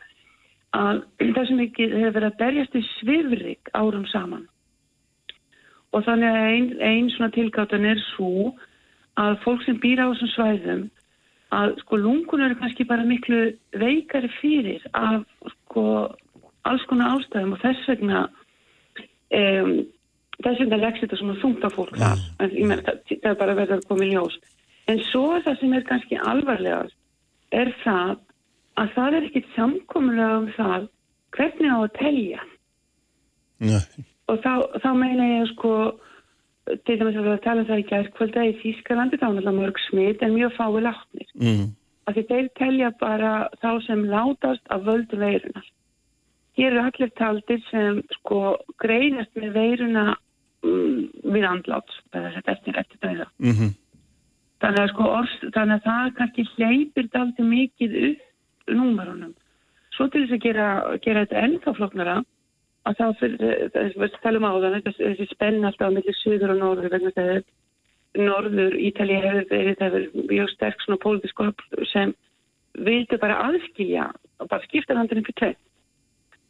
Að 0.77 1.01
það 1.19 1.45
sem 1.49 1.61
ekki 1.65 1.89
hefur 1.89 2.15
verið 2.19 2.29
að 2.29 2.39
berjast 2.43 2.77
í 2.77 2.83
svifrik 2.99 3.71
árum 3.73 4.05
saman. 4.11 4.45
Og 5.95 6.05
þannig 6.05 6.29
að 6.29 6.49
ein, 6.53 6.67
ein 6.85 7.09
svona 7.15 7.33
tilgáttan 7.33 7.87
er 7.89 8.01
svo 8.11 8.51
að 9.17 9.39
fólk 9.43 9.63
sem 9.65 9.79
býr 9.81 10.03
á 10.05 10.13
þessum 10.13 10.33
svæðum 10.35 10.83
að 11.57 11.79
sko 11.81 11.97
lungun 11.97 12.43
eru 12.45 12.57
kannski 12.59 12.85
bara 12.85 13.07
miklu 13.07 13.47
veikari 13.81 14.29
fyrir 14.37 14.83
af 14.93 15.23
sko 15.55 15.85
alls 16.69 16.85
konar 16.91 17.17
ástæðum. 17.17 17.55
Og 17.57 17.63
þess 17.63 17.89
vegna 17.89 18.27
um, 19.33 19.73
þess 20.43 20.61
vegna 20.63 20.79
leggst 20.79 21.03
þetta 21.03 21.19
svona 21.19 21.37
þungt 21.41 21.67
á 21.67 21.69
fólk 21.73 21.97
þar. 21.99 22.23
En 22.39 22.53
ég 22.55 22.67
meina 22.69 22.85
það, 22.85 22.99
það 23.11 23.31
er 23.31 23.39
bara 23.41 23.55
verið 23.59 23.75
að 23.75 23.87
koma 23.89 24.05
í 24.05 24.11
ljós. 24.13 24.37
En 24.89 25.01
svo 25.09 25.23
er 25.35 25.45
það 25.45 25.57
sem 25.61 25.73
er 25.77 25.87
kannski 25.89 26.19
alvarlegast 26.33 26.97
er 27.55 27.73
það 27.83 28.13
að 28.79 28.93
það 28.95 29.17
er 29.17 29.27
ekkit 29.29 29.49
samkomulega 29.55 30.37
um 30.39 30.51
það 30.55 30.85
hvernig 31.35 31.73
á 31.75 31.79
að 31.79 31.97
telja. 31.97 32.45
Nei. 33.59 34.05
og 34.31 34.37
þá, 34.39 34.53
þá 34.79 34.91
meina 34.95 35.25
ég 35.27 35.49
sko 35.49 35.73
til 36.87 36.95
dæmis 36.95 37.17
að 37.17 37.25
við 37.25 37.33
að 37.33 37.41
tala 37.43 37.63
um 37.63 37.67
það 37.67 37.81
í 37.81 37.87
gærkvölda 37.89 38.45
í 38.45 38.53
Þýskalandi 38.61 39.19
þá 39.19 39.25
er 39.25 39.33
náttúrulega 39.33 39.57
mörg 39.57 39.81
smitt 39.89 40.23
en 40.23 40.35
mjög 40.37 40.53
fái 40.55 40.83
látnir. 40.85 41.33
Mm. 41.35 41.65
af 42.07 42.15
því 42.15 42.23
þeir 42.29 42.47
telja 42.57 42.91
bara 43.01 43.33
þá 43.59 43.71
sem 43.85 44.05
látast 44.07 44.71
af 44.71 44.85
völdu 44.87 45.19
veirunar 45.19 45.67
hér 46.59 46.71
eru 46.71 46.85
allir 46.85 47.11
taldir 47.17 47.61
sem 47.69 48.01
sko 48.17 48.57
greinast 48.81 49.35
með 49.39 49.55
veiruna 49.55 50.05
mm, 50.11 50.17
við 50.63 51.45
andlátt 51.47 51.93
þetta 52.13 52.55
eftir 52.55 52.81
eftir 52.81 52.99
dauða. 53.05 53.29
Mm 53.39 53.75
þannig 54.59 54.81
að 54.83 54.89
sko 54.93 55.05
orð, 55.19 55.35
þannig 55.55 55.77
að 55.77 55.85
það 55.85 56.09
kannski 56.17 56.45
hleypir 56.55 57.07
daldi 57.13 57.45
mikið 57.47 57.95
upp 58.09 58.73
númerunum. 58.75 59.31
Svo 59.95 60.07
til 60.11 60.25
þess 60.25 60.35
að 60.35 60.43
gera, 60.45 60.67
gera 61.03 61.23
þetta 61.25 61.45
ennþá 61.45 61.75
floknara 61.77 62.17
að 62.87 62.99
þá 62.99 63.05
fyrir, 63.21 63.55
þess 63.75 64.03
að 64.03 64.19
tala 64.23 64.41
um 64.41 64.49
áðan 64.49 64.83
þessi, 64.85 65.29
spenn 65.31 65.67
alltaf 65.67 65.91
á 65.91 65.95
milli 65.95 66.15
söður 66.19 66.55
og 66.55 66.61
norður 66.61 66.93
vegna 66.95 67.13
þess 67.15 67.39
að 67.39 68.25
norður 68.25 68.77
Ítalið 68.89 69.25
hefur 69.27 69.49
verið, 69.53 69.79
það 69.79 69.97
hefur 69.97 70.29
mjög 70.33 70.53
sterk 70.55 70.83
svona 70.83 71.03
pólitísku 71.03 71.49
öfl 71.49 71.89
sem 71.91 72.13
vildi 72.79 73.19
bara 73.21 73.41
aðskilja 73.47 74.07
og 74.39 74.49
bara 74.49 74.65
skipta 74.67 74.95
landinu 74.95 75.25
fyrir 75.27 75.39
tveið 75.41 75.57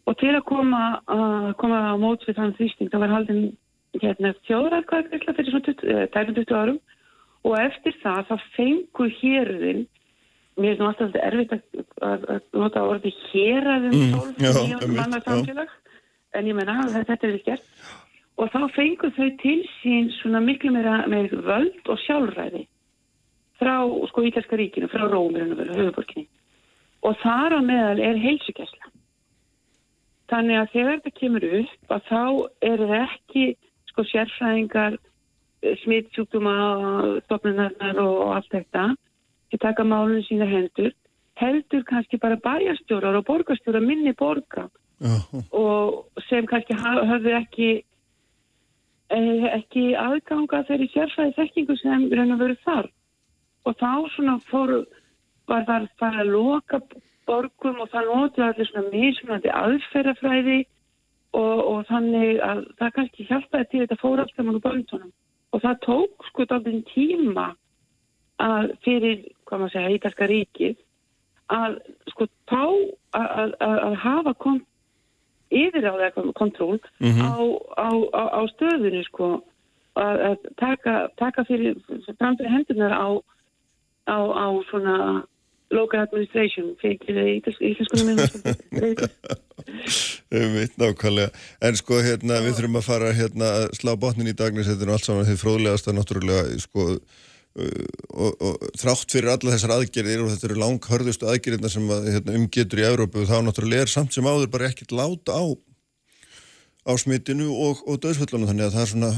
og 0.10 0.18
til 0.22 0.32
að 0.34 0.46
koma 0.48 0.84
að 1.10 1.50
koma 1.60 1.82
á 1.92 1.96
móts 2.00 2.28
við 2.28 2.38
þann 2.40 2.56
þrýsting 2.58 2.92
það 2.94 3.04
var 3.04 3.14
haldin 3.16 3.42
hérna 3.98 4.34
þjóðræðkvæðgæsla 4.48 5.36
fyrir 5.38 5.54
svona 5.54 5.68
20, 5.70 5.94
eh, 5.94 6.08
tæpum 6.14 6.36
20 6.38 6.58
árum. 6.62 6.80
Og 7.48 7.56
eftir 7.60 7.96
það 8.04 8.28
þá 8.30 8.36
fengu 8.58 9.08
hérðin 9.22 9.86
mér 10.60 10.74
er 10.74 10.80
nú 10.82 10.90
alltaf 10.90 11.16
erfitt 11.16 11.54
að, 12.04 12.26
nota 12.54 12.84
orði 12.84 13.14
héræðum 13.32 13.94
Mm, 13.96 14.12
12 14.12 14.42
já, 14.44 14.52
miljónum 14.52 14.82
einmitt, 14.82 15.00
manna 15.00 15.20
já. 15.20 15.28
samfélag. 15.30 15.70
En 16.34 16.46
ég 16.46 16.56
menna 16.56 16.82
að 16.84 17.06
þetta 17.08 17.28
er 17.28 17.36
ekki 17.38 17.46
gert. 17.46 17.70
Og 18.40 18.52
þá 18.52 18.60
fengu 18.76 19.10
þau 19.16 19.30
til 19.42 19.62
sín 19.80 20.12
svona 20.22 20.40
miklu 20.44 20.72
meira 20.72 21.06
með 21.08 21.40
völd 21.44 21.88
og 21.90 21.98
sjálfræði 22.06 22.68
frá 23.60 23.76
sko 24.08 24.24
Ítalska 24.24 24.56
ríkinu, 24.56 24.88
frá 24.92 25.04
Rómirinu 25.10 25.56
höfuborginni 25.68 26.28
og 27.04 27.16
þar 27.24 27.56
á 27.56 27.62
meðal 27.64 28.00
er 28.04 28.20
heilsugjæsla 28.20 28.92
þannig 30.32 30.60
að 30.62 30.72
þegar 30.74 30.98
þetta 30.98 31.20
kemur 31.20 31.48
upp 31.60 31.96
að 31.96 32.08
þá 32.10 32.24
er 32.70 32.84
það 32.84 32.96
ekki 33.04 33.46
sko 34.00 34.08
sérfræðingar 34.08 34.96
smittsjúkduma 35.84 36.54
stopnunarnar 37.26 37.98
og 38.00 38.32
allt 38.38 38.52
þetta 38.54 38.84
til 39.52 39.60
taka 39.60 39.84
málunum 39.84 40.24
sína 40.24 40.48
hendur 40.48 40.94
heldur 41.40 41.84
kannski 41.88 42.20
bara 42.20 42.38
bæjarstjórar 42.40 43.18
og 43.20 43.26
borgarstjórar 43.28 43.84
minni 43.84 44.14
borga 44.14 44.70
Já. 45.00 45.16
og 45.52 46.08
sem 46.30 46.46
kannski 46.48 46.74
ha- 46.80 47.04
höfðu 47.12 47.36
ekki 47.42 47.70
eh, 49.12 49.46
ekki 49.60 49.84
aðganga 50.00 50.64
þeirri 50.68 50.90
sérfræði 50.94 51.36
þekkingu 51.42 51.78
sem 51.82 52.08
raun 52.12 52.36
og 52.36 52.40
veru 52.40 52.58
þar 52.64 52.90
og 53.66 53.76
þá 53.80 53.92
svona 54.16 54.40
fór 54.48 54.76
var 55.48 55.66
það 55.68 55.88
bara 56.00 56.24
að 56.24 56.32
loka 56.36 56.80
borgum 57.28 57.82
og 57.84 57.90
það 57.92 58.12
notu 58.14 58.44
allir 58.48 58.68
svona 58.72 58.92
mismunandi 58.96 59.52
aðferðafræði 59.64 60.60
og, 61.38 61.58
og 61.72 61.82
þannig 61.90 62.40
að 62.42 62.62
það 62.80 62.94
kannski 62.96 63.26
hjálpaði 63.30 63.68
til 63.72 63.82
þetta 63.84 63.98
fór 64.02 64.22
alltaf 64.24 64.46
múlið 64.48 64.64
böndunum 64.66 65.12
og 65.54 65.62
það 65.64 65.80
tók 65.86 66.26
sko 66.30 66.46
dálítið 66.50 66.84
tíma 66.94 67.48
að 68.40 68.72
fyrir, 68.86 69.24
hvað 69.46 69.60
maður 69.64 69.74
segja, 69.76 69.94
ítalska 69.98 70.28
ríkið 70.32 70.76
að 71.54 71.78
sko 72.14 72.28
tá 72.50 72.64
að, 73.18 73.28
að, 73.42 73.54
að- 73.68 73.96
hafa 74.04 74.34
kom, 74.38 74.60
yfir 75.50 75.88
á 75.90 75.94
það 75.98 76.34
kontról 76.38 76.80
Mhm. 77.02 77.22
á, 77.26 77.34
á, 77.78 77.90
á, 78.14 78.24
á 78.38 78.42
stöðunni 78.54 79.04
sko 79.10 79.30
að, 79.98 80.16
að 80.30 80.38
taka, 80.58 81.10
taka 81.18 81.44
fyrir, 81.44 81.76
fram 82.18 82.38
fyrir 82.38 82.54
hendunar 82.54 82.94
á, 82.94 83.08
á, 84.08 84.18
á 84.18 84.48
svona 84.70 84.96
local 85.76 86.02
administration 86.02 86.74
fyrir 86.82 87.42
minn 88.08 88.20
Um 90.34 90.54
mitt 90.56 90.76
nákvæmlega. 90.80 91.30
En 91.66 91.78
sko 91.78 92.00
hérna 92.02 92.40
við 92.46 92.58
þurfum 92.58 92.80
að 92.80 92.86
fara 92.86 93.10
hérna 93.18 93.50
að 93.60 93.66
slá 93.78 93.92
botnin 94.00 94.30
í 94.32 94.36
dagnis 94.38 94.70
þetta 94.70 94.86
er 94.86 94.92
allt 94.94 95.08
saman 95.08 95.28
því 95.28 95.36
fróðlegasta 95.42 95.94
náttúrulega 95.96 96.60
sko 96.64 96.86
uh, 96.94 97.88
og, 98.14 98.38
og 98.38 98.70
þrátt 98.80 99.14
fyrir 99.14 99.34
alla 99.34 99.56
þessar 99.56 99.76
aðgerðir 99.78 100.24
og 100.24 100.32
þetta 100.34 100.50
eru 100.50 100.62
langhörðustu 100.64 101.30
aðgerðirna 101.30 101.74
sem 101.74 101.90
að, 101.96 102.12
hérna, 102.16 102.38
umgetur 102.40 102.82
í 102.82 102.88
Evrópu 102.88 103.26
þá 103.30 103.36
náttúrulega 103.46 103.88
er 103.88 103.94
samt 103.94 104.16
sem 104.16 104.30
áður 104.30 104.54
bara 104.54 104.70
ekkert 104.72 104.96
láta 104.96 105.38
á 105.38 105.44
á 106.90 106.92
smitinu 106.98 107.52
og, 107.54 107.84
og 107.86 108.00
döðsföllunum 108.02 108.50
þannig 108.50 108.70
að 108.70 108.78
það 108.78 108.86
er 108.86 108.92
svona 108.94 109.12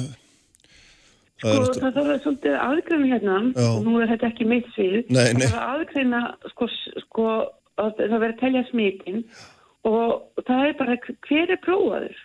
Sko, 1.42 1.54
það 1.74 1.96
þarf 1.96 2.10
að 2.14 2.20
svolítið 2.24 2.58
aðgreina 2.62 3.08
hérna 3.10 3.38
Já. 3.56 3.68
og 3.68 3.86
nú 3.88 3.94
er 3.98 4.12
þetta 4.12 4.28
ekki 4.30 4.48
mitt 4.50 4.68
svið. 4.76 4.98
Það 5.10 5.30
þarf 5.42 5.56
að 5.58 5.72
aðgreina 5.76 6.20
sko, 6.52 6.68
sko, 7.06 7.30
að 7.82 7.94
það 7.98 8.18
verður 8.18 8.36
að 8.36 8.42
telja 8.44 8.66
smitin 8.70 9.24
og 9.90 10.44
það 10.46 10.68
er 10.68 10.76
bara 10.82 10.98
hver 11.28 11.56
er 11.56 11.62
prófaður? 11.64 12.20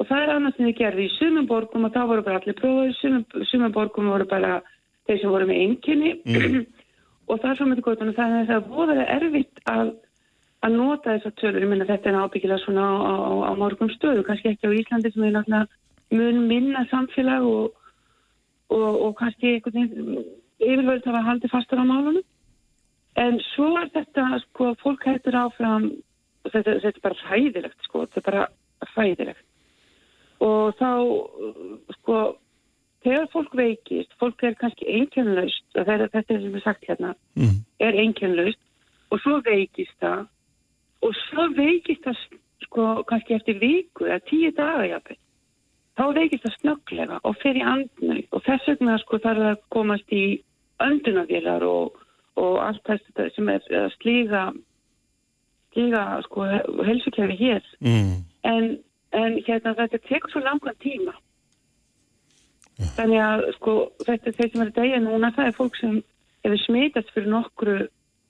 Og 0.00 0.08
það 0.08 0.22
er 0.22 0.34
annars 0.34 0.56
sem 0.56 0.68
þið 0.68 0.76
gerði 0.78 1.06
í 1.08 1.14
sumum 1.16 1.48
borgum 1.50 1.88
og 1.88 1.96
þá 1.96 2.02
voru 2.08 2.26
bara 2.28 2.38
allir 2.40 2.56
prófaður 2.60 2.94
sumum, 3.00 3.24
sumum 3.50 3.74
borgum 3.74 4.12
voru 4.14 4.28
bara 4.30 4.60
þeir 5.08 5.18
sem 5.24 5.34
voru 5.34 5.48
með 5.50 5.64
einkenni. 5.64 6.14
Og 7.30 7.38
það 7.38 7.50
er 7.50 7.58
svo 7.60 7.66
með 7.70 7.82
góðan 7.86 8.14
það 8.16 8.32
er 8.40 8.46
það 8.48 8.70
voðalega 8.72 9.18
erfitt 9.20 9.60
að 9.70 9.90
að 10.66 10.76
nota 10.76 11.14
þessar 11.14 11.34
tölur, 11.40 11.62
ég 11.64 11.70
minna 11.70 11.86
þetta 11.88 12.10
er 12.10 12.16
ábyggilega 12.20 12.62
svona 12.64 12.84
á, 12.84 12.94
á, 13.00 13.32
á 13.48 13.52
morgum 13.56 13.88
stöðu, 13.94 14.24
kannski 14.26 14.50
ekki 14.50 14.68
á 14.68 14.76
Íslandi 14.76 15.12
sem 15.14 15.24
er 15.24 15.36
náttúrulega 15.36 15.68
mun 16.10 16.40
minna 16.50 16.82
samfélag 16.90 17.46
og 17.46 17.79
og, 18.70 19.00
og 19.04 19.16
kannski 19.18 19.56
einhvern 19.56 19.90
veginn 19.90 20.24
yfirvöld 20.60 21.06
hafa 21.08 21.24
haldið 21.26 21.54
fastur 21.54 21.82
á 21.82 21.84
málunum. 21.88 22.24
En 23.18 23.40
svo 23.52 23.72
er 23.80 23.90
þetta, 23.94 24.26
sko, 24.46 24.74
fólk 24.82 25.06
hættur 25.08 25.36
áfram, 25.36 25.88
þetta, 26.46 26.76
þetta 26.84 26.92
er 26.92 27.06
bara 27.06 27.22
hræðilegt, 27.24 27.80
sko, 27.88 28.04
þetta 28.06 28.20
er 28.20 28.28
bara 28.28 28.44
hræðilegt. 28.92 29.46
Og 30.40 30.76
þá, 30.78 30.90
sko, 31.98 32.20
þegar 33.04 33.30
fólk 33.34 33.56
veikist, 33.58 34.12
fólk 34.20 34.44
er 34.46 34.56
kannski 34.60 34.88
einkennlaust, 34.88 35.64
þetta 35.76 35.96
er 35.96 36.12
þetta 36.14 36.38
sem 36.44 36.58
er 36.60 36.64
sagt 36.64 36.86
hérna, 36.88 37.14
mm. 37.40 37.56
er 37.82 37.98
einkennlaust 38.04 38.62
og 39.10 39.18
svo 39.24 39.40
veikist 39.42 39.96
það 40.02 40.28
og 41.04 41.16
svo 41.16 41.48
veikist 41.56 42.04
það, 42.04 42.22
sko, 42.66 42.86
kannski 43.08 43.36
eftir 43.36 43.58
viku 43.60 44.06
eða 44.06 44.20
tíu 44.28 44.52
daga 44.56 44.86
jafnveg 44.92 45.18
þá 45.98 46.04
veikist 46.16 46.44
það 46.44 46.56
snögglega 46.58 47.20
og 47.26 47.38
fer 47.42 47.58
í 47.58 47.64
andnau 47.66 48.20
og 48.30 48.44
þess 48.46 48.68
vegna 48.70 48.98
sko 49.02 49.20
þarf 49.22 49.42
það 49.42 49.50
að 49.50 49.64
komast 49.76 50.14
í 50.14 50.24
öndunavélar 50.80 51.64
og, 51.66 51.98
og 52.40 52.60
allt 52.64 52.84
þetta 52.88 53.28
sem 53.34 53.50
er 53.52 53.66
að 53.82 53.88
slíga 53.98 54.44
slíga 55.72 56.04
sko 56.26 56.46
helsuklefi 56.86 57.36
hér. 57.38 57.66
Mm. 57.80 58.14
en, 58.42 58.70
en 59.14 59.40
hérna 59.46 59.74
þetta 59.78 60.00
tekur 60.08 60.32
svo 60.32 60.44
langan 60.44 60.78
tíma. 60.82 61.14
Þannig 62.96 63.20
að 63.20 63.46
sko 63.58 63.74
þetta 64.06 64.32
þeir 64.38 64.52
sem 64.52 64.62
er 64.62 64.70
að 64.70 64.78
deyja 64.78 65.00
núna 65.04 65.32
það 65.36 65.50
er 65.50 65.56
fólk 65.58 65.76
sem 65.76 65.98
hefur 66.44 66.62
smitast 66.64 67.10
fyrir 67.14 67.28
nokkru 67.28 67.80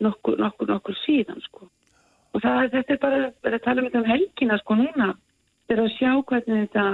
nokkur, 0.00 0.38
nokkur, 0.40 0.68
nokkur 0.68 0.96
síðan 1.04 1.40
sko. 1.44 1.68
Og 2.34 2.42
það, 2.42 2.70
þetta 2.74 2.94
er 2.94 3.00
bara, 3.02 3.20
bara 3.44 3.58
að 3.58 3.64
tala 3.66 3.82
um 3.82 3.88
þetta 3.88 4.02
um 4.02 4.10
helgina 4.10 4.58
sko 4.60 4.76
núna. 4.78 5.08
Þegar 5.68 5.84
að 5.84 5.96
sjá 5.96 6.10
hvernig 6.30 6.66
þetta 6.66 6.84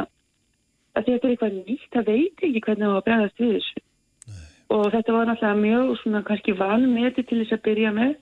að 0.96 1.08
þetta 1.10 1.26
er 1.26 1.34
eitthvað 1.34 1.56
nýtt, 1.56 1.88
það 1.92 2.08
veit 2.10 2.44
ekki 2.46 2.62
hvernig 2.64 2.86
það 2.86 2.92
var 2.92 3.00
að 3.00 3.06
bregðast 3.08 3.42
við 3.42 3.56
þessu. 3.56 3.82
Og 4.76 4.84
þetta 4.92 5.14
var 5.14 5.28
náttúrulega 5.28 5.62
mjög 5.62 5.90
svona 6.00 6.22
kannski 6.26 6.54
vanmeti 6.58 7.24
til 7.24 7.40
þess 7.42 7.56
að 7.56 7.64
byrja 7.68 7.92
með, 7.96 8.14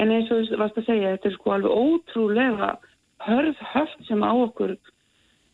en 0.00 0.12
eins 0.12 0.30
og 0.32 0.44
þú 0.48 0.60
varst 0.60 0.78
að 0.80 0.88
segja, 0.90 1.14
þetta 1.16 1.28
er 1.28 1.34
sko 1.36 1.54
alveg 1.56 1.80
ótrúlega 1.82 2.70
hörð 3.26 3.62
höft 3.72 4.06
sem 4.08 4.22
á 4.24 4.32
okkur 4.32 4.74
uh, 4.76 4.94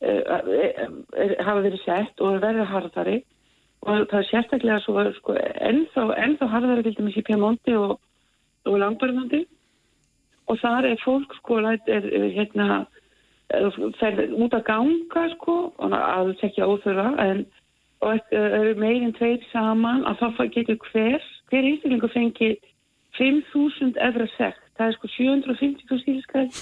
er, 0.02 1.36
hafa 1.40 1.60
verið 1.64 1.82
sett 1.86 2.22
og 2.22 2.36
er 2.36 2.44
verið 2.46 2.70
harðari. 2.70 3.18
Og 3.82 4.04
það 4.10 4.18
er 4.20 4.28
sérstaklega 4.28 4.78
svo 4.84 5.02
sko, 5.16 5.34
ennþá, 5.38 6.06
ennþá 6.22 6.48
harðari 6.52 6.84
til 6.86 6.94
dæmis 7.00 7.18
í 7.18 7.24
Piemonti 7.26 7.74
og, 7.74 7.96
og 8.68 8.78
Langbarnandi. 8.78 9.42
Og 10.50 10.58
þar 10.60 10.86
er 10.90 11.02
fólk 11.02 11.34
sko, 11.40 11.58
er, 11.66 11.80
er 11.90 12.28
hérna 12.36 12.84
fer 14.00 14.20
út 14.32 14.54
að 14.56 14.64
ganga 14.68 15.24
sko 15.36 15.56
og 15.76 15.96
alls 15.98 16.42
ekki 16.46 16.64
óþurfa 16.64 17.12
en 17.26 17.44
og 18.02 18.34
eru 18.34 18.74
meirinn 18.80 19.14
tveir 19.14 19.42
saman 19.52 20.04
að 20.10 20.24
þá 20.36 20.44
getur 20.56 20.78
hver 20.90 21.20
hver 21.50 21.68
einstaklingu 21.68 22.08
fengi 22.10 22.50
5.000 23.18 23.98
efra 24.00 24.26
sekt, 24.38 24.62
það 24.78 24.86
er 24.88 24.94
sko 24.96 25.10
750 25.14 26.00
stílskæð 26.02 26.60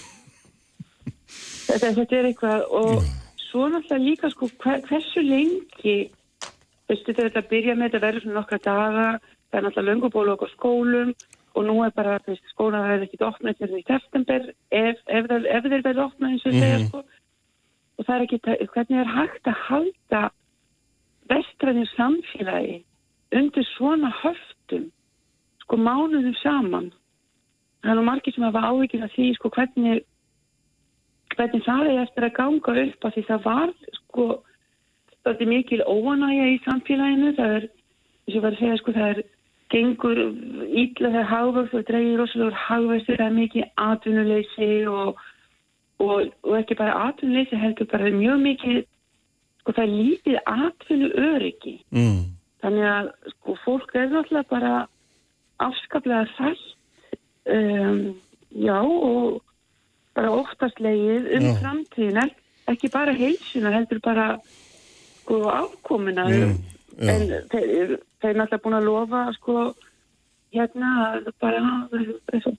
þetta, 1.69 1.93
þetta 1.97 2.17
er 2.19 2.31
eitthvað 2.31 2.65
og 2.81 3.05
svo 3.47 3.69
náttúrulega 3.71 4.05
líka 4.05 4.33
sko 4.35 4.51
hver, 4.63 4.83
hversu 4.89 5.25
lengi 5.25 5.99
veistu 6.91 7.15
þetta 7.15 7.41
að 7.43 7.51
byrja 7.53 7.77
með 7.77 7.89
þetta 7.89 8.05
verður 8.07 8.27
svona 8.27 8.41
nokkra 8.41 8.61
daga 8.67 9.07
það 9.23 9.59
er 9.59 9.67
náttúrulega 9.67 9.91
löngubólu 9.93 10.35
okkur 10.35 10.53
skólum 10.57 11.15
og 11.55 11.67
nú 11.67 11.81
er 11.85 11.95
bara 11.95 12.19
að 12.19 12.37
skóla 12.53 12.83
verður 12.85 13.07
ekki 13.09 13.25
opnað 13.27 13.59
til 13.59 13.71
því 13.73 13.81
september 13.89 14.45
ef, 14.71 15.01
ef, 15.07 15.31
ef, 15.31 15.65
þeir 15.67 15.83
verður 15.87 16.05
opnað 16.07 16.35
eins 16.35 16.47
og 16.47 16.55
mm. 16.55 16.61
segja 16.63 16.79
sko. 16.85 17.03
og 17.99 18.07
það 18.07 18.15
er 18.17 18.27
ekki, 18.27 18.41
hvernig 18.75 19.01
er 19.01 19.13
hægt 19.17 19.51
að 19.51 19.65
halda 19.67 20.23
vestræðin 21.31 21.91
samfélagi 21.97 22.79
undir 23.41 23.67
svona 23.75 24.13
höftum 24.23 24.89
sko 25.65 25.79
mánuðum 25.79 26.37
saman 26.43 26.91
það 27.81 27.93
er 27.93 27.99
nú 27.99 28.07
margir 28.07 28.35
sem 28.35 28.47
hafa 28.47 28.65
ávikið 28.71 29.05
að 29.07 29.17
því 29.17 29.27
sko 29.39 29.51
hvernig 29.57 30.05
hvernig 31.37 31.67
það 31.67 31.91
er 31.91 32.01
eftir 32.05 32.27
að 32.27 32.37
ganga 32.39 32.79
upp 32.85 33.05
að 33.07 33.17
því 33.17 33.27
það 33.29 33.45
var 33.47 33.75
sko 33.99 34.31
þetta 35.21 35.45
er 35.45 35.53
mikil 35.53 35.83
óanægja 35.85 36.49
í 36.55 36.59
samfélaginu 36.65 37.35
það 37.39 37.55
er, 37.59 37.69
þess 38.25 38.37
að 38.37 38.45
vera 38.47 38.57
að 38.57 38.63
segja 38.63 38.81
sko 38.81 38.97
það 38.97 39.13
er 39.13 39.23
gengur 39.71 40.19
ítla 40.83 41.11
þegar 41.13 41.29
hagvöxt 41.31 41.75
og 41.79 41.85
dreigir 41.89 42.19
rosalega 42.19 42.63
hagvöxt 42.69 43.07
það 43.11 43.27
er 43.27 43.37
mikið 43.37 43.65
atvinnuleysi 43.77 44.71
og, 44.91 45.21
og, 46.01 46.31
og 46.43 46.57
ekki 46.59 46.79
bara 46.81 46.97
atvinnuleysi 47.09 47.61
heldur 47.61 47.87
bara 47.93 48.11
mjög 48.15 48.41
mikið 48.47 48.81
sko 49.61 49.75
það 49.77 49.85
er 49.85 49.95
lítið 50.01 50.39
atvinnu 50.47 51.11
öryggi 51.29 51.77
Mm. 51.93 52.23
þannig 52.63 52.87
að 52.95 53.13
sko 53.35 53.57
fólk 53.65 53.95
er 53.95 54.09
náttúrulega 54.11 54.49
bara 54.51 54.75
afskaplega 55.61 56.27
sætt 56.37 56.67
um, 57.47 58.15
já 58.57 58.79
og 58.83 59.43
bara 60.17 60.31
oftast 60.33 60.81
leið 60.81 61.31
um 61.37 61.47
Já. 61.47 61.55
framtíðina 61.63 62.25
ekki 62.69 62.91
bara 62.93 63.13
heilsuna 63.15 63.71
heldur 63.77 64.01
bara 64.03 64.27
sko 65.23 65.43
afkomuna 65.49 66.25
Mm, 66.29 66.59
já. 67.01 67.11
en 67.15 67.27
þeir, 67.53 67.97
þeir 68.21 68.31
er 68.31 68.39
náttúrulega 68.41 68.65
búin 68.65 68.79
að 68.79 68.89
lofa 68.91 69.23
sko 69.39 69.57
hérna 70.53 71.23
bara 71.41 71.89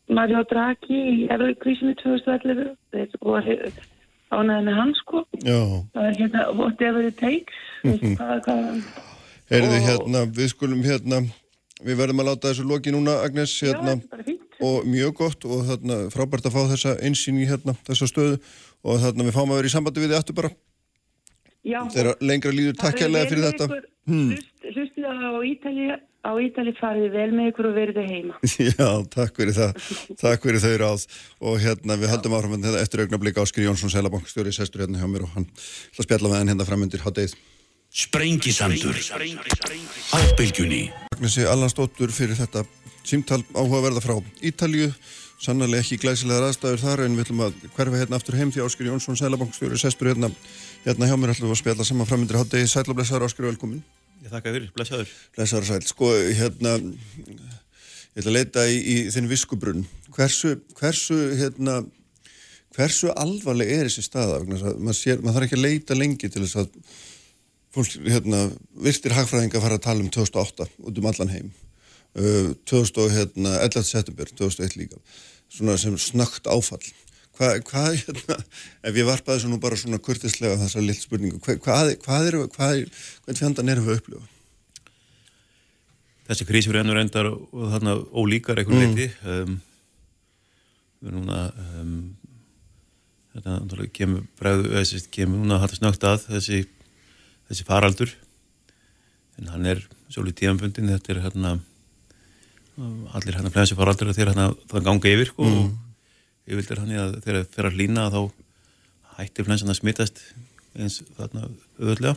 Mario 0.10 0.44
Draghi 0.50 1.00
í 1.14 1.16
Eurokrísinu 1.32 1.96
2011 2.02 2.76
þeir 2.94 3.18
voru 3.22 3.58
ánæði 4.32 4.64
með 4.68 4.78
hann 4.80 4.94
sko. 4.96 5.26
Já, 5.44 5.60
það 5.92 6.06
er 6.08 6.20
hérna 6.22 6.44
whatever 6.56 7.08
it 7.08 7.18
takes. 7.20 7.58
Mhm. 7.84 8.16
hvað, 8.16 8.42
hvað, 8.46 8.82
heyrðu 9.52 9.76
Og- 9.76 9.88
hérna, 9.90 10.26
við 10.32 10.48
skulum 10.54 10.84
hérna, 10.86 11.22
við 11.84 12.00
verðum 12.00 12.22
að 12.24 12.30
láta 12.30 12.52
þessu 12.52 12.68
loki 12.68 12.92
núna, 12.96 13.18
Agnes, 13.26 13.52
já, 13.60 13.74
hérna, 13.74 14.00
fínt. 14.24 14.48
Og 14.62 14.86
mjög 14.86 15.14
gott 15.18 15.46
og 15.46 15.66
þarna 15.66 15.96
frábært 16.14 16.46
að 16.46 16.54
fá 16.56 16.62
þessa 16.70 16.96
einsýn 17.02 17.42
í 17.42 17.48
hérna, 17.50 17.76
þessa 17.84 18.08
stöðu. 18.08 18.40
Og 18.86 19.00
þarna 19.02 19.26
við 19.26 19.36
fáum 19.36 19.52
að 19.52 19.58
vera 19.60 19.68
í 19.68 19.74
sambandi 19.76 20.00
við 20.00 20.12
þið 20.12 20.20
aftur 20.22 20.36
bara. 20.36 20.52
Já, 21.66 21.80
þegar 21.94 22.16
lengra 22.22 22.52
líður 22.52 22.78
takk 22.78 23.02
hérlega 23.02 23.30
fyrir 23.30 23.52
þetta. 23.52 23.68
Hmm. 24.12 24.32
hlust, 24.34 24.66
hlustið 24.76 25.06
á 25.08 25.40
Ítali 25.48 25.86
á 26.22 26.32
Ítali 26.38 26.74
farið 26.78 27.14
vel 27.16 27.30
með 27.34 27.48
ykkur 27.52 27.70
og 27.70 27.78
verið 27.78 28.02
heima. 28.06 28.40
Já, 28.70 28.90
takk 29.14 29.40
fyrir 29.40 29.56
það, 29.56 29.88
takk 30.20 30.44
fyrir 30.44 30.62
þau 30.64 30.76
ráð. 30.82 31.06
Og 31.48 31.56
hérna 31.64 31.98
við 32.02 32.12
höldum 32.14 32.36
áfram 32.38 32.54
með 32.58 32.68
þetta 32.68 32.84
eftir 32.86 33.06
augnablik. 33.06 33.40
Áskir 33.42 33.66
Jónsson, 33.66 33.94
Sælabankstjóri, 33.94 34.54
sestur 34.56 34.84
hérna 34.84 35.02
hjá 35.02 35.08
mér 35.10 35.26
og 35.26 35.34
hann 35.38 35.48
ætla 35.48 36.04
að 36.04 36.10
spjalla 36.10 36.34
með 36.34 36.42
hann 36.42 36.54
hérna 36.54 36.68
framöndir 36.68 37.06
háttegið. 37.06 37.40
Sprengisandur. 37.92 38.96
Á 40.16 40.20
bylgjunni 40.40 40.86
Agnesi 41.12 41.44
Allansdóttur 41.44 42.14
fyrir 42.16 42.38
þetta 42.40 42.64
símtal 43.04 43.42
áhugaverða 43.52 44.00
frá 44.00 44.14
Ítalju 44.48 44.94
sannarlega 45.42 45.84
ekki 45.84 45.98
glæsilegar 46.00 46.46
aðstæður 46.48 46.84
þar 46.86 47.04
en 47.08 47.18
við 47.18 47.26
ætlum 47.26 47.44
að 47.48 47.58
hverfa 47.76 48.00
hérna 48.00 48.20
aftur 48.20 48.38
heim 48.38 48.52
því 48.54 48.64
Áskir 48.64 48.88
Jónsson, 48.92 49.18
Sælabankstjóri, 49.20 49.80
sestur 49.82 50.12
hérna 50.12 50.30
hérna 50.86 51.10
hjá 51.10 51.18
mér. 51.18 51.34
Ætlum 51.34 51.50
við 51.50 51.58
að 51.58 51.62
spjalla 51.64 51.88
saman 51.88 52.10
framöndir 52.10 52.40
háttegið, 52.40 52.70
sæl 52.72 52.86
og 52.86 53.00
blessaður 53.00 53.28
Áskir 53.28 53.50
velkomin. 53.50 53.82
Ég 54.22 54.30
þakka 54.30 54.52
þér, 54.54 54.66
blessaður. 54.76 55.14
Blessaður 55.34 55.66
sæl, 55.66 55.82
sko 55.90 56.12
hérna 56.38 56.76
ég 56.78 58.20
ætla 58.22 58.30
að 58.30 58.36
leita 58.36 58.66
í, 58.70 58.76
í 58.78 58.96
þinn 59.14 59.30
viskubrunn. 59.32 59.88
Hversu, 60.14 60.60
hversu 60.78 61.18
hérna 61.40 61.80
hversu 62.76 63.10
alvarleg 63.18 63.72
er 63.74 63.90
þessi 63.90 64.06
staða? 64.06 64.38
Að 64.40 64.52
maður, 64.52 64.78
maður 65.24 65.38
þarf 65.38 65.48
ekki 65.48 65.58
að 65.58 65.66
leita 65.66 65.98
lengi 65.98 66.30
til 66.30 66.44
þess 66.44 66.60
að 66.62 66.70
fólk, 67.74 67.98
hérna, 68.06 68.44
virtir 68.86 69.16
hagfræðinga 69.18 69.64
fara 69.64 69.80
að 69.80 69.86
tala 69.88 70.06
um 70.06 70.12
2008 70.14 70.70
út 70.70 71.02
um 71.02 71.10
allan 71.12 71.34
heim. 71.34 71.52
Uh, 72.12 72.52
2011. 72.70 73.84
september 73.88 74.32
2001 74.38 74.78
líka. 74.80 75.02
Svona 75.52 75.78
sem 75.80 75.98
snögt 76.00 76.46
áfall 76.52 76.84
hvað, 77.42 77.58
hva, 77.72 77.86
hérna, 77.98 78.38
ef 78.86 79.00
ég 79.02 79.08
varpaði 79.10 79.40
þessu 79.40 79.50
nú 79.52 79.58
bara 79.64 79.80
svona 79.82 80.00
kurtislega 80.04 80.60
þessar 80.62 80.86
lill 80.86 81.00
spurningu 81.00 81.42
hvað, 81.42 81.58
hvað, 81.66 81.92
hvað 82.06 82.30
er, 82.30 82.38
hvað 82.54 82.76
er 82.78 83.04
hvern 83.26 83.42
fjandan 83.42 83.74
erum 83.74 83.90
við 83.90 83.96
að 83.96 84.02
upplifa? 84.04 84.28
Þessi 86.32 86.48
krísur 86.48 86.78
ennur 86.80 87.00
endar 87.02 87.28
og 87.34 87.68
þarna 87.74 87.98
ólíkar 88.16 88.62
einhvern 88.62 88.82
Mm. 88.82 88.96
leiti 88.96 89.08
um, 89.28 89.56
við 91.02 91.10
erum 91.10 91.24
núna 91.26 91.40
um, 91.82 91.96
þetta 93.34 93.56
náttúrulega 93.58 93.96
kemur 93.98 94.24
bregðu, 94.40 94.70
þessi 94.78 95.02
kemur 95.12 95.42
núna 95.42 95.60
hægt 95.64 95.80
snögt 95.80 96.06
að 96.08 96.28
þessi, 96.30 96.62
þessi 97.50 97.68
faraldur 97.68 98.14
en 99.42 99.50
hann 99.52 99.66
er 99.74 99.84
svolítið 100.12 100.44
tíðanbundin 100.44 100.92
þetta 100.94 101.14
er 101.16 101.22
hérna 101.26 101.54
allir 103.16 103.36
hérna 103.36 103.52
flensi 103.54 103.76
faraldur 103.78 104.12
þegar 104.14 104.32
hérna 104.34 104.52
það 104.72 104.86
ganga 104.88 105.12
yfir 105.12 105.32
sko, 105.32 105.48
og 105.48 105.72
yfirlt 106.50 106.72
er 106.74 106.82
hann 106.82 106.94
að 106.98 107.18
þegar 107.24 107.40
það 107.44 107.56
fer 107.56 107.70
að 107.70 107.76
hlýna 107.78 108.08
þá 108.14 108.22
hættir 109.20 109.48
flensan 109.48 109.72
að 109.74 109.80
smittast 109.82 110.22
eins 110.80 111.02
þarna 111.18 111.46
auðvöldlega 111.80 112.16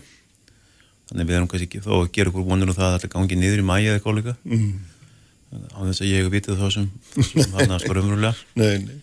þannig 1.11 1.29
við 1.29 1.37
erum 1.37 1.49
kannski 1.53 1.67
ekki 1.69 1.83
þó 1.85 1.93
að 2.01 2.11
gera 2.17 2.31
okkur 2.33 2.47
vonur 2.49 2.71
um 2.73 2.77
það 2.79 2.87
að 2.91 2.95
þetta 2.99 3.13
gangi 3.17 3.37
niður 3.41 3.61
í 3.61 3.67
mæja 3.69 3.89
eða 3.93 3.99
eitthvað 4.01 4.21
líka 4.21 4.37
Mm. 4.45 5.71
á 5.71 5.79
þess 5.87 6.03
að 6.03 6.09
ég 6.11 6.23
hef 6.25 6.33
vitið 6.35 6.57
þá 6.59 6.69
sem, 6.75 6.87
sem 7.31 7.53
hann 7.55 7.73
að 7.77 7.83
sko 7.85 7.95
raunverulega 7.95 8.35
Nei, 8.59 8.79
nei. 8.83 8.97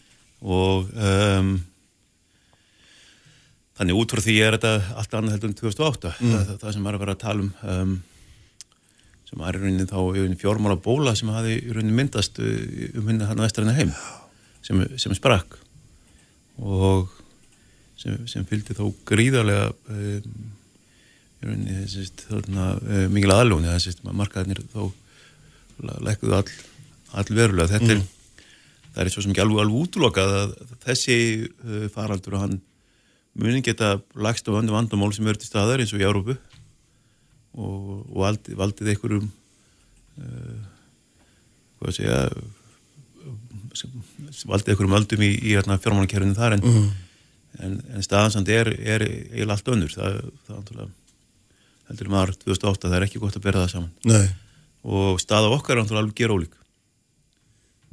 og 0.43 0.89
um, 0.99 1.51
þannig 3.79 3.99
út 4.01 4.11
frá 4.15 4.21
því 4.25 4.35
er 4.45 4.57
þetta 4.57 4.71
allt 4.99 5.15
annað 5.19 5.35
heldur 5.37 5.51
en 5.51 5.59
2008 5.61 6.11
Mm. 6.19 6.31
það, 6.33 6.47
það, 6.49 6.57
það 6.65 6.73
sem 6.75 6.87
er 6.89 6.97
að 6.97 7.03
vera 7.05 7.15
að 7.15 7.21
tala 7.23 7.45
um, 7.45 7.51
um 7.75 7.93
sem 9.31 9.43
er 9.47 9.55
í 9.55 9.61
rauninni 9.63 9.87
þá 9.87 9.99
í 10.19 10.39
fjármála 10.41 10.75
bóla 10.83 11.13
sem 11.15 11.31
hafi 11.31 11.53
í 11.61 11.71
rauninni 11.71 11.95
myndast 12.01 12.41
uh, 12.43 12.51
um 12.99 13.07
henni 13.13 13.29
hann 13.29 13.39
vestræðina 13.45 13.77
heim 13.79 13.93
sem, 14.65 14.81
sem 15.01 15.15
sprakk 15.17 15.57
og 16.61 17.11
sem, 17.99 18.17
sem 18.29 18.45
fylgdi 18.47 18.75
þó 18.77 18.87
gríðarlega 19.07 19.71
um, 19.91 20.41
aðlóni 23.33 23.71
þessi 23.71 23.95
markaðinir 24.05 24.61
þá 24.73 24.83
lækkuðu 26.05 26.35
all, 26.37 26.49
all 27.17 27.31
verulega. 27.33 27.71
Þetta 27.73 27.95
er 27.95 28.03
það 28.91 29.03
er 29.03 29.13
svo 29.13 29.23
sem 29.23 29.33
ekki 29.33 29.43
alveg 29.43 29.63
alveg 29.63 29.85
útlokað 29.85 30.33
að 30.37 30.53
þessi 30.85 31.17
uh, 31.47 31.87
faraldur 31.93 32.37
og 32.37 32.45
hann 32.45 32.57
muni 33.39 33.63
geta 33.63 33.95
lagst 34.19 34.49
á 34.51 34.55
vöndu 34.55 34.75
vandamál 34.75 35.11
sem 35.15 35.27
eru 35.27 35.39
til 35.39 35.47
staðar 35.47 35.81
eins 35.81 35.93
og 35.95 36.01
í 36.01 36.07
Európu 36.07 36.35
og, 36.35 37.77
og 38.11 38.17
valdi, 38.25 38.55
valdið 38.59 38.91
einhverjum 38.93 39.29
uh, 39.29 40.57
hvað 41.79 41.93
að 41.93 41.97
segja 41.97 42.17
sem- 43.77 44.29
sem 44.31 44.49
valdið 44.51 44.73
einhverjum 44.73 44.97
öldum 44.99 45.21
í, 45.25 45.31
í 45.41 45.53
hérna, 45.55 45.77
fjármálakerfinu 45.81 46.35
þar 46.37 46.57
en, 46.57 46.63
en, 47.59 47.77
en 47.95 48.05
staðansand 48.05 48.49
er, 48.51 48.69
er 48.79 49.05
eiginlega 49.07 49.57
allt 49.57 49.71
önnur. 49.75 49.93
Það, 49.97 50.19
það 50.47 50.57
heldur 51.91 52.09
maður 52.13 52.35
2008 52.45 52.87
það 52.89 52.97
er 52.99 53.05
ekki 53.07 53.19
gott 53.23 53.35
að 53.39 53.45
bera 53.47 53.63
það 53.65 53.73
saman. 53.75 53.91
Nei. 54.07 54.27
og 54.83 55.19
staða 55.21 55.49
okkar 55.53 55.77
er 55.95 56.01
alveg 56.05 56.15
gera 56.17 56.33
ólík 56.37 56.55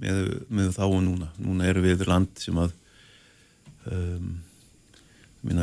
með, 0.00 0.20
með 0.48 0.68
þá 0.76 0.84
og 0.86 1.00
núna. 1.05 1.26
Núna 1.42 1.66
erum 1.68 1.84
við 1.84 2.06
land 2.09 2.30
sem 2.40 2.56
að 2.62 2.70
um, 3.90 4.30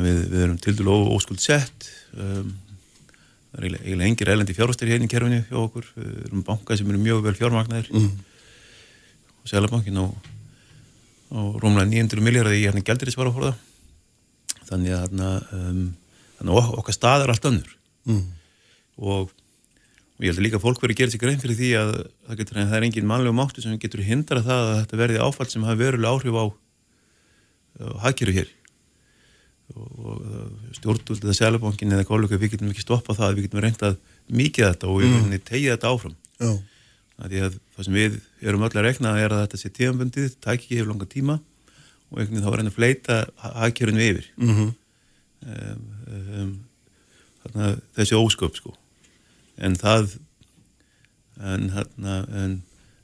við, 0.05 0.19
við 0.33 0.43
erum 0.45 0.59
til 0.61 0.75
dælu 0.77 0.97
óskuld 1.15 1.41
sett. 1.43 1.87
Um, 2.15 2.53
það 3.55 3.59
er 3.61 3.67
eiginlega- 3.69 4.09
engir 4.09 4.31
elendi 4.35 4.55
fjárhastir 4.57 4.91
hérna 4.91 5.07
í 5.07 5.11
kerfinu 5.11 5.41
hjá 5.47 5.57
okkur. 5.63 5.87
Við 5.95 6.15
erum 6.27 6.43
banka 6.47 6.77
sem 6.77 6.89
eru 6.91 6.99
mjög 7.01 7.23
vel 7.29 7.35
fjármagnaðir. 7.39 7.89
Mm. 7.95 8.11
Sælabankin 9.45 9.99
á, 10.01 10.05
á 11.33 11.39
rómlega 11.61 11.87
900 11.91 12.23
miljardar 12.25 12.55
í 12.57 12.63
hérna 12.65 12.83
gældirisvara 12.85 13.33
það 13.35 13.55
þannig 14.65 14.93
að 14.95 15.01
hérna, 15.05 15.29
um, 15.53 15.81
þannig 16.39 16.51
að 16.51 16.59
ok- 16.61 16.77
okkar 16.81 16.97
stað 16.99 17.25
er 17.27 17.33
allt 17.35 17.49
önnur 17.51 17.71
Mm. 18.05 18.21
og, 19.01 19.31
og 19.33 20.21
ég 20.21 20.29
held 20.29 20.37
að 20.37 20.43
líka 20.45 20.59
fólk 20.61 20.77
verið 20.77 20.93
að 20.93 20.99
gera 20.99 21.11
sér 21.15 21.21
grein 21.23 21.39
fyrir 21.41 21.57
því 21.57 21.69
að 21.79 21.89
það, 22.27 22.35
getur, 22.37 22.59
það 22.59 22.75
er 22.77 22.83
engin 22.85 23.07
mannlegu 23.09 23.33
máttu 23.33 23.63
sem 23.63 23.79
getur 23.81 24.03
hindra 24.05 24.43
það 24.45 24.61
að 24.69 24.75
þetta 24.83 24.99
verði 24.99 25.23
áfall 25.25 25.47
sem 25.49 25.65
hafi 25.65 25.79
verulega 25.81 26.13
áhrif 26.13 26.37
á, 26.37 26.45
á 27.81 27.87
hagkerfi 28.05 28.35
hér 28.37 28.51
og, 29.73 29.89
og 30.05 30.77
stjórnvöldið 30.77 31.31
að 31.33 31.39
Sælabankin 31.39 31.95
eða 31.97 32.05
kollega 32.05 32.37
við 32.37 32.53
getum 32.53 32.69
ekki 32.75 32.85
stoppað 32.85 33.17
það, 33.23 33.33
við 33.39 33.47
getum 33.47 33.63
reyndað 33.65 33.97
mikið 34.29 34.67
þetta 34.69 34.91
og 34.93 35.01
við 35.01 35.15
mm. 35.17 35.35
tegið 35.49 35.73
þetta 35.73 35.93
áfram 35.95 36.15
Já. 36.37 36.51
Að 37.21 37.35
það 37.75 37.85
sem 37.87 37.95
við 37.95 38.15
erum 38.43 38.65
öll 38.67 38.73
að 38.75 38.85
rekna 38.89 39.13
er 39.21 39.31
að 39.31 39.43
þetta 39.45 39.59
sé 39.61 39.69
tíðanbundið, 39.77 40.33
tæk 40.43 40.55
ekki 40.65 40.79
hefur 40.79 40.91
langa 40.91 41.07
tíma 41.11 41.37
og 41.39 42.19
einhvern 42.19 42.33
veginn 42.35 42.43
þá 42.45 42.49
var 42.51 42.61
henni 42.61 42.73
að 42.73 42.79
fleita 42.79 43.19
hagkerfinu 43.61 44.03
yfir 44.09 44.27
Mm 44.37 44.73
um, 45.45 45.81
um, 46.09 46.53
þarna, 47.45 47.67
þessi 47.95 48.15
ósköp 48.17 48.55
sko 48.57 48.71
en 49.61 49.75
það 49.77 50.15
en, 51.37 51.67
þarna, 51.69 52.15
en, 52.41 52.55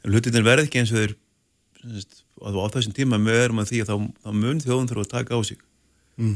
en 0.01 0.09
hlutinir 0.15 0.43
verð 0.47 0.65
ekki 0.65 0.81
eins 0.81 0.91
og 0.95 1.03
þeir 1.03 1.13
á 2.41 2.65
þessum 2.73 2.95
tíma 2.97 3.19
með 3.21 3.43
erum 3.45 3.61
að 3.61 3.69
því 3.71 3.81
að 3.83 3.91
þá, 3.91 3.95
þá 4.25 4.29
mun 4.41 4.61
þjóðun 4.63 4.89
þurfa 4.91 5.05
að 5.07 5.13
taka 5.17 5.37
á 5.37 5.41
sig 5.51 5.61
Mm. 6.21 6.33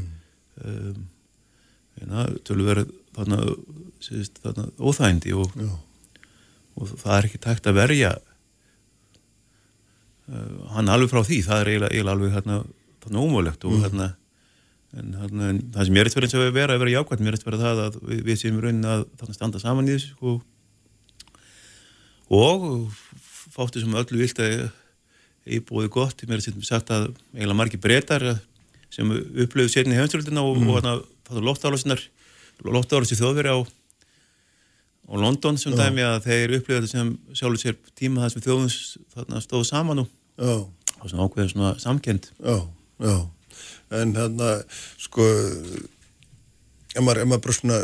um, 0.64 1.02
en 2.00 2.12
það 2.14 2.30
tölur 2.48 2.66
verið 2.70 2.88
þarna, 3.14 3.36
þarna 4.40 4.64
óþægindi 4.80 5.34
og, 5.36 5.52
Já. 5.60 5.68
Og 6.76 6.84
það 7.00 7.16
er 7.16 7.28
ekki 7.28 7.40
tækt 7.46 7.68
að 7.70 7.78
verja 7.80 8.12
uh, 10.28 10.54
hann 10.76 10.92
alveg 10.92 11.10
frá 11.12 11.22
því. 11.24 11.38
Það 11.46 11.58
er 11.62 11.72
eiginlega, 11.72 11.92
eiginlega 11.94 12.16
alveg 12.16 12.36
þarna, 12.36 12.56
þarna 13.04 13.24
ómögulegt 13.24 13.66
og 13.68 13.72
þarna 13.84 14.08
en, 14.96 15.12
þarna, 15.20 15.50
en 15.52 15.60
það 15.74 15.88
sem 15.88 15.98
ég 15.98 16.02
er 16.02 16.10
eftir 16.10 16.26
og 16.26 16.44
að 16.46 16.56
vera 16.56 16.76
að 16.76 16.82
vera 16.84 16.94
jákvæmt 16.96 17.22
mér 17.24 17.34
er 17.34 17.38
eftir 17.38 17.58
það 17.60 17.82
að 17.84 18.00
við, 18.00 18.20
við 18.26 18.40
séum 18.40 18.58
í 18.58 18.64
raunin 18.64 18.90
að 18.90 19.06
þarna 19.20 19.36
standa 19.36 19.62
saman 19.62 19.88
í 19.88 19.96
þessu 19.96 20.32
og, 20.32 20.42
og 22.36 22.66
fáttu 23.56 23.82
sem 23.82 23.96
öllu 23.96 24.20
vilt 24.22 24.42
að 24.42 24.68
íbúið 25.56 25.90
gott, 25.94 26.24
mér 26.26 26.40
er 26.40 26.46
sem 26.46 26.62
sagt 26.66 26.90
að 26.94 27.10
eiginlega 27.34 27.60
margir 27.60 27.82
breytar 27.82 28.24
sem 28.92 29.10
upplöfu 29.12 29.72
sérni 29.72 29.94
í 29.94 30.00
heimstöldina 30.00 30.44
og, 30.46 30.58
og 30.64 30.78
þarna 30.78 30.96
það 31.28 31.48
lóttálásinar 31.50 32.06
lóttálási 32.64 33.18
þjóðveri 33.18 33.52
á 33.52 33.58
á 35.06 35.14
London 35.14 35.58
sem 35.60 35.74
dæmi 35.76 36.02
að 36.04 36.24
þeir 36.26 36.56
upplöfu 36.58 36.80
þetta 36.80 36.92
sem 36.92 37.12
sjálfur 37.32 37.62
sér 37.62 37.78
tíma 37.98 38.24
það 38.24 38.34
sem 38.34 38.46
þjóðum 38.46 39.40
stóðu 39.44 39.68
saman 39.68 40.04
og 40.04 40.12
og 40.96 41.10
svona 41.10 41.26
ákveðin 41.26 41.52
svona 41.52 41.72
samkend 41.80 42.30
Já, 42.42 42.56
já. 43.00 43.16
En 43.94 44.12
hérna, 44.16 44.50
sko, 44.98 45.24
ef 46.90 47.02
maður, 47.04 47.22
ef 47.22 47.28
maður 47.30 47.42
bara 47.44 47.54
svona 47.54 47.78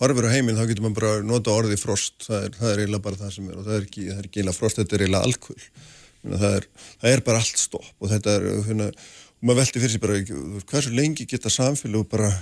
horfir 0.00 0.28
á 0.30 0.32
heiminn, 0.32 0.56
þá 0.56 0.70
getur 0.70 0.86
maður 0.86 0.96
bara 0.96 1.24
nota 1.28 1.52
orðið 1.52 1.82
frost. 1.82 2.16
Það 2.24 2.46
er, 2.46 2.54
það 2.56 2.70
er 2.70 2.82
eiginlega 2.82 3.04
bara 3.04 3.20
það 3.20 3.34
sem 3.34 3.50
er 3.50 3.58
og 3.58 3.66
það 3.66 3.76
er 3.76 3.84
ekki, 3.84 4.04
það 4.06 4.22
er 4.22 4.28
ekki 4.28 4.40
eiginlega 4.40 4.56
frost, 4.56 4.80
þetta 4.80 4.96
er 4.96 5.04
eiginlega 5.04 5.28
alkvöld. 5.28 5.66
Það 6.22 6.46
er, 6.54 6.68
það 7.02 7.12
er 7.12 7.22
bara 7.28 7.42
allt 7.44 7.60
stopp 7.60 7.90
og 8.06 8.12
þetta 8.14 8.38
er, 8.38 8.48
hérna, 8.70 8.88
og 9.36 9.44
maður 9.44 9.60
velti 9.60 9.84
fyrir 9.84 9.94
sig 9.94 10.02
bara, 10.06 10.18
hversu 10.72 10.96
lengi 10.96 11.28
geta 11.28 11.52
samfélag 11.52 12.08
bara 12.10 12.32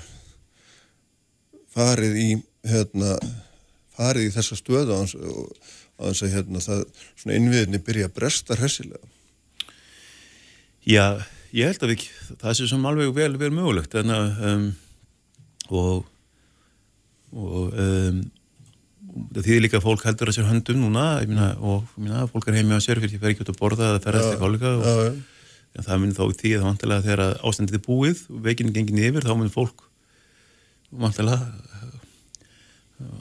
farið 1.74 2.22
í, 2.22 2.28
hérna, 2.70 3.18
farið 3.98 4.28
í 4.28 4.34
þessa 4.34 4.58
stöðu 4.58 4.94
á 4.94 5.00
hans 5.02 5.14
að, 5.18 6.26
hérna, 6.32 6.62
það, 6.62 6.84
svona 7.18 7.38
innviðinni 7.38 7.82
byrja 7.84 8.08
að 8.08 8.16
bresta 8.20 8.58
hressilega. 8.58 9.14
Já, 10.88 11.18
ég 11.52 11.68
held 11.68 11.84
að 11.84 11.92
við, 11.92 12.04
það 12.40 12.54
sé 12.56 12.68
sem 12.70 12.86
alveg 12.88 13.10
vel, 13.16 13.32
vel 13.40 13.50
mögulegt 13.52 13.98
en 13.98 14.14
að 14.14 14.44
um, 14.52 14.68
og 15.68 16.06
og 17.28 17.74
um, 17.76 18.20
það 19.34 19.42
þýðir 19.44 19.64
líka 19.64 19.78
að 19.80 19.84
fólk 19.84 20.04
heldur 20.06 20.30
að 20.30 20.38
sér 20.38 20.48
höndum 20.48 20.78
núna 20.80 21.06
meina, 21.28 21.48
og 21.60 21.88
meina, 22.00 22.26
fólk 22.30 22.48
er 22.48 22.58
heimi 22.60 22.76
á 22.76 22.80
sér 22.80 23.00
fyrir 23.02 23.12
því 23.12 23.18
að 23.18 23.24
fer 23.24 23.34
ekki 23.34 23.44
út 23.44 23.52
að 23.52 23.60
borða 23.60 23.90
eða 23.90 24.02
ferðast 24.04 24.30
ekki 24.36 24.72
já. 24.72 25.10
en 25.78 25.86
það 25.88 26.00
mun 26.02 26.14
þá 26.16 26.22
því 26.40 26.52
að 26.56 26.66
vantilega 26.68 27.04
þegar 27.06 27.24
að 27.24 27.34
ástandið 27.50 27.78
er 27.78 27.84
búið 27.84 28.22
og 28.32 28.44
veikinn 28.46 28.72
gengin 28.76 29.02
yfir 29.08 29.26
þá 29.28 29.34
mun 29.36 29.52
fólk 29.52 29.84
vantilega 31.04 31.38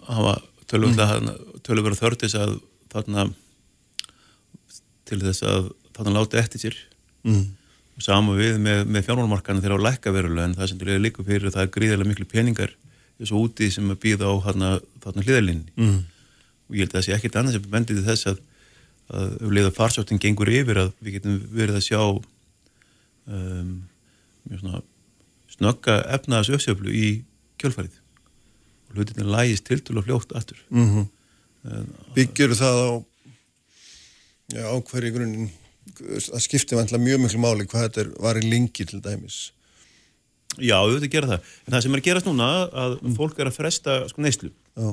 hafa 0.08 0.38
tölvöld 0.68 1.98
þörð 2.00 2.20
þess 2.26 2.36
að 2.44 2.58
þarna 2.94 3.28
til 5.08 5.20
þess 5.24 5.44
að 5.48 5.70
þarna 5.98 6.16
láti 6.20 6.42
eftir 6.42 6.66
sér 6.68 6.78
Mm. 7.28 7.48
og 7.98 8.04
saman 8.06 8.38
við 8.38 8.54
með, 8.62 8.84
með 8.88 9.04
fjármálmarkaðinu 9.08 9.64
þeirra 9.64 9.78
á 9.82 9.86
lækka 9.88 10.12
verulega 10.16 10.46
en 10.48 10.54
það 10.56 10.68
sem 10.70 10.78
til 10.80 10.92
er 10.94 11.02
líka 11.04 11.24
fyrir 11.28 11.52
það 11.52 11.64
er 11.66 11.72
gríðarlega 11.76 12.08
miklu 12.12 12.28
peningar 12.32 12.72
þessu 13.20 13.40
úti 13.42 13.68
sem 13.74 13.90
að 13.92 13.98
býða 14.06 14.30
á 14.32 14.34
þarna, 14.46 14.70
þarna 15.04 15.24
hliðalinni 15.26 15.74
Mm. 15.76 15.98
og 16.70 16.76
ég 16.78 16.86
held 16.86 16.94
að 16.94 17.00
það 17.00 17.06
sé 17.08 17.16
ekkit 17.18 17.36
annað 17.42 17.58
sem 17.58 17.66
bendið 17.74 18.00
til 18.00 18.06
þess 18.08 18.30
að, 18.32 18.40
að 19.18 19.28
ef 19.42 19.52
leiða 19.58 19.74
farsáttin 19.76 20.22
gengur 20.24 20.52
yfir 20.54 20.80
að 20.86 20.94
við 21.04 21.18
getum 21.18 21.36
verið 21.58 21.80
að 21.82 21.86
sjá 21.90 22.02
um, 23.28 23.74
snögga 25.58 25.98
efnaðas 26.16 26.54
uppsjöflu 26.54 26.94
í 26.94 27.08
kjölfarið 27.60 27.98
hlutinni 28.96 29.28
lægist 29.28 29.68
til 29.68 29.80
til 29.82 29.98
að 29.98 30.08
fljótt 30.10 30.36
aftur. 30.38 30.60
Mm 30.70 31.08
Byggjur 32.16 32.54
það 32.56 32.78
á 32.80 32.90
já, 34.56 34.64
á 34.72 34.76
hverju 34.80 35.12
grunninn 35.12 35.50
það 35.98 36.44
skiptir 36.44 36.78
vantilega 36.78 37.04
mjög 37.04 37.20
miklu 37.24 37.42
máli 37.44 37.68
hvað 37.68 37.88
þetta 37.88 38.02
er, 38.04 38.12
var 38.24 38.40
í 38.40 38.44
lengi 38.48 38.86
til 38.88 39.02
dæmis. 39.04 39.52
Já, 40.58 40.78
auðvitað 40.80 41.12
gera 41.12 41.32
það. 41.34 41.52
En 41.66 41.76
það 41.76 41.84
sem 41.84 41.94
er 41.94 42.02
að 42.02 42.08
gerast 42.08 42.30
núna 42.30 42.48
að 42.86 42.96
fólk 43.18 43.42
er 43.42 43.52
að 43.52 43.58
fresta 43.58 43.98
sko 44.10 44.24
neyslu. 44.24 44.54
Já, 44.78 44.88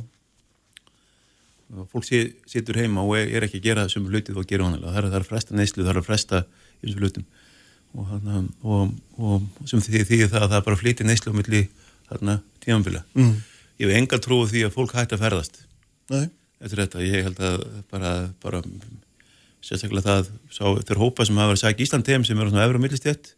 fólk 1.92 2.08
situr 2.50 2.80
heima 2.80 3.04
og 3.04 3.16
er, 3.18 3.46
ekki 3.46 3.62
að 3.62 3.68
gera 3.68 3.86
þessum 3.86 4.10
hlutið 4.10 4.40
og 4.40 4.50
gera 4.50 4.68
hanalega, 4.68 4.92
það 4.92 5.00
er, 5.00 5.08
það 5.08 5.18
er 5.18 5.24
að 5.24 5.30
fresta 5.30 5.58
neyslu 5.58 5.84
það 5.84 5.94
er 5.94 6.02
að 6.02 6.08
fresta 6.10 6.42
og 6.44 7.00
hlutum. 7.00 7.26
Og, 7.94 8.06
hana, 8.10 8.42
og, 8.66 8.94
og 9.22 9.66
sem 9.70 9.82
því, 9.82 10.02
því 10.02 10.16
það 10.26 10.40
að 10.42 10.48
það 10.48 10.56
er 10.58 10.66
bara 10.66 10.76
að 10.76 10.80
flytja 10.82 11.06
neyslu 11.06 11.30
á 11.30 11.38
milli 11.38 11.60
þarna 12.08 12.40
tímanbila 12.64 13.02
mm. 13.14 13.34
Ég 13.80 13.88
hef 13.88 13.98
enga 13.98 14.20
trú 14.22 14.42
því 14.48 14.66
að 14.68 14.76
fólk 14.76 14.94
hætti 14.96 15.16
að 15.16 15.24
ferðast 15.24 15.60
nei, 16.12 16.28
eftir 16.60 16.82
þetta, 16.84 17.02
ég 17.04 17.28
held 17.28 17.40
að 17.42 17.64
bara, 17.90 18.12
bara 18.42 18.62
sérstaklega 19.64 20.04
það 20.06 20.30
sá, 20.52 20.64
þeir 20.84 21.00
hópa 21.00 21.26
sem 21.26 21.40
hafa 21.40 21.52
verið 21.52 21.60
að 21.60 21.64
sækja 21.64 21.86
Ísland 21.86 22.12
heim 22.12 22.26
sem 22.26 22.40
eru 22.40 22.52
svona 22.52 22.66
efra 22.66 22.80
og 22.80 22.84
millistjætt 22.84 23.32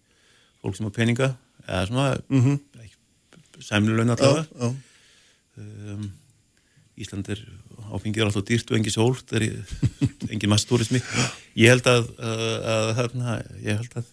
fólk 0.63 0.79
sem 0.79 0.89
har 0.89 0.97
peninga 0.97 1.31
eða 1.67 1.87
svona 1.91 2.09
mm 2.29 2.43
-hmm. 2.43 2.59
sæmnilegna 3.61 4.17
já, 4.17 4.21
allavega. 4.21 4.47
Já, 4.61 4.75
um, 5.93 6.13
Ísland 6.97 7.29
er 7.29 7.41
áfengið 7.93 8.21
er 8.21 8.27
alltaf 8.27 8.45
dýrt 8.45 8.71
og 8.71 8.77
engin 8.77 8.93
sól 8.93 9.17
er 9.33 9.65
engin 10.33 10.51
masstúrismi 10.51 11.01
ég 11.57 11.69
held 11.69 11.87
að, 11.87 12.09
að, 12.19 12.99
að, 12.99 13.43
ég 13.63 13.77
held 13.77 13.97
að 13.97 14.05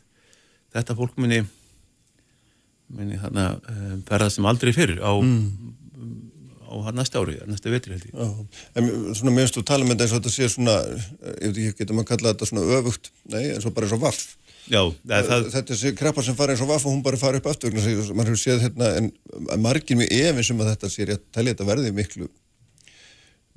þetta 0.74 0.96
fólk 0.96 1.18
muni 1.18 1.44
muni 2.94 3.18
þarna 3.18 3.60
um, 3.70 4.04
ferðast 4.08 4.38
sem 4.38 4.46
aldrei 4.46 4.74
fyrir 4.76 5.00
á, 5.02 5.12
á 6.74 6.76
hann 6.88 6.98
næsta 6.98 7.22
ári, 7.22 7.38
næsta 7.48 7.72
vetri 7.74 7.94
held 7.94 8.08
ég 8.10 8.14
já. 8.18 8.30
En 8.80 8.90
svona 9.14 9.34
minnst 9.36 9.58
þú 9.58 9.66
tala 9.70 9.86
með 9.86 10.02
þetta 10.02 10.06
eins 10.06 10.16
og 10.16 10.22
þetta 10.22 10.34
sé 10.34 10.50
svona 10.54 10.78
ég 10.84 11.52
veit 11.52 11.60
ekki, 11.60 11.76
getur 11.82 11.98
maður 11.98 12.08
að 12.08 12.12
kalla 12.14 12.34
þetta 12.34 12.50
svona 12.50 12.80
öfugt 12.80 13.12
nei, 13.30 13.44
eins 13.54 13.68
og 13.68 13.76
bara 13.76 13.90
eins 13.90 13.98
og 13.98 14.04
vaff 14.04 14.24
Já, 14.64 14.80
það, 15.04 15.26
það, 15.28 15.48
þetta 15.52 15.76
er 15.76 15.96
kreppa 16.00 16.24
sem 16.24 16.36
fara 16.40 16.54
eins 16.56 16.64
og 16.64 16.70
vaff 16.72 16.86
og 16.88 16.94
hún 16.94 17.04
bara 17.04 17.20
fara 17.20 17.40
upp 17.42 17.50
aftur 17.52 17.74
maður 17.76 18.32
hefur 18.32 18.40
séð 18.40 18.64
hérna 18.64 18.92
en 19.02 19.10
margir 19.60 20.00
mjög 20.00 20.14
efins 20.22 20.52
um 20.54 20.64
að 20.64 20.70
þetta 20.72 20.92
sé 20.94 21.04
ég 21.04 21.26
telja 21.36 21.52
þetta 21.52 21.68
verði 21.68 21.92
miklu 21.98 22.30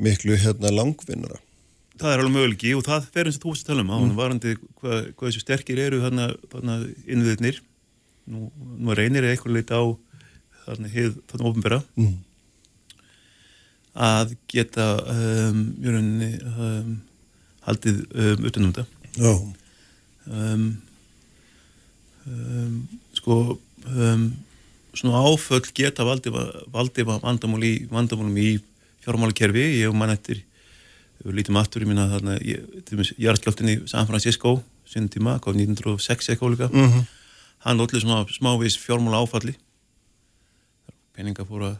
miklu 0.02 0.38
hérna 0.42 0.72
langvinnara 0.74 1.38
það 2.00 2.12
er 2.12 2.22
alveg 2.22 2.34
möguleiki 2.34 2.74
og 2.76 2.84
það 2.88 3.06
fer 3.14 3.30
eins 3.30 3.38
og 3.38 3.44
þú 3.44 3.54
veist 3.54 3.66
að 3.66 3.70
tala 3.72 3.84
um 3.86 3.92
mm. 3.94 4.16
varandi 4.18 4.56
hvað, 4.58 4.98
hvað 5.14 5.30
þessu 5.30 5.44
sterkir 5.44 5.82
eru 5.86 6.02
þarna, 6.02 6.26
þarna 6.52 6.76
innviðnir 7.06 7.62
nú, 8.26 8.50
nú 8.50 8.96
reynir 8.98 9.26
eitthvað 9.30 9.60
leita 9.60 9.78
á 9.80 9.84
þarna 10.66 10.90
hið 10.92 11.14
þarna 11.30 11.50
ofinbera 11.52 11.80
mm. 11.94 12.14
Að 13.96 14.34
geta 14.52 14.86
um, 15.12 15.60
mjörunni 15.80 16.32
um, 16.52 16.96
haldið 17.66 18.02
um, 18.12 18.48
utanum 18.48 18.72
þetta. 18.72 18.84
Já, 19.16 19.32
um, 20.26 20.66
um, 22.26 22.76
sko 23.16 23.38
um, 23.88 24.26
svona 24.96 25.24
áföll 25.24 25.64
geta 25.76 26.06
valdið 26.06 26.36
valdið 26.72 27.04
í 27.06 27.76
vandamálum 27.90 28.38
í 28.40 28.50
fjármálakerfi. 29.04 29.66
Ég 29.80 29.90
og 29.90 29.98
mann 29.98 30.14
eftir 30.14 30.42
við 31.24 31.40
lítum 31.40 31.58
aftur 31.60 31.84
í 31.84 31.88
minna 31.88 32.08
þarna 32.10 32.38
jarðskjáltin 32.42 33.72
í 33.72 33.76
San 33.90 34.08
Francisco 34.08 34.58
sinni 34.86 35.10
tíma, 35.10 35.40
hvað 35.42 35.62
1906 35.64 36.30
eitthvað 36.30 36.52
líka. 36.54 36.68
Mm 36.72 36.90
-hmm. 36.90 37.06
hann 37.64 37.78
lótlið 37.78 38.04
svona 38.04 38.26
smávís 38.30 38.76
fjármála 38.78 39.24
áfalli 39.24 39.56
peninga 41.16 41.44
fór 41.48 41.62
að 41.70 41.76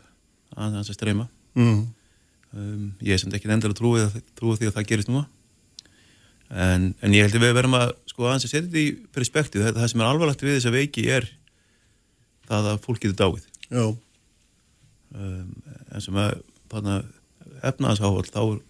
aðeins 0.57 0.91
að 0.91 0.97
streyma. 0.97 1.29
Mm. 1.55 1.87
Um, 2.57 2.87
ég 3.05 3.15
er 3.17 3.21
samt 3.23 3.37
ekki 3.37 3.51
endala 3.53 3.77
trúið, 3.77 4.17
því 4.41 4.71
að 4.71 4.77
það 4.79 4.89
gerist 4.91 5.11
núna. 5.13 5.27
En, 6.47 6.93
en 7.03 7.15
ég 7.17 7.27
held 7.27 7.37
að 7.41 7.43
við 7.43 7.57
verðum 7.59 7.75
að 7.81 7.89
sko 8.07 8.27
aðeins 8.29 8.47
að 8.47 8.53
setja 8.53 8.67
þetta 8.69 8.83
í 8.83 8.91
perspektíu 9.17 9.65
það, 9.65 9.79
það 9.81 9.89
sem 9.93 10.03
er 10.05 10.09
alvarlegt 10.11 10.45
við 10.47 10.55
þessa 10.61 10.75
veiki 10.77 11.07
er 11.11 11.25
það 12.47 12.69
að 12.73 12.83
fólk 12.85 13.01
getur 13.03 13.19
dáið. 13.19 13.49
Um, 15.17 15.49
en 15.91 16.03
sem 16.05 16.19
að 16.21 16.37
þarna 16.71 16.97
efnaðsáhald 17.67 18.31
þá 18.35 18.41
er 18.45 18.61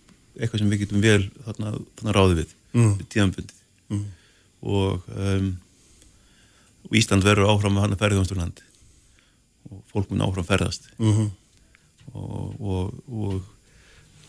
eitthvað 0.45 0.63
sem 0.63 0.71
við 0.73 0.83
getum 0.85 1.03
vel 1.05 1.23
þarna, 1.47 1.75
þarna 1.99 2.17
ráði 2.17 2.39
við, 2.43 2.55
Mm. 2.77 2.97
tíðanbundið 3.09 3.61
Mm. 3.89 4.05
og, 4.63 5.05
um, 5.17 5.47
Ísland 6.93 7.25
verður 7.25 7.49
áfram 7.51 7.77
að 7.79 7.83
hann 7.87 7.95
að 7.97 8.03
ferðjónsturland 8.03 8.61
og 9.71 9.81
fólk 9.91 10.11
mun 10.11 10.23
áfram 10.27 10.47
ferðast. 10.47 10.89
Mm 10.99 11.31
og 12.15 12.61
og, 12.61 12.93
og, 13.11 13.43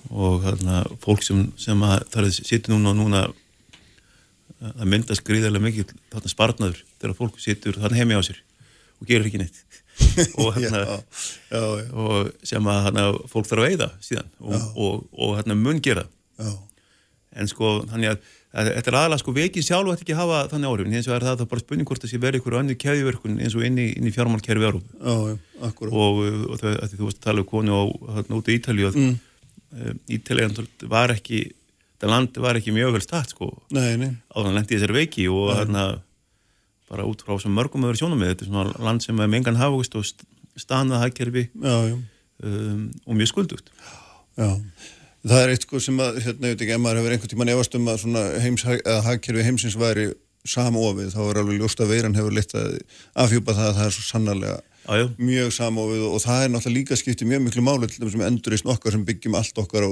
og 0.09 0.41
þarna, 0.45 0.81
fólk 1.03 1.25
sem, 1.25 1.45
sem 1.59 1.83
að, 1.83 2.05
það 2.13 2.29
sittur 2.39 2.75
núna 2.75 2.93
og 2.93 2.99
núna 3.01 3.23
það 4.57 4.87
myndast 4.89 5.25
gríðarlega 5.27 5.65
mikið 5.67 5.91
þarna 6.13 6.31
spartnaður 6.33 6.79
þegar 6.97 7.17
fólk 7.19 7.41
sittur 7.41 7.77
þarna 7.77 7.99
heimi 7.99 8.17
á 8.17 8.21
sér 8.25 8.39
og 8.97 9.09
gerir 9.09 9.29
ekki 9.29 9.41
neitt. 9.43 9.59
Og, 10.37 10.53
já, 10.61 10.69
þarna, 10.69 10.97
já, 11.49 11.61
já, 11.81 11.85
og 11.97 12.27
sem 12.45 12.67
að 12.69 12.83
þarna, 12.85 13.03
fólk 13.31 13.47
þarf 13.49 13.63
að 13.63 13.69
veiða 13.71 13.87
síðan 14.05 14.27
og, 14.37 14.51
Já. 14.53 14.65
og, 14.85 14.99
og 15.17 15.31
þarna 15.39 15.55
mun 15.57 15.79
gera. 15.81 16.03
Já, 16.37 16.51
en 17.41 17.49
sko 17.49 17.71
þannig 17.89 18.11
að, 18.11 18.27
að 18.53 18.69
þetta 18.75 18.91
er 18.91 18.97
aðalega 18.99 19.21
sko 19.23 19.33
veikin 19.33 19.65
sjálf 19.65 19.89
ætti 19.95 20.05
ekki 20.05 20.13
að 20.13 20.21
hafa 20.21 20.43
þannig 20.53 20.69
áhrifin 20.69 20.97
eins 20.99 21.09
og 21.09 21.15
er 21.17 21.25
það, 21.25 21.39
það 21.41 21.49
bara 21.53 21.63
spurning 21.63 21.89
hvort 21.89 22.05
það 22.05 22.13
sé 22.13 22.19
verið 22.27 22.41
ykkur 22.43 22.57
önnur 22.61 22.79
kæðiverkun 22.83 23.39
eins 23.41 23.57
og 23.57 23.65
inn 23.65 23.81
í, 23.81 23.87
í 23.97 24.13
fjármálkerfi 24.13 24.69
já, 24.69 24.77
já, 25.01 25.35
akkurat. 25.71 25.97
Og, 25.97 26.21
og 26.45 26.61
það, 26.61 26.77
að 26.85 26.93
þú 26.93 27.09
varst 27.09 27.21
að 27.21 27.25
tala 27.25 27.43
um 27.43 27.49
konu 27.49 27.77
á 27.77 27.83
þarna 28.19 28.37
út 28.41 28.53
í 28.53 28.57
Ítalíu 28.61 28.89
að 28.91 29.01
Mm. 29.01 29.17
Mm. 29.73 30.01
Ítalíu 30.17 30.67
var 30.91 31.13
ekki 31.15 31.43
það 31.97 32.11
land 32.13 32.41
var 32.43 32.59
ekki 32.59 32.73
mjög 32.75 32.97
vel 32.97 33.03
stætt 33.03 33.33
sko. 33.33 33.49
Nei, 33.73 33.95
nei, 33.97 34.11
á 34.29 34.35
þannig 34.37 34.57
lendi 34.59 34.75
þessari 34.75 34.97
veiki 34.99 35.25
og 35.33 35.53
þarna 35.57 35.85
bara 36.87 37.07
út 37.09 37.23
frá 37.25 37.35
sem 37.41 37.51
mörgum 37.53 37.87
öðru 37.87 37.99
sjónum 37.99 38.21
með 38.21 38.33
þetta 38.33 38.45
er 38.45 38.51
svona 38.51 38.85
land 38.85 39.03
sem 39.03 39.23
er 39.23 39.31
mengan 39.31 39.57
hafugust 39.59 39.97
og 39.97 40.05
st- 40.07 40.27
stanað 40.57 41.03
hagkerfi 41.03 41.47
um, 42.43 42.85
og 43.05 43.17
mjög 43.17 43.31
skuldugt. 43.33 43.73
Já, 44.37 44.53
það 45.25 45.41
er 45.41 45.53
eitt 45.55 45.65
sko 45.65 45.81
sem 45.83 45.97
að, 45.99 46.21
hérna, 46.23 46.51
ég 46.51 46.55
veit 46.55 46.63
ekki, 46.63 46.77
ef 46.77 46.83
maður 46.85 47.01
hefur 47.01 47.15
einhvern 47.17 47.33
tímann 47.33 47.51
efast 47.55 47.75
um 47.77 47.89
að 47.91 47.99
svona 48.05 48.23
heims, 48.45 48.65
að 48.69 49.01
hagkerfi 49.09 49.45
heimsins 49.49 49.77
væri 49.81 50.07
samofið, 50.47 51.11
þá 51.11 51.21
er 51.25 51.41
alveg 51.41 51.59
ljóst 51.59 51.81
að 51.83 51.91
veiran 51.91 52.15
hefur 52.15 52.37
leitt 52.37 52.53
að 52.55 52.77
afhjúpa 53.25 53.57
það 53.57 53.71
að 53.71 53.79
það 53.81 53.89
er 53.89 53.95
svo 53.97 54.05
sannarlega 54.07 54.59
Já, 54.87 55.03
mjög 55.19 55.51
samofið 55.51 56.03
og, 56.07 56.17
það 56.23 56.43
er 56.43 56.51
náttúrulega 56.53 56.79
líka 56.79 56.97
skiptið 56.99 57.27
mjög 57.27 57.41
miklu 57.43 57.63
máli 57.65 57.89
til 57.91 58.05
þessum 58.05 58.23
endurist 58.23 58.67
okkar 58.71 58.95
sem 58.95 59.03
byggjum 59.07 59.35
allt 59.35 59.57
okkar 59.59 59.83
á 59.83 59.91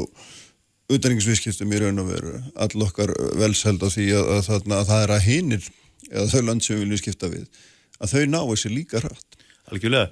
utanringsviðskiptum 0.96 1.74
í 1.74 1.82
raun 1.82 2.04
og 2.04 2.12
veru 2.14 2.36
all 2.64 2.86
okkar 2.86 3.12
velsheld 3.42 3.84
á 3.84 3.90
því 3.92 4.06
að, 4.16 4.30
að, 4.38 4.46
þarna, 4.48 4.78
að 4.80 4.92
það 4.92 5.04
er 5.04 5.14
að 5.16 5.26
hinir 5.26 5.68
eða 6.12 6.30
þau 6.32 6.46
land 6.46 6.64
sem 6.64 6.78
við 6.78 6.86
viljum 6.86 7.02
skipta 7.02 7.32
við 7.34 7.66
að 8.00 8.14
þau 8.14 8.24
ná 8.30 8.40
þessi 8.40 8.72
líka 8.72 9.02
rætt 9.04 9.38
algjörlega. 9.74 10.12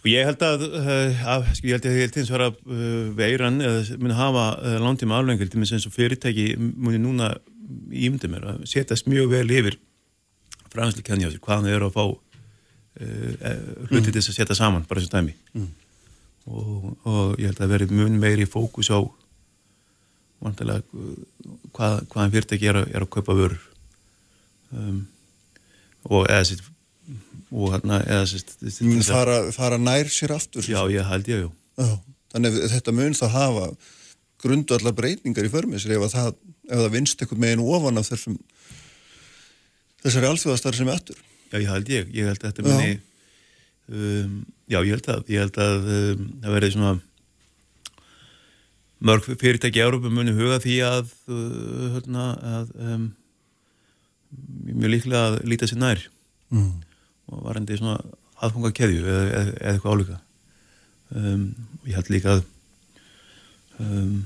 Sko 0.00 0.08
ég 0.08 0.24
held 0.24 0.42
að, 0.46 0.64
uh, 0.80 1.22
að 1.34 1.46
sko 1.58 1.68
ég 1.68 1.76
held 1.76 1.86
að 1.86 1.98
ég 1.98 2.06
held 2.06 2.18
eins 2.22 2.32
og 2.32 2.44
að 2.46 2.58
uh, 2.64 3.10
veiran 3.18 3.60
uh, 3.60 3.92
muni 4.00 4.16
hafa 4.16 4.46
uh, 4.56 4.78
langtíma 4.80 5.18
aflengur 5.20 5.50
til 5.52 5.60
eins 5.60 5.86
og 5.86 5.94
fyrirtæki 5.94 6.54
muni 6.56 6.98
núna 7.02 7.34
ímyndi 7.92 8.30
mér 8.32 8.48
að 8.54 8.64
setjast 8.70 9.10
mjög 9.10 9.30
vel 9.34 9.46
yfir 9.60 9.78
sér, 10.70 11.38
hvaðan 11.42 11.68
þau 11.68 11.74
eru 11.74 11.90
að 11.90 11.96
fá 11.98 12.04
uh, 12.98 13.86
hluti 13.90 14.10
til 14.10 14.18
þess 14.18 14.32
að 14.32 14.38
setja 14.40 14.58
saman 14.58 14.86
bara 14.88 15.00
þessu 15.02 15.14
dæmi 15.14 15.34
Mm. 15.54 15.68
og, 16.50 16.84
og 17.04 17.38
ég 17.40 17.50
held 17.50 17.60
að 17.60 17.72
veri 17.74 17.86
mun 17.90 18.18
meiri 18.22 18.46
fókus 18.48 18.88
á 18.90 18.98
vantilega 20.40 20.82
hvað, 21.74 21.96
hvaðan 22.08 22.32
fyrirtæki 22.34 22.68
er 22.70 22.78
er 22.88 23.04
að 23.04 23.10
kaupa 23.12 23.34
vörur 23.36 23.56
um, 24.72 25.02
og 26.08 26.24
eða 26.30 26.46
sér 26.48 26.62
og 27.50 27.72
hérna 27.74 27.98
eða 28.06 28.40
mun 28.86 29.02
fara, 29.04 29.38
fara 29.52 29.78
nær 29.82 30.08
sér 30.12 30.36
aftur 30.36 30.62
Já, 30.64 30.80
ég 30.88 31.04
held 31.10 31.28
ég. 31.28 31.48
Já, 31.76 31.90
þannig 32.32 32.56
að 32.60 32.70
þetta 32.76 32.94
mun 32.94 33.16
það 33.18 33.34
hafa 33.36 33.66
grundu 34.40 34.76
allar 34.78 34.94
breytingar 34.96 35.44
í 35.48 35.52
förmið 35.52 35.82
sér 35.82 35.96
ef 35.98 36.06
að 36.06 36.14
það, 36.14 36.30
ef 36.70 36.78
það 36.84 36.94
vinst 36.94 37.20
einhvern 37.26 37.42
meginn 37.44 37.64
ofan 37.66 38.00
af 38.00 38.08
þessum 38.08 38.38
þessari 40.04 40.30
alþjóðastar 40.30 40.78
sem 40.78 40.88
er 40.88 40.96
aftur 40.96 41.18
Já, 41.50 41.58
ég 41.58 41.70
held 41.70 41.88
ég. 41.90 42.10
Ég 42.14 42.28
held 42.30 42.44
að 42.44 42.52
þetta 42.52 42.66
muni, 42.66 42.98
um, 43.90 44.34
já, 44.70 44.78
ég 44.78 44.92
held 44.94 45.08
að, 45.10 45.22
ég 45.34 45.42
held 45.42 45.56
að 45.64 45.88
um, 45.96 46.28
það 46.44 46.54
verði 46.56 46.74
svona 46.76 46.92
mörg 49.10 49.26
fyrirtæki 49.40 49.80
í 49.80 49.82
Európa 49.82 50.12
muni 50.12 50.36
huga 50.36 50.60
því 50.62 50.76
að, 50.86 51.10
uh, 51.32 51.88
hérna, 51.96 52.28
að 52.60 52.72
um, 52.86 53.08
mjög 54.70 54.94
líklega 54.94 55.26
að 55.26 55.38
líta 55.50 55.66
sér 55.66 55.82
nær 55.82 56.06
mm. 56.54 56.72
og 57.34 57.44
varandi 57.48 57.78
svona 57.80 57.98
aðfanga 58.40 58.72
keðju 58.76 59.02
eða, 59.02 59.22
eða, 59.26 59.54
eða 59.58 59.74
eitthvað 59.74 59.96
álíka. 59.96 60.20
Um, 61.10 61.46
ég 61.88 61.98
held 61.98 62.14
líka 62.14 62.36
að 62.36 62.44
um, 63.82 64.18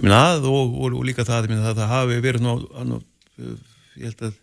ég 0.00 0.02
meina 0.02 0.22
að 0.32 0.48
og, 0.50 0.74
og, 0.74 0.96
og 0.98 1.06
líka 1.06 1.26
það, 1.28 1.46
ég 1.46 1.54
meina, 1.54 1.68
það, 1.68 1.82
það 1.84 1.92
hafi 1.94 2.22
verið 2.26 2.48
nú, 2.48 2.56
nú, 2.90 3.04
ég 4.00 4.08
held 4.08 4.32
að 4.32 4.40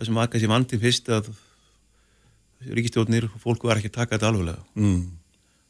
það 0.00 0.08
sem 0.08 0.16
var 0.16 0.30
kannski 0.32 0.48
vandi 0.50 0.80
fyrst 0.80 1.10
að 1.12 1.30
ríkistjórnir 2.64 3.28
og 3.28 3.38
fólk 3.42 3.64
var 3.68 3.80
ekki 3.80 3.90
að 3.92 3.98
taka 4.00 4.16
þetta 4.16 4.30
alveglega 4.32 4.64
Mm. 4.74 5.00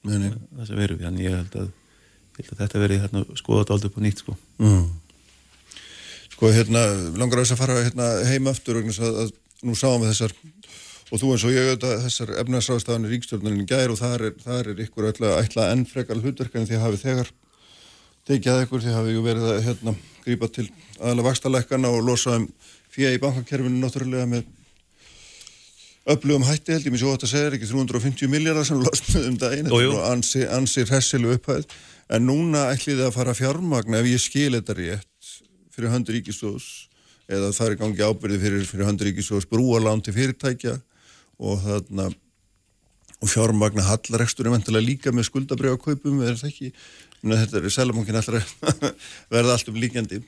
Nei, 0.00 0.16
nei. 0.16 0.30
þessa 0.56 0.76
veru, 0.78 0.96
þannig 0.96 1.26
ég 1.26 1.34
held 1.36 1.56
að, 1.60 1.72
ég 2.38 2.46
held 2.46 2.54
að 2.54 2.60
þetta 2.62 2.80
verið 2.80 3.02
hérna, 3.02 3.20
skoðað 3.36 3.72
aldrei 3.74 3.90
upp 3.90 3.98
á 4.00 4.04
nýtt 4.06 4.22
sko. 4.22 4.36
Mm. 4.56 4.86
Sko, 6.32 6.52
hérna, 6.56 6.84
langar 7.20 7.42
þess 7.42 7.52
að 7.52 7.60
fara 7.60 7.82
hérna, 7.84 8.06
heim 8.30 8.48
aftur 8.48 8.80
að, 8.80 9.02
að 9.26 9.34
nú 9.60 9.76
sáum 9.76 10.00
við 10.00 10.14
þessar 10.14 10.32
og 11.10 11.20
þú 11.20 11.34
eins 11.34 11.44
og 11.44 11.52
ég 11.52 11.68
auðvitað 11.68 12.02
þessar 12.06 12.32
efnarsráðstafanir 12.40 13.12
ríkstjórnarinn 13.12 13.68
gær 13.68 13.92
og 13.92 14.00
þar 14.00 14.26
er, 14.30 14.34
þar 14.40 14.72
er 14.72 14.82
ykkur 14.86 15.10
ætla 15.10 15.68
enn 15.74 15.84
frekar 15.90 16.22
hlutverkan 16.22 16.68
því 16.70 16.78
að 16.78 16.84
hafið 16.86 17.04
þegar 17.04 17.32
tekið 18.30 18.52
að 18.54 18.64
ykkur 18.64 18.84
því 18.84 18.94
hafið 18.96 19.16
ju 19.16 19.24
verið 19.26 19.48
að 19.50 19.62
hérna, 19.66 19.94
grípa 20.24 20.48
til 20.54 20.68
aðalega 21.00 21.28
vakstalækana 21.28 21.90
og 21.90 22.04
losa 22.06 22.38
um 22.38 22.46
fyrir 22.94 23.16
í 23.16 23.22
bankakerfinu 23.22 23.80
náttúrulega 23.80 24.26
með 24.30 24.48
öflugum 26.10 26.46
hætti 26.48 26.74
held 26.74 26.88
ég 26.88 26.94
mér 26.94 27.02
svo 27.02 27.12
að 27.12 27.18
þetta 27.18 27.30
segir 27.30 27.56
ekki 27.56 27.70
350 27.70 28.32
miljardar 28.32 28.66
sem 28.66 28.80
losnaði 28.80 29.30
um 29.30 29.38
daginn 29.40 29.70
þetta 29.70 30.04
ansi, 30.10 30.44
ansi 30.48 30.86
hressilu 30.88 31.34
upphæð. 31.36 31.66
En 32.10 32.26
núna 32.26 32.66
ætlið 32.72 32.98
þið 32.98 33.06
að 33.06 33.16
fara 33.18 33.36
fjármagna 33.38 34.00
ef 34.00 34.08
ég 34.10 34.22
skil 34.22 34.54
þetta 34.56 34.78
rétt 34.78 35.34
fyrir 35.70 35.92
höndur 35.92 36.16
ríkistóðs 36.16 36.70
eða 37.30 37.52
það 37.54 37.68
er 37.68 37.76
gangi 37.84 38.08
ábyrði 38.08 38.40
fyrir, 38.42 38.64
fyrir 38.66 38.88
höndur 38.88 39.10
ríkistóðs 39.10 39.46
brúalán 39.50 40.02
til 40.02 40.16
fyrirtækja 40.16 40.74
og 41.38 41.62
þarna 41.62 42.08
og 43.20 43.28
fjármagna 43.28 43.84
hallarekstur 43.84 44.48
er 44.48 44.54
vantilega 44.56 44.86
líka 44.86 45.12
með 45.14 45.28
skuldabrjákaupum 45.28 46.22
er 46.24 46.38
það 46.40 46.50
ekki? 46.50 46.72
Þetta 47.20 47.60
er 47.60 47.72
selabankin 47.74 48.16
allra 48.16 48.40
verða 49.34 49.54
allt 49.54 49.68
um 49.68 49.78
líkjandi 49.78 50.22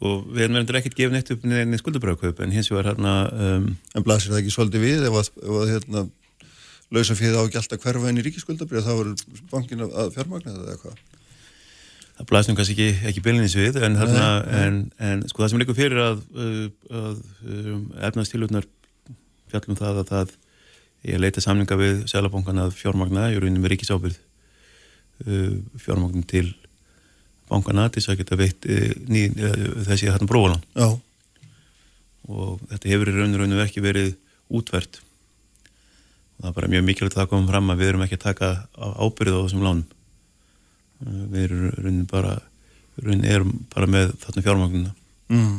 Sko, 0.00 0.14
við 0.32 0.46
erum 0.46 0.56
verður 0.56 0.78
ekkert 0.78 0.94
gefin 0.96 1.18
eitt 1.18 1.30
upp 1.34 1.42
neðinni 1.44 1.76
skuldabröðkaup 1.76 2.38
en 2.40 2.52
hins 2.54 2.70
vegar 2.72 2.86
hérna 2.94 3.10
um, 3.36 3.64
en 3.92 4.04
blasir 4.06 4.32
það 4.32 4.38
ekki 4.38 4.52
svolítið 4.54 4.84
við 4.86 5.02
ef 5.04 5.16
að, 5.20 5.26
ef 5.42 5.58
að 5.60 5.72
hérna, 5.74 6.04
lausa 6.96 7.16
fyrir 7.18 7.34
þá 7.36 7.40
ekki 7.42 7.58
alltaf 7.60 7.82
hverfa 7.82 8.08
inn 8.08 8.20
í 8.22 8.24
ríkiskuldabrjáð 8.24 8.86
þá 8.86 8.94
er 8.94 9.10
bankin 9.50 9.84
að, 9.84 10.14
fjármagna 10.14 10.54
þetta 10.54 10.64
eða 10.64 10.78
hvað? 10.86 11.02
það 12.14 12.30
blæstum 12.32 12.56
kannski 12.56 12.76
ekki, 12.78 13.10
ekki 13.10 13.24
bylunins 13.26 13.58
við 13.60 13.76
en, 13.84 13.98
þarna, 14.00 14.24
en, 14.62 14.80
en 15.10 15.26
sko 15.28 15.44
það 15.44 15.52
sem 15.52 15.62
líkur 15.66 15.78
fyrir 15.82 16.02
að, 16.06 16.24
uh, 16.32 16.64
að 17.02 17.20
um, 17.58 17.84
efnaðstilutnar 18.08 18.70
fjallum 19.52 19.80
það 19.82 20.00
að 20.00 20.10
það 20.14 20.34
ég 21.12 21.20
leita 21.20 21.44
samlinga 21.44 21.80
við 21.80 22.02
selabankan 22.08 22.64
að 22.64 22.72
fjármagna 22.80 23.28
í 23.34 23.36
rauninni 23.36 23.60
með 23.60 23.76
ríkisábyrð 23.76 24.16
uh, 25.28 25.60
fjármagnin 25.76 26.24
til 26.32 26.46
bankana 27.50 27.88
til 27.90 28.00
þess 28.00 28.14
að 28.14 28.20
geta 28.22 28.40
veitt 28.40 28.66
uh, 28.70 28.90
ný, 29.10 29.28
uh, 29.34 29.68
þessi 29.88 30.10
bróðalán 30.30 30.64
Já, 30.74 30.88
og 32.30 32.60
þetta 32.70 32.92
hefur 32.92 33.10
í 33.10 33.16
raun 33.16 33.34
og 33.34 33.42
rauninu 33.42 33.62
ekki 33.64 33.84
verið 33.84 34.12
útvært 34.50 35.00
og 35.00 36.44
það 36.44 36.50
er 36.50 36.56
bara 36.56 36.70
mjög 36.72 36.86
mikilvægt 36.86 37.16
að 37.16 37.22
það 37.22 37.32
komum 37.32 37.48
fram 37.50 37.72
að 37.72 37.82
við 37.82 37.92
erum 37.92 38.04
ekki 38.06 38.18
að 38.18 38.26
taka 38.26 38.50
ábyrðið 38.80 39.36
á 39.36 39.44
þessum 39.44 39.64
lánum. 39.66 39.82
Uh, 41.00 41.24
við 41.32 41.42
erum 41.46 41.66
í 41.66 41.72
rauninu 41.76 42.06
bara 42.10 42.36
rauninni 43.00 43.32
erum 43.32 43.52
bara 43.72 43.88
með 43.90 44.14
þarna 44.20 44.44
fjármagnina 44.44 44.92
mm. 45.32 45.56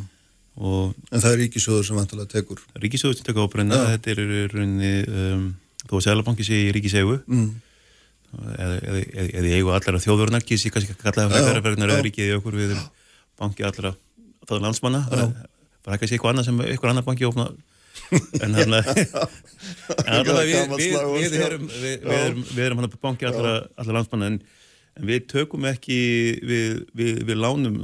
og 0.61 0.93
en 1.09 1.23
það 1.23 1.31
er 1.31 1.39
ríkisjóður 1.45 1.87
sem 1.87 1.99
vantilega 1.99 2.31
tekur. 2.35 2.61
Ríkisjóður 2.81 3.17
sem 3.17 3.27
tekur 3.27 3.47
ábyrðina 3.47 3.79
Já. 3.79 3.85
þetta 3.95 4.13
er 4.13 4.23
rauninni 4.53 4.93
um, 5.07 5.45
þó 5.87 5.95
að 5.97 6.05
Sælabanki 6.07 6.45
sé 6.47 6.59
í 6.67 6.71
ríkisegu 6.75 7.19
mm. 7.25 7.47
Eða, 8.31 8.75
eða 9.25 9.47
í 9.47 9.55
eigu 9.57 9.73
allara 9.75 10.01
þjóðurnar 10.03 10.45
kýrsi 10.47 10.71
kannski 10.73 10.95
að 10.95 11.03
kalla 11.03 11.27
það 11.27 11.35
Já, 11.35 11.47
frekar 11.49 11.65
frekar 11.65 11.83
já. 11.83 11.95
eða 11.95 12.05
ríkið 12.07 12.29
í 12.29 12.37
okkur 12.37 12.59
við 12.59 12.73
erum 12.75 12.85
banki 13.41 13.67
allara 13.67 13.93
þá 14.45 14.55
er 14.55 14.63
landsmanna 14.67 15.01
bara 15.11 15.97
kannski 15.97 16.15
eitthvað 16.17 16.33
annað 16.35 16.47
sem 16.49 16.63
eitthvað 16.67 16.93
annar 16.93 17.07
banki 17.07 17.27
opna 17.27 17.49
en 18.11 18.55
en 20.07 20.15
allavega 20.15 20.65
við, 20.75 21.35
erum 21.39 21.67
við, 21.69 22.63
erum, 22.65 22.81
hann 22.81 22.91
banki 23.01 23.27
allara, 23.27 23.53
allara 23.75 23.97
landsmanna 23.99 24.31
en, 24.31 24.37
en 24.97 25.07
við 25.07 25.27
tökum 25.31 25.67
ekki 25.69 25.99
við, 26.47 26.81
við, 26.97 27.21
við 27.27 27.39
lánum 27.39 27.79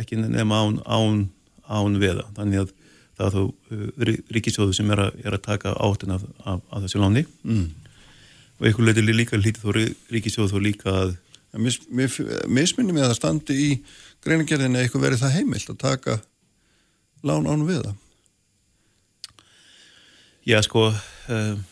ekki 0.00 0.20
nema 0.20 0.62
án, 0.64 0.78
án, 0.84 1.26
án 1.68 1.98
veða. 2.00 2.26
Þannig 2.36 2.64
að 2.64 2.74
það 3.18 3.26
er 3.26 3.34
þó 3.34 3.42
uh, 3.44 4.14
ríkisjóðu 4.36 4.76
sem 4.76 4.94
er 4.94 5.04
að, 5.08 5.20
er 5.24 5.36
að 5.38 5.44
taka 5.48 5.74
áttin 5.74 6.14
af 6.14 6.22
þessu 6.84 7.02
láni. 7.02 7.24
Mm. 7.44 7.68
Og 8.58 8.66
einhver 8.66 8.84
leiti 8.88 9.04
líka 9.14 9.38
lítið 9.38 9.64
þó 9.64 9.72
rí- 9.76 9.94
ríkissjóð 10.14 10.52
þó 10.54 10.60
líka 10.68 10.92
að 11.04 11.16
En 11.56 11.62
mis, 11.64 11.78
mis, 11.88 12.18
misminni 12.44 12.92
mig 12.92 13.00
að 13.06 13.14
það 13.14 13.16
standi 13.22 13.54
í 13.56 13.68
greinagerðinni 14.20 14.82
eitthvað 14.82 15.04
verið 15.06 15.22
það 15.22 15.36
heimilt 15.38 15.70
að 15.72 15.78
taka 15.80 16.16
lán 17.24 17.48
án 17.48 17.64
við 17.64 17.78
það 17.86 17.94
já 20.48 20.58
sko 20.66 20.82
um, 20.92 21.62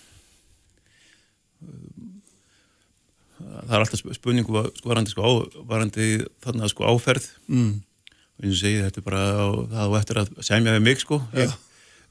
það 3.37 3.75
er 3.77 3.83
alltaf 3.83 4.01
sp- 4.01 4.17
spurningu 4.17 4.57
var- 4.57 4.71
sko 4.79 4.91
varandi 4.95 5.13
sko 5.13 5.29
á, 5.29 5.31
varandi 5.69 6.09
þarna 6.45 6.71
sko 6.73 6.89
áferð 6.95 7.29
mm. 7.53 7.71
og 7.77 8.47
eins 8.49 8.57
og 8.57 8.63
segi 8.63 8.81
þetta 8.87 9.03
er 9.03 9.07
bara 9.11 9.23
á, 9.37 9.47
það 9.77 9.93
á 9.93 9.99
eftir 10.01 10.23
að 10.23 10.33
semja 10.49 10.77
við 10.79 10.85
mig 10.89 11.05
sko 11.05 11.21
Já. 11.37 11.51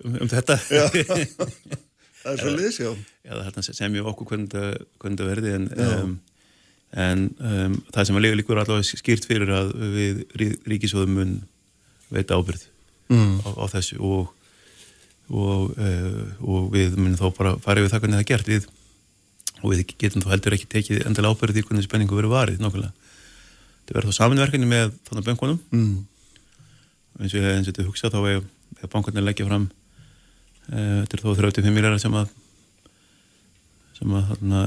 um, 0.06 0.18
um 0.22 0.31
þetta 0.31 0.60
Já. 0.69 0.85
Það 2.26 2.31
er 2.34 2.41
svo 2.41 2.53
liðs, 2.57 2.77
já 2.81 2.89
Já, 3.26 3.34
það 3.38 3.47
er 3.47 3.56
sem 3.77 3.95
ég 3.99 4.07
okkur 4.10 4.27
hvernig 4.31 4.49
það- 4.49 4.85
verði 5.30 5.52
en, 5.56 5.65
um, 5.85 6.14
en 7.06 7.26
um, 7.39 7.76
það 7.93 8.06
sem 8.10 8.15
að 8.18 8.23
lega 8.26 8.39
líkur 8.39 8.57
allavega 8.61 8.97
skýrt 9.02 9.27
fyrir 9.30 9.52
að 9.53 9.73
við 9.93 10.23
rí- 10.41 10.57
ríkisjóðum 10.65 11.14
mun 11.19 11.35
veita 12.11 12.38
ábyrð 12.39 12.65
Mm. 13.10 13.38
á, 13.45 13.49
á 13.61 13.65
þessu 13.69 13.99
og, 14.02 14.31
og, 15.30 15.76
uh, 15.77 16.23
og 16.41 16.72
við 16.73 16.95
munum 16.97 17.18
þá 17.19 17.27
bara 17.38 17.52
fara 17.61 17.81
yfir 17.84 17.91
það 17.93 18.02
hvernig 18.02 18.18
það 18.18 18.23
er 18.23 18.30
gert 18.31 18.49
við, 18.49 18.65
og 19.61 19.69
við 19.76 19.84
getum 20.02 20.23
þá 20.26 20.31
heldur 20.34 20.56
ekki 20.57 20.69
tekið 20.73 21.06
endilega 21.06 21.35
ábyrð 21.38 21.60
í 21.61 21.64
hvernig 21.68 21.85
spenningu 21.85 22.18
verið 22.18 22.34
varið 22.34 22.60
nokkulega. 22.65 22.93
Það 23.85 23.93
verður 23.99 24.10
þá 24.10 24.18
saminverkinni 24.18 24.65
með 24.72 24.93
þannig 25.06 25.27
bönkunum 25.30 25.60
Mm. 25.72 26.06
eins 27.22 27.34
og 27.38 27.45
þetta 27.69 27.85
hugsa 27.85 28.10
þá 28.10 28.18
er, 28.34 28.41
er 28.81 28.89
bankarnir 28.89 29.23
leggja 29.30 29.45
fram 29.45 29.69
þetta 30.70 31.18
er 31.18 31.24
þó 31.24 31.30
35 31.40 31.74
miljardar 31.76 32.02
sem 32.02 32.16
að 32.18 32.30
sem 33.96 34.16
að 34.18 34.30
þarna 34.34 34.62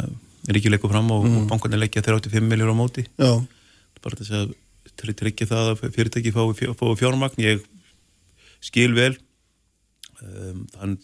ríkið 0.49 0.73
leggur 0.73 0.93
fram 0.93 1.11
og, 1.13 1.27
og 1.29 1.47
bankarnir 1.51 1.83
leggja 1.83 2.03
35 2.07 2.47
miljardar 2.49 2.73
á 2.73 2.81
móti. 2.81 3.05
Já, 3.21 3.33
bara 4.05 4.17
þess 4.21 4.33
að 4.39 4.55
try- 4.97 5.17
tryggja 5.19 5.49
það 5.51 5.73
að 5.75 5.83
fyrirtæki 5.97 6.33
fái 6.33 6.47
fjár, 6.63 6.95
fjármagn. 7.03 7.43
Ég 7.45 7.65
skil 8.65 8.95
vel 8.97 9.13
um, 10.23 10.65
þann, 10.79 10.95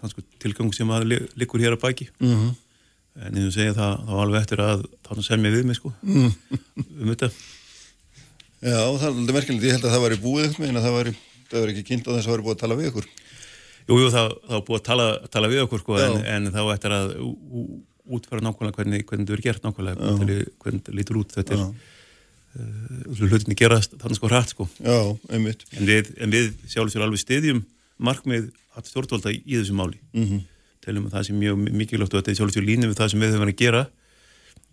þann 0.00 0.12
sko 0.14 0.24
tilgang 0.42 0.72
sem 0.74 0.90
að 0.92 1.06
li- 1.12 1.22
liggur 1.38 1.62
hér 1.62 1.76
að 1.78 1.84
baki. 1.86 2.10
Mm 2.24 2.52
en 3.12 3.34
eins 3.36 3.44
og 3.50 3.52
segja 3.52 3.74
það 3.76 3.98
þá 4.08 4.12
alveg 4.22 4.38
eftir 4.40 4.60
að 4.64 4.82
þannig 5.04 5.24
semja 5.26 5.50
við 5.52 5.66
mig 5.68 5.76
sko. 5.76 5.90
Mm. 6.00 6.30
um 6.80 7.10
þetta. 7.10 7.28
Já 8.62 8.78
það 8.78 9.02
er 9.04 9.10
alveg 9.10 9.34
merkilegt. 9.36 9.66
Ég 9.68 9.74
held 9.76 9.84
að 9.84 9.92
það 9.92 10.04
væri 10.06 10.18
búið 10.22 10.46
eitthvað 10.46 10.70
en 10.70 10.78
að 10.80 10.86
það 10.86 10.94
væri, 10.96 11.12
það 11.50 11.60
væri 11.66 11.74
ekki 11.74 11.84
kynnt 11.90 12.08
á 12.08 12.10
þess 12.14 12.22
að 12.22 12.24
það 12.30 12.32
væri 12.32 12.46
búið 12.46 12.54
að 12.56 12.62
tala 12.62 12.78
við 12.78 12.88
ykkur 12.88 13.08
Jú, 13.88 13.96
jú, 13.98 14.10
það, 14.12 14.34
það 14.46 14.54
var 14.56 14.66
búið 14.68 14.78
að 14.78 14.84
tala, 14.86 15.06
tala 15.32 15.50
við 15.50 15.64
okkur 15.64 15.82
sko, 15.82 15.96
en, 15.98 16.20
en 16.34 16.52
þá 16.54 16.60
eftir 16.74 16.94
að 16.94 17.16
útfæra 18.12 18.42
nákvæmlega 18.44 18.78
hvernig, 18.78 19.04
hvernig 19.06 19.26
þetta 19.26 19.38
er 19.38 19.44
gert 19.46 19.66
nákvæmlega, 19.66 20.12
hvernig, 20.18 20.46
hvernig 20.62 20.94
lítur 20.98 21.20
út. 21.22 21.34
Þetta 21.34 21.56
er, 21.56 21.64
uh, 22.58 23.20
hlutinni 23.20 23.56
gerast 23.58 23.96
þannig 24.00 24.18
sko 24.18 24.30
hratt 24.30 24.54
sko. 24.54 24.68
Já, 24.82 24.98
einmitt. 25.32 25.64
En 25.76 25.88
við, 25.88 26.12
við 26.34 26.50
sjálfur 26.66 26.94
sér 26.94 27.06
alveg 27.06 27.22
stiðjum 27.22 27.62
markmið 28.02 28.50
að 28.76 28.88
stjórnvalda 28.90 29.34
í 29.34 29.58
þessu 29.58 29.76
máli. 29.78 30.00
Mm 30.12 30.28
-hmm. 30.28 30.46
telum 30.82 31.06
að 31.06 31.16
það 31.16 31.26
sé 31.26 31.34
mjög 31.38 31.58
mikilvægt 31.70 32.14
og 32.14 32.20
þetta 32.20 32.30
er 32.30 32.38
sjálfur 32.40 32.56
sér 32.56 32.68
línu 32.68 32.88
við 32.90 32.98
það 32.98 33.10
sem 33.10 33.20
við 33.20 33.30
höfum 33.30 33.44
verið 33.44 33.54
að 33.54 33.64
gera. 33.64 33.82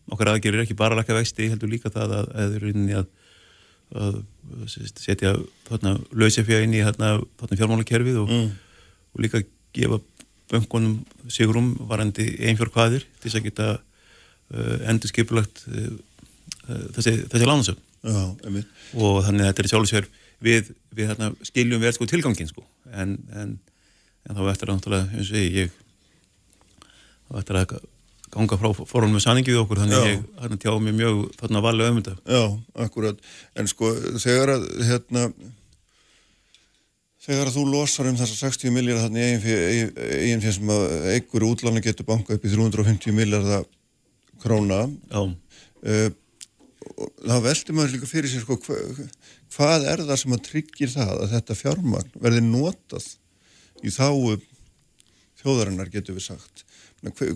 Okkar 0.10 0.31
aðgerir 0.34 0.64
ekki 0.64 0.77
bara 0.77 0.95
að 0.95 1.03
lakka 1.03 1.19
vexti 1.19 1.49
heldur 1.49 1.69
líka 1.69 1.90
það 1.94 2.15
að, 2.18 2.31
að, 2.34 2.56
að, 2.95 3.06
að, 3.94 4.15
setja 4.98 5.36
þarna 5.69 5.99
lausefja 6.11 6.64
inn 6.65 6.73
í 6.73 6.81
þarna, 6.81 7.19
þarna 7.38 7.60
fjármálakerfið 7.60 8.18
og, 8.23 8.34
og 9.20 9.26
líka 9.26 9.44
gefa 9.76 10.00
böngunum 10.50 11.04
sigurum 11.30 11.76
varandi 11.91 12.32
einfjör 12.48 12.72
hvaðir 12.74 13.04
til 13.20 13.28
þess 13.28 13.40
að 13.41 13.50
geta 13.50 13.68
uh, 13.76 14.78
endur 14.90 15.12
skipulagt 15.12 15.62
uh, 15.68 15.91
uh, 16.72 16.88
þessi, 16.96 17.20
þessi 17.30 17.52
einmitt. 18.48 18.72
Og 18.96 19.22
þannig 19.26 19.44
að 19.44 19.52
þetta 19.52 19.64
er 19.66 19.72
sjálfsvegar 19.74 20.10
við, 20.40 20.72
við 20.96 21.12
þarna, 21.12 21.30
skiljum 21.52 21.84
vel 21.84 21.94
sko 21.96 22.08
tilgangin 22.10 22.50
sko. 22.50 22.66
En, 22.96 23.18
en, 23.36 23.56
en 24.26 24.40
þá 24.40 24.44
eftir 24.54 24.72
að 24.72 24.80
náttúrulega 24.80 25.20
eins 25.20 25.32
og 25.34 25.40
ég, 25.40 25.58
ég 25.60 26.86
þá 27.30 27.40
eftir 27.44 27.60
að 27.60 27.78
ganga 28.30 28.60
frá 28.62 28.70
fórhónum 28.78 29.18
með 29.18 29.26
sanningi 29.26 29.54
við 29.54 29.64
okkur 29.64 29.84
þannig 29.84 30.00
að 30.00 30.08
ég 30.08 30.26
þarna 30.38 30.60
tjá 30.62 30.72
mér 30.86 30.98
mjög 30.98 31.22
þarna 31.40 31.64
valega 31.66 31.94
um 31.94 32.00
þetta. 32.00 32.16
Já, 32.30 32.44
akkurat. 32.86 33.24
En 33.58 33.70
sko, 33.70 33.94
þegar 34.22 34.54
að, 34.56 34.68
hérna, 34.86 35.24
þegar 37.30 37.51
þú 37.53 37.65
losar 37.69 38.10
um 38.10 38.18
þessar 38.18 38.49
60 38.49 38.73
miljardar 38.73 39.06
þarna 39.06 39.22
í 39.22 39.26
eigin 39.30 39.91
eigin 39.99 40.41
fyrir 40.41 40.56
sem 40.56 40.72
að 40.73 40.85
einhverju 41.14 41.49
útlánu 41.53 41.84
getur 41.85 42.07
banka 42.07 42.34
upp 42.34 42.45
í 42.47 42.53
350 42.56 43.14
miljardar 43.14 43.68
króna, 44.41 44.85
Já, 45.11 45.22
uh, 45.27 46.10
þá 47.22 47.35
veldur 47.43 47.76
maður 47.77 47.97
líka 47.97 48.10
fyrir 48.10 48.31
sér 48.31 48.45
sko, 48.45 48.57
hva, 48.64 48.77
hvað 49.53 49.85
er 49.91 50.03
það 50.07 50.22
sem 50.22 50.35
að 50.35 50.45
tryggir 50.47 50.93
það 50.93 51.11
að 51.18 51.35
þetta 51.35 51.57
fjármagn 51.60 52.15
verði 52.23 52.45
notað 52.47 53.11
í 53.84 53.93
þáu 53.93 54.39
þjóðarinnar 55.39 55.91
getur 55.93 56.18
við 56.18 56.26
sagt. 56.31 56.65
Hver, 57.03 57.35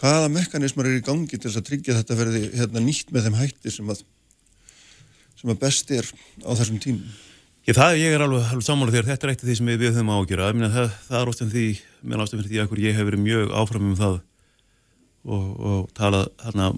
hvaða 0.00 0.30
mekanismar 0.32 0.88
er 0.88 0.98
í 0.98 1.04
gangi 1.04 1.36
til 1.36 1.44
þess 1.44 1.60
að 1.60 1.68
tryggja 1.68 1.98
þetta 2.00 2.18
verði 2.18 2.46
hérna, 2.56 2.82
nýtt 2.82 3.12
með 3.12 3.28
þeim 3.28 3.38
hætti 3.42 3.74
sem 3.74 3.92
að, 3.92 4.00
sem 5.38 5.52
að 5.52 5.60
best 5.62 5.92
er 5.94 6.08
á 6.42 6.50
þessum 6.56 6.80
tímum? 6.82 7.12
Ég, 7.62 7.76
það, 7.78 7.96
ég 8.00 8.16
er 8.16 8.22
alveg, 8.24 8.46
alveg 8.50 8.64
sammála 8.66 8.90
þér, 8.90 9.06
þetta 9.06 9.26
er 9.26 9.30
eitt 9.30 9.42
af 9.44 9.46
því 9.46 9.54
sem 9.54 9.68
við, 9.70 9.82
höfum 9.94 10.08
ágjörða. 10.10 10.46
Það, 10.72 10.94
það 11.06 11.18
er 11.20 11.28
óstæðan 11.30 11.52
því, 11.52 11.66
meðan 12.02 12.22
ástæðan 12.24 12.40
fyrir 12.42 12.50
því 12.50 12.62
að 12.62 12.82
ég 12.82 12.96
hef 12.96 13.06
verið 13.06 13.22
mjög 13.22 13.52
áfram 13.60 13.84
um 13.86 13.92
það 14.00 14.16
og, 15.22 15.44
og 15.70 15.84
talað 15.94 16.24
hérna 16.42 16.72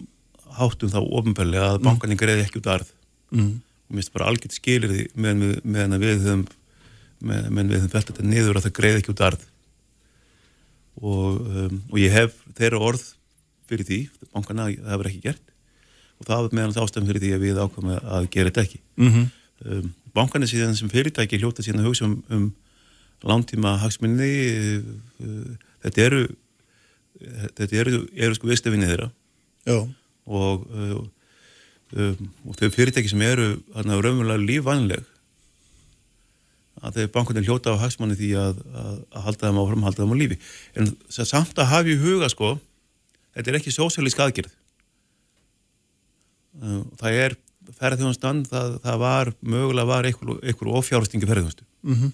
hátt 0.58 0.84
um 0.84 0.92
það 0.92 1.08
ofinbelli 1.20 1.62
að 1.62 1.78
bankanin 1.86 2.20
greiði 2.20 2.44
ekki 2.44 2.60
út 2.60 2.68
arð. 2.74 2.92
Mm. 3.32 3.48
Og 3.64 3.96
mér 3.96 4.02
finnst 4.02 4.14
bara 4.18 4.28
algjört 4.28 4.58
skilir 4.58 4.92
því 4.92 5.08
meðan 5.16 5.42
við, 5.46 5.56
með 5.64 5.96
við 6.04 6.28
höfum, 6.28 6.44
með, 7.24 7.48
með 7.48 7.72
við 7.72 7.80
höfum 7.80 7.94
fælt 7.96 8.12
þetta 8.12 8.28
niður 8.28 8.60
að 8.60 8.68
það 8.68 8.76
greiði 8.82 9.00
ekki 9.00 9.14
út 9.14 9.24
arð. 9.30 9.48
Og, 11.00 11.42
um, 11.64 11.82
og 11.88 11.98
ég 12.04 12.12
hef 12.14 12.38
þeirra 12.60 12.84
orð 12.92 13.08
fyrir 13.72 13.88
því, 13.88 14.04
bankana, 14.36 14.68
það 14.68 14.92
hefur 14.92 15.12
ekki 15.14 15.24
gert 15.24 15.52
og 16.20 16.28
það 16.28 16.44
var 16.44 16.56
meðan 16.60 16.76
ástæðan 16.84 17.08
fyrir 17.08 17.24
því 17.24 17.30
að 17.34 17.44
við 17.48 17.60
ákvæmum 17.64 17.94
að 17.96 18.26
gera 18.30 18.50
þetta 18.52 18.62
ekki. 18.68 18.80
Mm 19.00 19.08
-hmm. 19.14 19.30
um, 19.64 19.88
bankarnir 20.14 20.50
síðan 20.50 20.76
sem 20.78 20.90
fyrirtæki 20.92 21.40
hljóta 21.42 21.64
síðan 21.64 21.82
að 21.82 21.90
hugsa 21.90 22.08
um, 22.08 22.16
um 22.32 22.48
langtíma 23.24 23.76
hagsmunni 23.82 24.32
uh, 24.80 25.52
þetta 25.84 26.08
eru 26.08 26.24
þetta 27.20 27.80
eru, 27.80 28.00
eru 28.14 28.36
sko 28.36 28.50
viðstöfinni 28.50 28.88
þeirra. 28.88 29.10
Og, 30.24 30.64
uh, 30.74 31.00
um, 31.94 32.30
og 32.48 32.58
þau 32.58 32.70
fyrirtæki 32.74 33.10
sem 33.12 33.22
eru 33.24 33.54
raunverulega 33.74 34.40
lífvænleg 34.42 35.10
að 36.84 36.98
þeir 36.98 37.12
bankarnir 37.14 37.46
hljóta 37.46 37.72
á 37.72 37.80
hagsmunni 37.80 38.16
því 38.18 38.34
að, 38.36 38.60
að, 38.74 38.98
að 39.14 39.26
halda 39.28 39.48
þeim 39.48 39.60
áfram, 39.62 39.86
halda 39.86 40.02
þeim 40.02 40.12
á 40.12 40.20
lífi. 40.20 40.38
En 40.76 40.90
samt 41.08 41.56
að 41.56 41.70
hafa 41.70 41.92
í 41.92 42.00
huga 42.02 42.28
sko 42.32 42.56
þetta 43.36 43.50
er 43.50 43.58
ekki 43.60 43.74
sósælísk 43.74 44.20
aðgerð. 44.20 44.52
Uh, 46.60 46.82
það 47.00 47.20
er 47.24 47.38
ferðjónustan, 47.78 48.44
það, 48.48 48.78
það 48.84 49.00
var 49.02 49.32
mögulega 49.40 49.88
var 49.88 50.08
einhver, 50.08 50.38
einhver 50.42 50.72
ofjárastingi 50.80 51.28
ferðjónustu 51.28 51.64
mm 51.64 51.94
-hmm. 51.94 52.12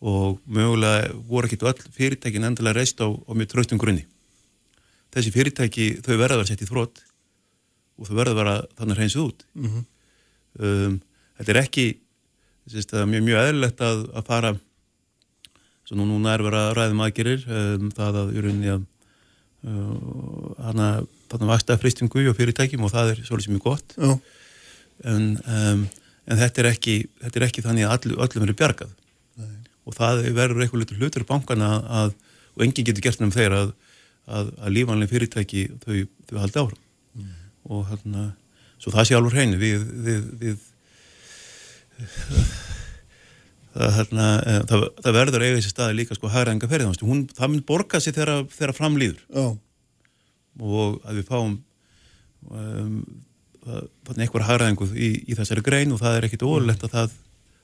og 0.00 0.40
mögulega 0.46 1.12
voru 1.28 1.48
ekkit 1.48 1.62
öll 1.62 1.80
fyrirtækin 1.96 2.44
endilega 2.44 2.78
reist 2.78 3.00
á, 3.00 3.08
á 3.08 3.32
mjög 3.34 3.50
tröstum 3.52 3.78
grunni 3.78 4.06
þessi 5.14 5.34
fyrirtæki 5.34 5.88
þau 6.02 6.16
verða 6.16 6.34
að 6.34 6.40
vera 6.42 6.50
sett 6.50 6.62
í 6.62 6.70
þrótt 6.70 7.02
og 7.98 8.08
þau 8.08 8.16
verða 8.18 8.32
að 8.32 8.40
vera 8.42 8.54
þannig 8.78 8.96
hreinsið 8.98 9.22
út 9.22 9.44
mm 9.54 9.68
-hmm. 9.68 9.84
um, 10.58 11.00
þetta 11.38 11.52
er 11.52 11.62
ekki 11.62 11.86
sést, 12.70 12.92
mjög, 12.92 13.22
mjög 13.22 13.42
eðlilegt 13.42 13.80
að, 13.80 14.08
að 14.14 14.26
fara 14.26 14.54
svo 15.84 15.98
nú, 15.98 16.06
núna 16.08 16.34
er 16.34 16.42
verið 16.42 16.62
að 16.62 16.74
ræðum 16.78 17.04
aðgerir 17.04 17.44
um, 17.46 17.90
það 17.94 18.20
að 18.22 18.32
í 18.34 18.44
rauninni 18.44 18.72
að 18.72 18.86
uh, 19.68 20.54
hana 20.64 20.88
þarna 21.32 21.50
vaksta 21.52 21.78
fristingu 21.80 22.26
og 22.30 22.36
fyrirtækjum 22.38 22.84
og 22.86 22.92
það 22.94 23.14
er 23.14 23.22
svolítið 23.26 23.54
mjög 23.54 23.64
gott. 23.68 23.96
En, 25.04 25.30
um, 25.44 25.86
en 26.30 26.40
þetta 26.40 26.62
er 26.62 26.70
ekki 26.70 26.98
þetta 27.22 27.40
er 27.40 27.46
ekki 27.48 27.64
þannig 27.64 27.88
að 27.88 27.96
all, 27.96 28.18
öllum 28.26 28.46
eru 28.46 28.56
bjargað. 28.58 28.92
Nei. 29.40 29.56
og 29.84 29.96
það 29.96 30.22
verður 30.36 30.62
eitthvað 30.62 30.84
litur 30.84 31.00
hlutur 31.02 31.26
bankana 31.28 31.70
að, 32.02 32.14
og 32.54 32.62
enginn 32.64 32.86
getur 32.86 33.04
gert 33.04 33.24
um 33.24 33.32
þeir 33.34 33.56
að, 33.56 33.72
að, 34.30 34.52
að 34.62 34.76
lífanlega 34.76 35.10
fyrirtæki 35.10 35.64
þau, 35.82 35.96
þau 36.30 36.38
haldi 36.38 36.62
ára 36.62 36.78
mm. 37.18 37.32
og 37.74 37.82
hérna 37.90 38.28
svo 38.78 38.94
það 38.94 39.08
sé 39.08 39.18
alveg 39.18 39.34
hreinu 39.34 39.58
við, 39.60 39.84
við, 40.06 40.30
við 40.44 40.62
það, 43.74 43.90
hérna, 43.98 44.28
það, 44.70 44.86
það 45.02 45.18
verður 45.18 45.46
eiga 45.46 45.58
þessi 45.58 45.74
staði 45.74 45.98
líka 46.00 46.18
sko 46.18 46.32
hægræðinga 46.32 46.70
ferðið 46.70 47.04
það 47.34 47.52
mun 47.52 47.64
borga 47.68 48.00
sér 48.02 48.16
þegar, 48.18 48.74
framlýður 48.76 49.22
og 50.60 51.00
að 51.04 51.20
við 51.20 51.30
fáum 51.30 51.56
um, 52.50 53.00
einhver 54.18 54.44
hagræðingu 54.44 54.90
í, 54.92 55.10
í 55.30 55.38
þessari 55.38 55.64
grein 55.64 55.94
og 55.94 56.02
það 56.02 56.18
er 56.18 56.28
ekkit 56.28 56.46
ólegt 56.46 56.84
að 56.86 56.96
það, 56.98 57.18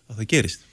að 0.09 0.21
það 0.21 0.29
gerist. 0.35 0.67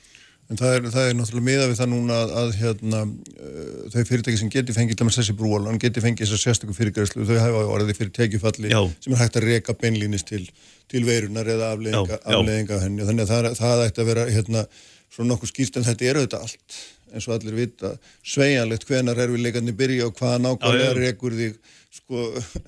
En 0.48 0.56
það 0.56 0.74
er, 0.78 0.86
það 0.94 1.06
er 1.10 1.16
náttúrulega 1.18 1.44
miða 1.44 1.64
við 1.68 1.80
það 1.82 1.90
núna 1.92 2.18
að, 2.24 2.30
að 2.40 2.52
hérna, 2.62 3.00
uh, 3.04 3.80
þau 3.92 4.04
fyrirtæki 4.08 4.40
sem 4.40 4.52
geti 4.54 4.76
fengið 4.78 5.00
til 5.02 5.08
þessi 5.18 5.36
brúalan, 5.36 5.80
geti 5.84 6.04
fengið 6.04 6.24
þessar 6.24 6.44
sérstöku 6.46 6.76
fyrirgræslu, 6.78 7.26
þau 7.28 7.40
hafa 7.42 7.64
orðið 7.74 8.00
fyrir 8.00 8.14
tekjufalli 8.16 8.72
já. 8.72 8.80
sem 9.04 9.16
er 9.16 9.24
hægt 9.26 9.40
að 9.42 9.50
reyka 9.52 9.76
beinlýnist 9.82 10.30
til, 10.32 10.46
til 10.88 11.04
veirunar 11.08 11.52
eða 11.52 11.74
afleðinga 11.76 12.80
henni 12.86 13.04
og 13.04 13.12
þannig 13.12 13.26
að 13.28 13.34
það, 13.34 13.50
það 13.60 13.84
ætti 13.90 14.06
að 14.06 14.14
vera 14.14 14.30
hérna, 14.32 14.64
svona 15.12 15.34
nokkuð 15.34 15.52
skýrst 15.52 15.82
en 15.82 15.88
þetta 15.90 16.08
eru 16.14 16.24
þetta 16.24 16.42
allt 16.46 16.80
eins 17.14 17.28
og 17.28 17.38
allir 17.38 17.56
vita 17.56 17.94
sveianlegt 18.26 18.88
hvenar 18.88 19.20
er 19.20 19.32
við 19.32 19.46
leikandi 19.46 19.76
byrja 19.78 20.08
og 20.10 20.16
hvaða 20.18 20.42
nákvæmlega 20.44 20.96
reykur 20.98 21.36
þig 21.38 21.60
sko 22.08 22.64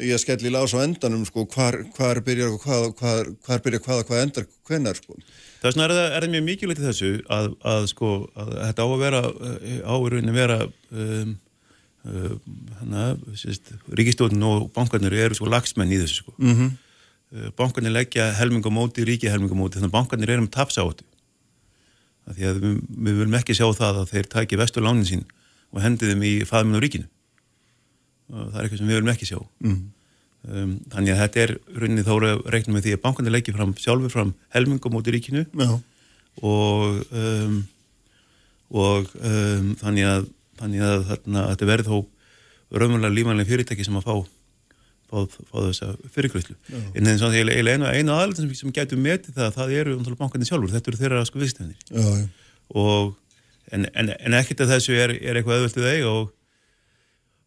ég 0.00 0.16
skelli 0.16 0.48
lás 0.48 0.72
á 0.72 0.80
endanum 0.80 1.24
sko 1.28 1.44
hvar, 1.52 1.76
hvar 1.96 2.20
byrjar 2.24 2.56
hvað, 2.62 2.86
hvar, 2.96 3.30
hvar 3.44 3.60
byrjar 3.64 3.82
hvað 3.84 4.00
og 4.00 4.08
hvað 4.08 4.22
endar 4.24 4.46
hvenar 4.68 4.96
sko. 4.96 5.16
Það 5.60 5.82
er, 5.84 5.92
er, 5.92 6.16
er 6.24 6.28
mjög 6.32 6.46
mikilvægt 6.46 6.80
í 6.80 6.86
þessu 6.86 7.10
að, 7.28 7.50
að 7.60 7.88
sko 7.92 8.12
að 8.32 8.54
þetta 8.56 8.86
á 8.86 8.88
að 8.88 9.02
vera 9.02 9.22
áurinn 9.92 10.32
að 10.32 10.38
vera 10.40 10.58
um, 10.64 11.36
um, 12.08 13.22
ríkistjóðin 14.00 14.48
og 14.48 14.70
bankarnir 14.72 15.18
eru 15.26 15.36
sko 15.36 15.52
lagsmenn 15.52 15.92
í 15.92 16.00
þessu 16.00 16.22
sko. 16.22 16.36
Mm 16.40 16.56
-hmm. 16.56 17.52
bankarnir 17.60 17.92
leggja 17.92 18.32
helmingamóti, 18.40 19.04
ríki 19.04 19.28
helmingamóti 19.28 19.76
þannig 19.76 19.92
að 19.92 19.98
bankarnir 19.98 20.32
eru 20.32 20.46
um 20.46 20.52
tapsáttu 20.52 21.04
því 22.32 22.48
að 22.48 22.58
við, 22.62 22.76
við 22.88 23.16
viljum 23.18 23.34
ekki 23.34 23.54
sjá 23.56 23.66
það 23.76 24.02
að 24.02 24.12
þeir 24.14 24.26
tæki 24.30 24.56
vestur 24.56 24.84
lánin 24.84 25.08
sín 25.08 25.24
og 25.72 25.82
hendi 25.82 26.08
þeim 26.08 26.22
í 26.22 26.34
faðminn 26.48 26.78
á 26.78 26.84
ríkinu 26.84 27.08
það 28.30 28.58
er 28.58 28.62
eitthvað 28.62 28.80
sem 28.80 28.90
við 28.90 28.98
viljum 28.98 29.12
ekki 29.14 29.28
sjá. 29.28 29.40
Mm. 29.64 29.80
um, 30.48 30.74
þannig 30.94 31.14
að 31.14 31.22
þetta 31.22 31.42
er 31.44 31.54
rauninni 31.78 32.06
þá 32.06 32.12
reiknum 32.54 32.78
við 32.78 32.86
því 32.86 32.96
að 32.96 33.02
bankandi 33.06 33.34
leggir 33.34 33.56
fram 33.58 33.74
sjálfur 33.78 34.14
fram 34.14 34.34
helmingum 34.54 34.98
út 34.98 35.10
í 35.10 35.16
ríkinu. 35.16 35.46
Já. 35.58 35.72
og 36.42 37.02
um, 37.12 37.58
og 38.72 39.10
um, 39.20 39.74
þannig 39.80 40.08
að 40.08 40.30
þannig 40.62 40.84
að 40.86 41.02
þarna, 41.08 41.48
þetta 41.52 41.68
verður 41.68 41.90
þó 41.90 42.78
raunverulega 42.78 43.16
lífanlega 43.16 43.50
fyrirtæki 43.50 43.86
sem 43.86 43.98
að 43.98 44.06
fá 44.06 44.14
fá, 45.12 45.40
fá 45.50 45.56
þessa 45.58 45.88
fyrirgröðslu 46.14 46.56
en 46.72 47.10
eins 47.10 47.24
og 47.24 47.34
eiginlega 47.34 47.74
einu, 47.76 47.88
einu 47.88 48.14
aðalit 48.14 48.40
sem, 48.40 48.52
sem 48.56 48.74
getur 48.74 49.00
metið 49.00 49.36
það, 49.36 49.56
það 49.58 49.74
eru 49.80 49.96
bankandi 50.20 50.48
sjálfur, 50.48 50.72
þetta 50.72 50.92
eru 50.92 51.00
þeirra 51.02 51.24
sko 51.28 51.42
viðstöðnir 51.42 51.90
og 52.72 53.12
en, 53.72 53.88
en, 53.92 54.14
en 54.16 54.38
ekkert 54.38 54.64
að 54.64 54.76
þessu 54.76 54.96
er, 54.96 55.14
er 55.20 55.38
eitthvað 55.38 55.60
öðvöldið 55.60 55.90
eiga 55.90 56.12
og 56.12 56.30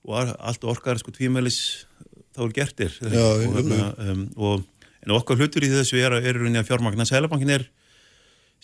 og 0.05 0.35
allt 0.37 0.67
orkar 0.69 0.99
sko 1.01 1.13
tvímælis 1.13 1.59
þá 2.35 2.43
er 2.45 2.53
gertir. 2.55 2.93
Já, 3.01 3.25
og, 3.25 3.71
um, 4.05 4.23
og, 4.35 4.65
en 5.05 5.13
okkar 5.15 5.39
hlutur 5.39 5.65
í 5.65 5.71
þessu 5.71 5.99
er, 6.01 6.17
er 6.19 6.39
að 6.41 6.67
fjármagna. 6.67 7.05
Sælabankin 7.07 7.53
er 7.55 7.65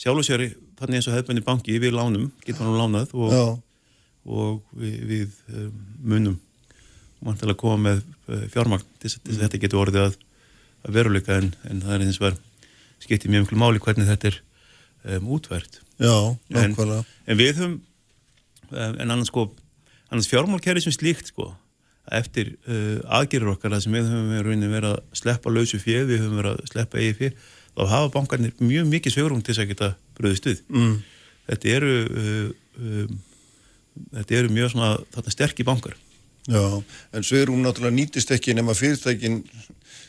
sjálfsjöri 0.01 0.51
þannig 0.79 0.99
eins 0.99 1.09
og 1.09 1.17
hefðbenni 1.17 1.43
banki 1.45 1.77
við 1.81 1.95
lánum, 1.97 2.31
getur 2.45 2.65
hann 2.65 2.79
lánað 2.79 3.13
og, 3.13 3.59
og 4.25 4.77
við, 4.77 4.95
við 5.09 5.35
um, 5.53 5.75
munum 6.01 6.39
vantilega 7.21 7.53
að 7.53 7.61
koma 7.61 7.81
með 7.89 8.01
uh, 8.31 8.45
fjármagn 8.53 8.87
til 9.01 9.11
þess 9.11 9.21
að 9.27 9.43
þetta 9.43 9.61
getur 9.61 9.83
orðið 9.83 10.07
að, 10.07 10.17
að 10.87 10.97
veruleika 10.97 11.37
en, 11.37 11.51
en 11.69 11.83
það 11.83 11.95
er 11.97 12.05
eins 12.07 12.19
og 12.21 12.27
verð 12.27 12.41
skiptið 13.01 13.35
mjög 13.35 13.47
mjög 13.51 13.61
máli 13.61 13.83
hvernig 13.83 14.09
þetta 14.09 14.31
er 14.31 14.39
um, 15.17 15.31
útvært 15.37 15.81
Já, 16.01 16.15
en, 16.57 16.75
en 16.81 17.37
við 17.37 17.59
höfum 17.59 17.77
en 18.71 19.11
annars 19.11 19.29
sko 19.29 19.51
annars 20.11 20.29
fjármálkerri 20.29 20.83
sem 20.83 20.95
slíkt 20.95 21.31
sko 21.31 21.49
eftir 22.11 22.55
uh, 22.65 22.99
aðgerður 23.19 23.55
okkar 23.55 23.75
að 23.77 23.85
sem 23.85 23.95
við 23.95 24.11
höfum 24.11 24.63
verið 24.73 24.87
að 24.91 25.01
sleppa 25.17 25.53
lausu 25.53 25.79
fjöð, 25.81 26.07
við 26.09 26.23
höfum 26.23 26.39
verið 26.41 26.55
að 26.55 26.71
sleppa 26.71 27.01
eigi 27.01 27.17
fjöð, 27.19 27.49
þá 27.71 27.83
hafa 27.93 28.13
bankarnir 28.15 28.55
mjög 28.59 28.87
mikið 28.91 29.15
svegrum 29.15 29.43
til 29.43 29.53
þess 29.53 29.63
að 29.63 29.73
geta 29.73 29.91
bröðist 30.17 30.47
við 30.49 30.63
mm. 30.71 30.95
þetta 31.51 31.75
eru 31.77 31.93
uh, 32.05 32.47
um, 32.81 33.19
þetta 34.17 34.39
eru 34.39 34.55
mjög 34.57 34.73
svona 34.73 34.95
þarna 35.13 35.35
sterkir 35.37 35.69
bankar 35.69 35.99
Já, 36.49 36.81
en 37.13 37.25
svegrum 37.25 37.61
náttúrulega 37.61 37.93
nýtist 37.93 38.31
ekki 38.33 38.55
nema 38.57 38.73
fyrirtækin 38.73 39.43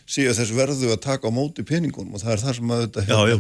síðan 0.09 0.39
þess 0.39 0.55
verðu 0.57 0.89
að 0.95 1.03
taka 1.05 1.29
á 1.29 1.33
móti 1.35 1.65
peningunum 1.67 2.17
og 2.17 2.23
það 2.23 2.33
er 2.35 2.43
það 2.43 2.57
sem 2.59 2.73
að 2.73 2.85
þetta 2.87 3.05
já, 3.05 3.19
já. 3.29 3.37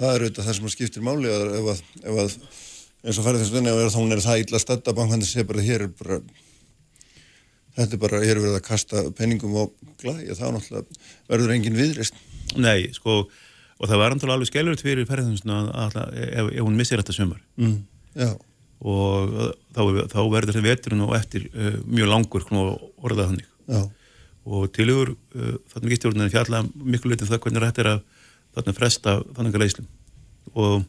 það 0.00 0.08
er 0.10 0.24
auðvitað 0.24 0.48
það 0.48 0.56
sem 0.58 0.66
að 0.66 0.74
skiptir 0.74 1.04
máli 1.06 1.30
að 1.30 1.44
ef 1.60 1.68
að, 1.70 1.82
ef 2.02 2.18
að 2.24 2.34
eins 3.04 3.20
og 3.20 3.26
færði 3.26 3.42
þessu 3.42 3.56
vinni 3.58 3.72
og 3.72 3.92
þá 3.92 4.00
er 4.02 4.24
það 4.24 4.42
illa 4.44 4.60
stadda 4.62 4.96
bankandi 4.96 5.28
sé 5.28 5.44
bara 5.46 5.64
hér 5.64 5.86
er 5.86 5.94
bara 5.98 6.20
þetta 7.74 7.96
er 7.96 8.00
bara, 8.00 8.22
hér 8.22 8.36
er 8.36 8.44
verið 8.44 8.60
að 8.60 8.68
kasta 8.68 9.02
penningum 9.18 9.56
og 9.60 9.74
og 10.04 10.38
þá 10.38 10.46
náttúrulega 10.52 10.84
verður 11.30 11.52
engin 11.54 11.76
viðrist. 11.78 12.16
Nei, 12.60 12.92
sko 12.94 13.24
og 13.80 13.90
það 13.90 14.00
var 14.00 14.14
náttúrulega 14.14 14.38
alveg 14.38 14.50
skelluritt 14.50 14.84
fyrir 14.84 15.08
ferðinsuna 15.08 15.58
ef, 15.82 16.48
ef 16.54 16.62
hún 16.62 16.78
missir 16.78 17.00
þetta 17.00 17.16
sömur 17.16 17.40
mm, 17.58 17.76
og 18.84 19.34
þá, 19.74 19.82
þá 20.12 20.20
verður 20.30 20.52
þetta 20.52 20.64
veturinn 20.68 21.04
og 21.06 21.14
eftir 21.18 21.48
uh, 21.50 21.78
mjög 21.88 22.10
langur 22.12 22.46
orðað 22.54 23.32
hannig 23.32 23.48
já. 23.66 23.82
og 24.44 24.68
tilur 24.76 25.14
uh, 25.14 25.56
þarna 25.72 26.28
að 26.28 26.36
fjalla 26.36 26.62
miklu 26.74 27.12
litið 27.12 27.26
um 27.26 27.32
það 27.32 27.42
hvernig 27.46 27.66
þetta 27.66 27.84
er 27.84 27.90
að 27.94 28.02
þarna 28.54 28.76
fresta 28.78 29.16
þannig 29.34 29.58
að 29.58 29.64
leyslum 29.64 29.90
og 30.54 30.84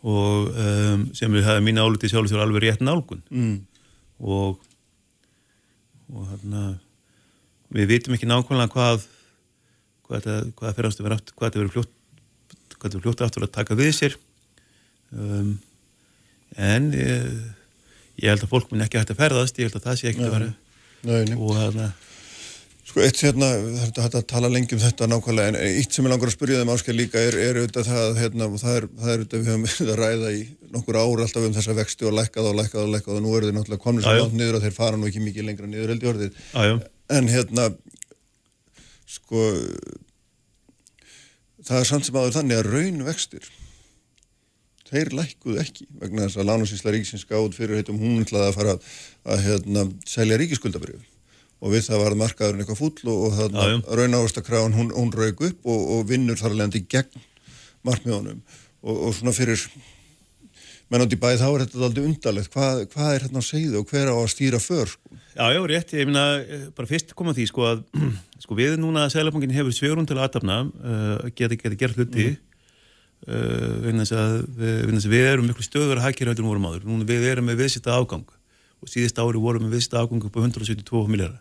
og 0.00 0.50
um, 0.56 1.06
sem 1.16 1.32
við 1.32 1.44
hefðum 1.44 1.66
mín 1.68 1.80
álutið 1.80 2.14
sjálf 2.14 2.30
þjóður 2.30 2.44
alveg 2.46 2.64
rétt 2.64 2.84
nálgun 2.84 3.22
mm. 3.28 3.56
og 4.24 4.60
og 6.10 6.26
þarna 6.30 6.62
við 7.70 7.90
vitum 7.92 8.16
ekki 8.16 8.28
nákvæmlega 8.28 8.72
hvað 8.72 9.04
hvað 10.06 10.24
þetta, 10.24 10.36
hvað 10.56 10.70
þetta 10.70 10.76
fer 10.78 10.88
aftur 10.90 11.36
hvað 11.36 11.50
þetta 11.50 11.60
verður 11.60 11.74
fljótt 11.76 11.92
hvað 12.74 12.86
þetta 12.86 12.96
verður 12.96 13.06
fljótt 13.06 13.24
aftur 13.26 13.46
að 13.46 13.54
taka 13.58 13.78
við 13.78 13.92
sér 13.98 14.16
um, 15.12 15.52
en 16.56 16.90
ég, 16.96 17.28
ég 18.24 18.32
held 18.32 18.46
að 18.46 18.52
fólk 18.54 18.72
mun 18.72 18.86
ekki 18.86 19.00
hægt 19.00 19.12
að 19.14 19.20
ferðast 19.20 19.60
ég 19.60 19.68
held 19.68 19.78
að 19.78 19.86
það 19.90 20.00
sé 20.00 20.10
ekki 20.10 20.26
að 20.26 20.36
vera 20.38 20.50
Nei, 21.00 21.22
nei. 21.28 21.36
og 21.36 21.54
þarna 21.56 21.92
Sko 22.90 23.04
eitt 23.06 23.20
hérna, 23.22 23.48
þetta 23.84 24.02
er 24.02 24.14
að 24.18 24.24
tala 24.32 24.48
lengi 24.50 24.74
um 24.74 24.80
þetta 24.82 25.06
nákvæmlega, 25.06 25.50
en 25.52 25.76
eitt 25.78 25.94
sem 25.94 26.02
ég 26.02 26.10
langar 26.10 26.26
að 26.26 26.34
spyrja 26.34 26.58
þeim 26.58 26.70
áskil 26.72 26.94
líka 26.98 27.20
er, 27.22 27.36
er 27.38 27.58
auðvitað 27.60 27.86
það, 27.86 28.16
hérna, 28.18 28.48
og 28.50 28.58
það 28.58 28.78
er, 28.78 28.86
það 28.98 29.10
er 29.12 29.20
auðvitað 29.20 29.42
við 29.44 29.50
höfum 29.50 29.66
verið 29.68 29.90
að 29.92 30.00
ræða 30.00 30.30
í 30.34 30.40
nokkur 30.74 30.98
ár 30.98 31.20
alltaf 31.22 31.44
um 31.46 31.52
þessa 31.54 31.76
vexti 31.78 32.08
og 32.08 32.16
lækkað 32.16 32.48
og 32.50 32.56
lækkað 32.58 32.82
og 32.82 32.90
lækkað 32.96 33.20
og 33.20 33.22
nú 33.22 33.34
eru 33.36 33.46
þeir 33.46 33.56
náttúrulega 33.60 33.84
komnir 33.84 34.06
svo 34.06 34.14
langt 34.16 34.34
niður 34.40 34.58
að 34.58 34.66
þeir 34.66 34.74
fara 34.74 34.98
nú 34.98 35.06
ekki 35.06 35.22
mikið 35.22 35.46
lengra 35.46 35.70
niður 35.70 35.92
held 35.94 36.02
í 36.02 36.10
orðið. 36.10 36.40
Já. 36.50 36.72
En 37.14 37.30
hérna, 37.30 37.68
sko, 39.14 39.44
það 41.70 41.78
er 41.78 41.88
samt 41.92 42.10
sem 42.10 42.18
aður 42.18 42.36
þannig 42.40 42.58
að 42.58 42.72
raun 42.74 43.06
vextir, 43.06 43.46
þeir 44.90 45.12
lækkuðu 45.20 45.62
ekki 45.62 45.86
vegna 46.02 46.26
þess 46.26 46.42
að 46.42 46.50
lánasísla 46.50 46.96
ríkisins 46.96 47.28
gáð 47.30 47.54
fyrir 47.54 47.78
heitum 47.78 48.02
hún 48.02 48.26
ætlaði 48.26 48.50
að 48.50 48.58
fara 48.58 48.74
að, 48.74 48.92
að 49.30 49.46
hérna, 49.46 49.86
selja 50.10 50.42
ríkiskuldabrjöf 50.42 51.06
og 51.60 51.74
við 51.74 51.86
það 51.90 52.02
var 52.04 52.18
markaðurinn 52.22 52.64
eitthvað 52.64 52.80
fúll 52.80 53.12
og, 53.12 53.22
og 53.28 53.38
þarna 53.38 53.64
Já, 53.66 53.72
já. 53.74 53.80
raunávastakráin 54.00 54.76
hún, 54.78 54.90
hún 54.96 55.12
rauk 55.12 55.42
upp 55.50 55.68
og, 55.68 55.80
og 55.96 56.04
vinnur 56.08 56.40
þar 56.40 56.54
alveg 56.56 56.86
gegn 56.88 57.24
markmiðunum. 57.86 58.42
Og, 58.80 59.00
og 59.08 59.16
svona 59.16 59.34
fyrir 59.36 59.60
menn 60.90 61.04
átti 61.04 61.18
bæði 61.20 61.38
þá 61.38 61.46
er 61.50 61.62
þetta 61.64 61.82
aldrei 61.86 62.04
undarlegt. 62.08 62.50
Hvað, 62.54 62.80
hvað 62.94 63.12
er 63.14 63.24
hérna 63.26 63.42
að 63.42 63.46
segja 63.46 63.78
og 63.78 63.92
hver 63.92 64.10
á 64.10 64.14
að 64.16 64.30
stýra 64.32 64.60
för 64.62 64.90
sko? 64.90 65.18
Já, 65.36 65.44
já, 65.54 65.60
rétt, 65.70 65.92
ég 65.94 66.08
eh, 66.16 66.64
bara 66.76 66.90
fyrst 66.90 67.12
koma 67.14 67.30
að 67.34 67.38
því, 67.38 67.46
sko, 67.52 67.66
að, 67.68 67.82
sko, 68.44 68.56
við 68.58 68.74
núna 68.82 69.04
að 69.06 69.12
Sælabankin 69.14 69.54
hefur 69.54 69.76
svörun 69.76 70.08
til 70.08 70.18
aðtapna, 70.18 70.56
uh, 70.66 71.28
geta, 71.38 71.54
geta 71.60 71.78
gert 71.78 72.00
hluti, 72.00 72.26
uh, 73.28 73.76
vegna 73.84 74.02
þess 74.08 74.16
að, 74.18 74.34
við- 74.58 74.96
að 74.98 75.14
við 75.14 75.28
erum 75.30 75.46
miklu 75.46 75.66
stöður 75.68 76.00
að 76.00 76.08
hækja 76.08 76.26
heldur 76.26 76.44
en 76.44 76.50
vorum 76.50 76.66
áður. 76.72 76.88
Núna 76.90 77.06
við 77.12 77.28
erum 77.30 77.46
með 77.52 77.62
viðsýtta 77.62 77.94
afgang 77.94 78.26
og 78.80 78.90
síðust 78.90 79.22
ári 79.22 79.44
vorum 79.44 79.68
við 79.68 79.76
viðsýtta 79.78 80.02
afgang 80.02 80.26
upp 80.26 80.40
á 80.40 80.40
172 80.42 81.06
miljardar 81.12 81.40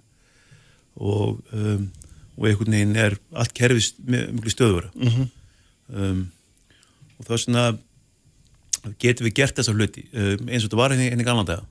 og, 0.98 1.40
um, 1.54 1.90
og 2.40 2.48
einhvern 2.50 2.72
veginn 2.78 2.96
er 3.00 3.18
allt 3.36 3.54
kerfis 3.58 3.94
miklu 4.00 4.50
stöður. 4.54 4.90
um, 4.96 6.32
og 7.20 7.28
þá 7.28 7.34
svona 7.44 7.66
getum 9.02 9.28
við 9.28 9.34
gert 9.42 9.58
þessa 9.60 9.74
hluti 9.76 10.06
um, 10.14 10.48
eins 10.48 10.64
og 10.64 10.70
þetta 10.70 10.80
var 10.80 10.94
henni, 10.96 11.10
henni 11.12 11.26
gamla 11.28 11.44
daga. 11.48 11.66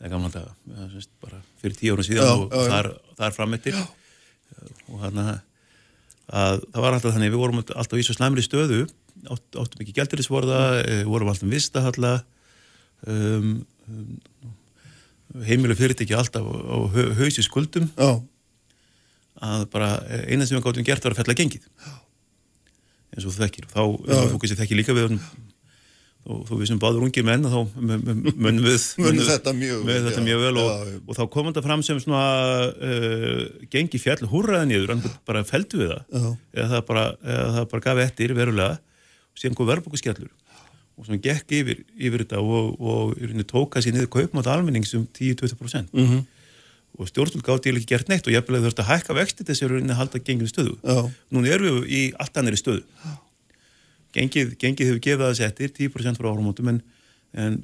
Eða 0.00 0.10
gamla 0.12 0.28
daga, 0.34 0.50
eða, 0.68 0.88
sem 0.90 1.00
sagt, 1.06 1.12
bara 1.22 1.38
fyrir 1.62 1.76
tíu 1.78 1.94
ára 1.94 2.04
síðan 2.04 2.26
Já, 2.26 2.32
og 2.34 2.52
já, 2.52 2.64
þar, 2.72 2.88
þar 3.20 3.36
framettir 3.36 3.76
og 4.90 4.98
hann 5.00 5.20
að 5.24 5.38
það 6.74 6.82
var 6.84 6.96
alltaf 6.96 7.14
þannig, 7.14 7.32
við 7.32 7.40
vorum 7.40 7.60
alltaf 7.62 7.98
í 8.00 8.04
svo 8.04 8.14
slæmri 8.16 8.42
stöðu 8.44 8.82
átt, 9.30 9.46
áttum 9.60 9.82
ekki 9.84 9.94
gældirisvorða 9.96 10.58
vorum 11.08 11.30
alltaf 11.32 11.48
vistahalla 11.52 12.12
um, 13.06 13.64
um, 13.88 14.52
heimilu 15.46 15.76
fyrirtæki 15.78 16.16
alltaf 16.18 16.44
á, 16.44 16.52
á 16.52 16.76
hau- 16.92 17.12
hausi 17.22 17.44
skuldum. 17.46 17.88
Já, 17.96 18.10
að 19.42 19.66
bara 19.72 19.90
eina 20.28 20.46
sem 20.46 20.58
við 20.58 20.64
gáttum 20.66 20.86
gert 20.86 21.04
var 21.04 21.14
að 21.14 21.22
fella 21.22 21.38
gengið. 21.40 21.66
Eins 23.14 23.26
og 23.26 23.34
þú 23.34 23.40
þekkir. 23.40 23.66
Þá, 23.72 23.82
eins 23.82 24.20
og 24.20 24.30
fólki 24.34 24.50
sem 24.50 24.60
þekkir 24.60 24.80
líka 24.80 24.96
við 24.96 25.18
og 26.24 26.46
þú 26.48 26.56
við 26.56 26.70
sem 26.70 26.78
báður 26.80 27.04
ungir 27.04 27.24
menn 27.26 27.44
þá 27.44 27.58
munum 27.76 28.62
við 28.64 28.84
Munum 29.04 29.26
þetta 29.28 29.52
mjög 29.52 29.82
munum 29.84 30.06
þetta 30.06 30.22
já, 30.22 30.24
mjög 30.24 30.38
vel 30.40 30.52
og, 30.56 30.70
já, 30.70 30.92
já. 30.94 31.00
og 31.04 31.18
þá 31.18 31.24
kom 31.34 31.50
þetta 31.50 31.64
fram 31.66 31.82
sem 31.84 32.00
svona 32.00 32.22
uh, 32.72 33.42
gengi 33.74 34.00
fjall 34.00 34.30
húrraða 34.30 34.70
niður, 34.70 34.94
hann 34.94 35.18
bara 35.28 35.44
feldu 35.44 35.82
við 35.82 35.92
það. 35.92 36.06
Já. 36.08 36.30
eða 36.56 36.70
það 36.70 36.86
bara, 36.88 37.04
eða 37.34 37.50
það 37.58 37.68
bara 37.74 37.86
gaf 37.88 38.02
eftir 38.06 38.34
verulega. 38.38 38.80
Og 39.34 39.42
síðan 39.42 39.58
kom 39.58 39.68
verðbókuskjallur 39.68 40.32
og 40.94 41.08
svona 41.08 41.20
gekk 41.22 41.54
yfir, 41.58 41.82
yfir 41.98 42.22
þetta 42.22 42.40
og, 42.40 42.76
og 42.78 43.44
tóka 43.50 43.82
sér 43.82 43.96
niður 43.96 44.12
kaupmátt 44.14 44.48
almennings 44.50 44.94
um 44.94 45.06
10-20% 45.10 45.90
mm 45.90 46.04
-hmm. 46.06 46.20
Og 46.94 47.10
stjórnvöld 47.10 47.42
gátt 47.42 47.66
ég 47.66 47.74
ekki 47.74 47.90
gert 47.90 48.10
neitt 48.10 48.26
og 48.28 48.34
ég 48.34 48.38
hefði 48.38 48.62
þurft 48.62 48.82
að 48.84 48.90
hækka 48.92 49.16
vexti 49.18 49.46
þess 49.46 49.64
að 49.64 49.72
rauninni 49.72 49.94
að 49.94 50.00
halda 50.00 50.20
genginu 50.22 50.50
stöðu 50.50 50.76
Já. 50.78 50.98
núna 51.34 51.50
erum 51.50 51.80
við 51.80 51.90
í 51.90 52.02
allt 52.22 52.38
annari 52.38 52.60
stöðu. 52.60 52.84
Gengið, 54.14 54.54
gengið 54.62 54.90
hefur 54.92 55.00
gefið 55.02 55.24
það 55.24 55.38
settir 55.40 55.72
10% 55.74 56.20
frá 56.20 56.28
áramótum 56.30 56.70
en, 56.70 56.80
en, 57.34 57.56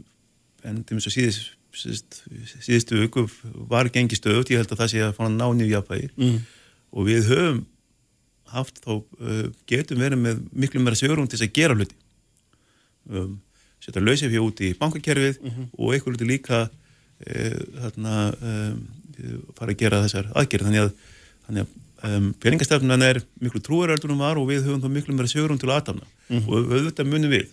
en 0.66 0.80
til 0.82 0.98
þess 0.98 1.10
að 1.12 1.14
síðist, 1.14 1.52
síðist, 1.78 2.18
síðustu 2.66 2.98
viku 3.04 3.26
var 3.70 3.90
gengið 3.94 4.18
stöðut, 4.18 4.50
ég 4.50 4.64
held 4.64 4.74
að 4.74 4.82
það 4.82 4.92
sé 4.96 5.04
að 5.06 5.14
fá 5.14 5.22
að 5.28 5.36
ná 5.36 5.46
nýju 5.46 5.70
jafnvægi. 5.76 6.10
Mm. 6.18 6.40
og 6.90 7.06
við 7.06 7.30
höfum 7.30 7.62
haft 8.50 8.82
þá 8.82 8.92
uh, 8.98 9.44
getum 9.70 10.02
verið 10.02 10.24
með 10.24 10.42
miklu 10.50 10.82
meira 10.82 10.98
sjörum 10.98 11.28
til 11.30 11.38
þess 11.38 11.46
að 11.46 11.54
gera 11.60 11.76
hluti. 11.78 11.98
Um, 13.10 13.36
setja 13.78 14.02
lausið 14.02 14.32
fyrir 14.32 14.42
út 14.42 14.62
í 14.66 14.72
bankakerfið 14.78 15.38
og 15.78 15.92
eitthvað 15.94 16.16
hluti 16.16 16.26
líka 16.26 16.64
uh, 16.66 17.60
þarna 17.78 18.16
um, 18.34 18.80
fara 19.58 19.74
að 19.74 19.80
gera 19.82 20.02
þessar 20.04 20.30
aðgerð 20.38 20.68
þannig 20.68 20.82
að, 20.84 20.90
þannig 21.46 21.66
að 21.66 22.16
um, 22.16 22.28
peningastefnan 22.42 23.06
er 23.06 23.22
miklu 23.42 23.62
trúaröldunum 23.64 24.22
var 24.22 24.40
og 24.40 24.48
við 24.50 24.66
höfum 24.66 24.82
þá 24.84 24.94
miklu 24.94 25.16
meira 25.16 25.30
sjörum 25.32 25.60
til 25.60 25.70
aðtafna 25.72 26.08
og 26.40 26.72
auðvitað 26.72 27.10
munum 27.10 27.34
við 27.34 27.48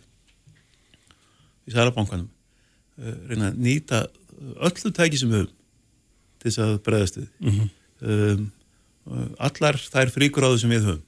í 1.68 1.76
sælabankanum 1.76 2.30
uh, 2.30 3.18
reyna 3.30 3.52
að 3.52 3.62
nýta 3.68 4.06
öllu 4.70 4.94
tæki 4.94 5.20
sem 5.20 5.34
við 5.34 5.44
höfum 5.44 5.54
til 6.38 6.52
þess 6.52 6.64
að 6.64 6.74
bregðast 6.86 7.20
við. 7.20 7.30
Um, 7.98 8.50
uh, 9.10 9.30
allar 9.50 9.80
þær 9.82 10.12
fríkuráðu 10.14 10.60
sem 10.62 10.70
við 10.70 10.84
höfum. 10.86 11.06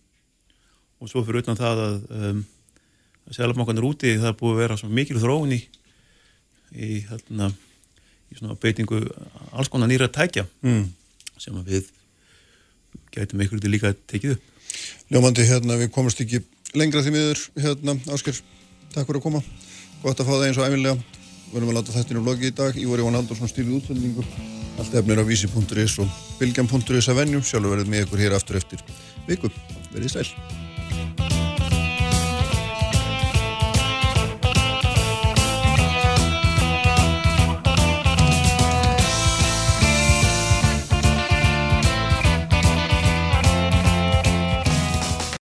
Og 0.99 1.11
svo 1.11 1.21
fyrir 1.23 1.43
utan 1.43 1.59
það 1.59 1.83
að 1.85 1.99
um, 2.17 2.39
að 3.29 3.37
sælabankanur 3.37 3.91
úti 3.91 4.15
það 4.17 4.31
er 4.31 4.39
búið 4.39 4.55
að 4.55 4.61
vera 4.63 4.77
svo 4.79 4.89
mikil 4.89 5.19
þróun 5.21 5.53
í 5.53 5.59
í, 6.69 7.01
hérna, 7.09 7.49
í 8.29 8.37
svona 8.37 8.57
beitingu 8.59 9.01
alls 9.51 9.71
konar 9.71 9.89
nýra 9.89 10.09
tækja 10.11 10.45
mm. 10.61 10.85
sem 11.41 11.57
að 11.57 11.73
við 11.73 11.89
gætum 13.13 13.41
einhverju 13.41 13.63
til 13.63 13.73
líka 13.73 13.93
tekið 14.09 14.35
upp. 14.35 14.45
Ljómandi 15.09 15.45
hérna, 15.49 15.79
við 15.81 15.91
komumst 15.93 16.21
ekki 16.21 16.43
lengra 16.77 17.01
því 17.05 17.15
miður, 17.15 17.41
hérna, 17.57 17.97
Ásker 18.13 18.37
takk 18.93 19.07
fyrir 19.07 19.21
að 19.21 19.25
koma, 19.25 19.41
gott 20.03 20.21
að 20.21 20.29
fá 20.29 20.33
það 20.35 20.45
eins 20.47 20.61
og 20.61 20.69
æfinlega 20.69 21.17
verðum 21.49 21.73
að 21.73 21.79
láta 21.79 21.95
þetta 21.95 22.15
í 22.15 22.23
blogi 22.23 22.51
í 22.51 22.55
dag. 22.61 22.77
Ívar 22.77 23.03
Jón 23.03 23.17
Haldursson 23.17 23.49
stýrið 23.49 23.79
útsendingu. 23.79 24.25
Allt 24.79 24.95
efnir 24.95 25.19
á 25.19 25.25
vísi.is 25.27 25.99
og 25.99 26.23
bilgjan.is 26.39 27.11
að 27.11 27.21
venjum 27.23 27.43
sjálfur 27.43 27.75
verðum 27.75 27.93
með 27.95 28.05
ykkur 28.05 28.25
hér 28.27 28.37
aftur 28.37 28.61
eftir 28.61 28.85
viku, 29.27 29.51
verðið 29.91 30.19
sæl 30.19 30.58